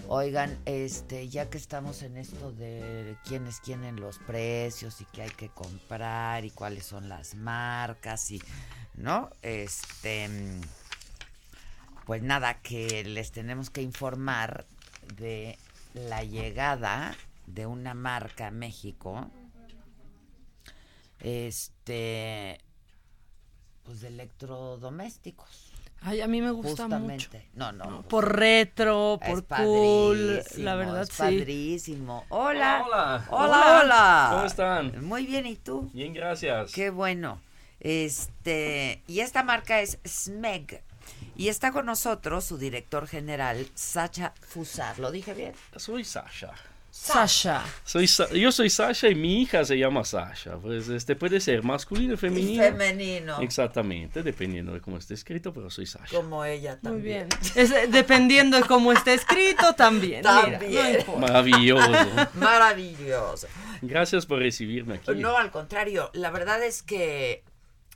Oigan, 0.08 0.60
este, 0.66 1.28
ya 1.28 1.49
que 1.49 1.58
estamos 1.58 2.04
en 2.04 2.18
esto 2.18 2.51
de 2.51 3.18
quiénes 3.26 3.60
quieren 3.62 3.99
los 3.99 4.20
precios 4.20 5.01
y 5.01 5.06
qué 5.06 5.24
hay 5.24 5.32
que 5.32 5.49
comprar 5.49 6.45
y 6.45 6.51
cuáles 6.51 6.86
son 6.86 7.10
las 7.10 7.34
marcas 7.34 8.30
y, 8.30 8.43
¿no? 8.93 9.32
Este, 9.41 10.30
pues 12.06 12.22
nada, 12.22 12.62
que 12.62 13.04
les 13.06 13.32
tenemos 13.32 13.72
que 13.72 13.82
informar 13.82 14.68
de 15.18 15.58
la 15.95 16.24
llegada 16.24 17.18
de 17.47 17.66
una 17.66 17.95
marca 17.95 18.49
a 18.49 18.51
México, 18.51 19.32
este, 21.22 22.60
pues 23.84 24.01
de 24.01 24.07
electrodomésticos. 24.09 25.71
Ay, 26.05 26.19
a 26.19 26.27
mí 26.27 26.41
me 26.41 26.51
gusta 26.51 26.84
Justamente. 26.84 27.13
mucho. 27.13 27.29
No, 27.53 27.71
no. 27.71 27.84
pues, 27.86 28.05
Por 28.07 28.36
retro, 28.38 29.19
es 29.21 29.29
por 29.29 29.45
cool, 29.45 30.43
la 30.57 30.75
verdad 30.75 31.03
es 31.03 31.09
sí. 31.09 31.15
padrísimo. 31.17 32.25
Hola. 32.29 32.84
Hola. 32.86 33.25
Hola, 33.29 33.79
hola. 33.81 34.27
¿Cómo 34.34 34.45
están? 34.45 35.05
Muy 35.05 35.25
bien, 35.25 35.45
¿y 35.45 35.55
tú? 35.55 35.89
Bien, 35.93 36.13
gracias. 36.13 36.73
Qué 36.73 36.89
bueno. 36.89 37.39
Este, 37.79 39.01
y 39.07 39.21
esta 39.21 39.43
marca 39.43 39.79
es 39.79 39.99
Smeg. 40.05 40.81
Y 41.36 41.47
está 41.47 41.71
con 41.71 41.86
nosotros 41.86 42.43
su 42.45 42.57
director 42.57 43.07
general, 43.07 43.65
Sacha 43.73 44.34
Fusar. 44.41 44.99
¿Lo 44.99 45.09
dije 45.11 45.34
bien? 45.34 45.53
Soy 45.77 46.03
Sasha. 46.03 46.53
Sasha. 46.95 47.63
Soy 47.83 48.07
Sa- 48.07 48.29
yo 48.31 48.51
soy 48.51 48.69
Sasha 48.69 49.09
y 49.09 49.15
mi 49.15 49.41
hija 49.41 49.65
se 49.65 49.79
llama 49.79 50.05
Sasha. 50.05 50.57
Pues 50.57 50.87
este 50.89 51.15
puede 51.15 51.39
ser 51.39 51.63
masculino 51.63 52.13
o 52.13 52.17
femenino. 52.17 52.61
femenino. 52.61 53.41
Exactamente, 53.41 54.21
dependiendo 54.21 54.73
de 54.73 54.79
cómo 54.79 54.97
esté 54.97 55.15
escrito, 55.15 55.51
pero 55.53 55.71
soy 55.71 55.87
Sasha. 55.87 56.15
Como 56.15 56.45
ella 56.45 56.77
Muy 56.83 56.91
también. 56.91 57.29
bien. 57.29 57.39
Es, 57.55 57.71
eh, 57.71 57.87
dependiendo 57.89 58.57
de 58.57 58.63
cómo 58.63 58.91
esté 58.91 59.15
escrito 59.15 59.73
también. 59.73 60.19
mira, 60.19 60.59
También. 60.59 61.03
no. 61.07 61.15
Maravilloso. 61.17 61.91
Maravilloso. 62.35 63.47
Gracias 63.81 64.27
por 64.27 64.37
recibirme 64.39 64.95
aquí. 64.95 65.15
No, 65.15 65.35
al 65.35 65.49
contrario, 65.49 66.11
la 66.13 66.29
verdad 66.29 66.63
es 66.63 66.83
que 66.83 67.43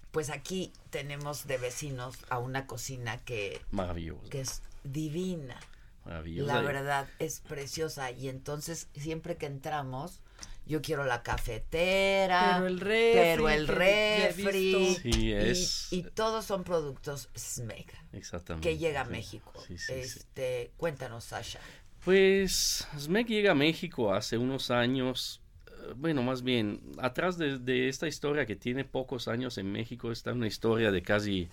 pues 0.10 0.32
aquí 0.32 0.74
tenemos 0.90 1.46
de 1.46 1.60
vecinos 1.60 2.16
a 2.30 2.40
una 2.40 2.66
cocina 2.66 3.20
que, 3.20 3.62
Maravilloso. 3.70 4.28
que 4.32 4.42
es 4.42 4.64
divina. 4.84 5.60
La 6.08 6.62
verdad 6.62 7.08
es 7.20 7.42
preciosa 7.42 8.12
y 8.12 8.30
entonces 8.30 8.88
siempre 8.96 9.38
que 9.38 9.46
entramos 9.46 10.22
yo 10.66 10.82
quiero 10.82 11.06
la 11.06 11.24
cafetera, 11.24 12.56
Pero 12.56 12.68
el 12.68 12.80
refri, 12.80 14.44
pero 14.44 14.78
el. 14.80 14.96
Sí, 14.96 15.10
y- 15.10 15.32
es- 15.32 15.88
y, 15.94 16.04
todos 16.04 16.44
son 16.46 16.64
productos 16.66 17.30
Smeg 17.38 17.86
Exactamente. 18.12 18.68
que 18.68 18.78
llega 18.78 19.02
a 19.02 19.06
sí. 19.06 19.12
México. 19.12 19.54
Sí, 19.66 19.78
sí, 19.78 19.86
sí. 19.88 19.94
este, 20.20 20.72
cuéntanos, 20.78 21.24
Sasha. 21.24 21.60
Pues 22.04 22.86
SMEC 22.98 23.28
llega 23.28 23.52
a 23.52 23.56
México 23.56 24.14
hace 24.14 24.38
unos 24.38 24.70
años. 24.72 25.42
eh, 25.68 25.94
Bueno, 25.96 26.22
más 26.24 26.42
bien, 26.44 26.82
atrás 27.00 27.38
de, 27.38 27.60
de 27.60 27.88
esta 27.90 28.08
historia 28.08 28.46
que 28.46 28.56
tiene 28.58 28.84
pocos 28.84 29.28
años 29.30 29.58
en 29.58 29.72
México 29.72 30.12
está 30.12 30.34
una 30.34 30.48
historia 30.48 30.92
de 30.92 31.02
casi 31.02 31.48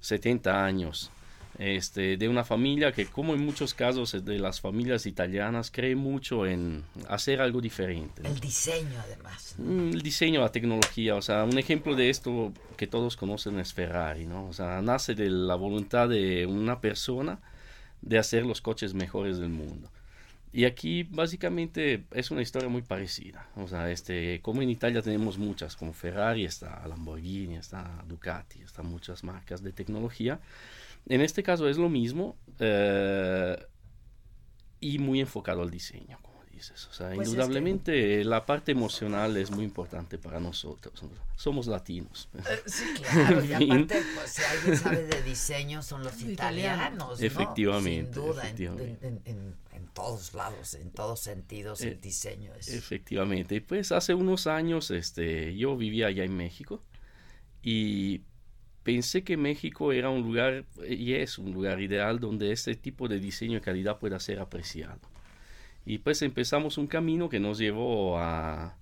70 0.00 0.64
años. 0.64 1.10
Este, 1.58 2.16
de 2.16 2.28
una 2.28 2.42
familia 2.42 2.90
que, 2.90 3.06
como 3.06 3.32
en 3.32 3.40
muchos 3.40 3.74
casos 3.74 4.24
de 4.24 4.38
las 4.40 4.60
familias 4.60 5.06
italianas, 5.06 5.70
cree 5.70 5.94
mucho 5.94 6.46
en 6.46 6.82
hacer 7.08 7.40
algo 7.40 7.60
diferente. 7.60 8.22
¿no? 8.22 8.28
El 8.28 8.40
diseño 8.40 8.98
además. 9.00 9.54
Mm, 9.58 9.90
El 9.90 10.02
diseño, 10.02 10.40
la 10.40 10.50
tecnología, 10.50 11.14
o 11.14 11.22
sea, 11.22 11.44
un 11.44 11.56
ejemplo 11.56 11.94
de 11.94 12.10
esto 12.10 12.52
que 12.76 12.88
todos 12.88 13.16
conocen 13.16 13.60
es 13.60 13.72
Ferrari, 13.72 14.26
¿no? 14.26 14.48
O 14.48 14.52
sea, 14.52 14.82
nace 14.82 15.14
de 15.14 15.30
la 15.30 15.54
voluntad 15.54 16.08
de 16.08 16.44
una 16.46 16.80
persona 16.80 17.38
de 18.02 18.18
hacer 18.18 18.44
los 18.44 18.60
coches 18.60 18.92
mejores 18.92 19.38
del 19.38 19.50
mundo. 19.50 19.90
Y 20.52 20.66
aquí 20.66 21.02
básicamente 21.02 22.04
es 22.12 22.30
una 22.30 22.40
historia 22.42 22.68
muy 22.68 22.82
parecida. 22.82 23.48
O 23.56 23.66
sea, 23.66 23.90
este, 23.90 24.40
como 24.40 24.62
en 24.62 24.70
Italia 24.70 25.02
tenemos 25.02 25.36
muchas, 25.36 25.74
como 25.74 25.92
Ferrari, 25.92 26.44
está 26.44 26.86
Lamborghini, 26.86 27.56
está 27.56 28.04
Ducati, 28.06 28.60
están 28.60 28.86
muchas 28.86 29.24
marcas 29.24 29.62
de 29.64 29.72
tecnología. 29.72 30.38
En 31.06 31.20
este 31.20 31.42
caso 31.42 31.68
es 31.68 31.76
lo 31.76 31.88
mismo 31.88 32.36
eh, 32.58 33.56
y 34.80 34.98
muy 34.98 35.20
enfocado 35.20 35.62
al 35.62 35.70
diseño, 35.70 36.18
como 36.22 36.42
dices. 36.44 36.86
O 36.86 36.92
sea, 36.92 37.08
Pues 37.14 37.20
es 37.28 37.32
indudablemente 37.34 38.24
la 38.24 38.46
parte 38.46 38.72
emocional 38.72 39.36
es 39.36 39.50
muy 39.50 39.64
importante 39.64 40.18
para 40.18 40.40
nosotros. 40.40 41.02
Somos 41.36 41.66
latinos. 41.66 42.28
Eh, 42.34 42.40
sí, 42.66 42.84
claro, 43.02 43.44
y 43.44 43.52
En 43.52 43.58
fin. 43.58 43.72
aparte, 43.72 44.02
pues, 44.14 44.30
si 44.30 44.42
alguien 44.42 44.76
sabe 44.78 45.02
de 45.04 45.22
diseño 45.22 45.82
son 45.82 46.04
los 46.04 46.20
italianos, 46.22 47.20
¿no? 47.20 47.26
Efectivamente, 47.26 48.12
Sin 48.14 48.22
duda, 48.22 48.42
en- 48.42 48.46
efectivamente. 48.46 49.06
En, 49.06 49.22
en- 49.24 49.56
en 49.72 49.86
todos 49.88 50.34
lados, 50.34 50.74
en 50.74 50.90
todos 50.90 51.20
sentidos, 51.20 51.80
el 51.82 51.94
Eh, 51.94 51.98
diseño 52.00 52.52
es... 52.54 52.68
Efectivamente. 52.68 53.60
Pues 53.60 53.92
hace 53.92 54.14
unos 54.14 54.46
años 54.46 54.90
este, 54.90 55.56
yo 55.56 55.76
vivía 55.76 56.06
allá 56.08 56.24
en 56.24 56.36
México 56.36 56.82
y 57.62 58.22
pensé 58.84 59.24
que 59.24 59.36
México 59.36 59.92
era 59.92 60.10
un 60.10 60.22
lugar, 60.22 60.64
y 60.88 61.14
es 61.14 61.38
un 61.38 61.52
lugar 61.52 61.80
ideal 61.80 62.20
donde 62.20 62.52
este 62.52 62.76
tipo 62.76 63.08
de 63.08 63.18
diseño 63.18 63.58
y 63.58 63.60
calidad 63.60 63.98
pueda 63.98 64.20
ser 64.20 64.38
apreciado. 64.38 65.00
Y 65.86 65.98
pues 65.98 66.22
empezamos 66.22 66.78
un 66.78 66.86
camino 66.86 67.28
que 67.28 67.40
nos 67.40 67.58
llevó 67.58 68.18
a, 68.18 68.76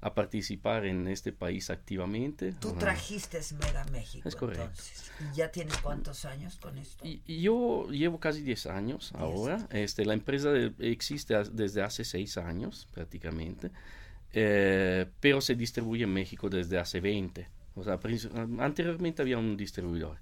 a 0.00 0.14
participar 0.14 0.84
en 0.86 1.08
este 1.08 1.32
país 1.32 1.70
activamente. 1.70 2.52
Tú 2.52 2.74
Ah, 2.76 2.78
trajiste 2.78 3.38
Esmer 3.38 3.76
a 3.76 3.84
México, 3.86 4.28
Es 4.28 4.36
correcto. 4.36 4.62
entonces. 4.64 5.10
¿Y 5.32 5.36
ya 5.36 5.50
tienes 5.50 5.76
cuántos 5.78 6.24
años 6.24 6.56
con 6.56 6.76
esto? 6.78 7.06
Y 7.06 7.22
y 7.26 7.40
yo 7.40 7.88
llevo 7.90 8.20
casi 8.20 8.42
10 8.42 8.66
años 8.66 9.12
ahora. 9.14 9.66
Este, 9.70 10.04
la 10.04 10.14
empresa 10.14 10.50
existe 10.78 11.34
desde 11.52 11.82
hace 11.82 12.04
6 12.04 12.36
años 12.38 12.86
prácticamente, 12.92 13.70
eh, 14.32 15.06
pero 15.20 15.40
se 15.40 15.54
distribuye 15.54 16.04
en 16.04 16.12
México 16.12 16.48
desde 16.50 16.78
hace 16.78 17.00
20. 17.00 17.48
O 17.76 17.82
sea, 17.84 17.98
anteriormente 18.58 19.22
había 19.22 19.38
un 19.38 19.56
distribuidor. 19.56 20.18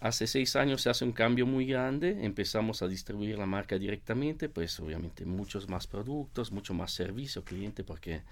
Hace 0.00 0.26
6 0.26 0.56
años 0.56 0.82
se 0.82 0.90
hace 0.90 1.04
un 1.04 1.12
cambio 1.12 1.46
muy 1.46 1.66
grande, 1.66 2.24
empezamos 2.24 2.82
a 2.82 2.88
distribuir 2.88 3.38
la 3.38 3.46
marca 3.46 3.78
directamente, 3.78 4.48
pues 4.48 4.78
obviamente 4.80 5.24
muchos 5.24 5.68
más 5.68 5.86
productos, 5.86 6.52
mucho 6.52 6.74
más 6.74 6.92
servicio 6.92 7.40
al 7.40 7.46
cliente, 7.46 7.82
porque 7.84 8.22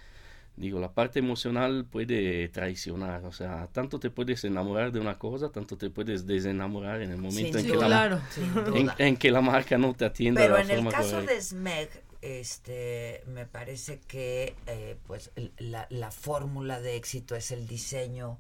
digo, 0.57 0.79
la 0.81 0.93
parte 0.93 1.19
emocional 1.21 1.87
puede 1.91 2.49
traicionar, 2.51 3.25
o 3.25 3.33
sea, 3.33 3.69
tanto 3.73 3.99
te 3.99 4.11
puedes 4.11 4.45
enamorar 4.45 4.93
de 4.93 5.01
una 5.01 5.19
cosa, 5.19 5.51
tanto 5.51 5.77
te 5.77 5.91
puedes 5.91 6.27
desenamorar 6.27 7.03
en 7.03 7.11
el 7.13 7.19
momento 7.19 7.59
en, 7.59 7.67
que 7.67 7.77
la, 7.77 8.23
en, 8.75 8.91
en 8.99 9.17
que 9.17 9.31
la 9.31 9.41
marca 9.41 9.79
no 9.79 9.95
te 9.95 10.05
atienda 10.05 10.43
Pero 10.43 10.57
de 10.57 10.63
en 10.63 10.69
la 10.69 10.75
el 10.75 10.79
forma 10.81 10.91
caso 10.91 11.11
correcta. 11.13 11.35
de 11.35 11.41
SMEG, 11.43 11.91
este, 12.25 13.23
me 13.27 13.47
parece 13.47 14.01
que 14.07 14.55
eh, 14.67 14.97
pues 15.07 15.31
la, 15.59 15.87
la 15.91 16.11
fórmula 16.11 16.81
de 16.81 16.97
éxito 16.97 17.37
es 17.37 17.51
el 17.51 17.67
diseño 17.69 18.39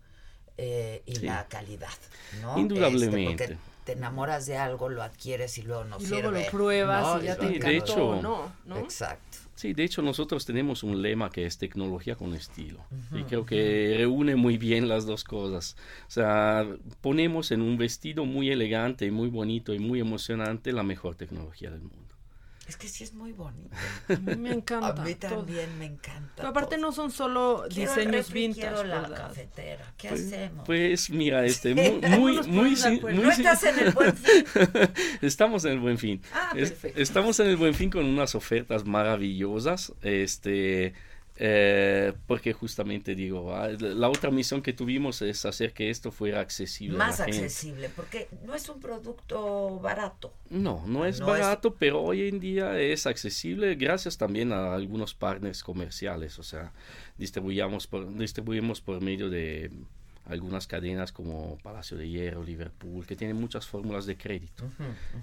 eh, 0.56 1.02
y 1.06 1.16
Sí. 1.16 1.26
la 1.26 1.46
calidad, 1.48 1.88
¿no? 2.40 2.58
Indudablemente. 2.58 3.44
Este, 3.44 3.54
porque 3.54 3.58
te 3.84 3.92
enamoras 3.92 4.46
de 4.46 4.56
algo, 4.56 4.88
lo 4.88 5.02
adquieres 5.02 5.58
y 5.58 5.62
luego 5.62 5.84
no 5.84 5.98
Y 5.98 6.04
sirve. 6.06 6.22
luego 6.22 6.38
lo 6.38 6.46
pruebas 6.50 7.16
¿no? 7.16 7.22
y 7.22 7.26
ya 7.26 7.36
te 7.36 7.46
de 7.58 7.76
hecho- 7.76 8.20
¿no? 8.22 8.52
¿no? 8.64 8.78
Exacto. 8.78 9.38
Sí, 9.56 9.72
de 9.72 9.84
hecho 9.84 10.02
nosotros 10.02 10.44
tenemos 10.46 10.82
un 10.82 11.00
lema 11.00 11.30
que 11.30 11.46
es 11.46 11.58
tecnología 11.58 12.16
con 12.16 12.34
estilo. 12.34 12.80
y 13.12 13.22
creo 13.22 13.46
que 13.46 13.94
reúne 13.98 14.34
muy 14.36 14.58
bien 14.58 14.88
las 14.88 15.06
dos 15.06 15.22
cosas. 15.22 15.76
O 16.08 16.10
sea, 16.10 16.66
ponemos 17.00 17.50
en 17.52 17.60
un 17.62 17.76
vestido 17.78 18.24
muy 18.24 18.50
elegante 18.50 19.06
y 19.06 19.10
muy 19.12 19.28
bonito 19.28 19.72
y 19.74 19.78
muy 19.78 20.00
emocionante 20.00 20.72
la 20.72 20.82
mejor 20.82 21.14
tecnología 21.14 21.70
del 21.70 21.82
mundo. 21.82 22.03
Es 22.66 22.76
que 22.78 22.88
sí 22.88 23.04
es 23.04 23.12
muy 23.12 23.32
bonito. 23.32 23.68
A 24.08 24.12
mí 24.16 24.36
me 24.36 24.50
encanta. 24.52 25.02
A 25.02 25.04
mí 25.04 25.14
todo. 25.16 25.36
también 25.44 25.78
me 25.78 25.84
encanta. 25.84 26.32
Pero 26.36 26.48
aparte 26.48 26.78
no 26.78 26.92
son 26.92 27.10
solo 27.10 27.64
Quiero 27.68 27.90
diseños 27.94 28.14
refri, 28.28 28.40
vintage, 28.40 28.60
quiero 28.68 28.84
la 28.84 29.00
¿verdad? 29.02 29.16
cafetera. 29.28 29.94
¿Qué 29.98 30.08
Pues, 30.08 30.26
hacemos? 30.26 30.64
pues, 30.66 31.10
mira, 31.10 31.44
este, 31.44 31.74
muy, 31.74 31.92
muy, 32.00 32.40
muy, 32.46 33.00
muy 33.00 33.14
¿No 33.14 33.20
sin- 33.32 33.46
estás 33.46 33.64
en 33.64 33.78
el 33.80 33.90
Buen 33.92 34.16
Fin? 34.16 34.44
Estamos 35.20 35.64
en 35.66 35.72
el 35.72 35.80
Buen 35.80 35.98
Fin. 35.98 36.22
Ah, 36.32 36.52
Es- 36.56 36.70
perfecto. 36.70 37.00
estamos 37.02 37.38
en 37.40 37.48
el 37.48 37.56
Buen 37.56 37.74
Fin 37.74 37.90
con 37.90 38.04
unas 38.06 38.34
ofertas 38.34 38.84
maravillosas, 38.84 39.92
este, 40.02 40.94
eh, 41.36 42.12
porque 42.26 42.52
justamente 42.52 43.14
digo, 43.14 43.54
ah, 43.56 43.68
la 43.78 44.08
otra 44.08 44.30
misión 44.30 44.62
que 44.62 44.72
tuvimos 44.72 45.20
es 45.22 45.44
hacer 45.44 45.72
que 45.72 45.90
esto 45.90 46.12
fuera 46.12 46.40
accesible. 46.40 46.96
Más 46.96 47.18
a 47.20 47.26
la 47.26 47.32
gente. 47.32 47.46
accesible, 47.46 47.90
porque 47.96 48.28
no 48.46 48.54
es 48.54 48.68
un 48.68 48.80
producto 48.80 49.78
barato. 49.80 50.32
No, 50.50 50.84
no 50.86 51.04
es 51.06 51.18
No 51.20 51.34
es- 51.34 51.40
barato, 51.40 51.74
pero 51.74 52.02
hoy 52.02 52.28
en 52.28 52.38
día 52.40 52.78
es 52.78 53.06
accesible 53.06 53.74
gracias 53.74 54.16
también 54.16 54.52
a 54.52 54.74
algunos 54.74 55.14
partners 55.14 55.62
comerciales. 55.64 56.38
O 56.38 56.42
sea, 56.44 56.72
distribuyamos 57.18 57.86
por, 57.86 58.14
distribuimos 58.16 58.80
por 58.80 59.00
medio 59.00 59.28
de 59.28 59.70
algunas 60.26 60.66
cadenas 60.66 61.12
como 61.12 61.58
Palacio 61.62 61.98
de 61.98 62.08
Hierro, 62.08 62.42
Liverpool, 62.44 63.04
que 63.06 63.14
tienen 63.14 63.36
muchas 63.38 63.66
fórmulas 63.66 64.06
de 64.06 64.16
crédito. 64.16 64.64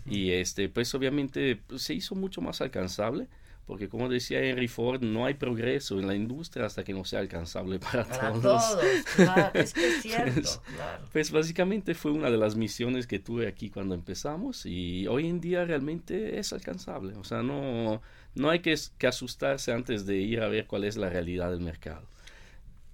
Y 0.05 0.31
este, 0.31 0.69
pues 0.69 0.93
obviamente 0.93 1.55
pues, 1.67 1.81
se 1.81 1.93
hizo 1.95 2.13
mucho 2.15 2.39
más 2.41 2.61
alcanzable, 2.61 3.27
porque 3.65 3.87
como 3.89 4.09
decía 4.09 4.41
Henry 4.43 4.67
Ford, 4.67 5.01
no 5.01 5.25
hay 5.25 5.35
progreso 5.35 5.99
en 5.99 6.07
la 6.07 6.15
industria 6.15 6.65
hasta 6.65 6.83
que 6.83 6.93
no 6.93 7.05
sea 7.05 7.19
alcanzable 7.19 7.79
para, 7.79 8.05
Para 8.05 8.31
todos. 8.33 8.41
todos, 8.71 8.83
claro, 9.15 9.51
es 9.59 9.73
que 9.73 9.87
es 9.87 10.01
cierto, 10.01 10.33
Pues, 10.41 10.61
claro. 10.75 11.05
pues 11.13 11.31
básicamente 11.31 11.93
fue 11.95 12.11
una 12.11 12.29
de 12.29 12.37
las 12.37 12.55
misiones 12.55 13.07
que 13.07 13.19
tuve 13.19 13.47
aquí 13.47 13.69
cuando 13.69 13.95
empezamos 13.95 14.65
y 14.65 15.07
hoy 15.07 15.27
en 15.27 15.39
día 15.41 15.63
realmente 15.65 16.39
es 16.39 16.51
alcanzable. 16.53 17.15
O 17.15 17.23
sea, 17.23 17.43
no, 17.43 18.01
no 18.35 18.49
hay 18.49 18.59
que, 18.59 18.75
que 18.97 19.07
asustarse 19.07 19.71
antes 19.71 20.05
de 20.05 20.17
ir 20.17 20.41
a 20.41 20.47
ver 20.47 20.65
cuál 20.67 20.83
es 20.83 20.97
la 20.97 21.09
realidad 21.09 21.49
del 21.51 21.61
mercado. 21.61 22.09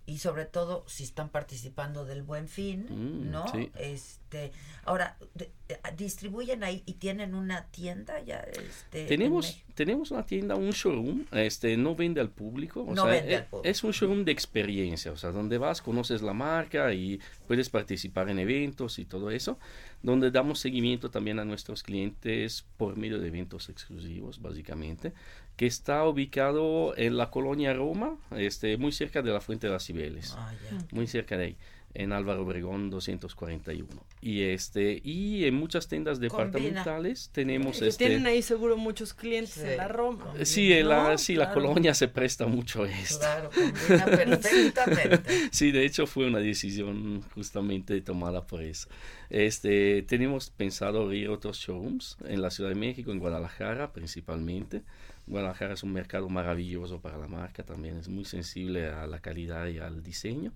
Y 0.08 0.18
sobre 0.20 0.46
todo 0.46 0.84
si 0.88 1.04
están 1.04 1.30
participando 1.30 2.06
del 2.06 2.24
Buen 2.24 2.48
Fin, 2.48 2.88
Mm, 2.90 3.30
¿no? 3.30 3.46
sí. 3.50 3.70
Este, 3.78 4.52
ahora 4.86 5.18
de- 5.36 5.52
de- 5.68 5.80
distribuyen 5.98 6.64
ahí 6.64 6.82
y 6.86 6.94
tienen 6.94 7.36
una 7.36 7.66
tienda 7.68 8.20
ya 8.22 8.40
este 8.40 9.02
en 9.02 9.08
Tenemos, 9.10 9.64
tenemos 9.76 10.12
una 10.12 10.26
tienda, 10.26 10.56
un 10.56 10.72
showroom, 10.72 11.26
este, 11.34 11.76
no 11.78 11.94
vende 11.94 12.22
al 12.22 12.30
público, 12.30 12.82
o 12.82 12.96
No 12.96 13.04
sea, 13.04 13.12
vende 13.12 13.34
e- 13.34 13.36
al 13.36 13.46
público. 13.48 13.70
es 13.70 13.84
un 13.84 13.92
showroom 13.92 14.24
de 14.24 14.32
experiencia, 14.32 15.12
o 15.12 15.18
sea, 15.18 15.32
donde 15.32 15.58
vas, 15.58 15.82
conoces 15.82 16.22
la 16.22 16.34
marca 16.34 16.94
y 16.94 17.20
puedes 17.48 17.70
participar 17.70 18.30
en 18.30 18.40
eventos 18.40 19.00
y 19.00 19.06
todo 19.06 19.30
eso, 19.30 19.60
donde 20.04 20.32
damos 20.32 20.60
seguimiento 20.60 21.10
también 21.10 21.40
a 21.40 21.46
nuestros 21.46 21.84
clientes 21.84 22.66
por 22.78 22.98
medio 22.98 23.20
de 23.20 23.28
eventos 23.28 23.70
exclusivos, 23.70 24.42
básicamente, 24.42 25.14
que 25.56 25.66
está 25.66 26.08
ubicado 26.08 26.96
en 26.98 27.18
la 27.18 27.32
colonia 27.32 27.74
Roma, 27.74 28.18
este, 28.32 28.78
muy 28.78 28.92
cerca 28.92 29.22
de 29.22 29.32
la 29.32 29.42
Fuente 29.42 29.68
de 29.68 29.74
las 29.74 29.86
Cibeles, 29.86 30.36
Ah, 30.38 30.54
muy 30.92 31.08
cerca 31.08 31.38
de 31.38 31.46
ahí 31.46 31.58
en 31.94 32.12
Álvaro 32.12 32.44
Obregón 32.44 32.90
241 32.92 33.88
y 34.22 34.42
este 34.44 35.02
y 35.04 35.46
en 35.46 35.56
muchas 35.56 35.88
tiendas 35.88 36.20
departamentales 36.20 37.30
tenemos 37.34 37.80
Que 37.80 37.88
este 37.88 38.06
tienen 38.08 38.28
ahí 38.28 38.42
seguro 38.42 38.78
muchos 38.78 39.14
clientes 39.14 39.54
Sí. 39.56 39.62
en 39.66 39.78
la 39.78 39.88
Roma. 39.88 40.34
Sí, 40.44 40.74
en 40.74 40.90
la, 40.90 41.10
¿No? 41.12 41.18
sí, 41.18 41.36
la 41.36 41.46
Claro. 41.52 41.62
colonia 41.68 41.94
se 41.94 42.08
presta 42.08 42.46
mucho 42.46 42.84
a 42.84 42.90
esto. 42.92 43.20
Claro, 43.20 43.50
combina 43.54 44.06
perfectamente. 44.06 45.24
Sí, 45.52 45.72
de 45.72 45.86
hecho 45.86 46.06
fue 46.08 46.28
una 46.28 46.40
decisión 46.40 47.24
justamente 47.34 48.00
tomada 48.02 48.46
por 48.46 48.62
eso. 48.62 48.90
Este, 49.30 50.04
tenemos 50.04 50.50
pensado 50.50 51.02
abrir 51.02 51.30
otros 51.30 51.58
showrooms 51.58 52.18
en 52.28 52.42
la 52.42 52.52
Ciudad 52.52 52.70
de 52.70 52.76
México, 52.76 53.12
en 53.12 53.20
Guadalajara 53.20 53.92
principalmente. 53.94 54.84
Guadalajara 55.26 55.74
es 55.74 55.84
un 55.84 55.92
mercado 55.94 56.30
maravilloso 56.30 57.02
para 57.02 57.18
la 57.18 57.28
marca, 57.28 57.64
también 57.64 57.98
es 57.98 58.08
muy 58.08 58.24
sensible 58.24 58.88
a 58.88 59.08
la 59.08 59.20
calidad 59.20 59.68
y 59.68 59.80
al 59.80 60.02
diseño. 60.04 60.54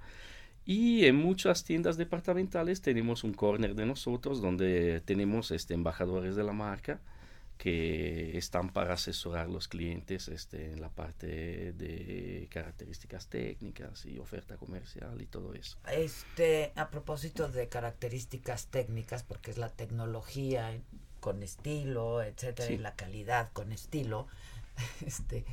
Y 0.65 1.05
en 1.05 1.15
muchas 1.15 1.63
tiendas 1.63 1.97
departamentales 1.97 2.81
tenemos 2.81 3.23
un 3.23 3.33
corner 3.33 3.75
de 3.75 3.85
nosotros 3.85 4.41
donde 4.41 5.01
tenemos 5.01 5.51
este, 5.51 5.73
embajadores 5.73 6.35
de 6.35 6.43
la 6.43 6.53
marca 6.53 6.99
que 7.57 8.37
están 8.39 8.69
para 8.69 8.95
asesorar 8.95 9.47
los 9.47 9.67
clientes 9.67 10.27
este, 10.29 10.71
en 10.71 10.81
la 10.81 10.89
parte 10.89 11.73
de 11.73 12.47
características 12.49 13.27
técnicas 13.27 14.03
y 14.05 14.17
oferta 14.17 14.57
comercial 14.57 15.21
y 15.21 15.27
todo 15.27 15.53
eso. 15.53 15.77
Este, 15.91 16.71
a 16.75 16.89
propósito 16.89 17.49
de 17.49 17.67
características 17.67 18.67
técnicas, 18.67 19.21
porque 19.21 19.51
es 19.51 19.59
la 19.59 19.69
tecnología 19.69 20.75
con 21.19 21.43
estilo, 21.43 22.23
etcétera, 22.23 22.67
Sí. 22.67 22.73
y 22.73 22.77
la 22.77 22.95
calidad 22.95 23.51
con 23.53 23.71
estilo, 23.71 24.27
este, 25.05 25.45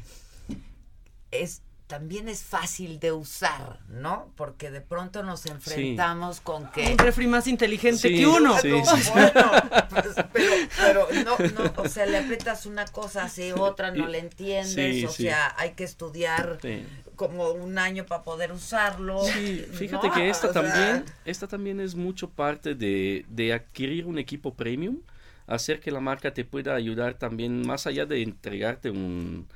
es 1.30 1.60
también 1.88 2.28
es 2.28 2.42
fácil 2.44 3.00
de 3.00 3.10
usar, 3.12 3.80
¿no? 3.88 4.30
Porque 4.36 4.70
de 4.70 4.80
pronto 4.82 5.22
nos 5.24 5.46
enfrentamos 5.46 6.40
con 6.40 6.70
que 6.70 6.92
Un 6.92 6.98
refri 6.98 7.26
más 7.26 7.46
inteligente 7.48 8.08
Sí, 8.08 8.14
que 8.16 8.26
uno. 8.26 8.56
sí, 8.58 8.68
No, 8.68 8.84
sí. 8.96 9.10
bueno, 9.12 9.50
pues, 9.90 10.06
pero, 10.32 10.52
pero 10.76 11.08
no, 11.24 11.36
no, 11.64 11.72
o 11.82 11.88
sea, 11.88 12.06
le 12.06 12.18
aprietas 12.18 12.66
una 12.66 12.84
cosa 12.84 13.24
así, 13.24 13.52
otra 13.52 13.90
no 13.90 14.06
le 14.06 14.18
entiendes, 14.18 14.96
Sí, 14.96 15.04
o 15.04 15.10
sí. 15.10 15.22
sea, 15.24 15.54
hay 15.56 15.72
que 15.72 15.84
estudiar 15.84 16.58
Sí. 16.62 16.84
como 17.16 17.50
un 17.50 17.78
año 17.78 18.04
para 18.06 18.22
poder 18.22 18.52
usarlo. 18.52 19.24
Sí, 19.24 19.66
fíjate 19.72 20.08
¿no? 20.08 20.14
que 20.14 20.28
esta 20.28 20.48
O 20.50 20.52
sea, 20.52 20.62
también, 20.62 21.04
esta 21.24 21.48
también 21.48 21.80
es 21.80 21.94
mucho 21.94 22.28
parte 22.28 22.74
de, 22.74 23.24
de 23.28 23.54
adquirir 23.54 24.04
un 24.06 24.18
equipo 24.18 24.52
premium, 24.54 24.98
hacer 25.46 25.80
que 25.80 25.90
la 25.90 26.00
marca 26.00 26.34
te 26.34 26.44
pueda 26.44 26.74
ayudar 26.74 27.14
también, 27.14 27.66
más 27.66 27.86
allá 27.86 28.04
de 28.04 28.22
entregarte 28.22 28.90
un, 28.90 29.48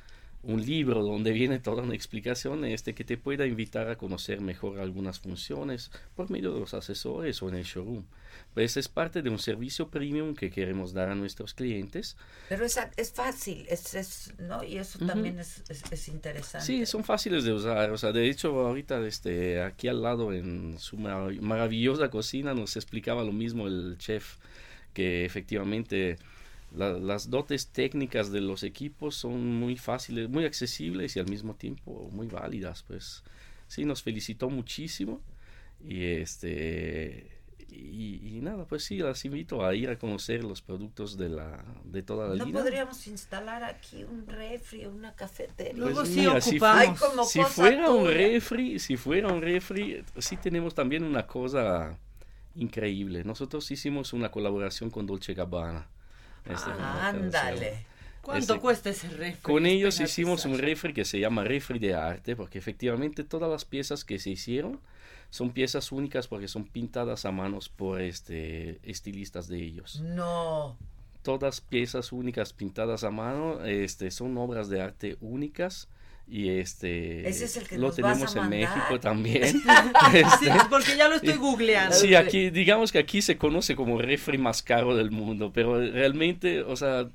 un 0.43 0.65
libro 0.65 1.01
donde 1.01 1.31
viene 1.31 1.59
toda 1.59 1.83
una 1.83 1.95
explicación 1.95 2.65
este 2.65 2.93
que 2.93 3.05
te 3.05 3.17
pueda 3.17 3.45
invitar 3.45 3.89
a 3.89 3.95
conocer 3.95 4.41
mejor 4.41 4.79
algunas 4.79 5.19
funciones 5.19 5.89
por 6.15 6.29
medio 6.29 6.53
de 6.53 6.59
los 6.59 6.73
asesores 6.73 7.41
o 7.41 7.49
en 7.49 7.55
el 7.55 7.63
showroom. 7.63 8.03
Pues 8.53 8.77
es 8.77 8.89
parte 8.89 9.21
de 9.21 9.29
un 9.29 9.39
servicio 9.39 9.89
premium 9.89 10.35
que 10.35 10.51
queremos 10.51 10.93
dar 10.93 11.09
a 11.09 11.15
nuestros 11.15 11.53
clientes. 11.53 12.17
Pero 12.49 12.65
es, 12.65 12.77
es 12.97 13.13
fácil, 13.13 13.65
es, 13.69 13.93
es, 13.93 14.33
¿no? 14.37 14.63
Y 14.63 14.77
eso 14.77 14.99
también 15.05 15.39
es, 15.39 15.63
es, 15.69 15.83
es, 15.91 16.07
interesante. 16.09 16.65
Sí, 16.65 16.85
son 16.85 17.03
fáciles 17.03 17.45
de 17.45 17.53
usar. 17.53 17.91
O 17.91 17.97
sea, 17.97 18.11
de 18.11 18.29
hecho, 18.29 18.67
ahorita 18.67 19.05
este, 19.07 19.61
aquí 19.61 19.87
al 19.87 20.01
lado 20.01 20.33
en 20.33 20.77
su 20.77 20.97
mar 20.97 21.31
maravillosa 21.41 22.09
cocina 22.09 22.53
nos 22.53 22.75
explicaba 22.75 23.23
lo 23.23 23.31
mismo 23.31 23.67
el 23.67 23.95
chef, 23.97 24.37
que 24.93 25.25
efectivamente 25.25 26.17
la, 26.75 26.93
las 26.93 27.29
dotes 27.29 27.67
técnicas 27.67 28.31
de 28.31 28.41
los 28.41 28.63
equipos 28.63 29.15
son 29.15 29.59
muy 29.59 29.77
fáciles, 29.77 30.29
muy 30.29 30.45
accesibles 30.45 31.15
y 31.15 31.19
al 31.19 31.27
mismo 31.27 31.55
tiempo 31.55 32.09
muy 32.11 32.27
válidas. 32.27 32.83
Pues 32.83 33.23
sí, 33.67 33.85
nos 33.85 34.01
felicitó 34.03 34.49
muchísimo 34.49 35.21
y 35.83 36.03
este 36.03 37.33
y, 37.69 38.37
y, 38.37 38.41
nada, 38.41 38.65
pues 38.65 38.83
sí, 38.83 38.97
las 38.97 39.25
invito 39.25 39.65
a 39.65 39.73
ir 39.73 39.89
a 39.89 39.97
conocer 39.97 40.43
los 40.43 40.61
productos 40.61 41.17
de 41.17 41.29
la 41.29 41.63
de 41.83 42.03
toda 42.03 42.27
la 42.27 42.35
¿No 42.45 42.51
podríamos 42.51 43.07
instalar 43.07 43.63
aquí 43.63 44.03
un 44.03 44.27
refri, 44.27 44.85
una 44.85 45.15
cafetería? 45.15 45.73
Pues 45.73 45.79
Luego 45.79 46.05
sí 46.05 46.19
mira, 46.19 46.37
ocupamos. 46.37 46.99
Si, 47.29 47.39
si 47.39 47.43
fuera 47.43 47.89
un 47.89 48.07
refri, 48.07 48.79
si 48.79 48.95
fuera 48.95 49.29
un 49.29 49.41
refri, 49.41 50.03
sí 50.19 50.37
tenemos 50.37 50.75
también 50.75 51.03
una 51.03 51.25
cosa 51.25 51.97
increíble. 52.55 53.23
Nosotros 53.23 53.69
hicimos 53.71 54.13
una 54.13 54.29
colaboración 54.29 54.89
con 54.91 55.07
Dolce 55.07 55.33
Gabbana. 55.33 55.87
Este, 56.45 56.71
ah, 56.79 57.09
ándale. 57.09 57.85
¿Cuánto 58.21 58.53
este, 58.53 58.61
cuesta 58.61 58.89
ese 58.89 59.09
refri? 59.09 59.41
Con 59.41 59.65
ellos 59.65 59.99
hicimos 59.99 60.45
un 60.45 60.57
refri 60.57 60.93
que 60.93 61.03
se 61.03 61.19
llama 61.19 61.43
refri 61.43 61.77
de 61.79 61.93
arte, 61.93 62.35
porque 62.35 62.57
efectivamente 62.57 63.23
todas 63.23 63.49
las 63.49 63.65
piezas 63.65 64.05
que 64.05 64.17
se 64.17 64.29
hicieron 64.29 64.79
son 65.29 65.51
piezas 65.51 65.91
únicas 65.91 66.27
porque 66.27 66.47
son 66.47 66.65
pintadas 66.65 67.25
a 67.25 67.31
manos 67.31 67.67
por 67.67 68.01
este 68.01 68.79
estilistas 68.83 69.47
de 69.47 69.57
ellos. 69.61 69.99
No. 70.01 70.77
Todas 71.21 71.59
piezas 71.59 72.11
únicas 72.13 72.53
pintadas 72.53 73.03
a 73.03 73.11
mano, 73.11 73.65
este, 73.65 74.11
son 74.11 74.37
obras 74.37 74.69
de 74.69 74.81
arte 74.81 75.17
únicas 75.19 75.89
y 76.27 76.49
este 76.49 77.27
Ese 77.27 77.45
es 77.45 77.57
el 77.57 77.67
que 77.67 77.77
lo 77.77 77.87
nos 77.87 77.95
tenemos 77.95 78.19
vas 78.21 78.35
a 78.35 78.39
en 78.39 78.49
mandar. 78.49 78.75
México 78.77 78.99
también. 78.99 79.43
Sí, 80.11 80.17
Este, 80.47 80.51
porque 80.69 80.95
ya 80.97 81.07
lo 81.07 81.15
estoy 81.15 81.33
googleando. 81.37 81.95
Sí, 81.95 82.15
aquí, 82.15 82.49
digamos 82.49 82.91
que 82.91 82.99
aquí 82.99 83.21
se 83.21 83.37
conoce 83.37 83.75
como 83.75 83.99
refri 84.01 84.37
más 84.37 84.61
caro 84.63 84.95
del 84.95 85.11
mundo, 85.11 85.51
pero 85.53 85.77
realmente, 85.79 86.61
o 86.61 86.75
sea, 86.75 87.07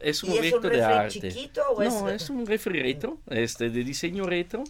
es 0.00 0.22
un 0.24 0.30
¿Y 0.30 0.32
es 0.34 0.38
objeto 0.38 0.56
un 0.56 0.62
de 0.62 0.68
refri 0.70 0.92
arte. 0.94 1.20
chiquito 1.32 1.62
o 1.76 1.82
no, 1.84 2.08
es- 2.08 2.22
es 2.22 2.30
un 2.30 2.46
refri 2.46 2.80
retro, 2.82 3.18
este, 3.28 3.70
de 3.70 3.84
diseño 3.84 4.24
retro, 4.24 4.64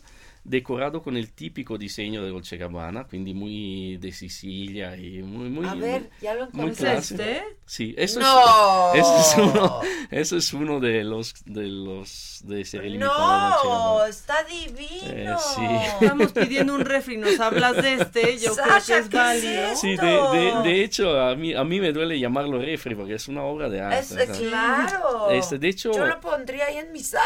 decorado 0.45 1.03
con 1.03 1.17
el 1.17 1.33
típico 1.33 1.79
diseño 1.79 2.23
de 2.23 2.31
Dolce 2.31 2.57
Gabbana, 2.57 3.07
quindi 3.09 3.33
muy 3.35 3.97
de 3.99 4.13
Sicilia 4.13 4.97
y 4.97 5.23
muy, 5.23 5.49
muy, 5.49 5.67
A 5.67 5.75
ver, 5.75 6.11
¿ya 6.21 6.35
lo 6.35 6.45
encontraste? 6.45 7.43
Sí, 7.65 7.95
eso 7.97 8.21
¡No! 8.21 8.93
es, 8.95 9.01
eso 9.07 9.19
es 9.19 9.37
uno, 9.39 9.81
eso 10.11 10.37
es 10.37 10.53
uno 10.53 10.81
de 10.81 11.05
los, 11.05 11.35
de 11.45 11.67
los 11.69 12.41
de 12.45 12.65
serie 12.65 12.91
limitada 12.91 13.51
Dolce 13.51 13.69
No, 13.69 14.05
está 14.07 14.45
divino. 14.45 15.37
Eh, 15.37 15.37
sí. 15.55 15.63
Estamos 16.01 16.33
pidiendo 16.33 16.75
un 16.75 16.81
refri, 16.81 17.17
nos 17.17 17.39
hablas 17.39 17.77
de 17.77 17.95
este, 17.95 18.39
yo 18.39 18.53
creo 18.55 18.65
que 18.65 18.71
Sasha, 18.81 18.99
es 18.99 19.09
¿qué 19.09 19.17
válido. 19.17 19.63
es 19.73 19.81
Sí, 19.81 19.97
de, 19.97 20.07
de, 20.07 20.63
de 20.65 20.85
hecho, 20.85 21.21
a 21.21 21.35
mí, 21.37 21.55
a 21.55 21.65
mí 21.65 21.81
me 21.81 21.93
duele 21.93 22.19
llamarlo 22.19 22.59
refri 22.59 22.95
porque 22.95 23.15
es 23.15 23.29
una 23.29 23.43
obra 23.43 23.69
de 23.69 23.81
arte. 23.81 24.25
Es, 24.25 24.39
claro. 24.39 25.31
Este, 25.31 25.59
de 25.59 25.69
hecho, 25.69 25.93
Yo 25.93 26.07
lo 26.07 26.21
pondría 26.21 26.67
ahí 26.67 26.79
en 26.79 26.93
mi 26.93 27.01
sala. 27.01 27.23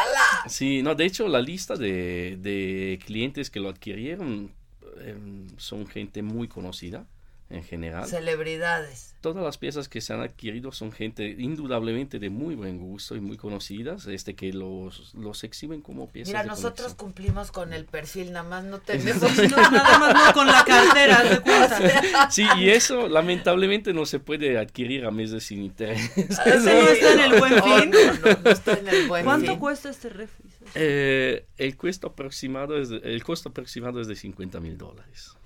Sí, 0.47 0.83
no, 0.83 0.95
de 0.95 1.07
hecho 1.07 1.27
la 1.29 1.41
lista 1.41 1.77
de, 1.77 2.37
de 2.39 2.99
clientes 3.07 3.49
que 3.49 3.61
lo 3.61 3.71
adquirieron 3.71 4.53
em, 5.01 5.47
son 5.57 5.87
gente 5.87 6.23
muy 6.23 6.49
conocida 6.49 7.07
en 7.49 7.63
general. 7.63 8.07
Celebridades. 8.07 9.15
Todas 9.21 9.43
las 9.43 9.59
piezas 9.59 9.89
que 9.89 10.01
se 10.01 10.13
han 10.13 10.21
adquirido 10.21 10.73
son 10.73 10.93
gente 10.93 11.29
indudablemente 11.39 12.19
de 12.19 12.31
muy 12.31 12.55
buen 12.55 12.79
gusto 12.79 13.17
y 13.17 13.21
muy 13.21 13.37
conocidas, 13.37 14.07
este 14.07 14.35
que 14.35 14.53
los, 14.53 15.15
los 15.15 15.43
exhiben 15.45 15.81
como 15.81 16.09
piezas 16.11 16.29
Mira, 16.29 16.43
de 16.43 16.49
nosotros 16.49 16.95
cumplimos 16.95 17.51
con 17.51 17.73
el 17.73 17.87
perfil, 17.87 18.33
nada 18.33 18.49
más 18.49 18.65
no 18.65 18.79
tenemos. 18.81 19.23
No, 19.23 19.57
nada 19.57 19.99
más 19.99 20.27
no 20.27 20.33
con 20.33 20.47
la 20.47 20.65
cartera, 20.65 21.23
de 21.23 21.41
cuenta. 21.41 22.31
Sí, 22.31 22.45
y 22.59 22.71
eso 22.71 23.09
lamentablemente 23.09 23.93
no 23.93 24.07
se 24.07 24.19
puede 24.19 24.59
adquirir 24.59 25.05
a 25.05 25.11
meses 25.11 25.45
sin 25.45 25.63
interés. 25.63 26.11
¿Ese 26.17 26.57
no 26.57 26.89
está 26.89 27.13
en 27.13 27.21
el 27.21 27.39
buen 27.39 27.63
fin? 27.63 27.91
no, 27.91 28.31
no, 28.31 28.39
no 28.45 28.51
está 28.51 28.73
en 28.73 28.89
el 28.89 29.09
buen 29.09 29.25
¿Cuánto 29.25 29.53
fin. 29.53 29.61
cuesta 29.61 29.91
este 29.91 30.09
refri? 30.09 30.47
Eh, 30.75 31.47
el, 31.59 31.77
costo 31.77 32.09
aproximado 32.09 32.79
es 32.79 32.89
de, 32.89 32.99
el 32.99 33.23
costo 33.23 33.51
aproximado 33.51 34.01
es 34.01 34.09
de 34.09 34.17
50 34.17 34.61
mil 34.61 34.77
dólares. 34.77 35.37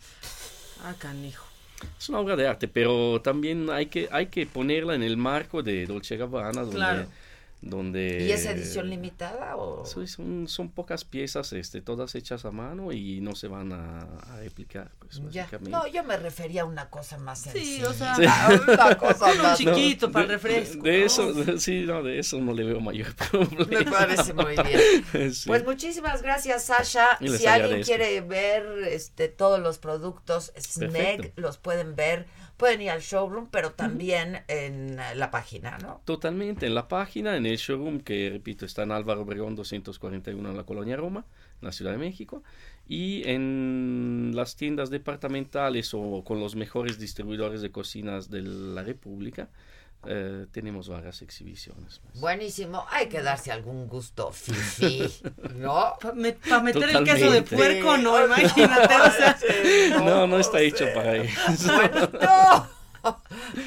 Ah, 0.82 0.94
canijo. 0.98 1.49
Es 1.98 2.08
una 2.08 2.20
obra 2.20 2.36
de 2.36 2.46
arte, 2.46 2.68
pero 2.68 3.20
también 3.22 3.70
hay 3.70 3.86
que, 3.86 4.08
hay 4.10 4.26
que 4.26 4.46
ponerla 4.46 4.94
en 4.94 5.02
el 5.02 5.16
marco 5.16 5.62
de 5.62 5.86
Dolce 5.86 6.16
Gabbana, 6.16 6.62
donde... 6.62 7.06
donde 7.62 8.24
¿Y 8.26 8.32
es 8.32 8.46
edición 8.46 8.88
limitada 8.88 9.56
o...? 9.56 9.84
Son, 9.84 10.48
son 10.48 10.70
pocas 10.70 11.04
piezas, 11.04 11.52
este, 11.52 11.82
todas 11.82 12.14
hechas 12.14 12.44
a 12.44 12.50
mano 12.50 12.90
y 12.92 13.20
no 13.20 13.34
se 13.34 13.48
van 13.48 13.72
a, 13.72 13.98
a 14.00 14.36
replicar, 14.40 14.90
pues, 14.98 15.20
Ya. 15.30 15.48
No, 15.60 15.86
yo 15.86 16.02
me 16.04 16.16
refería 16.16 16.62
a 16.62 16.64
una 16.64 16.88
cosa 16.88 17.18
más 17.18 17.40
sencilla. 17.40 17.76
Sí, 17.76 17.84
o 17.84 17.92
sea, 17.92 18.14
Sí. 18.16 18.22
una 18.72 18.96
cosa 18.96 19.26
uno 19.34 19.42
más... 19.42 19.58
chiquito 19.58 20.06
No, 20.06 20.12
para 20.12 20.22
el 20.24 20.28
de- 20.28 20.34
refresco. 20.36 20.82
De, 20.82 21.00
¿no? 21.00 21.06
eso, 21.06 21.32
de- 21.34 21.58
sí, 21.60 21.84
no, 21.86 22.02
de 22.02 22.18
eso 22.18 22.38
no 22.40 22.52
le 22.54 22.64
veo 22.64 22.80
mayor 22.80 23.14
problema. 23.30 23.66
Me 23.68 23.84
parece 23.84 24.32
muy 24.32 24.54
bien. 25.12 25.34
Sí. 25.34 25.48
Pues 25.48 25.64
muchísimas 25.64 26.22
gracias, 26.22 26.64
Sasha. 26.64 27.18
Si 27.36 27.46
alguien 27.46 27.82
quiere 27.82 28.20
ver 28.22 28.64
este 28.88 29.28
todos 29.28 29.60
los 29.60 29.78
productos 29.78 30.52
Sneg, 30.58 30.90
Perfecto. 30.92 31.40
los 31.40 31.58
pueden 31.58 31.94
ver. 31.94 32.26
Pueden 32.60 32.82
ir 32.82 32.90
al 32.90 33.00
showroom, 33.00 33.48
pero 33.50 33.72
también 33.72 34.42
en 34.46 34.98
eh, 35.00 35.14
la 35.14 35.30
página, 35.30 35.78
¿no? 35.78 36.02
Totalmente, 36.04 36.66
en 36.66 36.74
la 36.74 36.88
página, 36.88 37.34
en 37.38 37.46
el 37.46 37.56
showroom, 37.56 38.00
que 38.00 38.28
repito, 38.28 38.66
está 38.66 38.82
en 38.82 38.92
Álvaro 38.92 39.22
Obregón 39.22 39.56
241 39.56 40.50
en 40.50 40.56
la 40.56 40.64
Colonia 40.64 40.98
Roma, 40.98 41.24
en 41.62 41.66
la 41.66 41.72
Ciudad 41.72 41.92
de 41.92 41.96
México, 41.96 42.42
y 42.86 43.26
en 43.26 44.32
las 44.34 44.56
tiendas 44.56 44.90
departamentales 44.90 45.94
o 45.94 46.22
con 46.22 46.38
los 46.38 46.54
mejores 46.54 46.98
distribuidores 46.98 47.62
de 47.62 47.70
cocinas 47.70 48.28
de 48.28 48.42
la 48.42 48.82
República, 48.82 49.48
eh, 50.06 50.46
tenemos 50.50 50.88
varias 50.88 51.20
exhibiciones. 51.22 52.00
pues. 52.02 52.20
Buenísimo. 52.20 52.86
Hay 52.90 53.08
que 53.08 53.20
darse 53.20 53.52
algún 53.52 53.86
gusto 53.86 54.32
fifi, 54.32 55.12
¿no? 55.56 55.94
Para 56.00 56.60
meter 56.60 56.90
el 56.90 57.04
queso 57.04 57.30
de 57.30 57.42
Totalmente. 57.42 57.56
puerco, 57.56 57.96
no, 57.98 58.24
imagínate, 58.24 58.94
o 58.94 59.10
sea. 59.10 59.38
No, 59.98 60.26
no 60.26 60.38
está 60.38 60.60
hecho 60.60 60.86
para 60.94 61.16
eso. 61.16 61.72
Bueno, 61.74 62.08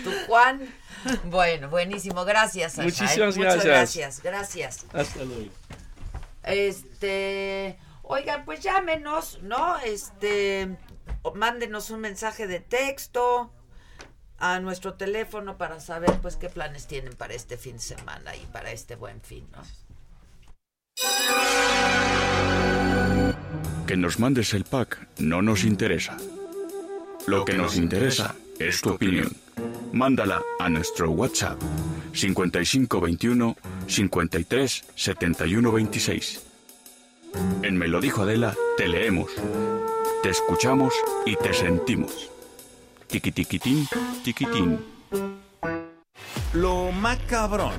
tu 0.04 0.12
Juan. 0.28 0.62
Bueno, 1.26 1.70
buenísimo. 1.70 2.24
Gracias, 2.26 2.74
Sasha. 2.74 2.82
¿eh? 2.82 2.86
Muchísimas 2.86 3.38
Muchas 3.38 3.66
gracias. 3.66 4.22
gracias. 4.22 4.24
Gracias. 4.24 4.86
Hasta 4.94 5.24
luego. 5.24 5.52
Este, 6.44 7.78
oigan, 8.04 8.46
pues 8.46 8.62
llámenos, 8.62 9.40
¿no? 9.42 9.78
Este, 9.80 10.78
mándenos 11.36 11.90
un 11.90 12.00
mensaje 12.02 12.48
de 12.48 12.60
texto 12.60 13.52
a 14.40 14.60
nuestro 14.60 14.96
teléfono 14.96 15.58
para 15.58 15.80
saber 15.80 16.20
pues 16.22 16.36
qué 16.36 16.50
planes 16.50 16.88
tienen 16.88 17.14
para 17.14 17.34
este 17.34 17.58
fin 17.58 17.74
de 17.74 17.80
semana 17.80 18.36
y 18.36 18.46
para 18.48 18.72
este 18.72 18.96
buen 18.96 19.22
fin. 19.22 19.48
Que 23.88 23.98
nos 23.98 24.20
mandes 24.20 24.54
el 24.54 24.64
pack 24.64 25.08
no 25.20 25.42
nos 25.42 25.64
interesa. 25.64 26.18
Lo 27.28 27.46
que 27.46 27.54
nos 27.54 27.78
interesa 27.78 28.36
es 28.60 28.82
tu 28.82 28.92
opinión. 28.92 29.32
Mándala 29.92 30.42
a 30.60 30.70
nuestro 30.70 31.12
WhatsApp 31.12 31.62
5521 32.14 33.56
53 33.88 34.86
71 34.96 35.72
26. 35.72 36.44
En 37.64 37.78
Me 37.78 37.88
lo 37.88 38.02
dijo 38.02 38.24
Adela, 38.24 38.56
te 38.78 38.88
leemos, 38.88 39.32
te 40.22 40.30
escuchamos 40.30 40.94
y 41.26 41.36
te 41.36 41.54
sentimos. 41.54 42.33
Tiqui 43.14 43.32
tiquitín. 43.32 44.80
Lo 46.54 46.92
macabrón, 46.92 47.74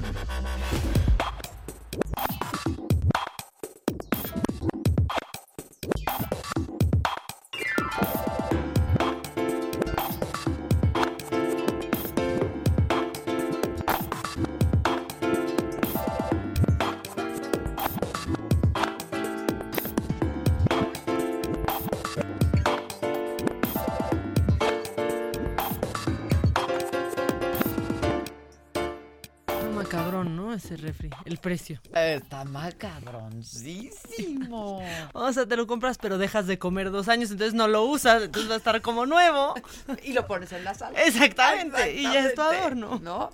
el 31.35 31.41
precio. 31.41 31.81
Está 31.93 32.45
macabroncísimo. 32.45 34.81
O 35.13 35.33
sea, 35.33 35.47
te 35.47 35.57
lo 35.57 35.67
compras, 35.67 35.99
pero 35.99 36.17
dejas 36.19 36.47
de 36.47 36.57
comer 36.59 36.93
dos 36.93 37.09
años, 37.09 37.31
entonces 37.31 37.55
no 37.55 37.69
lo 37.69 37.85
usas, 37.85 38.23
entonces 38.23 38.51
va 38.51 38.55
a 38.55 38.59
estar 38.59 38.83
como 38.83 39.07
nuevo. 39.07 39.55
y 40.05 40.13
lo 40.13 40.27
pones 40.27 40.53
en 40.53 40.65
la 40.65 40.75
sala. 40.75 41.01
Exactamente, 41.03 41.95
y 41.95 42.03
ya 42.03 42.27
es 42.27 42.35
tu 42.35 42.43
adorno. 42.43 43.01
¿No? 43.03 43.31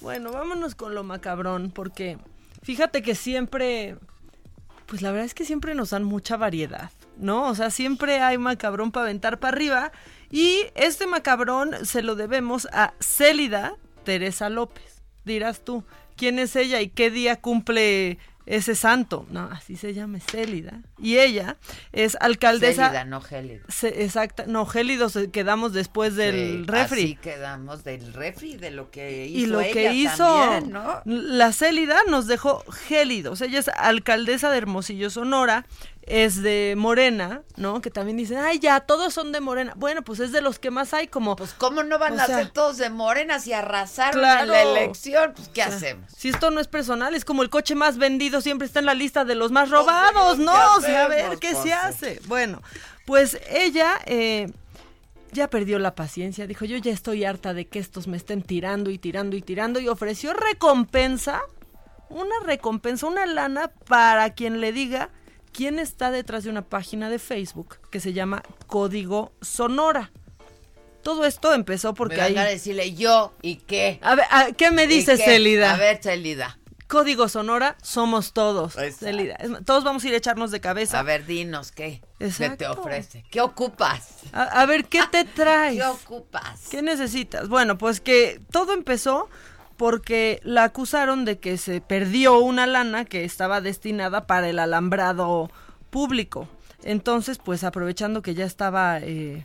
Bueno, 0.00 0.30
vámonos 0.32 0.74
con 0.74 0.94
lo 0.94 1.04
macabrón, 1.04 1.70
porque 1.70 2.18
fíjate 2.62 3.02
que 3.02 3.14
siempre, 3.14 3.96
pues 4.86 5.02
la 5.02 5.10
verdad 5.10 5.26
es 5.26 5.34
que 5.34 5.44
siempre 5.44 5.74
nos 5.74 5.90
dan 5.90 6.04
mucha 6.04 6.36
variedad, 6.36 6.90
¿no? 7.16 7.48
O 7.48 7.54
sea, 7.54 7.70
siempre 7.70 8.20
hay 8.20 8.38
macabrón 8.38 8.92
para 8.92 9.04
aventar 9.04 9.38
para 9.38 9.54
arriba. 9.54 9.92
Y 10.30 10.64
este 10.74 11.06
macabrón 11.06 11.74
se 11.84 12.02
lo 12.02 12.14
debemos 12.14 12.66
a 12.72 12.94
Célida 13.00 13.74
Teresa 14.04 14.48
López. 14.48 15.02
Dirás 15.24 15.64
tú, 15.64 15.84
¿quién 16.16 16.38
es 16.38 16.56
ella 16.56 16.80
y 16.80 16.88
qué 16.88 17.10
día 17.10 17.36
cumple 17.36 18.18
ese 18.46 18.74
santo? 18.76 19.26
No, 19.30 19.48
así 19.50 19.76
se 19.76 19.92
llama 19.92 20.20
Célida. 20.20 20.80
Y 20.98 21.18
ella 21.18 21.56
es 21.92 22.16
alcaldesa. 22.20 22.86
Célida, 22.86 23.04
no 23.04 23.20
gélida. 23.20 23.64
Se- 23.68 24.04
exacta, 24.04 24.44
no, 24.46 24.66
gélidos 24.66 25.16
eh, 25.16 25.30
quedamos 25.30 25.72
después 25.72 26.14
del 26.14 26.60
Sí, 26.60 26.64
refri. 26.66 27.02
Así 27.02 27.16
quedamos 27.16 27.82
del 27.82 28.12
refri, 28.12 28.56
de 28.56 28.70
lo 28.70 28.90
que 28.92 29.26
hizo 29.26 29.38
y 29.38 29.46
lo 29.46 29.58
que 29.60 29.92
hizo 29.94 30.24
también, 30.24 30.72
¿no? 30.72 31.02
la 31.04 31.52
Célida 31.52 31.98
nos 32.08 32.26
dejó 32.28 32.64
gélidos. 32.70 33.40
Ella 33.40 33.58
es 33.58 33.68
alcaldesa 33.68 34.50
de 34.50 34.58
Hermosillo, 34.58 35.10
Sonora, 35.10 35.66
es 36.06 36.40
de 36.40 36.74
Morena, 36.76 37.42
¿no? 37.56 37.80
Que 37.80 37.90
también 37.90 38.16
dicen, 38.16 38.38
ay, 38.38 38.60
ya, 38.60 38.78
todos 38.80 39.12
son 39.12 39.32
de 39.32 39.40
Morena. 39.40 39.72
Bueno, 39.76 40.02
pues 40.02 40.20
es 40.20 40.30
de 40.30 40.40
los 40.40 40.60
que 40.60 40.70
más 40.70 40.94
hay, 40.94 41.08
como... 41.08 41.34
Pues, 41.34 41.52
¿cómo 41.52 41.82
no 41.82 41.98
van 41.98 42.18
a 42.20 42.26
sea, 42.26 42.38
ser 42.38 42.50
todos 42.50 42.76
de 42.78 42.90
morenas 42.90 43.46
y 43.48 43.52
arrasaron 43.52 44.20
Claro. 44.20 44.46
la 44.52 44.62
elección? 44.62 45.32
Pues, 45.34 45.48
¿qué 45.48 45.62
O 45.62 45.66
sea, 45.66 45.76
hacemos? 45.76 46.10
Si 46.16 46.28
esto 46.28 46.52
no 46.52 46.60
es 46.60 46.68
personal, 46.68 47.16
es 47.16 47.24
como 47.24 47.42
el 47.42 47.50
coche 47.50 47.74
más 47.74 47.98
vendido 47.98 48.40
siempre 48.40 48.66
está 48.66 48.78
en 48.78 48.86
la 48.86 48.94
lista 48.94 49.24
de 49.24 49.34
los 49.34 49.50
más 49.50 49.68
robados, 49.68 50.38
¿qué 50.38 50.44
¿no? 50.44 50.76
O 50.76 50.80
sea, 50.80 51.06
a 51.06 51.08
ver? 51.08 51.38
¿qué 51.40 51.50
Pues, 51.50 51.62
se 51.64 51.72
hace? 51.72 52.20
Bueno, 52.26 52.62
pues 53.04 53.38
ella 53.50 53.98
eh, 54.06 54.48
ya 55.32 55.50
perdió 55.50 55.80
la 55.80 55.96
paciencia, 55.96 56.46
dijo, 56.46 56.64
yo 56.66 56.76
ya 56.76 56.92
estoy 56.92 57.24
harta 57.24 57.52
de 57.52 57.66
que 57.66 57.80
estos 57.80 58.06
me 58.06 58.16
estén 58.16 58.42
tirando 58.42 58.90
y 58.90 58.98
tirando 58.98 59.36
y 59.36 59.42
tirando 59.42 59.80
y 59.80 59.88
ofreció 59.88 60.34
recompensa, 60.34 61.42
una 62.10 62.36
recompensa, 62.44 63.08
una 63.08 63.26
lana 63.26 63.72
para 63.88 64.30
quien 64.34 64.60
le 64.60 64.70
diga 64.72 65.10
quién 65.56 65.78
está 65.78 66.10
detrás 66.10 66.44
de 66.44 66.50
una 66.50 66.62
página 66.62 67.08
de 67.08 67.18
Facebook 67.18 67.78
que 67.90 67.98
se 68.00 68.12
llama 68.12 68.42
Código 68.66 69.32
Sonora. 69.40 70.10
Todo 71.02 71.24
esto 71.24 71.54
empezó 71.54 71.94
porque 71.94 72.16
me 72.16 72.22
van 72.22 72.32
ahí... 72.32 72.38
a 72.38 72.44
decirle 72.44 72.94
yo 72.94 73.32
y 73.40 73.56
qué. 73.56 73.98
A 74.02 74.14
ver, 74.16 74.26
¿a- 74.30 74.52
¿qué 74.52 74.70
me 74.70 74.84
¿Y 74.84 74.88
dices? 74.88 75.22
Celida? 75.24 75.72
A 75.74 75.76
ver, 75.78 75.98
Celida. 76.02 76.58
Código 76.88 77.28
Sonora, 77.28 77.76
somos 77.82 78.32
todos. 78.32 78.74
Celida. 78.98 79.36
Todos 79.64 79.82
vamos 79.82 80.04
a 80.04 80.08
ir 80.08 80.14
a 80.14 80.18
echarnos 80.18 80.50
de 80.50 80.60
cabeza. 80.60 80.98
A 81.00 81.02
ver, 81.02 81.24
dinos 81.26 81.72
qué. 81.72 82.00
¿Qué 82.00 82.06
te 82.18 82.26
Exacto. 82.26 82.72
ofrece? 82.72 83.24
¿Qué 83.30 83.40
ocupas? 83.40 84.08
A, 84.32 84.42
a 84.42 84.66
ver, 84.66 84.84
¿qué 84.84 85.00
te 85.10 85.24
traes? 85.36 85.76
¿Qué 85.76 85.84
ocupas? 85.84 86.60
¿Qué 86.70 86.82
necesitas? 86.82 87.48
Bueno, 87.48 87.76
pues 87.78 88.00
que 88.00 88.40
todo 88.52 88.72
empezó 88.72 89.28
porque 89.76 90.40
la 90.42 90.64
acusaron 90.64 91.24
de 91.24 91.38
que 91.38 91.58
se 91.58 91.80
perdió 91.80 92.38
una 92.38 92.66
lana 92.66 93.04
que 93.04 93.24
estaba 93.24 93.60
destinada 93.60 94.26
para 94.26 94.48
el 94.48 94.58
alambrado 94.58 95.50
público. 95.90 96.48
Entonces, 96.82 97.38
pues 97.38 97.64
aprovechando 97.64 98.22
que 98.22 98.34
ya 98.34 98.44
estaba, 98.44 98.98
eh, 99.00 99.44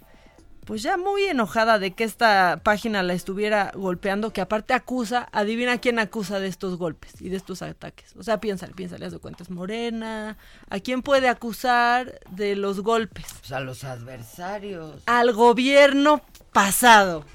pues 0.65 0.83
ya 0.83 0.95
muy 0.95 1.23
enojada 1.23 1.79
de 1.79 1.91
que 1.91 2.03
esta 2.03 2.61
página 2.63 3.03
la 3.03 3.13
estuviera 3.13 3.71
golpeando, 3.73 4.31
que 4.31 4.41
aparte 4.41 4.73
acusa, 4.73 5.27
adivina 5.31 5.79
quién 5.79 5.99
acusa 5.99 6.39
de 6.39 6.47
estos 6.47 6.77
golpes 6.77 7.21
y 7.21 7.29
de 7.29 7.37
estos 7.37 7.61
ataques. 7.61 8.15
O 8.15 8.23
sea, 8.23 8.39
piénsale, 8.39 8.73
piénsale, 8.73 9.05
haz 9.05 9.11
de 9.11 9.19
cuentas, 9.19 9.49
Morena. 9.49 10.37
¿A 10.69 10.79
quién 10.79 11.01
puede 11.01 11.29
acusar 11.29 12.19
de 12.29 12.55
los 12.55 12.81
golpes? 12.81 13.25
Pues 13.39 13.51
a 13.51 13.59
los 13.59 13.83
adversarios. 13.83 15.01
Al 15.07 15.33
gobierno 15.33 16.21
pasado. 16.53 17.25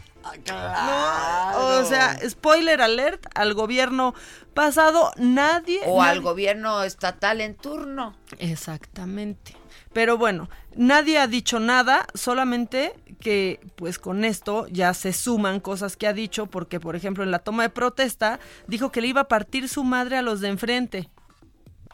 Claro. 0.45 1.81
O 1.81 1.85
sea, 1.85 2.19
spoiler 2.29 2.81
alert, 2.83 3.27
al 3.35 3.55
gobierno 3.55 4.15
pasado 4.55 5.13
nadie... 5.17 5.81
O 5.87 6.03
al 6.03 6.21
gobierno 6.21 6.83
estatal 6.83 7.41
en 7.41 7.55
turno. 7.55 8.17
Exactamente. 8.39 9.57
Pero 9.93 10.19
bueno, 10.19 10.51
nadie 10.75 11.19
ha 11.19 11.27
dicho 11.27 11.59
nada, 11.59 12.07
solamente 12.15 12.95
que 13.21 13.61
pues 13.77 13.99
con 13.99 14.25
esto 14.25 14.67
ya 14.69 14.93
se 14.93 15.13
suman 15.13 15.59
cosas 15.59 15.97
que 15.97 16.07
ha 16.07 16.13
dicho, 16.13 16.47
porque 16.47 16.81
por 16.81 16.97
ejemplo 16.97 17.25
en 17.25 17.31
la 17.31 17.39
toma 17.39 17.63
de 17.63 17.71
protesta 17.71 18.39
dijo 18.67 18.93
que 18.93 19.01
le 19.01 19.09
iba 19.09 19.23
a 19.23 19.29
partir 19.29 19.69
su 19.69 19.85
madre 19.85 20.19
a 20.19 20.23
los 20.23 20.41
de 20.41 20.49
enfrente. 20.49 21.11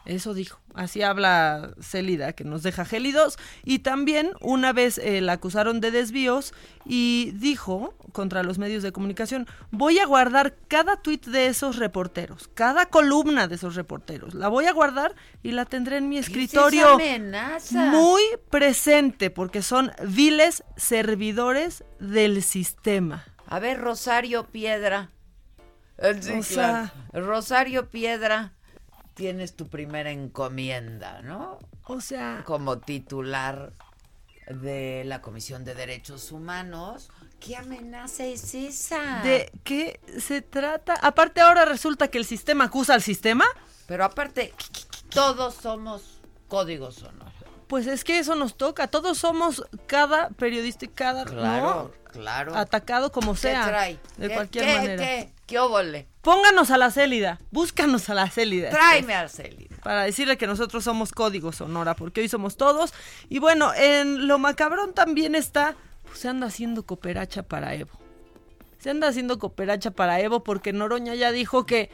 Eso 0.05 0.33
dijo. 0.33 0.59
Así 0.73 1.01
habla 1.01 1.73
Celida, 1.81 2.33
que 2.33 2.43
nos 2.43 2.61
deja 2.63 2.83
gélidos. 2.83 3.37
Y 3.63 3.79
también 3.79 4.31
una 4.41 4.73
vez 4.73 4.97
eh, 4.97 5.21
la 5.21 5.33
acusaron 5.33 5.79
de 5.81 5.91
desvíos 5.91 6.53
y 6.85 7.31
dijo 7.35 7.93
contra 8.11 8.43
los 8.43 8.57
medios 8.57 8.83
de 8.83 8.91
comunicación, 8.91 9.47
voy 9.71 9.99
a 9.99 10.05
guardar 10.05 10.55
cada 10.67 10.97
tuit 10.97 11.25
de 11.27 11.47
esos 11.47 11.77
reporteros, 11.77 12.49
cada 12.53 12.87
columna 12.87 13.47
de 13.47 13.55
esos 13.55 13.75
reporteros. 13.75 14.33
La 14.33 14.47
voy 14.49 14.65
a 14.65 14.73
guardar 14.73 15.15
y 15.41 15.51
la 15.51 15.65
tendré 15.65 15.97
en 15.97 16.09
mi 16.09 16.17
escritorio 16.17 16.95
amenaza? 16.95 17.85
muy 17.91 18.21
presente, 18.49 19.29
porque 19.29 19.61
son 19.61 19.91
viles 20.05 20.63
servidores 20.75 21.83
del 21.99 22.41
sistema. 22.43 23.23
A 23.47 23.59
ver, 23.59 23.79
Rosario 23.79 24.47
Piedra. 24.47 25.09
Sí, 25.99 26.31
O 26.31 26.41
claro. 26.41 26.43
sea- 26.43 26.93
Rosario 27.13 27.89
Piedra, 27.89 28.52
tienes 29.13 29.55
tu 29.55 29.67
primera 29.67 30.11
encomienda, 30.11 31.21
¿no? 31.21 31.59
O 31.85 32.01
sea... 32.01 32.43
Como 32.45 32.79
titular 32.79 33.73
de 34.47 35.03
la 35.05 35.21
Comisión 35.21 35.63
de 35.63 35.75
Derechos 35.75 36.31
Humanos. 36.31 37.09
¿Qué 37.39 37.55
amenaza 37.55 38.25
es 38.25 38.53
esa? 38.53 39.21
¿De 39.21 39.51
qué 39.63 39.99
se 40.19 40.41
trata? 40.41 40.95
Aparte 41.01 41.41
ahora 41.41 41.65
resulta 41.65 42.07
que 42.07 42.17
el 42.17 42.25
sistema 42.25 42.65
acusa 42.65 42.93
al 42.93 43.01
sistema. 43.01 43.45
Pero 43.87 44.05
aparte, 44.05 44.53
todos 45.09 45.55
somos 45.55 46.19
código 46.47 46.91
sonoro. 46.91 47.31
Pues 47.67 47.87
es 47.87 48.03
que 48.03 48.19
eso 48.19 48.35
nos 48.35 48.55
toca. 48.55 48.87
Todos 48.87 49.17
somos 49.17 49.65
cada 49.87 50.29
periodista 50.29 50.85
y 50.85 50.89
cada 50.89 51.25
Claro, 51.25 51.91
¿no? 51.93 52.02
Claro. 52.13 52.55
atacado 52.55 53.11
como 53.11 53.33
¿Qué 53.33 53.39
sea. 53.39 53.65
trae? 53.67 53.99
De 54.17 54.29
¿Qué- 54.29 54.33
cualquier 54.33 54.65
qué- 54.65 54.75
manera. 54.75 55.03
¿Qué? 55.03 55.29
¿Qué 55.45 55.59
óvole? 55.59 56.07
Pónganos 56.21 56.71
a 56.71 56.77
la 56.77 56.89
célida. 56.89 57.39
Búscanos 57.51 58.09
a 58.09 58.13
la 58.13 58.29
célida. 58.29 58.69
Tráeme 58.69 59.13
a 59.13 59.27
Celida. 59.27 59.75
Para 59.83 60.03
decirle 60.03 60.37
que 60.37 60.47
nosotros 60.47 60.85
somos 60.85 61.11
código 61.11 61.51
sonora, 61.51 61.95
porque 61.95 62.21
hoy 62.21 62.29
somos 62.29 62.55
todos. 62.55 62.93
Y 63.27 63.39
bueno, 63.39 63.73
en 63.75 64.27
lo 64.27 64.39
macabrón 64.39 64.93
también 64.93 65.35
está, 65.35 65.75
pues 66.03 66.19
se 66.19 66.29
anda 66.29 66.47
haciendo 66.47 66.85
cooperacha 66.85 67.43
para 67.43 67.75
Evo. 67.75 67.91
Se 68.79 68.89
anda 68.89 69.09
haciendo 69.09 69.37
cooperacha 69.37 69.91
para 69.91 70.21
Evo 70.21 70.43
porque 70.43 70.71
Noroña 70.71 71.13
ya 71.15 71.31
dijo 71.33 71.65
que 71.65 71.89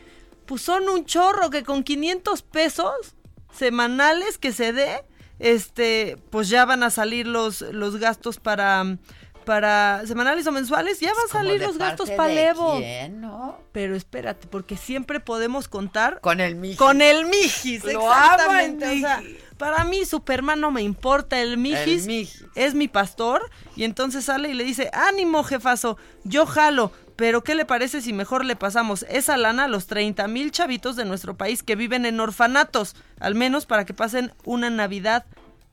pues 0.46 0.62
son 0.62 0.88
un 0.90 1.06
chorro 1.06 1.50
que 1.50 1.64
con 1.64 1.84
500 1.84 2.42
pesos 2.44 3.16
semanales 3.52 4.38
que 4.38 4.52
se 4.52 4.74
dé, 4.74 5.04
este, 5.40 6.18
pues 6.30 6.50
ya 6.50 6.66
van 6.66 6.84
a 6.84 6.90
salir 6.90 7.28
los, 7.28 7.62
los 7.62 7.98
gastos 7.98 8.40
para, 8.40 8.98
para 9.46 10.02
semanales 10.06 10.46
o 10.48 10.52
mensuales, 10.52 11.00
ya 11.00 11.10
van 11.14 11.26
a 11.26 11.32
salir 11.32 11.52
¿Como 11.54 11.60
de 11.62 11.68
los 11.68 11.78
gastos 11.78 12.10
quién, 12.10 13.22
no? 13.22 13.58
Pero 13.72 13.96
espérate, 13.96 14.48
porque 14.48 14.78
siempre 14.78 15.20
podemos 15.20 15.68
contar 15.68 16.20
Con 16.22 16.40
el 16.40 16.56
Mijis. 16.56 16.78
con 16.78 17.02
el 17.02 17.26
Mijis, 17.26 17.84
Lo 17.84 18.12
amo, 18.12 18.34
exactamente. 18.34 18.92
el 18.92 18.98
o 18.98 19.08
sea, 19.08 19.18
Mijis. 19.22 19.38
para 19.58 19.84
mí 19.86 20.06
Superman 20.06 20.60
no 20.60 20.72
me 20.72 20.82
importa, 20.82 21.40
el 21.40 21.58
Mijis, 21.58 22.04
El 22.04 22.08
Mijis. 22.08 22.46
es 22.56 22.76
mi 22.76 22.88
pastor 22.88 23.50
y 23.76 23.84
entonces 23.84 24.26
sale 24.26 24.50
y 24.50 24.54
le 24.54 24.64
dice, 24.64 24.90
"Ánimo, 24.94 25.44
jefazo, 25.44 25.98
yo 26.24 26.46
jalo." 26.46 26.92
Pero 27.16 27.44
¿qué 27.44 27.54
le 27.54 27.66
parece 27.66 28.02
si 28.02 28.14
mejor 28.14 28.46
le 28.46 28.56
pasamos 28.56 29.06
esa 29.10 29.36
lana 29.36 29.66
a 29.66 29.68
los 29.68 29.88
30 29.88 30.28
mil 30.30 30.52
chavitos 30.52 30.96
de 30.96 31.04
nuestro 31.04 31.36
país 31.36 31.64
que 31.64 31.76
viven 31.76 32.06
en 32.06 32.20
orfanatos? 32.22 32.96
Al 33.20 33.36
menos 33.36 33.66
para 33.66 33.84
que 33.86 33.94
pasen 33.94 34.32
una 34.46 34.70
Navidad 34.70 35.26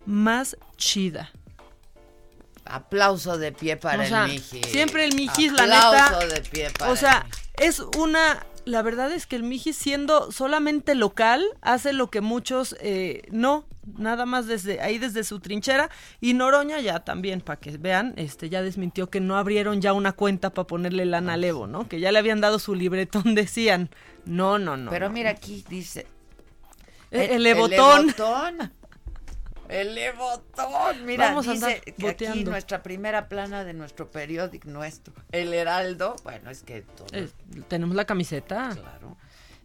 más 0.07 0.57
chida. 0.77 1.31
Aplauso 2.69 3.39
de 3.39 3.53
pie 3.53 3.77
para 3.77 4.05
O 4.05 4.07
sea, 4.07 4.25
el 4.25 4.33
Mijis. 4.33 4.67
Siempre 4.67 5.05
el 5.05 5.15
Mijis, 5.15 5.53
la 5.53 5.65
Aplauso 5.65 6.21
neta. 6.21 6.35
de 6.35 6.41
pie 6.43 6.71
para 6.77 6.91
O 6.93 6.97
sea, 6.97 7.27
el 7.31 7.47
es 7.59 7.81
una. 7.81 8.45
La 8.65 8.83
verdad 8.83 9.13
es 9.13 9.27
que 9.27 9.37
el 9.37 9.45
Mijis, 9.45 9.77
siendo 9.77 10.33
solamente 10.33 10.97
local, 10.97 11.45
hace 11.61 11.93
lo 11.93 12.11
que 12.11 12.21
muchos 12.21 12.77
eh, 12.81 13.23
no. 13.31 13.65
Nada 13.97 14.27
más 14.27 14.49
desde 14.49 14.81
ahí, 14.81 14.99
desde 14.99 15.23
su 15.23 15.39
trinchera. 15.39 15.89
Y 16.21 16.35
Noroña 16.35 16.81
ya 16.81 17.05
también, 17.05 17.41
para 17.41 17.61
que 17.61 17.79
vean, 17.79 18.13
este 18.17 18.49
ya 18.49 18.63
desmintió 18.63 19.09
que 19.09 19.21
no 19.21 19.39
abrieron 19.39 19.81
ya 19.81 19.93
una 19.93 20.11
cuenta 20.13 20.51
para 20.51 20.67
ponerle 20.67 21.07
lana 21.07 21.35
al 21.35 21.45
Evo, 21.45 21.69
¿no? 21.69 21.89
Que 21.89 22.01
ya 22.01 22.11
le 22.11 22.19
habían 22.19 22.41
dado 22.41 22.59
su 22.59 22.75
libretón, 22.75 23.35
decían. 23.37 23.91
No, 24.25 24.59
no, 24.59 24.77
no. 24.77 24.91
Pero 24.91 25.07
no. 25.07 25.15
mira 25.15 25.31
aquí 25.31 25.65
dice. 25.69 26.09
Eh, 27.13 27.29
el 27.33 27.47
Evotón. 27.47 28.09
El 28.09 28.15
Evotón. 28.19 28.73
El 29.69 29.97
Evotón. 29.99 31.05
Mira, 31.05 31.29
Vamos 31.29 31.47
dice 31.47 31.81
que 31.99 32.09
aquí 32.09 32.45
nuestra 32.45 32.83
primera 32.83 33.29
plana 33.29 33.65
de 33.65 33.75
nuestro 33.75 34.11
periódico, 34.11 34.69
nuestro. 34.69 35.13
El 35.33 35.53
Heraldo. 35.55 36.17
Bueno, 36.25 36.51
es 36.51 36.63
que 36.63 36.83
todo- 36.83 37.07
Eh, 37.13 37.29
tenemos 37.69 37.95
la 37.97 38.05
camiseta. 38.05 38.71
Claro. 38.75 39.17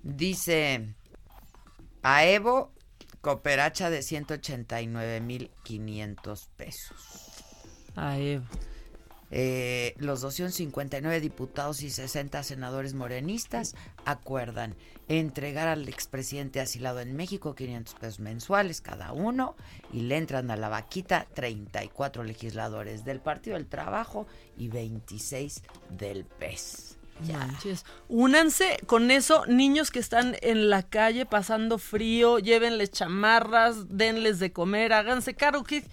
Dice 0.03 0.88
a 2.03 2.26
Evo, 2.26 2.72
cooperacha 3.22 3.90
de 3.90 4.02
189.500 4.02 6.49
pesos. 6.57 7.44
A 7.95 8.18
Evo. 8.18 8.45
Eh, 9.33 9.95
los 9.97 10.19
259 10.21 11.21
diputados 11.21 11.81
y 11.83 11.89
60 11.89 12.43
senadores 12.43 12.93
morenistas 12.93 13.75
acuerdan 14.03 14.75
entregar 15.07 15.69
al 15.69 15.87
expresidente 15.87 16.59
asilado 16.59 16.99
en 16.99 17.15
México 17.15 17.55
500 17.55 17.95
pesos 17.95 18.19
mensuales 18.19 18.81
cada 18.81 19.13
uno 19.13 19.55
y 19.93 20.01
le 20.01 20.17
entran 20.17 20.51
a 20.51 20.57
la 20.57 20.67
vaquita 20.67 21.27
34 21.33 22.23
legisladores 22.23 23.05
del 23.05 23.21
Partido 23.21 23.55
del 23.55 23.67
Trabajo 23.67 24.27
y 24.57 24.67
26 24.67 25.63
del 25.89 26.25
PES. 26.25 26.97
Manches. 27.31 27.85
Únanse 28.09 28.79
con 28.87 29.11
eso, 29.11 29.45
niños 29.45 29.91
que 29.91 29.99
están 29.99 30.35
en 30.41 30.69
la 30.69 30.83
calle 30.83 31.25
pasando 31.25 31.77
frío, 31.77 32.39
llévenles 32.39 32.91
chamarras, 32.91 33.89
denles 33.89 34.39
de 34.39 34.51
comer, 34.51 34.91
háganse 34.91 35.35
cargo 35.35 35.63
que 35.63 35.83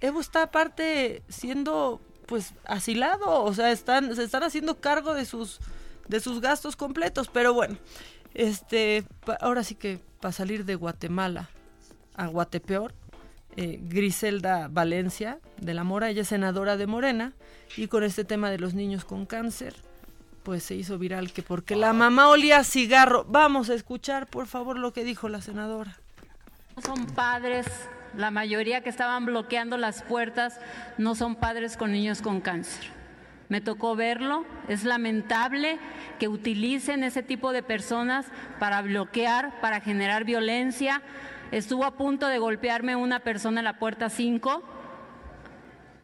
Evo 0.00 0.20
está 0.20 0.44
aparte 0.44 1.24
siendo 1.28 2.00
pues 2.28 2.52
asilado, 2.64 3.42
o 3.42 3.52
sea, 3.54 3.72
están 3.72 4.14
se 4.14 4.22
están 4.22 4.44
haciendo 4.44 4.78
cargo 4.80 5.14
de 5.14 5.24
sus 5.24 5.58
de 6.06 6.20
sus 6.20 6.40
gastos 6.40 6.76
completos, 6.76 7.28
pero 7.32 7.52
bueno, 7.54 7.76
este 8.34 9.04
pa- 9.24 9.38
ahora 9.40 9.64
sí 9.64 9.74
que 9.74 9.98
para 10.20 10.32
salir 10.32 10.64
de 10.64 10.74
Guatemala 10.76 11.48
a 12.14 12.26
Guatepeor, 12.26 12.94
eh, 13.56 13.80
Griselda 13.82 14.68
Valencia 14.68 15.38
de 15.56 15.74
la 15.74 15.84
Mora, 15.84 16.10
ella 16.10 16.22
es 16.22 16.28
senadora 16.28 16.76
de 16.76 16.86
Morena 16.86 17.32
y 17.76 17.88
con 17.88 18.04
este 18.04 18.24
tema 18.24 18.50
de 18.50 18.58
los 18.58 18.74
niños 18.74 19.04
con 19.04 19.26
cáncer, 19.26 19.74
pues 20.44 20.62
se 20.62 20.74
hizo 20.74 20.98
viral 20.98 21.32
que 21.32 21.42
porque 21.42 21.76
la 21.76 21.92
mamá 21.92 22.28
olía 22.28 22.58
a 22.58 22.64
cigarro. 22.64 23.24
Vamos 23.28 23.68
a 23.70 23.74
escuchar, 23.74 24.26
por 24.26 24.46
favor, 24.46 24.78
lo 24.78 24.92
que 24.92 25.04
dijo 25.04 25.28
la 25.28 25.40
senadora. 25.42 25.96
son 26.84 27.06
padres, 27.06 27.66
la 28.16 28.30
mayoría 28.30 28.82
que 28.82 28.88
estaban 28.88 29.26
bloqueando 29.26 29.76
las 29.76 30.02
puertas 30.02 30.60
no 30.96 31.14
son 31.14 31.36
padres 31.36 31.76
con 31.76 31.92
niños 31.92 32.22
con 32.22 32.40
cáncer. 32.40 32.90
Me 33.48 33.60
tocó 33.60 33.96
verlo, 33.96 34.44
es 34.68 34.84
lamentable 34.84 35.78
que 36.18 36.28
utilicen 36.28 37.02
ese 37.02 37.22
tipo 37.22 37.52
de 37.52 37.62
personas 37.62 38.26
para 38.58 38.82
bloquear, 38.82 39.60
para 39.60 39.80
generar 39.80 40.24
violencia. 40.24 41.00
Estuvo 41.50 41.84
a 41.84 41.96
punto 41.96 42.26
de 42.28 42.38
golpearme 42.38 42.94
una 42.94 43.20
persona 43.20 43.60
en 43.60 43.64
la 43.64 43.78
puerta 43.78 44.10
5, 44.10 44.62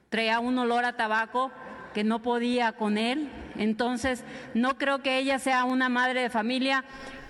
traía 0.08 0.40
un 0.40 0.58
olor 0.58 0.86
a 0.86 0.96
tabaco 0.96 1.52
que 1.92 2.02
no 2.02 2.22
podía 2.22 2.72
con 2.72 2.96
él. 2.96 3.30
Entonces, 3.56 4.24
no 4.54 4.78
creo 4.78 5.02
que 5.02 5.18
ella 5.18 5.38
sea 5.38 5.64
una 5.64 5.88
madre 5.88 6.22
de 6.22 6.30
familia 6.30 6.84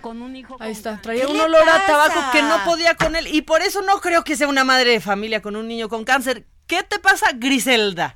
con 0.05 0.21
un 0.21 0.35
hijo. 0.35 0.55
Ahí 0.59 0.71
está, 0.71 1.01
traía 1.01 1.27
un 1.27 1.39
olor 1.41 1.67
a 1.67 1.83
tabaco 1.87 2.19
que 2.31 2.43
no 2.43 2.63
podía 2.63 2.93
con 2.93 3.15
él 3.15 3.25
y 3.25 3.41
por 3.41 3.63
eso 3.63 3.81
no 3.81 3.99
creo 4.01 4.23
que 4.23 4.35
sea 4.35 4.47
una 4.47 4.63
madre 4.63 4.91
de 4.91 4.99
familia 5.01 5.41
con 5.41 5.55
un 5.55 5.67
niño 5.67 5.89
con 5.89 6.05
cáncer. 6.05 6.45
¿Qué 6.67 6.83
te 6.83 6.99
pasa, 6.99 7.31
Griselda? 7.33 8.15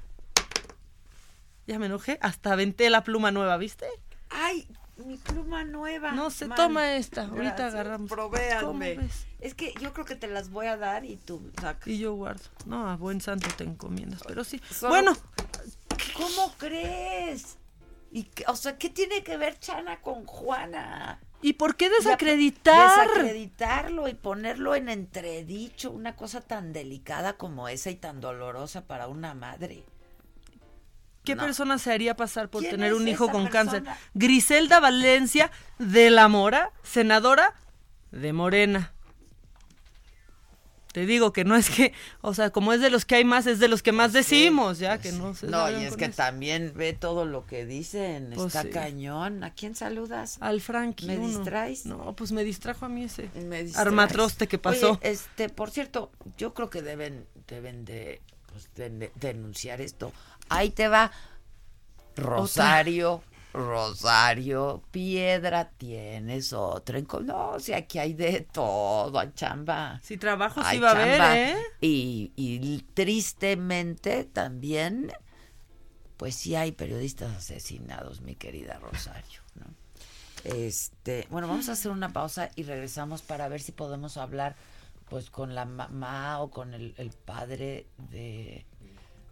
Ya 1.66 1.80
me 1.80 1.88
enojé, 1.88 2.20
hasta 2.22 2.54
aventé 2.54 2.92
la 2.92 3.04
pluma 3.04 3.32
nueva, 3.32 3.58
¿viste? 3.58 3.88
Ay, 4.30 4.68
mi 4.98 5.18
pluma 5.18 5.64
nueva. 5.64 6.12
No 6.12 6.30
se 6.30 6.46
Man. 6.46 6.56
toma 6.58 6.94
esta, 6.94 7.22
ahorita 7.24 7.44
Gracias, 7.56 7.74
agarramos. 7.74 8.08
provéanme. 8.12 9.00
Es 9.40 9.56
que 9.56 9.74
yo 9.82 9.92
creo 9.92 10.06
que 10.06 10.16
te 10.16 10.28
las 10.28 10.52
voy 10.52 10.68
a 10.68 10.78
dar 10.78 11.06
y 11.06 11.16
tú 11.16 11.42
sacas. 11.60 11.88
Y 11.88 11.98
yo 11.98 12.14
guardo. 12.14 12.44
No, 12.68 12.88
a 12.88 12.98
buen 12.98 13.20
santo 13.20 13.48
te 13.58 13.64
encomiendas, 13.64 14.22
pero 14.28 14.44
sí. 14.44 14.62
Solo- 14.70 14.90
Bueno, 14.94 15.18
¿Cómo 16.16 16.54
crees? 16.60 17.58
¿Y 18.12 18.26
qué- 18.26 18.44
o 18.48 18.56
sea, 18.56 18.78
¿qué 18.78 18.90
tiene 18.92 19.24
que 19.24 19.38
ver 19.38 19.58
Chana 19.60 20.02
con 20.02 20.26
Juana? 20.28 21.20
¿Y 21.42 21.54
por 21.54 21.76
qué 21.76 21.90
desacreditar? 21.90 23.08
Desacreditarlo 23.08 24.08
y 24.08 24.14
ponerlo 24.14 24.76
en 24.76 24.90
entredicho, 24.90 25.92
una 25.92 26.16
cosa 26.16 26.42
tan 26.42 26.74
delicada 26.74 27.34
como 27.34 27.68
esa 27.68 27.90
y 27.90 27.96
tan 27.96 28.20
dolorosa 28.22 28.86
para 28.86 29.08
una 29.08 29.34
madre. 29.34 29.84
¿Qué 31.24 31.36
No. 31.36 31.44
persona 31.44 31.78
se 31.78 31.92
haría 31.92 32.16
pasar 32.16 32.50
por 32.50 32.62
¿Quién 32.62 32.72
tener 32.72 32.94
un 32.94 33.08
hijo 33.08 33.30
con 33.30 33.48
cáncer? 33.48 33.84
Griselda 34.14 34.80
Valencia 34.80 35.52
de 35.78 36.10
la 36.10 36.28
Mora, 36.28 36.72
senadora 36.84 37.54
de 38.12 38.34
Morena. 38.34 38.94
Te 40.92 41.06
digo 41.06 41.32
que 41.34 41.46
no 41.46 41.56
es 41.56 41.70
que, 41.70 41.94
o 42.22 42.34
sea, 42.34 42.50
como 42.50 42.74
es 42.74 42.82
de 42.82 42.90
los 42.90 43.06
que 43.06 43.16
hay 43.16 43.24
más, 43.24 43.46
es 43.46 43.60
de 43.60 43.68
los 43.68 43.84
que 43.84 43.92
más 43.92 44.12
decimos, 44.12 44.80
ya 44.80 44.98
que 44.98 45.12
no 45.12 45.36
se 45.36 45.46
No, 45.46 45.70
y 45.70 45.84
es 45.86 45.96
que 45.96 46.06
eso. 46.06 46.16
también 46.16 46.74
ve 46.76 46.94
todo 46.94 47.26
lo 47.26 47.46
que 47.46 47.66
dicen. 47.66 48.32
Pues 48.34 48.48
Está 48.48 48.64
sí. 48.64 48.70
cañón. 48.70 49.44
¿A 49.44 49.54
quién 49.54 49.76
saludas? 49.76 50.38
Al 50.42 50.62
Frankie. 50.62 51.06
¿Me 51.06 51.18
uno. 51.20 51.28
distraes? 51.28 51.86
No, 51.86 52.16
pues 52.16 52.32
me 52.32 52.44
distrajo 52.44 52.86
a 52.86 52.90
mí 52.90 53.04
ese 53.04 53.30
Me 53.36 53.68
armatroste 53.76 54.48
que 54.48 54.58
pasó. 54.58 54.94
Oye, 54.94 55.00
este, 55.12 55.50
por 55.50 55.70
cierto, 55.70 56.12
yo 56.38 56.56
creo 56.56 56.72
que 56.72 56.82
deben, 56.82 57.28
deben 57.48 57.86
de, 57.86 58.20
pues, 58.52 58.68
de- 58.74 58.90
de- 58.90 59.12
denunciar 59.16 59.82
esto. 59.82 60.12
Ahí 60.50 60.72
te 60.72 60.88
va. 60.88 61.12
Rosario, 62.16 63.24
Rosario, 63.54 64.84
Piedra, 64.92 65.70
tienes 65.70 66.54
otra. 66.54 67.00
No, 67.24 67.60
si 67.60 67.74
aquí 67.74 67.98
hay 67.98 68.14
de 68.14 68.42
todo, 68.42 69.18
hay 69.18 69.32
chamba. 69.34 70.00
Si 70.04 70.18
trabajo 70.18 70.62
sí 70.70 70.80
va 70.80 70.90
a 70.90 70.92
haber. 70.92 71.22
¿eh? 71.38 71.58
Y, 71.82 72.32
y 72.36 72.82
tristemente 72.94 74.24
también, 74.26 75.12
pues 76.18 76.36
sí 76.36 76.56
hay 76.56 76.72
periodistas 76.72 77.36
asesinados, 77.36 78.22
mi 78.22 78.36
querida 78.36 78.78
Rosario, 78.80 79.42
¿no? 79.56 79.66
Este, 80.44 81.28
bueno, 81.30 81.48
vamos 81.48 81.70
a 81.70 81.74
hacer 81.74 81.92
una 81.92 82.14
pausa 82.14 82.50
y 82.56 82.64
regresamos 82.64 83.22
para 83.22 83.48
ver 83.48 83.62
si 83.62 83.72
podemos 83.72 84.18
hablar 84.18 84.56
pues 85.10 85.30
con 85.30 85.56
la 85.56 85.66
mamá 85.66 86.40
o 86.40 86.52
con 86.52 86.74
el, 86.74 86.94
el 86.98 87.10
padre 87.10 87.88
de, 87.98 88.66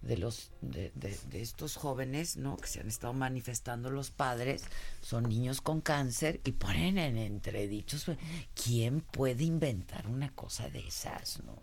de 0.08 0.18
los 0.18 0.52
de, 0.62 0.92
de- 0.96 1.42
estos 1.42 1.76
jóvenes, 1.76 2.38
¿no? 2.38 2.58
Que 2.58 2.68
se 2.68 2.80
han 2.80 2.88
estado 2.88 3.14
manifestando 3.14 3.90
los 3.92 4.10
padres, 4.12 4.64
son 5.02 5.28
niños 5.30 5.62
con 5.62 5.82
cáncer 5.82 6.40
y 6.46 6.54
ponen 6.54 6.98
en 6.98 7.18
entredichos, 7.18 8.06
pues, 8.06 8.18
¿quién 8.56 9.02
puede 9.02 9.44
inventar 9.44 10.08
una 10.08 10.30
cosa 10.34 10.70
de 10.70 10.80
esas, 10.88 11.42
no? 11.44 11.56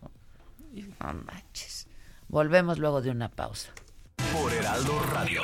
No 0.99 1.13
manches. 1.13 1.87
Volvemos 2.27 2.77
luego 2.79 3.01
de 3.01 3.09
una 3.11 3.29
pausa. 3.29 3.71
Por 4.33 4.51
Heraldo 4.53 4.99
Radio. 4.99 5.41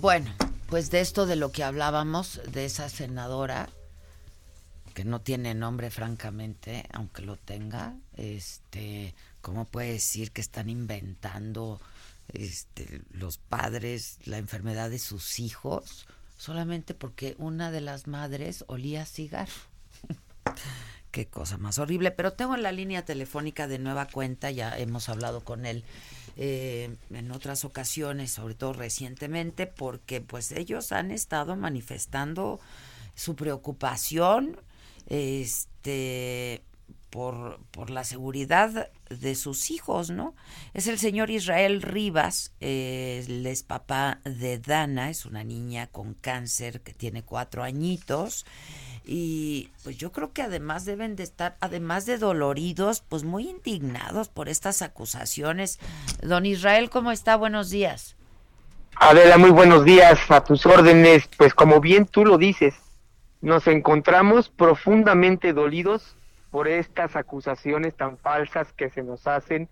Bueno, 0.00 0.32
pues 0.68 0.92
de 0.92 1.00
esto 1.00 1.26
de 1.26 1.34
lo 1.34 1.50
que 1.50 1.64
hablábamos, 1.64 2.40
de 2.52 2.66
esa 2.66 2.88
senadora, 2.88 3.68
que 4.94 5.04
no 5.04 5.20
tiene 5.20 5.56
nombre 5.56 5.90
francamente, 5.90 6.86
aunque 6.92 7.22
lo 7.22 7.34
tenga, 7.36 7.96
este, 8.16 9.16
¿cómo 9.40 9.64
puede 9.64 9.94
decir 9.94 10.30
que 10.30 10.40
están 10.40 10.70
inventando 10.70 11.80
este, 12.32 13.02
los 13.10 13.38
padres 13.38 14.18
la 14.24 14.38
enfermedad 14.38 14.88
de 14.88 15.00
sus 15.00 15.40
hijos 15.40 16.06
solamente 16.36 16.94
porque 16.94 17.34
una 17.38 17.72
de 17.72 17.80
las 17.80 18.06
madres 18.06 18.64
olía 18.68 19.04
cigarro? 19.04 19.50
Qué 21.10 21.26
cosa 21.26 21.56
más 21.58 21.78
horrible. 21.78 22.10
Pero 22.10 22.32
tengo 22.32 22.54
en 22.54 22.62
la 22.62 22.72
línea 22.72 23.04
telefónica 23.04 23.66
de 23.66 23.78
nueva 23.78 24.06
cuenta, 24.06 24.50
ya 24.50 24.78
hemos 24.78 25.08
hablado 25.08 25.42
con 25.42 25.66
él 25.66 25.84
eh, 26.36 26.94
en 27.10 27.30
otras 27.32 27.64
ocasiones, 27.64 28.30
sobre 28.30 28.54
todo 28.54 28.72
recientemente, 28.72 29.66
porque 29.66 30.20
pues 30.20 30.52
ellos 30.52 30.92
han 30.92 31.10
estado 31.10 31.56
manifestando 31.56 32.60
su 33.14 33.34
preocupación 33.34 34.60
este 35.06 36.62
por, 37.10 37.58
por 37.70 37.90
la 37.90 38.04
seguridad 38.04 38.90
de 39.08 39.34
sus 39.34 39.70
hijos, 39.70 40.10
¿no? 40.10 40.34
Es 40.74 40.86
el 40.86 40.98
señor 40.98 41.30
Israel 41.30 41.82
Rivas, 41.82 42.52
eh, 42.60 43.24
es 43.46 43.62
papá 43.62 44.20
de 44.24 44.58
Dana, 44.58 45.10
es 45.10 45.24
una 45.24 45.42
niña 45.42 45.86
con 45.86 46.14
cáncer 46.14 46.82
que 46.82 46.92
tiene 46.92 47.22
cuatro 47.22 47.62
añitos. 47.62 48.44
Y 49.10 49.70
pues 49.84 49.96
yo 49.96 50.12
creo 50.12 50.34
que 50.34 50.42
además 50.42 50.84
deben 50.84 51.16
de 51.16 51.22
estar, 51.22 51.56
además 51.60 52.04
de 52.04 52.18
doloridos, 52.18 53.02
pues 53.08 53.24
muy 53.24 53.48
indignados 53.48 54.28
por 54.28 54.50
estas 54.50 54.82
acusaciones. 54.82 55.78
Don 56.20 56.44
Israel, 56.44 56.90
¿cómo 56.90 57.10
está? 57.10 57.34
Buenos 57.36 57.70
días. 57.70 58.16
Adela, 58.96 59.38
muy 59.38 59.48
buenos 59.48 59.86
días. 59.86 60.30
A 60.30 60.44
tus 60.44 60.66
órdenes, 60.66 61.26
pues 61.38 61.54
como 61.54 61.80
bien 61.80 62.04
tú 62.04 62.26
lo 62.26 62.36
dices, 62.36 62.74
nos 63.40 63.66
encontramos 63.66 64.50
profundamente 64.50 65.54
dolidos 65.54 66.14
por 66.50 66.68
estas 66.68 67.16
acusaciones 67.16 67.94
tan 67.94 68.18
falsas 68.18 68.74
que 68.74 68.90
se 68.90 69.02
nos 69.02 69.26
hacen, 69.26 69.70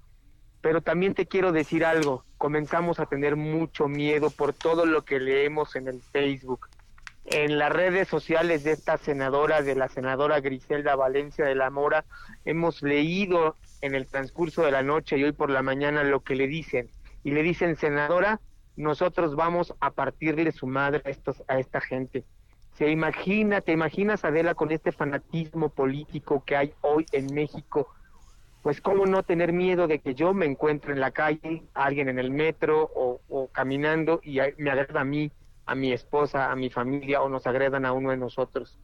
pero 0.63 0.81
también 0.81 1.13
te 1.13 1.27
quiero 1.27 1.53
decir 1.53 1.85
algo, 1.85 2.25
comenzamos 2.39 3.01
a 3.01 3.07
tener 3.07 3.37
mucho 3.37 3.87
miedo 3.87 4.31
por 4.31 4.55
todo 4.55 4.87
lo 4.87 5.05
que 5.05 5.21
leemos 5.21 5.77
en 5.77 5.89
el 5.89 6.01
Facebook. 6.01 6.69
En 7.27 7.59
las 7.59 7.73
redes 7.73 8.09
sociales 8.09 8.65
de 8.65 8.73
esta 8.73 8.98
senadora, 8.98 9.62
de 9.62 9.74
la 9.74 9.89
senadora 9.89 10.40
Griselda 10.40 10.94
Valencia 10.94 11.44
de 11.44 11.55
la 11.55 11.70
Mora, 11.70 12.05
hemos 12.44 12.82
leído 12.82 13.57
en 13.81 13.94
el 13.94 14.07
transcurso 14.07 14.62
de 14.62 14.70
la 14.70 14.82
noche 14.82 15.19
y 15.19 15.24
hoy 15.24 15.32
por 15.32 15.51
la 15.51 15.62
mañana 15.62 16.05
lo 16.05 16.20
que 16.20 16.36
le 16.36 16.47
dicen. 16.47 16.89
Y 17.24 17.32
le 17.32 17.43
dicen, 17.43 17.77
senadora, 17.77 18.40
nosotros 18.77 19.35
vamos 19.35 19.74
a 19.81 19.90
partirle 19.90 20.53
su 20.53 20.66
madre 20.66 21.03
a, 21.05 21.11
estos, 21.11 21.43
a 21.48 21.59
esta 21.59 21.81
gente. 21.81 22.24
Se 22.74 22.90
imagina, 22.90 23.61
te 23.61 23.73
imaginas, 23.73 24.24
Adela, 24.24 24.55
con 24.55 24.70
este 24.70 24.93
fanatismo 24.93 25.70
político 25.70 26.44
que 26.44 26.57
hay 26.57 26.74
hoy 26.82 27.07
en 27.12 27.35
México, 27.35 27.89
pues 28.62 28.81
cómo 28.81 29.07
no 29.07 29.23
tener 29.23 29.53
miedo 29.53 29.86
de 29.86 29.98
que 30.01 30.15
yo 30.15 30.35
me 30.35 30.44
encuentre 30.44 30.93
en 30.93 31.01
la 31.01 31.11
calle, 31.11 31.62
alguien 31.73 32.09
en 32.09 32.19
el 32.19 32.31
metro 32.31 32.90
o, 32.94 33.48
caminando 33.53 34.20
y 34.23 34.39
me 34.59 34.70
agreda 34.70 35.01
a 35.01 35.05
mí, 35.05 35.32
a 35.67 35.75
mi 35.75 35.93
esposa, 35.93 36.51
a 36.51 36.57
mi 36.57 36.71
familia 36.71 37.23
o 37.23 37.29
nos 37.29 37.47
agredan 37.47 37.85
a 37.85 37.93
uno 37.93 38.11
de 38.11 38.17
nosotros. 38.17 38.79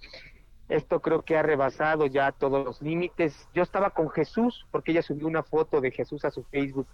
Esto 0.68 1.00
creo 1.00 1.22
que 1.22 1.36
ha 1.36 1.42
rebasado 1.42 2.06
ya 2.06 2.32
todos 2.32 2.64
los 2.64 2.82
límites. 2.82 3.48
Yo 3.54 3.62
estaba 3.62 3.90
con 3.90 4.10
Jesús 4.10 4.66
porque 4.70 4.92
ella 4.92 5.02
subió 5.02 5.26
una 5.26 5.42
foto 5.42 5.80
de 5.80 5.90
Jesús 5.90 6.24
a 6.24 6.30
su 6.30 6.44
Facebook 6.44 6.86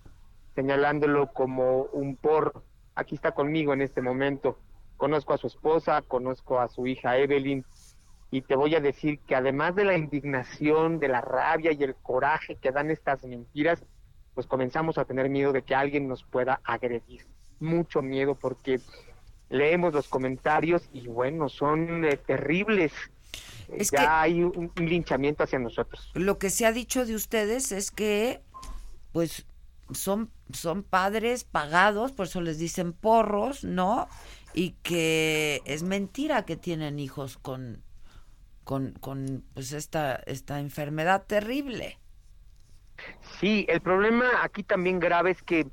señalándolo 0.54 1.32
como 1.32 1.82
un 1.92 2.16
porro. 2.16 2.64
Aquí 2.96 3.14
está 3.14 3.30
conmigo 3.30 3.72
en 3.72 3.80
este 3.80 4.02
momento. 4.02 4.58
Conozco 4.96 5.32
a 5.32 5.38
su 5.38 5.46
esposa, 5.46 6.02
conozco 6.02 6.58
a 6.58 6.68
su 6.68 6.86
hija 6.88 7.16
Evelyn 7.16 7.64
y 8.32 8.42
te 8.42 8.56
voy 8.56 8.74
a 8.74 8.80
decir 8.80 9.20
que 9.20 9.36
además 9.36 9.76
de 9.76 9.84
la 9.84 9.96
indignación, 9.96 10.98
de 10.98 11.06
la 11.06 11.20
rabia 11.20 11.70
y 11.72 11.82
el 11.84 11.94
coraje 11.94 12.56
que 12.56 12.72
dan 12.72 12.90
estas 12.90 13.24
mentiras, 13.24 13.84
pues 14.34 14.48
comenzamos 14.48 14.98
a 14.98 15.04
tener 15.04 15.30
miedo 15.30 15.52
de 15.52 15.62
que 15.62 15.76
alguien 15.76 16.08
nos 16.08 16.24
pueda 16.24 16.60
agredir. 16.64 17.24
Mucho 17.60 18.02
miedo 18.02 18.34
porque 18.34 18.80
leemos 19.50 19.94
los 19.94 20.08
comentarios 20.08 20.88
y 20.92 21.06
bueno, 21.08 21.48
son 21.48 22.04
eh, 22.04 22.16
terribles. 22.16 22.92
Eh, 23.68 23.76
Es 23.78 23.90
ya 23.90 23.98
que- 24.00 24.06
hay 24.06 24.42
un, 24.42 24.72
un 24.78 24.86
linchamiento 24.88 25.42
hacia 25.44 25.58
nosotros. 25.58 26.10
Lo 26.14 26.38
que 26.38 26.50
se 26.50 26.66
ha 26.66 26.72
dicho 26.72 27.04
de 27.06 27.14
ustedes 27.14 27.72
es 27.72 27.90
que, 27.90 28.40
pues, 29.12 29.46
son, 29.92 30.30
son 30.52 30.82
padres 30.82 31.44
pagados, 31.44 32.12
por 32.12 32.26
eso 32.26 32.40
les 32.40 32.58
dicen 32.58 32.92
porros, 32.92 33.64
¿no? 33.64 34.08
Y 34.54 34.72
que 34.82 35.62
es 35.64 35.82
mentira 35.82 36.44
que 36.44 36.56
tienen 36.56 36.98
hijos 36.98 37.38
con, 37.38 37.82
con, 38.64 38.92
con 39.00 39.44
pues, 39.54 39.72
esta, 39.72 40.16
esta 40.26 40.60
enfermedad 40.60 41.24
terrible. 41.26 41.98
Sí, 43.40 43.64
el 43.68 43.80
problema 43.80 44.26
aquí 44.42 44.62
también 44.62 44.98
grave 44.98 45.30
es 45.30 45.42
que 45.42 45.60
eh, 45.60 45.68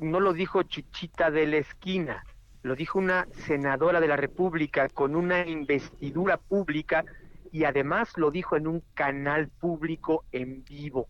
no 0.00 0.20
lo 0.20 0.32
dijo 0.32 0.62
Chichita 0.62 1.30
de 1.30 1.46
la 1.46 1.56
esquina, 1.58 2.24
lo 2.62 2.76
dijo 2.76 2.98
una 2.98 3.26
senadora 3.46 4.00
de 4.00 4.08
la 4.08 4.16
República 4.16 4.88
con 4.88 5.16
una 5.16 5.46
investidura 5.46 6.36
pública 6.36 7.04
y 7.52 7.64
además 7.64 8.16
lo 8.16 8.30
dijo 8.30 8.56
en 8.56 8.66
un 8.66 8.82
canal 8.94 9.48
público 9.48 10.24
en 10.32 10.64
vivo, 10.64 11.08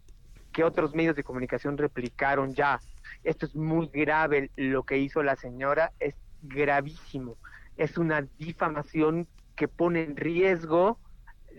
que 0.53 0.65
otros 0.65 0.95
medios 0.95 1.17
de 1.17 1.25
comunicación 1.25 1.77
replicaron 1.77 2.55
ya. 2.55 2.81
Esto 3.25 3.47
es 3.47 3.55
muy 3.55 3.89
grave, 3.89 4.51
lo 4.57 4.85
que 4.85 4.99
hizo 4.99 5.23
la 5.23 5.37
señora 5.37 5.93
es 5.99 6.15
gravísimo, 6.43 7.37
es 7.77 7.99
una 7.99 8.23
difamación 8.39 9.27
que 9.57 9.69
pone 9.69 10.03
en 10.03 10.17
riesgo 10.17 10.99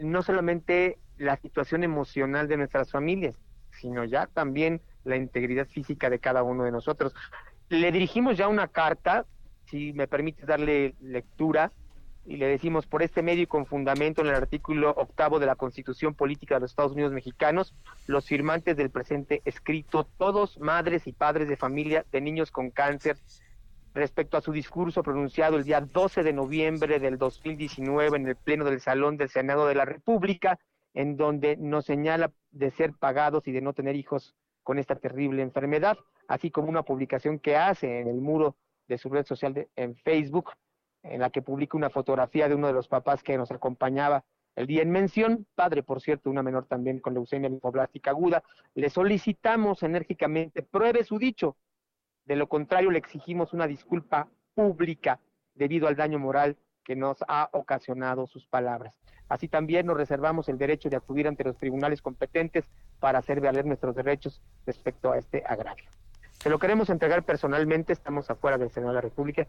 no 0.01 0.23
solamente 0.23 0.97
la 1.17 1.37
situación 1.37 1.83
emocional 1.83 2.47
de 2.47 2.57
nuestras 2.57 2.89
familias, 2.89 3.35
sino 3.71 4.03
ya 4.05 4.25
también 4.27 4.81
la 5.03 5.17
integridad 5.17 5.67
física 5.67 6.09
de 6.09 6.19
cada 6.19 6.43
uno 6.43 6.63
de 6.63 6.71
nosotros. 6.71 7.13
Le 7.69 7.91
dirigimos 7.91 8.37
ya 8.37 8.47
una 8.47 8.67
carta, 8.67 9.25
si 9.71 9.93
me 9.93 10.07
permites 10.07 10.45
darle 10.45 10.95
lectura, 10.99 11.71
y 12.25 12.37
le 12.37 12.45
decimos 12.45 12.85
por 12.85 13.01
este 13.01 13.23
medio 13.23 13.43
y 13.43 13.47
con 13.47 13.65
fundamento 13.65 14.21
en 14.21 14.27
el 14.27 14.35
artículo 14.35 14.91
octavo 14.91 15.39
de 15.39 15.47
la 15.47 15.55
Constitución 15.55 16.13
Política 16.13 16.55
de 16.55 16.61
los 16.61 16.71
Estados 16.71 16.91
Unidos 16.91 17.13
Mexicanos, 17.13 17.73
los 18.05 18.27
firmantes 18.27 18.77
del 18.77 18.91
presente 18.91 19.41
escrito, 19.45 20.07
todos 20.17 20.59
madres 20.59 21.07
y 21.07 21.13
padres 21.13 21.47
de 21.47 21.57
familia 21.57 22.05
de 22.11 22.21
niños 22.21 22.51
con 22.51 22.69
cáncer, 22.69 23.17
respecto 23.93 24.37
a 24.37 24.41
su 24.41 24.51
discurso 24.51 25.03
pronunciado 25.03 25.57
el 25.57 25.63
día 25.63 25.81
12 25.81 26.21
de 26.23 26.33
noviembre 26.33 26.99
del 26.99 27.17
2019 27.17 28.17
en 28.17 28.27
el 28.27 28.35
Pleno 28.35 28.65
del 28.65 28.81
Salón 28.81 29.17
del 29.17 29.29
Senado 29.29 29.65
de 29.65 29.75
la 29.75 29.85
República, 29.85 30.59
en 30.93 31.17
donde 31.17 31.57
nos 31.57 31.85
señala 31.85 32.31
de 32.51 32.71
ser 32.71 32.93
pagados 32.93 33.47
y 33.47 33.51
de 33.51 33.61
no 33.61 33.73
tener 33.73 33.95
hijos 33.95 34.35
con 34.63 34.77
esta 34.77 34.95
terrible 34.95 35.41
enfermedad, 35.41 35.97
así 36.27 36.51
como 36.51 36.69
una 36.69 36.83
publicación 36.83 37.39
que 37.39 37.57
hace 37.57 37.99
en 37.99 38.07
el 38.07 38.21
muro 38.21 38.55
de 38.87 38.97
su 38.97 39.09
red 39.09 39.25
social 39.25 39.67
en 39.75 39.95
Facebook, 39.95 40.51
en 41.03 41.21
la 41.21 41.29
que 41.29 41.41
publica 41.41 41.77
una 41.77 41.89
fotografía 41.89 42.47
de 42.47 42.55
uno 42.55 42.67
de 42.67 42.73
los 42.73 42.87
papás 42.87 43.23
que 43.23 43.37
nos 43.37 43.51
acompañaba 43.51 44.23
el 44.55 44.67
día 44.67 44.81
en 44.81 44.91
mención, 44.91 45.47
padre, 45.55 45.81
por 45.81 46.01
cierto, 46.01 46.29
una 46.29 46.43
menor 46.43 46.65
también 46.65 46.99
con 46.99 47.13
leucemia 47.13 47.49
linfoblástica 47.49 48.11
aguda. 48.11 48.43
Le 48.75 48.89
solicitamos 48.89 49.81
enérgicamente, 49.81 50.61
pruebe 50.61 51.03
su 51.05 51.17
dicho, 51.17 51.55
de 52.25 52.35
lo 52.35 52.47
contrario, 52.47 52.91
le 52.91 52.99
exigimos 52.99 53.53
una 53.53 53.65
disculpa 53.65 54.27
pública 54.53 55.19
debido 55.55 55.87
al 55.87 55.95
daño 55.95 56.19
moral 56.19 56.57
que 56.83 56.95
nos 56.95 57.23
ha 57.27 57.49
ocasionado 57.53 58.27
sus 58.27 58.45
palabras. 58.45 58.99
Así 59.29 59.47
también 59.47 59.85
nos 59.85 59.97
reservamos 59.97 60.49
el 60.49 60.57
derecho 60.57 60.89
de 60.89 60.97
acudir 60.97 61.27
ante 61.27 61.45
los 61.45 61.57
tribunales 61.57 62.01
competentes 62.01 62.65
para 62.99 63.19
hacer 63.19 63.39
valer 63.39 63.65
nuestros 63.65 63.95
derechos 63.95 64.41
respecto 64.65 65.11
a 65.11 65.17
este 65.17 65.43
agravio. 65.45 65.89
Se 66.41 66.49
lo 66.49 66.57
queremos 66.59 66.89
entregar 66.89 67.23
personalmente, 67.23 67.93
estamos 67.93 68.29
afuera 68.29 68.57
del 68.57 68.71
Senado 68.71 68.91
de 68.91 68.95
la 68.95 69.01
República 69.01 69.47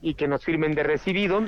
y 0.00 0.14
que 0.14 0.26
nos 0.26 0.44
firmen 0.44 0.74
de 0.74 0.82
recibido. 0.82 1.40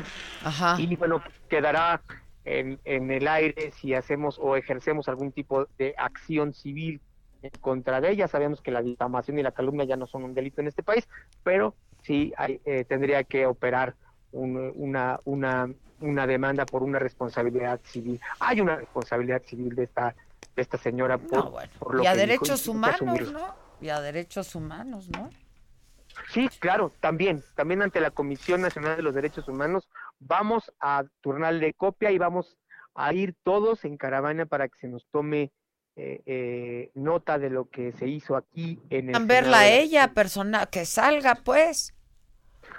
Y 0.79 0.95
bueno, 0.97 1.23
quedará 1.49 2.01
en, 2.45 2.79
en 2.85 3.11
el 3.11 3.27
aire 3.27 3.73
si 3.73 3.95
hacemos 3.95 4.39
o 4.41 4.57
ejercemos 4.57 5.09
algún 5.09 5.33
tipo 5.33 5.67
de 5.79 5.95
acción 5.99 6.55
civil 6.55 7.01
en 7.43 7.51
contra 7.61 8.01
de 8.01 8.11
ella. 8.13 8.29
Sabemos 8.29 8.61
que 8.61 8.71
la 8.71 8.83
difamación 8.83 9.39
y 9.39 9.43
la 9.43 9.51
calumnia 9.53 9.85
ya 9.85 9.97
no 9.97 10.07
son 10.07 10.25
un 10.25 10.35
delito 10.35 10.61
en 10.61 10.69
este 10.69 10.83
país, 10.83 11.09
pero 11.43 11.75
sí 12.03 12.33
hay, 12.37 12.61
eh, 12.65 12.85
tendría 12.85 13.25
que 13.25 13.47
operar 13.47 13.95
un- 14.31 14.73
una, 14.77 15.19
una, 15.25 15.69
una 16.01 16.27
demanda 16.27 16.67
por 16.67 16.83
una 16.85 16.99
responsabilidad 17.01 17.81
civil. 17.85 18.21
Hay 18.41 18.61
una 18.61 18.77
responsabilidad 18.77 19.43
civil 19.45 19.75
de 19.75 19.85
esta, 19.85 20.15
de 20.55 20.63
esta 20.63 20.79
señora 20.79 21.19
por, 21.19 21.51
por 21.81 21.95
lo 21.97 22.05
Y 22.05 22.07
a 22.07 22.13
que 22.13 22.19
derechos 22.19 22.69
humanos. 22.69 22.99
Y 23.85 23.91
a 23.91 24.01
derechos 24.01 24.55
humanos, 24.55 25.11
¿no? 25.11 25.29
Sí, 26.33 26.49
claro, 26.59 26.91
también, 27.01 27.43
también 27.55 27.83
ante 27.83 28.01
la 28.01 28.11
Comisión 28.11 28.63
Nacional 28.63 28.97
de 28.97 29.03
los 29.03 29.15
Derechos 29.15 29.47
Humanos 29.47 29.87
vamos 30.21 30.73
a 30.81 31.05
turnarle 31.21 31.75
copia 31.75 32.11
y 32.11 32.17
vamos 32.17 32.57
a 32.95 33.13
ir 33.13 33.35
todos 33.43 33.85
en 33.85 33.99
caravana 33.99 34.47
para 34.47 34.69
que 34.69 34.79
se 34.79 34.89
nos 34.89 35.05
tome 35.11 35.53
eh, 35.97 36.23
eh, 36.25 36.91
nota 36.95 37.39
de 37.39 37.51
lo 37.51 37.69
que 37.69 37.93
se 37.93 38.07
hizo 38.09 38.37
aquí 38.37 38.81
en 38.89 39.15
el 39.15 39.27
verla 39.27 39.59
Senado. 39.59 39.77
ella, 39.83 40.13
persona, 40.15 40.65
que 40.65 40.87
salga, 40.87 41.35
pues. 41.45 41.93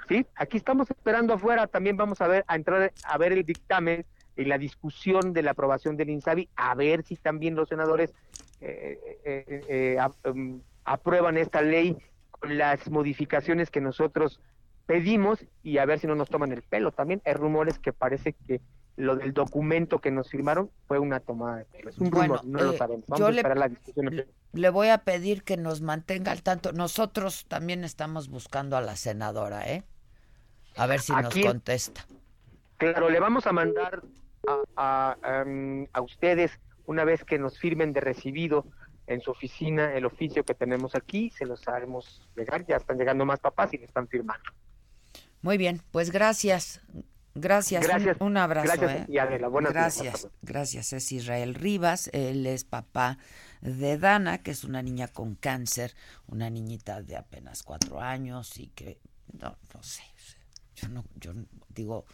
Sí, 0.10 0.26
aquí 0.36 0.58
estamos 0.58 0.90
esperando 0.90 1.36
afuera, 1.36 1.68
también 1.68 1.98
vamos 1.98 2.20
a 2.20 2.28
ver 2.28 2.44
a 2.48 2.56
entrar 2.56 2.92
a 3.04 3.18
ver 3.20 3.32
el 3.32 3.46
dictamen 3.46 4.08
y 4.36 4.46
la 4.46 4.58
discusión 4.58 5.34
de 5.34 5.44
la 5.44 5.52
aprobación 5.52 5.98
del 5.98 6.10
INSABI, 6.10 6.50
a 6.56 6.74
ver 6.74 7.04
si 7.04 7.16
también 7.18 7.54
los 7.54 7.70
senadores 7.70 8.12
eh, 8.60 9.20
eh, 9.24 9.66
eh, 9.70 9.98
ap- 10.00 10.16
em, 10.26 10.62
aprueban 10.86 11.38
esta 11.38 11.62
ley 11.62 11.98
con 12.32 12.58
las 12.58 12.90
modificaciones 12.90 13.70
que 13.72 13.82
nosotros 13.82 14.40
pedimos 14.86 15.44
y 15.64 15.80
a 15.80 15.86
ver 15.86 16.00
si 16.00 16.08
no 16.08 16.16
nos 16.16 16.30
toman 16.30 16.52
el 16.52 16.62
pelo. 16.62 16.92
También 16.92 17.22
hay 17.26 17.34
rumores 17.34 17.80
que 17.80 17.92
parece 17.92 18.34
que 18.34 18.62
lo 18.98 19.16
del 19.18 19.34
documento 19.34 20.00
que 20.00 20.12
nos 20.12 20.30
firmaron 20.30 20.70
fue 20.88 21.00
una 21.00 21.20
tomada 21.20 21.58
de 21.58 21.66
pelo. 21.66 21.90
Es 21.90 21.98
un 21.98 22.10
Bueno, 22.12 22.38
rumor, 22.38 22.46
no 22.46 22.64
lo 22.64 22.74
eh, 22.74 22.78
sabemos. 22.78 23.06
Vamos 23.08 23.20
yo 23.20 23.26
a 23.28 23.32
le- 23.32 23.38
esperar 23.38 23.58
la 23.58 23.68
discusión. 23.68 24.26
Le 24.54 24.70
voy 24.70 24.88
a 24.90 25.00
pedir 25.00 25.44
que 25.44 25.58
nos 25.58 25.82
mantenga 25.82 26.32
al 26.32 26.44
tanto. 26.44 26.72
Nosotros 26.72 27.46
también 27.48 27.84
estamos 27.84 28.30
buscando 28.30 28.78
a 28.78 28.82
la 28.82 28.96
senadora, 28.96 29.70
¿eh? 29.70 29.84
A 30.78 30.86
ver 30.88 31.00
si 31.02 31.12
Aquí- 31.14 31.42
nos 31.44 31.52
contesta. 31.54 32.06
Claro, 32.78 33.10
le 33.10 33.20
vamos 33.20 33.48
a 33.48 33.52
mandar 33.54 34.02
a, 34.78 35.16
a, 35.22 35.46
a 35.94 36.02
ustedes 36.02 36.52
una 36.86 37.04
vez 37.04 37.24
que 37.26 37.40
nos 37.40 37.58
firmen 37.58 37.92
de 37.94 38.02
recibido 38.02 38.66
en 39.08 39.22
su 39.22 39.32
oficina 39.32 39.94
el 39.94 40.06
oficio 40.06 40.44
que 40.44 40.54
tenemos 40.54 40.96
aquí, 40.96 41.30
se 41.30 41.46
los 41.46 41.68
haremos 41.68 42.22
llegar, 42.36 42.66
ya 42.66 42.78
están 42.78 42.98
llegando 42.98 43.26
más 43.26 43.40
papás 43.40 43.74
y 43.74 43.78
le 43.78 43.86
están 43.86 44.08
firmando. 44.08 44.52
Muy 45.42 45.58
bien, 45.58 45.82
pues 45.92 46.12
gracias. 46.12 46.82
Gracias, 47.38 47.84
un- 47.84 47.90
Gracias. 47.90 48.18
Un, 48.22 48.38
abrazo. 48.38 48.68
Gracias, 48.68 49.02
¿eh? 49.02 49.06
y 49.10 49.18
Adela, 49.18 49.48
hasta 49.48 49.70
Gracias, 49.72 50.28
gracias. 50.42 50.94
Es 50.94 51.12
Israel 51.12 51.54
Rivas, 51.54 52.10
él 52.14 52.46
es 52.46 52.64
papá 52.64 53.18
de 53.62 53.98
Dana, 53.98 54.42
que 54.42 54.52
es 54.52 54.64
una 54.64 54.82
niña 54.82 55.10
con 55.10 55.36
cáncer, 55.36 55.94
una 56.28 56.50
niñita 56.50 57.02
de 57.02 57.18
apenas 57.18 57.62
cuatro 57.62 58.00
años 58.00 58.58
y 58.58 58.68
que, 58.68 59.00
no, 59.34 59.58
no 59.74 59.84
sé, 59.84 60.04
yo 60.76 60.88
no, 60.88 61.04
yo 61.16 61.34
digo, 61.70 62.06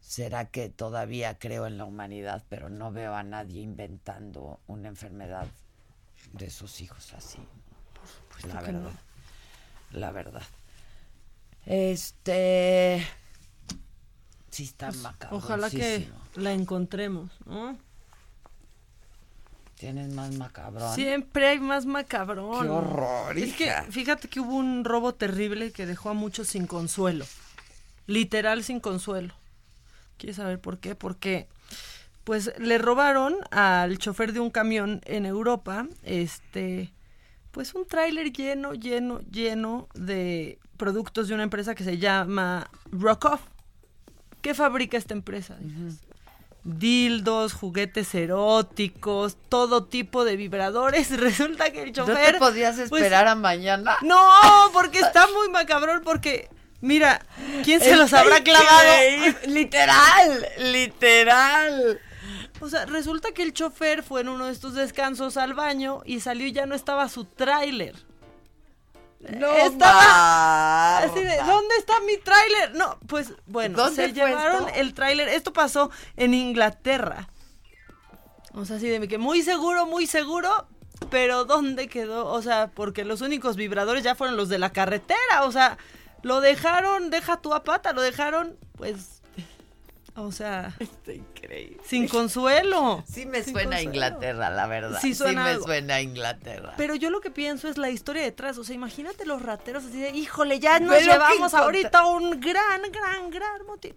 será 0.00 0.46
que 0.46 0.68
todavía 0.70 1.38
creo 1.38 1.66
en 1.66 1.78
la 1.78 1.84
humanidad, 1.84 2.44
pero 2.48 2.68
no 2.68 2.90
veo 2.90 3.14
a 3.14 3.22
nadie 3.22 3.62
inventando 3.62 4.60
una 4.66 4.88
enfermedad 4.88 5.46
de 6.34 6.50
sus 6.50 6.80
hijos 6.80 7.12
así. 7.14 7.38
la 8.46 8.62
que 8.62 8.72
no. 8.72 8.82
verdad, 8.82 9.00
la 9.92 10.12
verdad. 10.12 10.42
Este, 11.66 13.06
Sí, 14.54 14.62
está 14.62 14.92
macabro. 14.92 15.38
Ojalá 15.38 15.68
que 15.68 16.08
la 16.36 16.52
encontremos, 16.52 17.32
¿no? 17.44 17.76
Tienes 19.74 20.14
más 20.14 20.32
macabrón. 20.36 20.94
Siempre 20.94 21.48
hay 21.48 21.58
más 21.58 21.86
macabrón. 21.86 22.62
Qué 22.62 22.68
horror, 22.68 23.36
Es 23.36 23.54
que 23.54 23.72
fíjate 23.90 24.28
que 24.28 24.38
hubo 24.38 24.54
un 24.54 24.84
robo 24.84 25.12
terrible 25.12 25.72
que 25.72 25.86
dejó 25.86 26.10
a 26.10 26.14
muchos 26.14 26.46
sin 26.46 26.68
consuelo. 26.68 27.26
Literal 28.06 28.62
sin 28.62 28.78
consuelo. 28.78 29.34
¿Quieres 30.18 30.36
saber 30.36 30.60
por 30.60 30.78
qué? 30.78 30.94
Porque 30.94 31.48
pues 32.24 32.52
le 32.58 32.78
robaron 32.78 33.36
al 33.50 33.98
chofer 33.98 34.32
de 34.32 34.40
un 34.40 34.50
camión 34.50 35.00
en 35.04 35.26
Europa, 35.26 35.86
este, 36.02 36.92
pues 37.50 37.74
un 37.74 37.86
tráiler 37.86 38.32
lleno, 38.32 38.72
lleno, 38.72 39.20
lleno 39.30 39.88
de 39.94 40.58
productos 40.76 41.28
de 41.28 41.34
una 41.34 41.44
empresa 41.44 41.74
que 41.74 41.84
se 41.84 41.98
llama 41.98 42.68
Rockoff. 42.90 43.40
¿Qué 44.40 44.54
fabrica 44.54 44.96
esta 44.96 45.14
empresa? 45.14 45.56
Dices? 45.60 46.00
Dildos, 46.64 47.52
juguetes 47.52 48.14
eróticos, 48.14 49.36
todo 49.50 49.84
tipo 49.84 50.24
de 50.24 50.36
vibradores. 50.36 51.10
Resulta 51.20 51.70
que 51.70 51.82
el 51.82 51.88
¿No 51.92 52.06
chofer. 52.06 52.32
te 52.32 52.38
podías 52.38 52.76
pues, 52.88 53.02
esperar 53.02 53.28
a 53.28 53.34
mañana? 53.34 53.98
no, 54.02 54.18
porque 54.72 55.00
está 55.00 55.26
muy 55.28 55.50
macabrón, 55.50 56.02
porque, 56.02 56.48
mira, 56.80 57.24
¿quién 57.64 57.80
se 57.80 57.94
los 57.96 58.14
habrá 58.14 58.42
clavado? 58.42 58.92
Literal, 59.46 60.46
literal. 60.58 62.00
O 62.64 62.68
sea, 62.70 62.86
resulta 62.86 63.32
que 63.32 63.42
el 63.42 63.52
chofer 63.52 64.02
fue 64.02 64.22
en 64.22 64.30
uno 64.30 64.46
de 64.46 64.52
estos 64.52 64.72
descansos 64.72 65.36
al 65.36 65.52
baño 65.52 66.00
y 66.06 66.20
salió 66.20 66.46
y 66.46 66.52
ya 66.52 66.64
no 66.64 66.74
estaba 66.74 67.10
su 67.10 67.26
tráiler. 67.26 67.94
No 69.38 69.54
estaba 69.54 70.98
así 70.98 71.20
de, 71.20 71.36
¿dónde 71.44 71.74
está 71.78 72.00
mi 72.00 72.16
tráiler? 72.16 72.74
No, 72.74 72.98
pues 73.06 73.34
bueno, 73.46 73.76
¿Dónde 73.76 74.06
se 74.06 74.12
llevaron 74.14 74.68
esto? 74.68 74.80
el 74.80 74.94
tráiler. 74.94 75.28
Esto 75.28 75.52
pasó 75.52 75.90
en 76.16 76.32
Inglaterra. 76.32 77.28
O 78.54 78.64
sea, 78.64 78.76
así 78.76 78.88
de 78.88 79.06
que 79.08 79.18
muy 79.18 79.42
seguro, 79.42 79.84
muy 79.84 80.06
seguro, 80.06 80.66
pero 81.10 81.44
¿dónde 81.44 81.88
quedó? 81.88 82.26
O 82.28 82.40
sea, 82.40 82.70
porque 82.74 83.04
los 83.04 83.20
únicos 83.20 83.56
vibradores 83.56 84.04
ya 84.04 84.14
fueron 84.14 84.38
los 84.38 84.48
de 84.48 84.58
la 84.58 84.70
carretera, 84.70 85.42
o 85.42 85.52
sea, 85.52 85.76
lo 86.22 86.40
dejaron, 86.40 87.10
deja 87.10 87.36
tu 87.42 87.52
a 87.52 87.62
pata, 87.62 87.92
lo 87.92 88.00
dejaron, 88.00 88.56
pues, 88.76 89.13
o 90.16 90.30
sea, 90.30 90.74
increíble. 91.06 91.78
sin 91.84 92.06
consuelo. 92.08 93.02
Sí 93.06 93.26
me 93.26 93.42
Sin 93.42 93.54
suena 93.54 93.76
a. 93.76 93.82
Inglaterra, 93.82 94.50
la 94.50 94.66
verdad. 94.66 94.98
Sí 95.00 95.14
suena 95.14 95.44
me 95.44 95.50
algo. 95.50 95.64
suena 95.64 95.96
a 95.96 96.00
Inglaterra. 96.00 96.74
Pero 96.76 96.94
yo 96.94 97.10
lo 97.10 97.20
que 97.20 97.30
pienso 97.30 97.68
es 97.68 97.78
la 97.78 97.90
historia 97.90 98.22
detrás. 98.22 98.56
O 98.58 98.64
sea, 98.64 98.74
imagínate 98.74 99.26
los 99.26 99.42
rateros 99.42 99.84
así 99.84 100.00
de, 100.00 100.10
híjole, 100.10 100.60
ya 100.60 100.78
nos 100.78 100.94
Pero 100.94 101.12
llevamos 101.12 101.54
ahorita 101.54 102.06
un 102.06 102.40
gran, 102.40 102.82
gran, 102.92 103.30
gran 103.30 103.66
motín. 103.66 103.94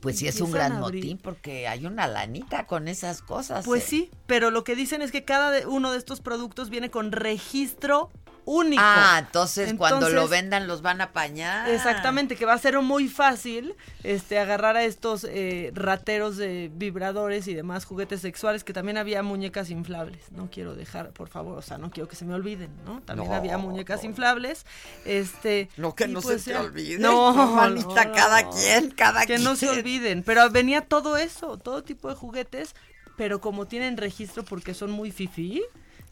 Pues 0.00 0.18
sí 0.18 0.28
es 0.28 0.40
un 0.40 0.52
gran 0.52 0.78
motín 0.80 1.18
porque 1.18 1.66
hay 1.66 1.86
una 1.86 2.06
lanita 2.06 2.66
con 2.66 2.88
esas 2.88 3.22
cosas. 3.22 3.64
Pues 3.64 3.84
¿eh? 3.84 3.86
sí, 3.88 4.10
pero 4.26 4.50
lo 4.50 4.64
que 4.64 4.76
dicen 4.76 5.02
es 5.02 5.12
que 5.12 5.24
cada 5.24 5.66
uno 5.66 5.92
de 5.92 5.98
estos 5.98 6.20
productos 6.20 6.70
viene 6.70 6.90
con 6.90 7.12
registro 7.12 8.10
único. 8.48 8.82
Ah, 8.84 9.16
entonces, 9.24 9.74
cuando 9.74 10.08
lo 10.08 10.26
vendan 10.28 10.66
los 10.66 10.80
van 10.82 11.00
a 11.00 11.04
apañar. 11.04 11.68
Exactamente, 11.68 12.34
que 12.36 12.46
va 12.46 12.54
a 12.54 12.58
ser 12.58 12.80
muy 12.80 13.08
fácil 13.08 13.74
este 14.04 14.38
agarrar 14.38 14.76
a 14.76 14.84
estos 14.84 15.24
eh, 15.28 15.70
rateros 15.74 16.36
de 16.36 16.70
vibradores 16.74 17.46
y 17.48 17.54
demás 17.54 17.84
juguetes 17.84 18.20
sexuales, 18.22 18.64
que 18.64 18.72
también 18.72 18.96
había 18.96 19.22
muñecas 19.22 19.70
inflables. 19.70 20.32
No 20.32 20.48
quiero 20.50 20.74
dejar, 20.74 21.10
por 21.10 21.28
favor, 21.28 21.58
o 21.58 21.62
sea, 21.62 21.78
no 21.78 21.90
quiero 21.90 22.08
que 22.08 22.16
se 22.16 22.24
me 22.24 22.34
olviden, 22.34 22.70
¿no? 22.84 23.00
También 23.02 23.28
No, 23.30 23.36
había 23.36 23.58
muñecas 23.58 24.02
inflables. 24.04 24.64
Este, 25.04 25.68
No, 25.76 25.94
que 25.94 26.08
no 26.08 26.20
pues 26.20 26.42
se 26.42 26.50
te 26.52 26.56
ya- 26.58 26.62
olvide. 26.64 26.98
No, 26.98 27.32
manita, 27.54 28.04
no, 28.06 28.12
cada 28.14 28.48
quien, 28.50 28.90
cada 28.92 29.20
Que 29.20 29.34
quien. 29.34 29.44
no 29.44 29.56
se 29.56 29.68
olviden, 29.68 30.22
pero 30.22 30.48
venía 30.50 30.80
todo 30.82 31.16
eso, 31.16 31.56
todo 31.58 31.82
tipo 31.84 32.08
de 32.08 32.14
juguetes, 32.14 32.74
pero 33.16 33.40
como 33.40 33.66
tienen 33.66 33.96
registro 33.96 34.44
porque 34.44 34.74
son 34.74 34.90
muy 34.90 35.10
fifi, 35.10 35.62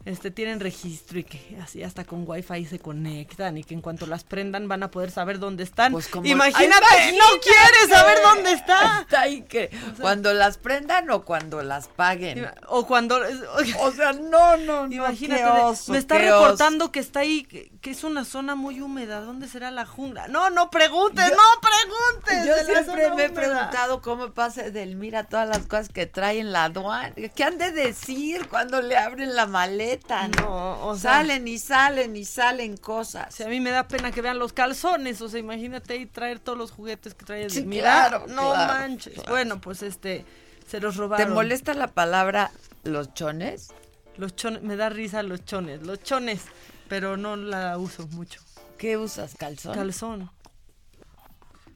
este 0.07 0.31
tienen 0.31 0.59
registro 0.59 1.19
y 1.19 1.23
que 1.23 1.57
así 1.61 1.83
hasta 1.83 2.03
con 2.05 2.23
wifi 2.27 2.65
se 2.65 2.79
conectan 2.79 3.57
y 3.57 3.63
que 3.63 3.73
en 3.73 3.81
cuanto 3.81 4.05
las 4.07 4.23
prendan 4.23 4.67
van 4.67 4.83
a 4.83 4.91
poder 4.91 5.11
saber 5.11 5.39
dónde 5.39 5.63
están. 5.63 5.91
Pues 5.91 6.07
como- 6.07 6.25
Imagínate, 6.27 6.85
¡Ay, 6.91 7.17
no 7.17 7.25
quieres 7.41 7.89
saber 7.89 8.17
dónde 8.23 8.51
está. 8.53 9.01
Está 9.01 9.21
ahí 9.21 9.41
que 9.43 9.69
cuando 9.99 10.33
las 10.33 10.57
prendan 10.57 11.09
o 11.11 11.23
cuando 11.23 11.61
las 11.61 11.87
paguen. 11.87 12.49
O 12.67 12.85
cuando 12.87 13.19
O 13.81 13.91
sea, 13.91 14.13
no, 14.13 14.57
no, 14.57 14.87
no. 14.87 14.93
Imagínate, 14.93 15.41
qué 15.41 15.47
de- 15.47 15.61
oso, 15.61 15.91
me 15.91 15.97
está 15.97 16.15
oso. 16.15 16.23
reportando 16.23 16.91
que 16.91 16.99
está 16.99 17.21
ahí, 17.21 17.43
que, 17.43 17.71
que 17.81 17.91
es 17.91 18.03
una 18.03 18.25
zona 18.25 18.55
muy 18.55 18.81
húmeda. 18.81 19.21
¿Dónde 19.21 19.47
será 19.47 19.71
la 19.71 19.85
jungla? 19.85 20.27
No, 20.27 20.49
no 20.49 20.69
preguntes, 20.69 21.29
Yo- 21.29 21.35
no 21.35 21.61
preguntes. 21.61 22.45
Yo 22.47 22.65
siempre 22.73 23.11
me 23.11 23.25
he 23.25 23.29
preguntado 23.29 24.01
cómo 24.01 24.31
pasa 24.31 24.63
del 24.69 24.95
mira 24.95 25.23
todas 25.25 25.47
las 25.49 25.59
cosas 25.67 25.89
que 25.89 26.05
trae 26.05 26.39
en 26.39 26.51
la 26.51 26.65
aduana. 26.65 27.13
¿Qué 27.35 27.43
han 27.43 27.57
de 27.57 27.71
decir 27.71 28.47
cuando 28.47 28.81
le 28.81 28.97
abren 28.97 29.35
la 29.35 29.45
maleta? 29.45 29.96
No, 30.41 30.85
o 30.87 30.95
sea- 30.97 31.13
salen 31.13 31.47
y 31.47 31.57
salen 31.57 32.15
y 32.15 32.25
salen 32.25 32.77
cosas. 32.77 33.33
Si 33.35 33.43
a 33.43 33.47
mí 33.47 33.59
me 33.59 33.69
da 33.71 33.87
pena 33.87 34.11
que 34.11 34.21
vean 34.21 34.39
los 34.39 34.53
calzones, 34.53 35.21
o 35.21 35.29
sea, 35.29 35.39
imagínate 35.39 35.93
ahí 35.93 36.05
traer 36.05 36.39
todos 36.39 36.57
los 36.57 36.71
juguetes 36.71 37.13
que 37.13 37.25
trae 37.25 37.49
Sí, 37.49 37.63
Mira, 37.65 38.07
claro, 38.09 38.25
no 38.27 38.51
claro, 38.51 38.73
manches. 38.73 39.13
claro. 39.15 39.31
Bueno, 39.31 39.61
pues 39.61 39.83
este, 39.83 40.25
se 40.67 40.79
los 40.79 40.95
¿Te 40.95 41.01
robaron. 41.01 41.33
molesta 41.33 41.73
la 41.73 41.87
palabra 41.87 42.51
los 42.83 43.13
chones? 43.13 43.69
Los 44.17 44.35
chones, 44.35 44.63
me 44.63 44.75
da 44.75 44.89
risa 44.89 45.21
los 45.23 45.45
chones, 45.45 45.83
los 45.85 46.01
chones, 46.01 46.41
pero 46.87 47.17
no 47.17 47.35
la 47.35 47.77
uso 47.77 48.07
mucho. 48.07 48.41
¿Qué 48.77 48.97
usas, 48.97 49.35
calzón? 49.35 49.73
Calzón. 49.75 50.31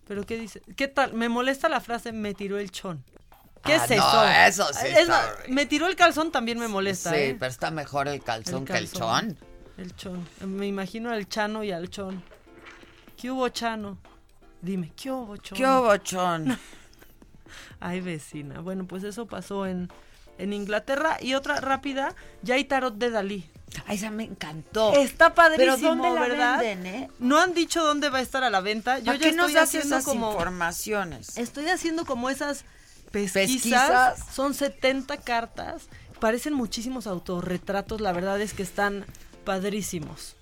Pero 0.08 0.26
¿qué 0.26 0.38
dice? 0.38 0.62
¿Qué 0.76 0.88
tal? 0.88 1.14
Me 1.14 1.30
molesta 1.30 1.70
la 1.70 1.80
frase 1.80 2.12
me 2.12 2.34
tiró 2.34 2.58
el 2.58 2.72
chon. 2.72 3.04
¿Qué 3.64 3.74
Ah, 3.74 3.86
es 3.86 3.92
eso? 3.92 4.02
no, 4.02 4.28
eso 4.28 4.74
sí 4.74 4.88
Es 4.88 4.98
está 5.00 5.36
me 5.48 5.66
tiró 5.66 5.88
el 5.88 5.96
calzón 5.96 6.32
también 6.32 6.58
me 6.60 6.68
molesta, 6.68 7.12
sí, 7.12 7.16
¿eh? 7.18 7.38
pero 7.40 7.52
está 7.52 7.70
mejor 7.72 8.08
el 8.08 8.24
calzón, 8.24 8.66
que 8.66 8.74
el 8.74 8.90
calzón. 8.90 9.38
chón. 9.38 9.38
El 9.78 9.96
chon. 9.96 10.28
Me 10.46 10.68
imagino 10.68 11.12
al 11.12 11.28
chano 11.30 11.64
y 11.64 11.72
al 11.72 11.90
chon. 11.90 12.24
¿Qué 13.18 13.32
hubo, 13.32 13.48
chano? 13.50 13.98
Dime, 14.62 14.92
¿qué 14.96 15.12
hubo, 15.12 15.38
chon? 15.38 15.58
¿Qué 15.58 15.66
hubo, 15.66 15.96
chón? 15.98 16.58
Ay, 17.80 18.02
vecina. 18.02 18.60
Bueno, 18.62 18.86
pues 18.86 19.04
eso 19.04 19.26
pasó 19.26 19.66
en, 19.66 19.90
en 20.38 20.54
Inglaterra. 20.54 21.18
Y 21.22 21.34
otra 21.34 21.56
rápida, 21.60 22.16
ya 22.42 22.56
hay 22.56 22.66
tarot 22.66 22.96
de 22.96 23.10
Dalí. 23.10 23.50
Ay, 23.88 23.96
esa 23.98 24.12
me 24.12 24.24
encantó. 24.26 24.94
Está 24.94 25.34
padrísimo, 25.34 25.78
Pero 25.78 25.88
¿dónde 25.96 26.10
la 26.12 26.22
¿verdad? 26.28 26.60
venden, 26.60 26.86
eh? 26.96 27.10
No 27.20 27.40
han 27.40 27.54
dicho 27.54 27.84
dónde 27.84 28.10
va 28.10 28.20
a 28.20 28.22
estar 28.22 28.44
a 28.44 28.50
la 28.50 28.60
venta. 28.62 29.00
Yo 29.00 29.06
¿Para 29.06 29.18
ya 29.18 29.24
qué 29.24 29.30
estoy 29.30 29.54
nos 29.54 29.64
haciendo 29.64 29.96
esas 29.96 30.06
como 30.06 30.32
informaciones? 30.32 31.38
Estoy 31.38 31.70
haciendo 31.70 32.06
como 32.06 32.30
esas 32.30 32.66
pesquisas. 33.12 33.54
Pesquisas. 33.54 34.34
Son 34.34 34.54
70 34.54 35.18
cartas. 35.18 35.88
Parecen 36.20 36.54
muchísimos 36.54 37.08
autorretratos. 37.08 38.02
La 38.02 38.14
verdad 38.14 38.40
es 38.42 38.54
que 38.54 38.64
están 38.64 39.06
padrísimos. 39.44 40.36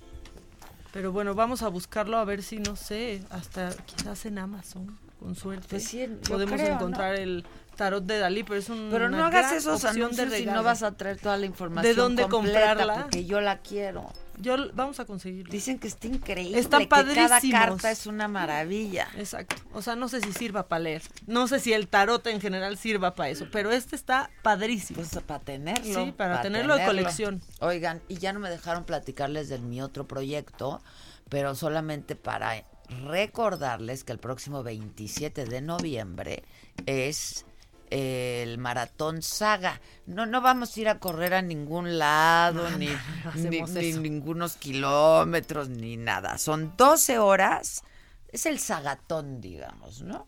Pero 0.92 1.12
bueno, 1.12 1.36
vamos 1.36 1.62
a 1.62 1.68
buscarlo 1.68 2.18
a 2.18 2.26
ver 2.26 2.42
si, 2.42 2.58
no 2.58 2.76
sé, 2.76 3.22
hasta 3.30 3.72
quizás 3.86 4.26
en 4.26 4.40
Amazon, 4.40 4.98
con 5.20 5.36
suerte. 5.36 5.68
Pues 5.70 5.84
sí, 5.84 6.08
podemos 6.28 6.60
creo, 6.60 6.74
encontrar 6.74 7.16
el 7.16 7.46
tarot 7.80 8.04
de 8.04 8.20
Dalí, 8.20 8.44
pero 8.44 8.60
es 8.60 8.68
un 8.68 8.90
Pero 8.92 9.10
no 9.10 9.24
hagas 9.24 9.54
esos 9.54 9.86
anuncios 9.86 10.34
si 10.34 10.46
no 10.46 10.64
vas 10.64 10.84
a 10.84 10.92
traer 10.92 11.18
toda 11.18 11.38
la 11.38 11.46
información 11.46 11.96
¿De 11.96 12.00
dónde 12.00 12.28
completa, 12.28 12.76
comprarla? 12.76 13.02
Porque 13.04 13.26
yo 13.26 13.40
la 13.40 13.60
quiero. 13.60 14.12
Yo 14.38 14.58
vamos 14.74 15.00
a 15.00 15.06
conseguirlo. 15.06 15.50
Dicen 15.52 15.80
que 15.80 15.88
está 15.88 16.08
increíble. 16.08 16.60
Están 16.60 16.82
que 16.82 16.88
cada 16.90 17.40
carta 17.40 17.90
es 17.90 18.06
una 18.06 18.28
maravilla. 18.28 19.08
Exacto. 19.18 19.56
O 19.74 19.82
sea, 19.82 19.96
no 19.96 20.10
sé 20.10 20.20
si 20.20 20.34
sirva 20.34 20.68
para 20.68 20.80
leer. 20.80 21.04
No 21.26 21.48
sé 21.48 21.60
si 21.60 21.72
el 21.72 21.88
tarot 21.88 22.26
en 22.28 22.42
general 22.42 22.78
sirva 22.78 23.16
para 23.16 23.30
eso, 23.30 23.48
pero 23.50 23.72
este 23.72 23.96
está 23.96 24.30
padrísimo. 24.44 24.98
Pues 24.98 25.24
para 25.24 25.40
tenerlo. 25.40 26.06
Sí, 26.06 26.12
para 26.12 26.42
tenerlo 26.42 26.76
de 26.76 26.86
colección. 26.86 27.42
Oigan, 27.60 28.02
y 28.10 28.16
ya 28.16 28.34
no 28.34 28.42
me 28.42 28.50
dejaron 28.50 28.84
platicarles 28.84 29.48
de 29.48 29.58
mi 29.60 29.82
otro 29.82 30.06
proyecto, 30.06 30.82
pero 31.30 31.56
solamente 31.56 32.18
para 32.18 32.66
recordarles 33.06 34.04
que 34.04 34.12
el 34.12 34.20
próximo 34.20 34.64
27 34.64 35.46
de 35.46 35.62
noviembre 35.62 36.44
es 36.86 37.46
el 37.90 38.58
maratón 38.58 39.22
saga. 39.22 39.82
No, 40.06 40.26
no 40.26 40.42
vamos 40.42 40.76
a 40.76 40.80
ir 40.80 40.90
a 40.90 41.00
correr 41.00 41.34
a 41.34 41.42
ningún 41.42 41.98
lado, 41.98 42.70
No, 42.70 42.78
ni, 42.78 42.88
no, 42.88 43.32
ni- 43.36 43.62
ni 43.62 43.94
ningunos 43.94 44.56
kilómetros, 44.58 45.70
ni 45.70 45.98
nada. 45.98 46.38
Son 46.38 46.74
12 46.78 47.18
horas, 47.20 47.84
es 48.30 48.46
el 48.46 48.60
sagatón, 48.60 49.42
digamos, 49.42 50.02
¿no? 50.02 50.28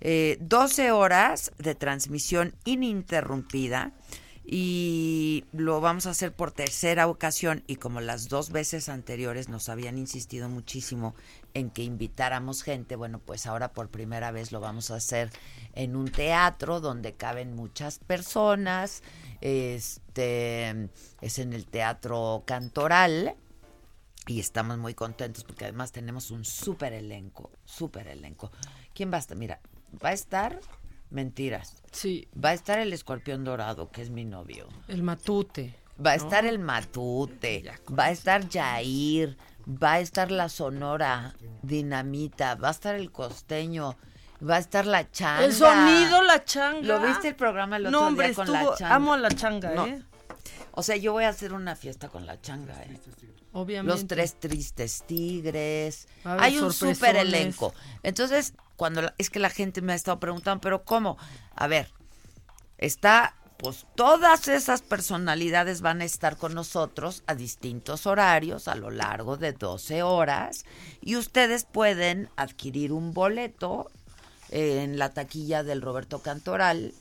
Eh, 0.00 0.36
12 0.40 0.90
horas 0.90 1.52
de 1.58 1.74
transmisión 1.74 2.54
ininterrumpida 2.64 3.92
y 4.54 5.46
lo 5.52 5.80
vamos 5.80 6.04
a 6.04 6.10
hacer 6.10 6.30
por 6.30 6.52
tercera 6.52 7.06
ocasión 7.06 7.64
y 7.66 7.76
como 7.76 8.02
las 8.02 8.28
dos 8.28 8.50
veces 8.50 8.90
anteriores 8.90 9.48
nos 9.48 9.70
habían 9.70 9.96
insistido 9.96 10.50
muchísimo 10.50 11.14
en 11.54 11.70
que 11.70 11.82
invitáramos 11.84 12.62
gente, 12.62 12.94
bueno, 12.94 13.18
pues 13.18 13.46
ahora 13.46 13.72
por 13.72 13.88
primera 13.88 14.30
vez 14.30 14.52
lo 14.52 14.60
vamos 14.60 14.90
a 14.90 14.96
hacer 14.96 15.30
en 15.72 15.96
un 15.96 16.12
teatro 16.12 16.80
donde 16.80 17.14
caben 17.14 17.56
muchas 17.56 17.98
personas, 17.98 19.02
este 19.40 20.90
es 21.22 21.38
en 21.38 21.54
el 21.54 21.64
Teatro 21.64 22.42
Cantoral 22.44 23.34
y 24.26 24.38
estamos 24.38 24.76
muy 24.76 24.92
contentos 24.92 25.44
porque 25.44 25.64
además 25.64 25.92
tenemos 25.92 26.30
un 26.30 26.44
súper 26.44 26.92
elenco, 26.92 27.50
súper 27.64 28.06
elenco. 28.06 28.52
¿Quién 28.92 29.10
va 29.10 29.16
a 29.16 29.20
estar? 29.20 29.38
Mira, 29.38 29.60
va 30.04 30.10
a 30.10 30.12
estar 30.12 30.60
mentiras. 31.12 31.76
Sí. 31.92 32.26
Va 32.42 32.50
a 32.50 32.52
estar 32.54 32.78
el 32.78 32.92
escorpión 32.92 33.44
dorado, 33.44 33.90
que 33.90 34.02
es 34.02 34.10
mi 34.10 34.24
novio. 34.24 34.66
El 34.88 35.02
matute. 35.02 35.76
Va 36.04 36.12
a 36.12 36.16
¿no? 36.16 36.24
estar 36.24 36.44
el 36.46 36.58
matute, 36.58 37.64
va 37.96 38.04
a 38.06 38.10
estar 38.10 38.48
Jair, 38.50 39.36
va 39.68 39.92
a 39.94 40.00
estar 40.00 40.30
la 40.32 40.48
sonora 40.48 41.34
dinamita, 41.62 42.54
va 42.56 42.68
a 42.68 42.70
estar 42.72 42.94
el 42.94 43.12
costeño, 43.12 43.96
va 44.48 44.56
a 44.56 44.58
estar 44.58 44.86
la 44.86 45.10
changa. 45.10 45.44
El 45.44 45.52
sonido, 45.52 46.22
la 46.22 46.44
changa. 46.44 46.80
¿Lo 46.82 47.00
viste 47.06 47.28
el 47.28 47.36
programa 47.36 47.76
el 47.76 47.86
otro 47.86 48.00
No, 48.00 48.06
hombre, 48.08 48.28
día 48.28 48.34
con 48.34 48.46
estuvo- 48.48 48.70
la 48.70 48.76
changa? 48.76 48.94
amo 48.94 49.12
a 49.12 49.18
la 49.18 49.30
changa, 49.30 49.70
No. 49.74 49.86
¿eh? 49.86 50.02
O 50.72 50.82
sea, 50.82 50.96
yo 50.96 51.12
voy 51.12 51.24
a 51.24 51.28
hacer 51.28 51.52
una 51.52 51.76
fiesta 51.76 52.08
con 52.08 52.24
la 52.26 52.40
changa, 52.40 52.74
¿eh? 52.84 52.98
Obviamente. 53.52 53.92
Los 53.92 54.06
tres 54.08 54.40
tristes 54.40 55.04
tigres. 55.06 56.08
Hay 56.24 56.58
un 56.58 56.72
súper 56.72 57.16
elenco. 57.16 57.74
Entonces, 58.02 58.54
cuando 58.82 59.12
es 59.16 59.30
que 59.30 59.38
la 59.38 59.48
gente 59.48 59.80
me 59.80 59.92
ha 59.92 59.94
estado 59.94 60.18
preguntando, 60.18 60.60
pero 60.60 60.82
¿cómo? 60.82 61.16
A 61.54 61.68
ver, 61.68 61.92
está, 62.78 63.36
pues 63.56 63.86
todas 63.94 64.48
esas 64.48 64.82
personalidades 64.82 65.82
van 65.82 66.00
a 66.00 66.04
estar 66.04 66.36
con 66.36 66.52
nosotros 66.52 67.22
a 67.28 67.36
distintos 67.36 68.06
horarios 68.08 68.66
a 68.66 68.74
lo 68.74 68.90
largo 68.90 69.36
de 69.36 69.52
12 69.52 70.02
horas 70.02 70.64
y 71.00 71.14
ustedes 71.14 71.64
pueden 71.64 72.28
adquirir 72.34 72.92
un 72.92 73.14
boleto 73.14 73.88
en 74.50 74.98
la 74.98 75.10
taquilla 75.10 75.62
del 75.62 75.80
Roberto 75.80 76.18
Cantoral. 76.18 76.92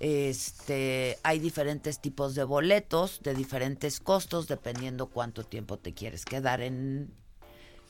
Este, 0.00 1.16
hay 1.22 1.38
diferentes 1.38 1.98
tipos 1.98 2.34
de 2.34 2.44
boletos 2.44 3.22
de 3.22 3.32
diferentes 3.32 4.00
costos 4.00 4.48
dependiendo 4.48 5.06
cuánto 5.06 5.44
tiempo 5.44 5.78
te 5.78 5.94
quieres 5.94 6.26
quedar 6.26 6.60
en 6.60 7.10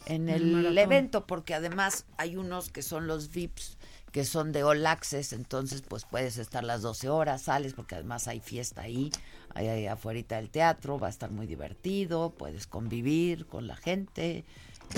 en 0.06 0.28
El 0.28 0.76
evento 0.78 1.26
porque 1.26 1.54
además 1.54 2.06
hay 2.16 2.36
unos 2.36 2.70
que 2.70 2.82
son 2.82 3.06
los 3.06 3.30
VIPs 3.32 3.78
que 4.12 4.24
son 4.26 4.52
de 4.52 4.62
All 4.62 4.86
Access, 4.86 5.32
entonces 5.32 5.82
pues 5.82 6.04
puedes 6.04 6.36
estar 6.36 6.62
las 6.62 6.82
12 6.82 7.08
horas, 7.08 7.42
sales 7.42 7.72
porque 7.72 7.94
además 7.94 8.28
hay 8.28 8.40
fiesta 8.40 8.82
ahí, 8.82 9.10
ahí, 9.54 9.68
ahí 9.68 9.86
afuera 9.86 10.20
del 10.28 10.50
teatro, 10.50 10.98
va 10.98 11.06
a 11.06 11.10
estar 11.10 11.30
muy 11.30 11.46
divertido, 11.46 12.30
puedes 12.30 12.66
convivir 12.66 13.46
con 13.46 13.66
la 13.66 13.74
gente, 13.74 14.44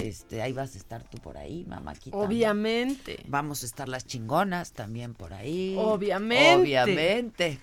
este, 0.02 0.42
ahí 0.42 0.52
vas 0.52 0.74
a 0.74 0.78
estar 0.78 1.08
tú 1.08 1.18
por 1.18 1.38
ahí, 1.38 1.64
mamáquita. 1.68 2.16
Obviamente. 2.16 3.20
Vamos 3.28 3.62
a 3.62 3.66
estar 3.66 3.88
las 3.88 4.04
chingonas 4.04 4.72
también 4.72 5.14
por 5.14 5.32
ahí. 5.32 5.76
Obviamente. 5.78 6.60
Obviamente. 6.60 7.60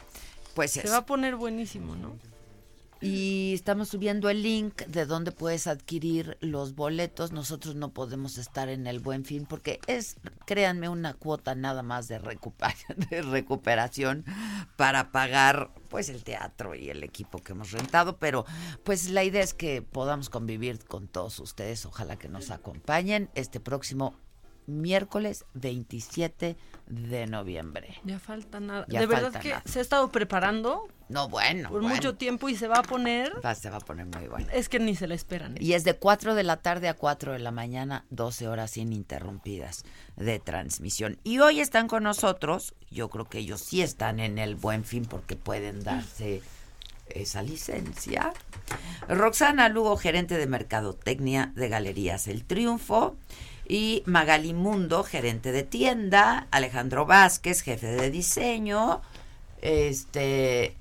Pues 0.56 0.72
Se 0.72 0.88
va 0.88 0.98
a 0.98 1.06
poner 1.06 1.36
buenísimo, 1.36 1.96
¿no? 1.96 2.16
Y 3.02 3.54
estamos 3.56 3.90
subiendo 3.90 4.30
el 4.30 4.44
link 4.44 4.84
de 4.86 5.08
donde 5.08 5.32
puedes 5.32 5.66
adquirir 5.66 6.38
los 6.40 6.76
boletos. 6.76 7.32
Nosotros 7.32 7.74
no 7.74 7.90
podemos 7.90 8.38
estar 8.38 8.70
en 8.70 8.86
el 8.86 9.00
Buen 9.00 9.26
Fin 9.26 9.48
porque 9.48 9.80
es, 9.88 10.18
créanme, 10.46 10.88
una 10.88 11.16
cuota 11.16 11.56
nada 11.56 11.82
más 11.82 12.08
de, 12.10 12.20
recuperación 12.20 14.24
para 14.76 15.12
pagar 15.12 15.72
pues 15.90 16.10
el 16.10 16.24
teatro 16.24 16.76
y 16.76 16.92
el 16.92 17.04
equipo 17.04 17.40
que 17.40 17.54
hemos 17.54 17.72
rentado. 17.72 18.20
Pero 18.20 18.46
pues 18.84 19.10
la 19.10 19.24
idea 19.24 19.42
es 19.42 19.56
que 19.56 19.82
podamos 19.82 20.30
convivir 20.30 20.86
con 20.86 21.08
todos 21.08 21.40
ustedes. 21.40 21.88
Ojalá 21.88 22.18
que 22.18 22.30
nos 22.30 22.52
acompañen 22.52 23.32
este 23.34 23.60
próximo 23.60 24.14
miércoles 24.68 25.46
27 25.54 26.56
de 26.88 27.28
noviembre. 27.28 27.96
Ya 28.04 28.20
falta 28.20 28.60
nada. 28.60 28.86
Ya 28.90 29.00
de 29.00 29.06
verdad 29.06 29.40
que 29.42 29.50
nada. 29.50 29.64
se 29.66 29.80
ha 29.80 29.82
estado 29.82 30.10
preparando 30.12 30.88
No, 31.10 31.30
bueno. 31.30 31.70
por 31.70 31.82
bueno. 31.82 31.96
mucho 31.96 32.16
tiempo 32.16 32.50
y 32.50 32.56
se 32.56 32.68
va 32.68 32.80
a 32.80 32.84
poner. 32.84 33.34
Va- 33.44 33.56
se 33.56 33.70
va 33.70 33.78
a 33.78 33.80
poner 33.82 34.06
muy 34.08 34.28
bueno. 34.28 34.48
Es 34.52 34.68
que 34.70 34.80
ni 34.80 34.96
se 34.96 35.08
la 35.08 35.16
esperan. 35.16 35.56
¿eh? 35.56 35.60
Y 35.62 35.74
es 35.74 35.84
de 35.84 35.94
4 35.96 36.36
de 36.36 36.44
la 36.44 36.58
tarde 36.58 36.90
a 36.90 36.94
4 36.94 37.34
de 37.34 37.40
la 37.40 37.52
mañana, 37.52 38.06
12 38.10 38.48
horas 38.48 38.76
ininterrumpidas 38.78 39.84
de 40.18 40.40
transmisión. 40.40 41.18
Y 41.24 41.40
hoy 41.40 41.60
están 41.62 41.88
con 41.88 42.04
nosotros, 42.04 42.74
yo 42.90 43.10
creo 43.10 43.26
que 43.30 43.40
ellos 43.40 43.62
sí 43.62 43.82
están 43.82 44.20
en 44.20 44.38
el 44.38 44.56
buen 44.56 44.84
fin 44.84 45.06
porque 45.06 45.36
pueden 45.38 45.84
darse 45.84 46.42
esa 47.10 47.42
licencia. 47.44 48.34
Roxana 49.08 49.70
Lugo, 49.70 49.98
gerente 49.98 50.38
de 50.38 50.48
Mercadotecnia 50.48 51.52
de 51.56 51.70
Galerías 51.70 52.28
El 52.28 52.44
Triunfo. 52.46 53.16
Y 53.72 54.04
Magali 54.06 54.54
Mundo, 54.54 55.02
gerente 55.02 55.54
de 55.54 55.64
tienda. 55.64 56.46
Alejandro 56.52 57.06
Vázquez, 57.06 57.62
jefe 57.62 57.88
de 57.88 58.12
diseño. 58.12 59.02
Este. 59.62 60.76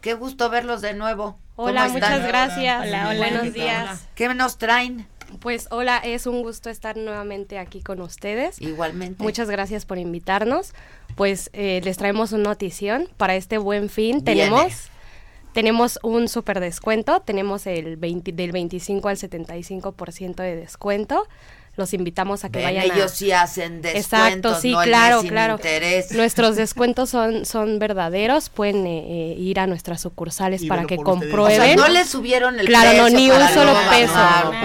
Qué 0.00 0.14
gusto 0.14 0.48
verlos 0.48 0.80
de 0.80 0.94
nuevo. 0.94 1.36
¿Cómo 1.56 1.68
Hola, 1.68 1.88
muchas 1.88 2.26
gracias. 2.26 2.86
Hola, 2.86 3.10
hola. 3.10 3.18
Buenos 3.18 3.52
días. 3.52 4.08
¿Qué 4.14 4.32
nos 4.32 4.56
traen? 4.56 5.06
Pues 5.40 5.68
hola, 5.70 5.98
es 5.98 6.26
un 6.26 6.40
gusto 6.40 6.70
estar 6.70 6.96
nuevamente 6.96 7.58
aquí 7.58 7.82
con 7.82 8.00
ustedes. 8.00 8.62
Igualmente. 8.62 9.22
Muchas 9.22 9.50
gracias 9.50 9.84
por 9.84 9.98
invitarnos. 9.98 10.72
Pues 11.16 11.50
eh, 11.52 11.82
les 11.84 11.98
traemos 11.98 12.32
una 12.32 12.44
notición 12.44 13.10
para 13.18 13.34
este 13.34 13.58
buen 13.58 13.90
fin. 13.90 14.24
Viene. 14.24 14.44
Tenemos 14.44 14.88
tenemos 15.52 15.98
un 16.02 16.28
super 16.28 16.60
descuento, 16.60 17.20
tenemos 17.20 17.66
el 17.66 17.98
20 17.98 18.32
del 18.32 18.52
25 18.52 19.06
al 19.06 19.18
75% 19.18 20.36
de 20.36 20.56
descuento. 20.56 21.28
Los 21.74 21.94
invitamos 21.94 22.44
a 22.44 22.50
que 22.50 22.58
Ven, 22.58 22.66
vayan 22.66 22.90
a- 22.90 22.94
ellos 22.94 23.12
sí 23.12 23.32
hacen 23.32 23.80
descuentos, 23.80 24.04
Exacto, 24.04 24.60
sí, 24.60 24.72
no 24.72 24.82
claro, 24.82 25.20
sin 25.22 25.30
claro. 25.30 25.54
interés. 25.54 26.12
Nuestros 26.12 26.54
descuentos 26.56 27.08
son, 27.08 27.46
son 27.46 27.78
verdaderos. 27.78 28.50
Pueden 28.50 28.86
eh, 28.86 29.32
eh, 29.32 29.34
ir 29.38 29.58
a 29.58 29.66
nuestras 29.66 30.02
sucursales 30.02 30.62
Y 30.62 30.66
para 30.68 30.84
que 30.84 30.96
comprueben. 30.98 31.60
O 31.60 31.64
sea, 31.64 31.74
no 31.76 31.88
le 31.88 32.04
subieron 32.04 32.60
el 32.60 32.66
Claro, 32.66 32.90
no, 32.98 33.04
precio 33.04 33.18
ni 33.18 33.30
un 33.30 33.48
solo 33.48 33.72
no 33.72 33.90
peso. 33.90 34.14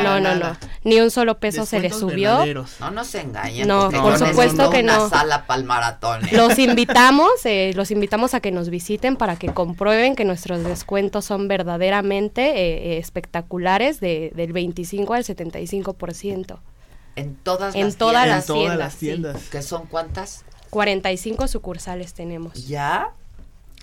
No, 0.03 0.19
no, 0.19 0.35
no. 0.35 0.57
Ni 0.84 0.99
un 0.99 1.09
solo 1.09 1.38
peso 1.39 1.65
se 1.65 1.79
le 1.79 1.91
subió. 1.91 2.45
No 2.81 2.91
nos 2.91 3.15
engañen. 3.15 3.67
No, 3.67 3.89
por 3.89 4.17
supuesto 4.17 4.69
que 4.69 4.81
una 4.81 4.97
no. 4.97 5.09
sala 5.09 5.45
para 5.47 5.59
el 5.61 5.65
maratón. 5.65 6.25
¿eh? 6.25 6.29
Los 6.34 6.59
invitamos, 6.59 7.29
eh, 7.45 7.71
los 7.75 7.89
invitamos 7.91 8.34
a 8.34 8.41
que 8.41 8.51
nos 8.51 8.69
visiten 8.69 9.15
para 9.15 9.38
que 9.38 9.47
comprueben 9.53 10.15
que 10.15 10.25
nuestros 10.25 10.63
descuentos 10.65 11.23
son 11.23 11.47
verdaderamente 11.47 12.41
eh, 12.49 12.95
eh, 12.95 12.97
espectaculares, 12.97 14.01
de, 14.01 14.31
del 14.35 14.51
25 14.51 15.13
al 15.13 15.23
75%. 15.23 16.57
En 17.18 17.35
todas 17.35 17.76
En 17.76 17.85
las 17.85 17.95
todas 17.98 18.23
tiendas. 18.23 18.27
las 18.38 18.44
En 18.44 18.48
todas 18.48 18.60
tiendas, 18.61 18.80
las 18.80 18.94
sí. 18.94 18.99
tiendas. 18.99 19.49
¿Que 19.49 19.61
son 19.61 19.85
cuántas? 19.88 20.45
45 20.69 21.48
sucursales 21.48 22.14
tenemos. 22.14 22.68
¿Ya? 22.68 23.10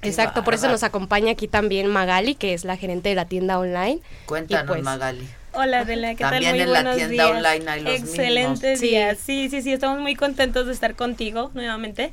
Qué 0.00 0.08
Exacto, 0.08 0.44
por 0.44 0.54
eso 0.54 0.68
nos 0.68 0.82
acompaña 0.82 1.32
aquí 1.32 1.48
también 1.48 1.86
Magali, 1.88 2.34
que 2.34 2.54
es 2.54 2.64
la 2.64 2.76
gerente 2.76 3.08
de 3.08 3.14
la 3.14 3.24
tienda 3.26 3.58
online. 3.58 4.00
Cuéntanos, 4.26 4.66
pues- 4.68 4.82
Magali. 4.82 5.28
Hola 5.56 5.80
Adela, 5.80 6.14
¿qué 6.16 6.24
También 6.24 6.42
tal? 6.42 6.52
Muy 6.54 6.60
en 6.62 6.72
la 6.72 6.80
buenos 6.82 6.96
tienda 6.96 7.12
días. 7.26 7.36
online 7.36 7.70
hay 7.70 7.80
los 7.82 7.94
Excelentes 7.94 8.80
mismos. 8.80 8.80
días. 8.80 9.18
Sí, 9.18 9.48
sí, 9.50 9.62
sí, 9.62 9.72
estamos 9.72 10.00
muy 10.00 10.16
contentos 10.16 10.66
de 10.66 10.72
estar 10.72 10.94
contigo 10.96 11.50
nuevamente. 11.54 12.10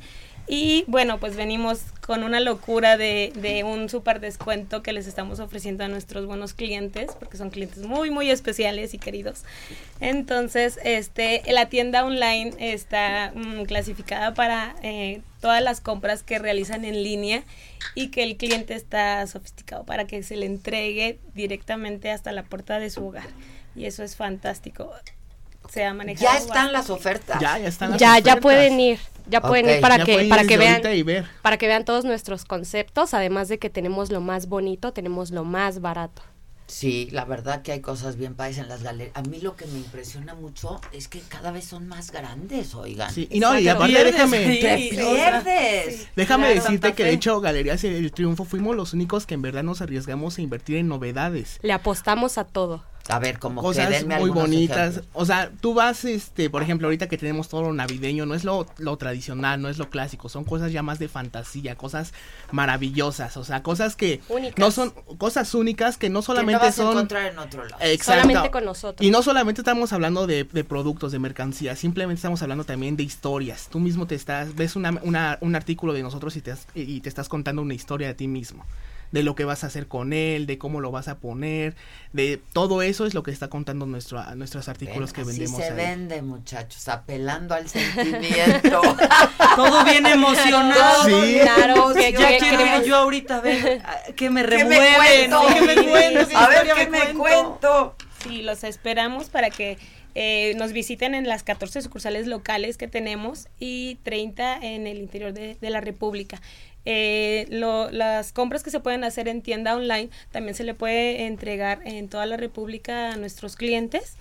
Y 0.54 0.84
bueno, 0.86 1.18
pues 1.18 1.34
venimos 1.34 1.80
con 2.02 2.22
una 2.22 2.38
locura 2.38 2.98
de, 2.98 3.62
un 3.64 3.88
súper 3.88 4.20
descuento 4.20 4.82
que 4.82 4.92
les 4.92 5.06
estamos 5.06 5.40
ofreciendo 5.40 5.82
a 5.82 5.88
nuestros 5.88 6.26
buenos 6.26 6.52
clientes, 6.52 7.12
porque 7.18 7.38
son 7.38 7.48
clientes 7.48 7.86
muy, 7.86 8.10
muy 8.10 8.30
especiales 8.30 8.92
y 8.92 8.98
queridos. 8.98 9.44
Entonces, 9.98 10.78
este, 10.84 11.40
la 11.50 11.70
tienda 11.70 12.04
online 12.04 12.52
está 12.58 13.32
mm, 13.34 13.62
clasificada 13.62 14.34
para 14.34 14.76
eh, 14.82 15.22
todas 15.40 15.62
las 15.62 15.80
compras 15.80 16.22
que 16.22 16.38
realizan 16.38 16.84
en 16.84 17.02
línea 17.02 17.44
y 17.94 18.08
que 18.08 18.22
el 18.22 18.36
cliente 18.36 18.74
está 18.74 19.26
sofisticado 19.26 19.84
para 19.84 20.06
que 20.06 20.22
se 20.22 20.36
le 20.36 20.44
entregue 20.44 21.18
directamente 21.32 22.10
hasta 22.10 22.30
la 22.30 22.42
puerta 22.42 22.78
de 22.78 22.90
su 22.90 23.06
hogar. 23.06 23.28
Y 23.74 23.86
eso 23.86 24.02
es 24.02 24.16
fantástico. 24.16 24.92
Se 25.72 25.84
ha 25.84 25.94
manejado. 25.94 26.24
Ya 26.30 26.36
están 26.38 26.48
bastante. 26.48 26.72
las 26.72 26.90
ofertas. 26.90 27.40
Ya, 27.40 27.58
ya 27.58 27.68
están 27.68 27.90
las 27.92 28.00
Ya, 28.00 28.08
ya 28.18 28.32
ofertas. 28.34 28.40
pueden 28.42 28.80
ir, 28.80 28.98
ya 29.28 29.40
pueden 29.40 29.66
Ok. 29.66 29.72
ir 29.76 29.80
para 29.80 29.96
Ya 29.98 30.04
que 30.04 30.12
pueden 30.12 30.26
ir 30.26 30.30
para 30.30 30.44
que 30.44 30.56
vean 30.58 30.82
ver. 31.06 31.26
para 31.40 31.56
que 31.56 31.66
vean 31.66 31.84
todos 31.84 32.04
nuestros 32.04 32.44
conceptos, 32.44 33.14
además 33.14 33.48
de 33.48 33.58
que 33.58 33.70
tenemos 33.70 34.10
lo 34.10 34.20
más 34.20 34.46
bonito, 34.48 34.92
tenemos 34.92 35.30
lo 35.30 35.44
más 35.44 35.80
barato. 35.80 36.22
Sí, 36.68 37.08
la 37.12 37.26
verdad 37.26 37.60
que 37.60 37.72
hay 37.72 37.80
cosas 37.80 38.16
bien 38.16 38.34
padres 38.34 38.56
en 38.56 38.66
las 38.68 38.82
galerías. 38.82 39.14
A 39.14 39.20
mí 39.22 39.40
lo 39.42 39.56
que 39.56 39.66
me 39.66 39.78
impresiona 39.78 40.34
mucho 40.34 40.80
es 40.92 41.06
que 41.06 41.20
cada 41.20 41.50
vez 41.50 41.64
son 41.66 41.86
más 41.86 42.10
grandes, 42.12 42.74
oigan. 42.74 43.12
Sí, 43.12 43.28
y 43.30 43.40
no, 43.40 43.58
y 43.58 43.68
aparte 43.68 43.92
Pierdes, 43.92 44.14
déjame- 44.14 44.46
sí, 44.54 44.60
Te 44.96 45.04
o 45.04 45.14
sea, 45.16 45.42
pierdes. 45.42 46.08
Déjame 46.16 46.46
Claro. 46.46 46.62
decirte 46.62 46.92
que 46.94 47.04
de 47.04 47.10
hecho 47.12 47.40
Galerías 47.42 47.84
El 47.84 48.10
Triunfo 48.12 48.44
fuimos 48.44 48.74
los 48.74 48.94
únicos 48.94 49.26
que 49.26 49.34
en 49.34 49.42
verdad 49.42 49.62
nos 49.64 49.82
arriesgamos 49.82 50.38
a 50.38 50.42
invertir 50.42 50.76
en 50.78 50.88
novedades. 50.88 51.58
Le 51.62 51.72
apostamos 51.74 52.38
a 52.38 52.44
todo. 52.44 52.84
A 53.08 53.18
ver, 53.18 53.38
como 53.40 53.60
cosas 53.60 53.88
que 53.88 53.94
denme 53.94 54.18
muy 54.20 54.30
bonitas. 54.30 54.90
ejemplos. 54.92 55.06
O 55.12 55.24
sea, 55.26 55.50
tú 55.60 55.74
vas, 55.74 56.04
este, 56.04 56.48
por 56.50 56.62
ejemplo, 56.62 56.86
ahorita 56.86 57.08
que 57.08 57.18
tenemos 57.18 57.48
todo 57.48 57.62
lo 57.62 57.72
navideño, 57.72 58.26
no 58.26 58.34
es 58.34 58.44
lo, 58.44 58.66
lo 58.78 58.96
tradicional, 58.96 59.60
no 59.60 59.68
es 59.68 59.76
lo 59.78 59.90
clásico, 59.90 60.28
son 60.28 60.44
cosas 60.44 60.70
ya 60.72 60.82
más 60.82 60.98
de 61.00 61.08
fantasía, 61.08 61.76
cosas 61.76 62.12
maravillosas, 62.52 63.36
o 63.36 63.44
sea, 63.44 63.62
cosas 63.62 63.96
que 63.96 64.20
Únicas. 64.28 64.58
no 64.58 64.70
son 64.70 64.90
cosas 65.18 65.52
únicas 65.54 65.96
que 65.98 66.10
no 66.10 66.20
Que 66.20 66.26
solamente 66.26 66.52
no 66.54 66.58
vas 66.60 66.68
a 66.78 66.82
son 66.82 66.92
encontrar 66.92 67.32
en 67.32 67.38
otro 67.38 67.64
lado. 67.64 67.82
Exacto. 67.82 68.22
Solamente 68.22 68.50
con 68.50 68.64
nosotros. 68.64 69.06
Y 69.06 69.10
no 69.10 69.22
solamente 69.22 69.60
estamos 69.62 69.92
hablando 69.92 70.26
de, 70.26 70.44
de 70.44 70.64
productos, 70.64 71.10
de 71.12 71.18
mercancías, 71.18 71.78
simplemente 71.78 72.18
estamos 72.18 72.40
hablando 72.42 72.64
también 72.64 72.96
de 72.96 73.02
historias. 73.02 73.68
Tú 73.70 73.80
mismo 73.80 74.06
te 74.06 74.14
estás, 74.14 74.54
ves 74.54 74.76
una, 74.76 74.98
una- 75.02 75.38
un 75.40 75.54
artículo 75.56 75.92
de 75.92 76.02
nosotros 76.02 76.36
y 76.36 76.40
te, 76.40 76.52
has- 76.52 76.66
y 76.74 77.00
te 77.00 77.08
estás 77.08 77.28
contando 77.28 77.62
una 77.62 77.74
historia 77.74 78.06
de 78.08 78.14
ti 78.14 78.28
mismo. 78.28 78.64
De 79.12 79.22
lo 79.22 79.34
que 79.34 79.44
vas 79.44 79.62
a 79.62 79.68
hacer 79.68 79.86
con 79.86 80.12
él, 80.12 80.46
de 80.46 80.58
cómo 80.58 80.80
lo 80.80 80.90
vas 80.90 81.06
a 81.06 81.18
poner, 81.18 81.76
de 82.12 82.40
todo 82.52 82.82
eso 82.82 83.06
es 83.06 83.14
lo 83.14 83.22
que 83.22 83.30
está 83.30 83.48
contando 83.48 83.86
nuestro, 83.86 84.22
nuestros 84.34 84.68
artículos 84.68 85.12
que 85.12 85.20
Así 85.20 85.30
vendemos. 85.30 85.58
se 85.60 85.64
ahí. 85.68 85.74
vende, 85.76 86.22
muchachos, 86.22 86.88
apelando 86.88 87.54
al 87.54 87.68
sentimiento. 87.68 88.80
Todo 89.56 89.84
bien 89.84 90.06
emocionado. 90.06 91.04
Sí. 91.04 91.38
Claro, 91.42 91.92
que- 91.94 92.12
ya 92.12 92.28
que- 92.28 92.38
quiero 92.38 92.82
yo 92.84 92.96
ahorita 92.96 93.40
ver 93.40 93.82
ah, 93.84 93.98
que 94.16 94.30
me 94.30 94.42
¿Qué 94.44 94.64
me 94.64 94.78
remueven, 94.78 95.30
cuento? 95.30 95.46
que 95.54 95.60
me 95.60 95.74
cuento, 95.90 96.36
A 96.38 96.48
ver, 96.48 96.72
¿qué 96.74 96.86
me 96.90 97.14
cuento? 97.14 97.96
Sí, 98.24 98.42
los 98.42 98.64
esperamos 98.64 99.28
para 99.28 99.50
que 99.50 99.78
eh, 100.14 100.54
nos 100.58 100.72
visiten 100.72 101.14
en 101.14 101.26
las 101.26 101.42
14 101.42 101.80
sucursales 101.82 102.26
locales 102.26 102.76
que 102.76 102.86
tenemos 102.86 103.48
y 103.58 103.96
30 104.04 104.56
en 104.58 104.86
el 104.86 104.98
interior 104.98 105.32
de, 105.32 105.56
de 105.60 105.70
la 105.70 105.80
República. 105.80 106.40
Eh, 106.84 107.46
lo- 107.50 107.90
las 107.90 108.32
compras 108.32 108.62
que 108.62 108.70
se 108.70 108.80
pueden 108.80 109.04
hacer 109.04 109.28
en 109.28 109.42
tienda 109.42 109.76
online 109.76 110.10
también 110.32 110.54
se 110.54 110.64
le 110.64 110.74
puede 110.74 111.26
entregar 111.26 111.80
en 111.84 112.08
toda 112.08 112.26
la 112.26 112.36
República 112.36 113.12
a 113.12 113.16
nuestros 113.16 113.56
clientes. 113.56 114.14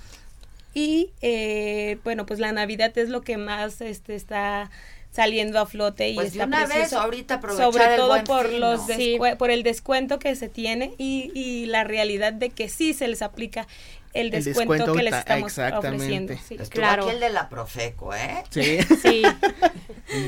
Y 0.74 1.10
eh, 1.22 1.98
bueno, 2.04 2.26
pues 2.26 2.40
la 2.40 2.52
Navidad 2.52 2.98
es 2.98 3.10
lo 3.10 3.22
que 3.22 3.38
más 3.38 3.82
este, 3.82 4.16
está 4.16 4.72
saliendo 5.12 5.60
a 5.60 5.66
flote 5.66 6.08
y 6.10 6.16
Pues 6.16 6.32
de 6.34 6.40
está 6.40 6.46
una 6.46 6.66
vez, 6.68 6.94
ahorita 6.94 7.34
aprovechar 7.36 7.74
sobre 7.74 7.86
el 7.86 7.96
todo 7.98 8.08
Buen 8.08 8.24
por 8.24 8.48
Fin, 8.50 8.60
los 8.62 8.88
¿no? 8.88 9.38
por 9.38 9.52
el 9.52 9.64
descuento 9.64 10.20
que 10.20 10.36
se 10.36 10.48
tiene 10.48 10.94
y, 10.98 11.32
y 11.36 11.66
la 11.66 11.84
realidad 11.84 12.32
de 12.32 12.50
que 12.52 12.70
sí 12.70 12.94
se 12.94 13.10
les 13.10 13.22
aplica 13.22 13.68
el 14.14 14.28
El 14.28 14.32
descuento, 14.44 14.74
descuento 14.74 14.94
que 14.96 15.04
les 15.04 15.12
ta- 15.12 15.20
estamos 15.20 15.48
exactamente. 15.52 15.96
ofreciendo. 15.96 16.34
Sí. 16.48 16.56
Estuvo 16.56 16.70
Claro. 16.82 17.04
aquí 17.04 17.12
el 17.14 17.20
de 17.20 17.30
la 17.30 17.50
Profeco, 17.50 18.14
¿eh? 18.14 18.44
Sí. 18.50 18.78
Sí, 19.02 19.24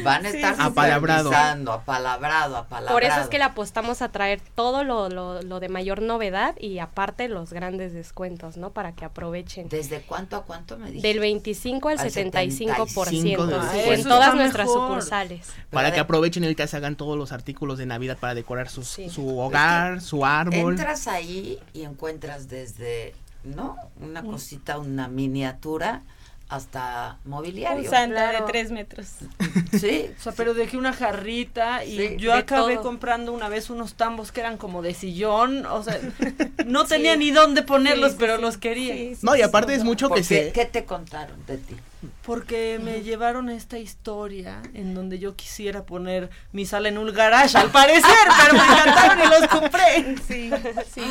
Van 0.04 0.26
a 0.26 0.30
estar 0.30 0.56
sí, 0.56 0.62
sí. 0.62 0.68
Apalabrado. 0.68 1.30
apalabrado, 1.74 2.56
apalabrado. 2.58 2.96
por 2.96 3.04
eso 3.04 3.20
es 3.20 3.28
que 3.28 3.38
le 3.38 3.44
apostamos 3.44 4.02
a 4.02 4.10
traer 4.10 4.40
todo 4.56 4.84
lo, 4.86 5.10
lo, 5.10 5.42
lo 5.42 5.60
de 5.60 5.68
mayor 5.68 6.02
novedad 6.02 6.56
y 6.60 6.80
aparte 6.80 7.28
los 7.28 7.52
grandes 7.52 7.92
descuentos, 7.94 8.56
¿no? 8.56 8.72
Para 8.72 8.94
que 8.94 9.04
aprovechen. 9.06 9.68
¿Desde 9.70 10.02
cuánto 10.02 10.38
a 10.38 10.44
cuánto 10.44 10.78
me 10.78 10.88
dijiste? 10.88 11.08
Del 11.08 11.20
25 11.20 11.90
al, 11.90 12.00
Al 12.00 12.08
75%, 12.08 12.12
75 12.12 12.86
de 12.86 12.90
sí, 12.90 13.18
descuento. 13.18 13.92
en 13.94 14.04
todas 14.04 14.36
nuestras 14.36 14.68
mejor. 14.68 14.88
sucursales. 14.90 15.48
Para 15.70 15.92
que 15.94 16.00
aprovechen 16.00 16.44
y 16.44 16.46
ahorita 16.46 16.66
se 16.68 16.78
hagan 16.78 16.96
todos 16.96 17.18
los 17.18 17.32
artículos 17.34 17.78
de 17.78 17.86
Navidad 17.86 18.18
para 18.18 18.34
decorar 18.36 18.70
sus- 18.70 18.88
Sí. 18.88 19.10
su 19.10 19.38
hogar, 19.38 20.00
su 20.02 20.26
árbol. 20.26 20.74
Entras 20.74 21.08
ahí 21.08 21.60
y 21.74 21.84
encuentras 21.84 22.48
desde, 22.48 23.16
¿no? 23.44 23.76
Una 24.00 24.24
cosita, 24.24 24.78
una 24.78 25.08
miniatura, 25.08 26.02
hasta 26.50 27.18
mobiliario. 27.26 27.84
Un 27.84 27.90
santa 27.90 28.30
Claro. 28.30 28.46
de 28.46 28.52
tres 28.52 28.72
metros. 28.72 29.08
Sí, 29.80 30.06
O 30.20 30.22
sea, 30.22 30.34
pero 30.34 30.54
de 30.54 30.68
que 30.68 30.78
una 30.78 30.94
jarrita 30.94 31.84
y 31.84 31.98
Sí, 31.98 32.16
yo 32.18 32.34
acabé 32.34 32.76
todo. 32.76 32.84
comprando 32.84 33.34
una 33.34 33.50
vez 33.50 33.70
unos 33.72 33.96
tambos 33.96 34.32
que 34.32 34.40
eran 34.42 34.58
como 34.58 34.82
de 34.84 34.94
sillón, 34.94 35.66
o 35.66 35.82
sea, 35.84 36.00
no 36.68 36.86
tenía 36.86 37.16
ni 37.16 37.32
dónde 37.32 37.64
ponerlos, 37.64 38.12
Sí, 38.12 38.18
sí, 38.18 38.20
pero 38.20 38.36
sí. 38.36 38.42
los 38.44 38.58
quería. 38.58 38.94
Sí, 38.94 39.16
sí, 39.16 39.26
No, 39.26 39.36
y 39.36 39.42
aparte 39.42 39.72
sí, 39.74 39.80
es 39.80 39.84
mucho 39.84 40.10
¿Por 40.10 40.18
que 40.18 40.24
se... 40.24 40.52
¿Qué 40.52 40.66
te 40.66 40.86
contaron 40.86 41.44
de 41.48 41.58
ti? 41.58 41.76
Porque 42.26 42.80
me 42.84 43.02
llevaron 43.02 43.50
a 43.50 43.56
esta 43.56 43.78
historia 43.80 44.62
en 44.74 44.94
donde 44.94 45.20
yo 45.20 45.36
quisiera 45.36 45.86
poner 45.86 46.30
mi 46.52 46.66
sala 46.66 46.90
en 46.90 46.98
un 46.98 47.12
garage, 47.14 47.58
al 47.58 47.72
parecer, 47.72 48.04
pero 48.42 48.54
me 48.54 48.64
encantaron 48.64 49.20
y 49.20 49.40
los 49.40 49.48
compré. 49.50 50.16
Sí, 50.28 50.52
sí. 50.94 51.02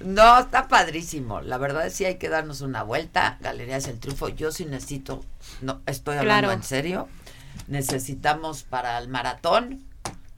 No, 0.00 0.38
está 0.40 0.68
padrísimo. 0.68 1.40
La 1.40 1.58
verdad 1.58 1.86
es 1.86 1.94
sí 1.94 2.04
hay 2.04 2.16
que 2.16 2.28
darnos 2.28 2.60
una 2.60 2.82
vuelta. 2.82 3.38
Galerías 3.40 3.86
El 3.88 3.98
Triunfo. 3.98 4.28
Yo 4.28 4.50
sí 4.52 4.64
necesito, 4.64 5.24
no, 5.60 5.80
estoy 5.86 6.16
hablando 6.18 6.48
Claro. 6.48 6.52
en 6.52 6.62
serio. 6.62 7.08
Necesitamos 7.66 8.62
para 8.62 8.98
el 8.98 9.08
maratón. 9.08 9.84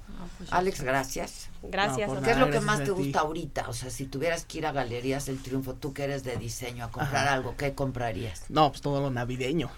Alex, 0.52 0.82
gracias. 0.82 1.50
Gracias. 1.64 2.12
No, 2.12 2.22
¿Qué 2.22 2.32
es 2.32 2.38
lo 2.38 2.50
que 2.50 2.60
más 2.60 2.84
te 2.84 2.91
gusta 2.91 3.22
ahorita? 3.22 3.70
O 3.70 3.74
sea, 3.74 3.90
si 3.90 4.06
tuvieras 4.06 4.45
que 4.45 4.60
ir 4.60 4.66
a 4.66 4.72
Galerías 4.72 5.28
El 5.30 5.41
Triunfo, 5.41 5.74
tú 5.76 5.94
que 5.94 6.04
eres 6.04 6.24
de 6.24 6.36
diseño, 6.38 6.86
a 6.86 6.91
comprar 6.91 7.28
algo, 7.28 7.56
¿qué 7.58 7.74
comprarías? 7.74 8.45
No, 8.50 8.70
pues 8.70 8.82
todo 8.82 9.02
lo 9.02 9.10
navideño. 9.12 9.70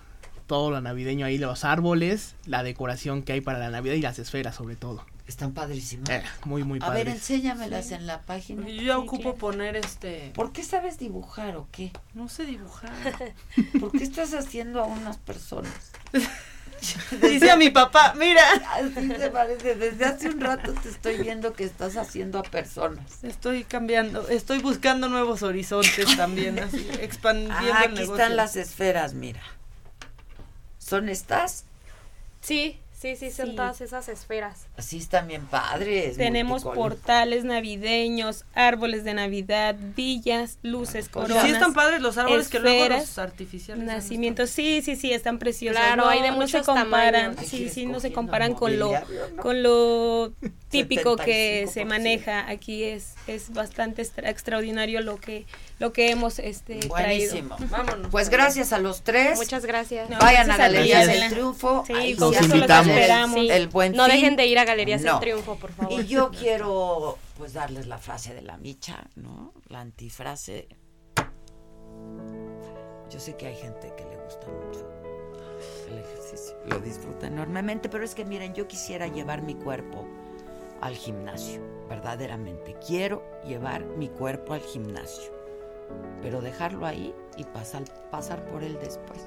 Todo 0.47 0.69
lo 0.69 0.79
navideño 0.79 1.25
ahí, 1.25 1.37
los 1.37 1.63
árboles, 1.63 2.35
la 2.45 2.61
decoración 2.61 3.23
que 3.23 3.33
hay 3.33 3.41
para 3.41 3.57
la 3.57 3.69
Navidad 3.69 3.95
y 3.95 4.01
las 4.01 4.19
esferas 4.19 4.55
sobre 4.55 4.75
todo. 4.75 5.03
Están 5.27 5.53
padrísimas. 5.53 6.07
Eh, 6.09 6.23
muy, 6.45 6.63
muy 6.63 6.77
a 6.83 6.89
ver, 6.89 7.05
padres. 7.05 7.15
enséñamelas 7.15 7.91
en 7.91 8.05
la 8.05 8.21
página. 8.21 8.67
Yo 8.69 8.81
ya 8.83 8.99
ocupo 8.99 9.35
poner 9.35 9.75
este... 9.75 10.31
¿Por 10.35 10.51
qué 10.51 10.63
sabes 10.63 10.99
dibujar 10.99 11.55
o 11.55 11.67
qué? 11.71 11.91
No 12.13 12.29
sé 12.29 12.45
dibujar. 12.45 12.91
¿Por 13.79 13.91
qué 13.91 14.03
estás 14.03 14.35
haciendo 14.35 14.83
a 14.83 14.85
unas 14.85 15.17
personas? 15.17 15.91
Dice 17.21 17.51
a 17.51 17.55
mi 17.55 17.69
papá, 17.69 18.13
mira. 18.17 18.43
Así 18.73 19.07
te 19.09 19.29
parece. 19.29 19.75
Desde 19.75 20.05
hace 20.05 20.29
un 20.29 20.39
rato 20.41 20.73
te 20.73 20.89
estoy 20.89 21.17
viendo 21.17 21.53
que 21.53 21.63
estás 21.63 21.97
haciendo 21.97 22.39
a 22.39 22.43
personas. 22.43 23.23
Estoy 23.23 23.63
cambiando, 23.63 24.27
estoy 24.29 24.59
buscando 24.59 25.07
nuevos 25.09 25.43
horizontes 25.43 26.15
también, 26.17 26.59
así, 26.59 26.87
expandiendo 26.99 27.55
Ah, 27.57 27.61
el 27.83 27.89
aquí 27.91 27.95
negocio. 27.95 28.15
están 28.15 28.35
las 28.35 28.55
esferas, 28.55 29.13
mira. 29.13 29.41
¿Son 30.79 31.09
estas? 31.09 31.63
Sí, 32.41 32.79
sí, 32.99 33.15
sí, 33.15 33.31
son 33.31 33.49
Sí. 33.51 33.55
todas 33.55 33.81
esas 33.81 34.07
esferas. 34.09 34.67
Así 34.77 34.97
están 34.97 35.27
bien 35.29 35.45
padres. 35.45 36.17
Tenemos 36.17 36.63
portales 36.63 37.45
navideños, 37.45 38.43
árboles 38.53 39.05
de 39.05 39.13
Navidad, 39.13 39.75
villas, 39.95 40.57
luces, 40.63 41.07
coronas. 41.07 41.45
Sí 41.45 41.51
están 41.51 41.73
padres 41.73 42.01
los 42.01 42.17
árboles 42.17 42.49
que 42.49 42.59
luego 42.59 42.89
los 42.89 43.17
artificiales. 43.17 43.85
Nacimientos, 43.85 44.49
sí, 44.49 44.81
sí, 44.83 44.97
sí, 44.97 45.13
están 45.13 45.39
preciosos. 45.39 45.81
Claro, 45.81 46.03
no, 46.03 46.09
hay 46.09 46.21
de 46.21 46.31
no 46.31 46.35
muchos 46.35 46.65
se 46.65 46.71
comparan, 46.71 47.31
tamaños. 47.35 47.49
Sí, 47.49 47.69
sí, 47.69 47.85
no 47.85 48.01
se 48.01 48.11
comparan 48.11 48.53
con 48.53 48.77
lo, 48.77 48.91
¿no? 48.91 49.41
con 49.41 49.63
lo 49.63 50.33
típico 50.69 51.15
que 51.15 51.65
75%. 51.67 51.71
se 51.71 51.85
maneja. 51.85 52.49
Aquí 52.49 52.83
es, 52.83 53.13
es 53.27 53.53
bastante 53.53 54.01
extra- 54.01 54.29
extraordinario 54.29 54.99
lo 54.99 55.17
que, 55.21 55.45
lo 55.79 55.93
que 55.93 56.09
hemos 56.11 56.37
este, 56.39 56.79
Buenísimo. 56.87 57.55
traído. 57.55 57.71
Vámonos. 57.71 58.07
Pues 58.11 58.27
gracias 58.29 58.73
a 58.73 58.79
los 58.79 59.03
tres. 59.03 59.37
Muchas 59.37 59.65
gracias. 59.65 60.09
No, 60.09 60.17
Vayan 60.19 60.51
a 60.51 60.57
gracias 60.57 60.95
a 60.97 60.99
Adela. 60.99 61.23
del 61.23 61.31
Triunfo. 61.33 61.83
Sí, 61.87 61.93
Ahí 61.93 62.13
Los 62.15 62.41
invitamos. 62.41 62.87
el- 62.87 62.91
esperamos. 62.97 63.39
Sí. 63.39 63.49
El 63.49 63.67
buen 63.69 63.93
no 63.93 64.05
fin. 64.05 64.15
dejen 64.15 64.35
de 64.35 64.47
ir 64.47 64.59
a 64.59 64.64
Galerías 64.65 65.01
No. 65.01 65.11
del 65.13 65.19
Triunfo, 65.21 65.55
por 65.55 65.71
favor. 65.71 65.91
Y 65.93 66.05
yo 66.07 66.29
quiero 66.31 67.17
pues 67.37 67.53
darles 67.53 67.87
la 67.87 67.97
frase 67.97 68.33
de 68.33 68.41
la 68.41 68.57
micha, 68.57 69.07
¿no? 69.15 69.53
La 69.67 69.81
antifrase. 69.81 70.67
Yo 73.09 73.19
sé 73.19 73.35
que 73.35 73.47
hay 73.47 73.55
gente 73.55 73.93
que 73.95 74.03
le 74.05 74.17
gusta 74.17 74.47
mucho 74.47 74.89
el 75.89 75.99
ejercicio, 75.99 76.55
lo 76.65 76.79
disfruta 76.79 77.27
enormemente, 77.27 77.87
pero 77.89 78.03
es 78.03 78.15
que 78.15 78.25
miren, 78.25 78.53
yo 78.53 78.67
quisiera 78.67 79.07
llevar 79.07 79.41
mi 79.41 79.53
cuerpo 79.55 80.05
al 80.81 80.95
gimnasio, 80.95 81.61
verdaderamente. 81.87 82.75
Quiero 82.85 83.23
llevar 83.45 83.85
mi 83.85 84.09
cuerpo 84.09 84.53
al 84.53 84.61
gimnasio, 84.61 85.31
pero 86.21 86.41
dejarlo 86.41 86.85
ahí 86.85 87.13
y 87.37 87.43
pasar, 87.43 87.83
pasar 88.11 88.43
por 88.45 88.63
él 88.63 88.77
después. 88.81 89.19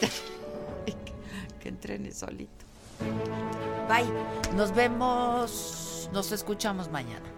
Que 1.60 1.68
entrene 1.68 2.10
solito. 2.12 2.64
Bye. 3.88 4.56
Nos 4.56 4.74
vemos, 4.74 6.08
nos 6.12 6.32
escuchamos 6.32 6.90
mañana, 6.90 7.28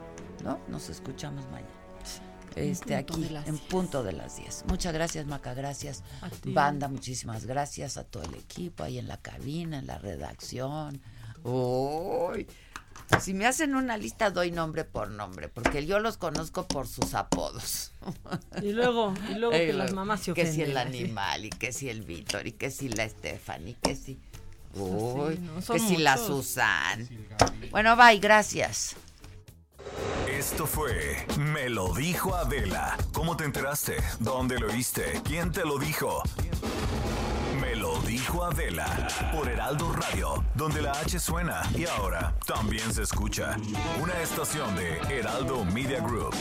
¿no? 0.42 0.60
Nos 0.68 0.88
escuchamos 0.88 1.44
mañana. 1.50 1.68
Este, 2.54 2.96
aquí, 2.96 3.24
en 3.24 3.44
10. 3.44 3.60
punto 3.62 4.02
de 4.02 4.12
las 4.12 4.36
10. 4.36 4.64
Muchas 4.68 4.92
gracias, 4.92 5.26
Maca, 5.26 5.54
gracias. 5.54 6.02
Banda, 6.44 6.88
muchísimas 6.88 7.46
gracias 7.46 7.96
a 7.96 8.04
todo 8.04 8.24
el 8.24 8.34
equipo 8.34 8.84
ahí 8.84 8.98
en 8.98 9.08
la 9.08 9.16
cabina, 9.16 9.78
en 9.78 9.86
la 9.86 9.96
redacción. 9.98 11.00
Uy, 11.44 12.46
si 13.20 13.32
me 13.32 13.46
hacen 13.46 13.74
una 13.74 13.96
lista, 13.96 14.30
doy 14.30 14.50
nombre 14.50 14.84
por 14.84 15.10
nombre, 15.10 15.48
porque 15.48 15.86
yo 15.86 15.98
los 15.98 16.18
conozco 16.18 16.66
por 16.68 16.86
sus 16.88 17.14
apodos. 17.14 17.92
Y 18.60 18.72
luego, 18.72 19.14
y 19.30 19.34
luego 19.34 19.52
que 19.52 19.72
las 19.72 19.92
mamás 19.92 20.20
se 20.20 20.34
Que 20.34 20.42
ofenden. 20.42 20.54
si 20.54 20.62
el 20.70 20.76
animal, 20.76 21.46
y 21.46 21.50
que 21.50 21.72
si 21.72 21.88
el 21.88 22.02
Víctor, 22.02 22.46
y 22.46 22.52
que 22.52 22.70
si 22.70 22.88
la 22.90 23.08
Stephanie, 23.08 23.76
que 23.82 23.96
si... 23.96 24.20
Uy, 24.74 25.38
no, 25.38 25.60
son 25.60 25.76
que 25.76 25.82
si 25.86 25.96
la 25.96 26.16
muchos. 26.16 26.46
Susan. 26.46 27.08
Bueno, 27.70 27.96
bye, 27.96 28.18
gracias. 28.18 28.96
Esto 30.28 30.66
fue 30.66 31.26
Me 31.38 31.68
lo 31.68 31.94
dijo 31.94 32.34
Adela. 32.34 32.96
¿Cómo 33.12 33.36
te 33.36 33.44
enteraste? 33.44 33.96
¿Dónde 34.18 34.58
lo 34.58 34.68
oíste? 34.68 35.20
¿Quién 35.24 35.52
te 35.52 35.64
lo 35.64 35.78
dijo? 35.78 36.22
Me 37.60 37.76
lo 37.76 37.98
dijo 38.02 38.12
dijo 38.12 38.44
Adela 38.44 39.08
por 39.32 39.48
Heraldo 39.48 39.90
Radio, 39.92 40.44
donde 40.54 40.82
la 40.82 40.92
H 40.92 41.18
suena 41.18 41.62
y 41.74 41.86
ahora 41.86 42.34
también 42.46 42.92
se 42.92 43.02
escucha. 43.02 43.56
Una 44.00 44.20
estación 44.20 44.76
de 44.76 44.98
Heraldo 45.08 45.64
Media 45.64 46.00
Group. 46.00 46.34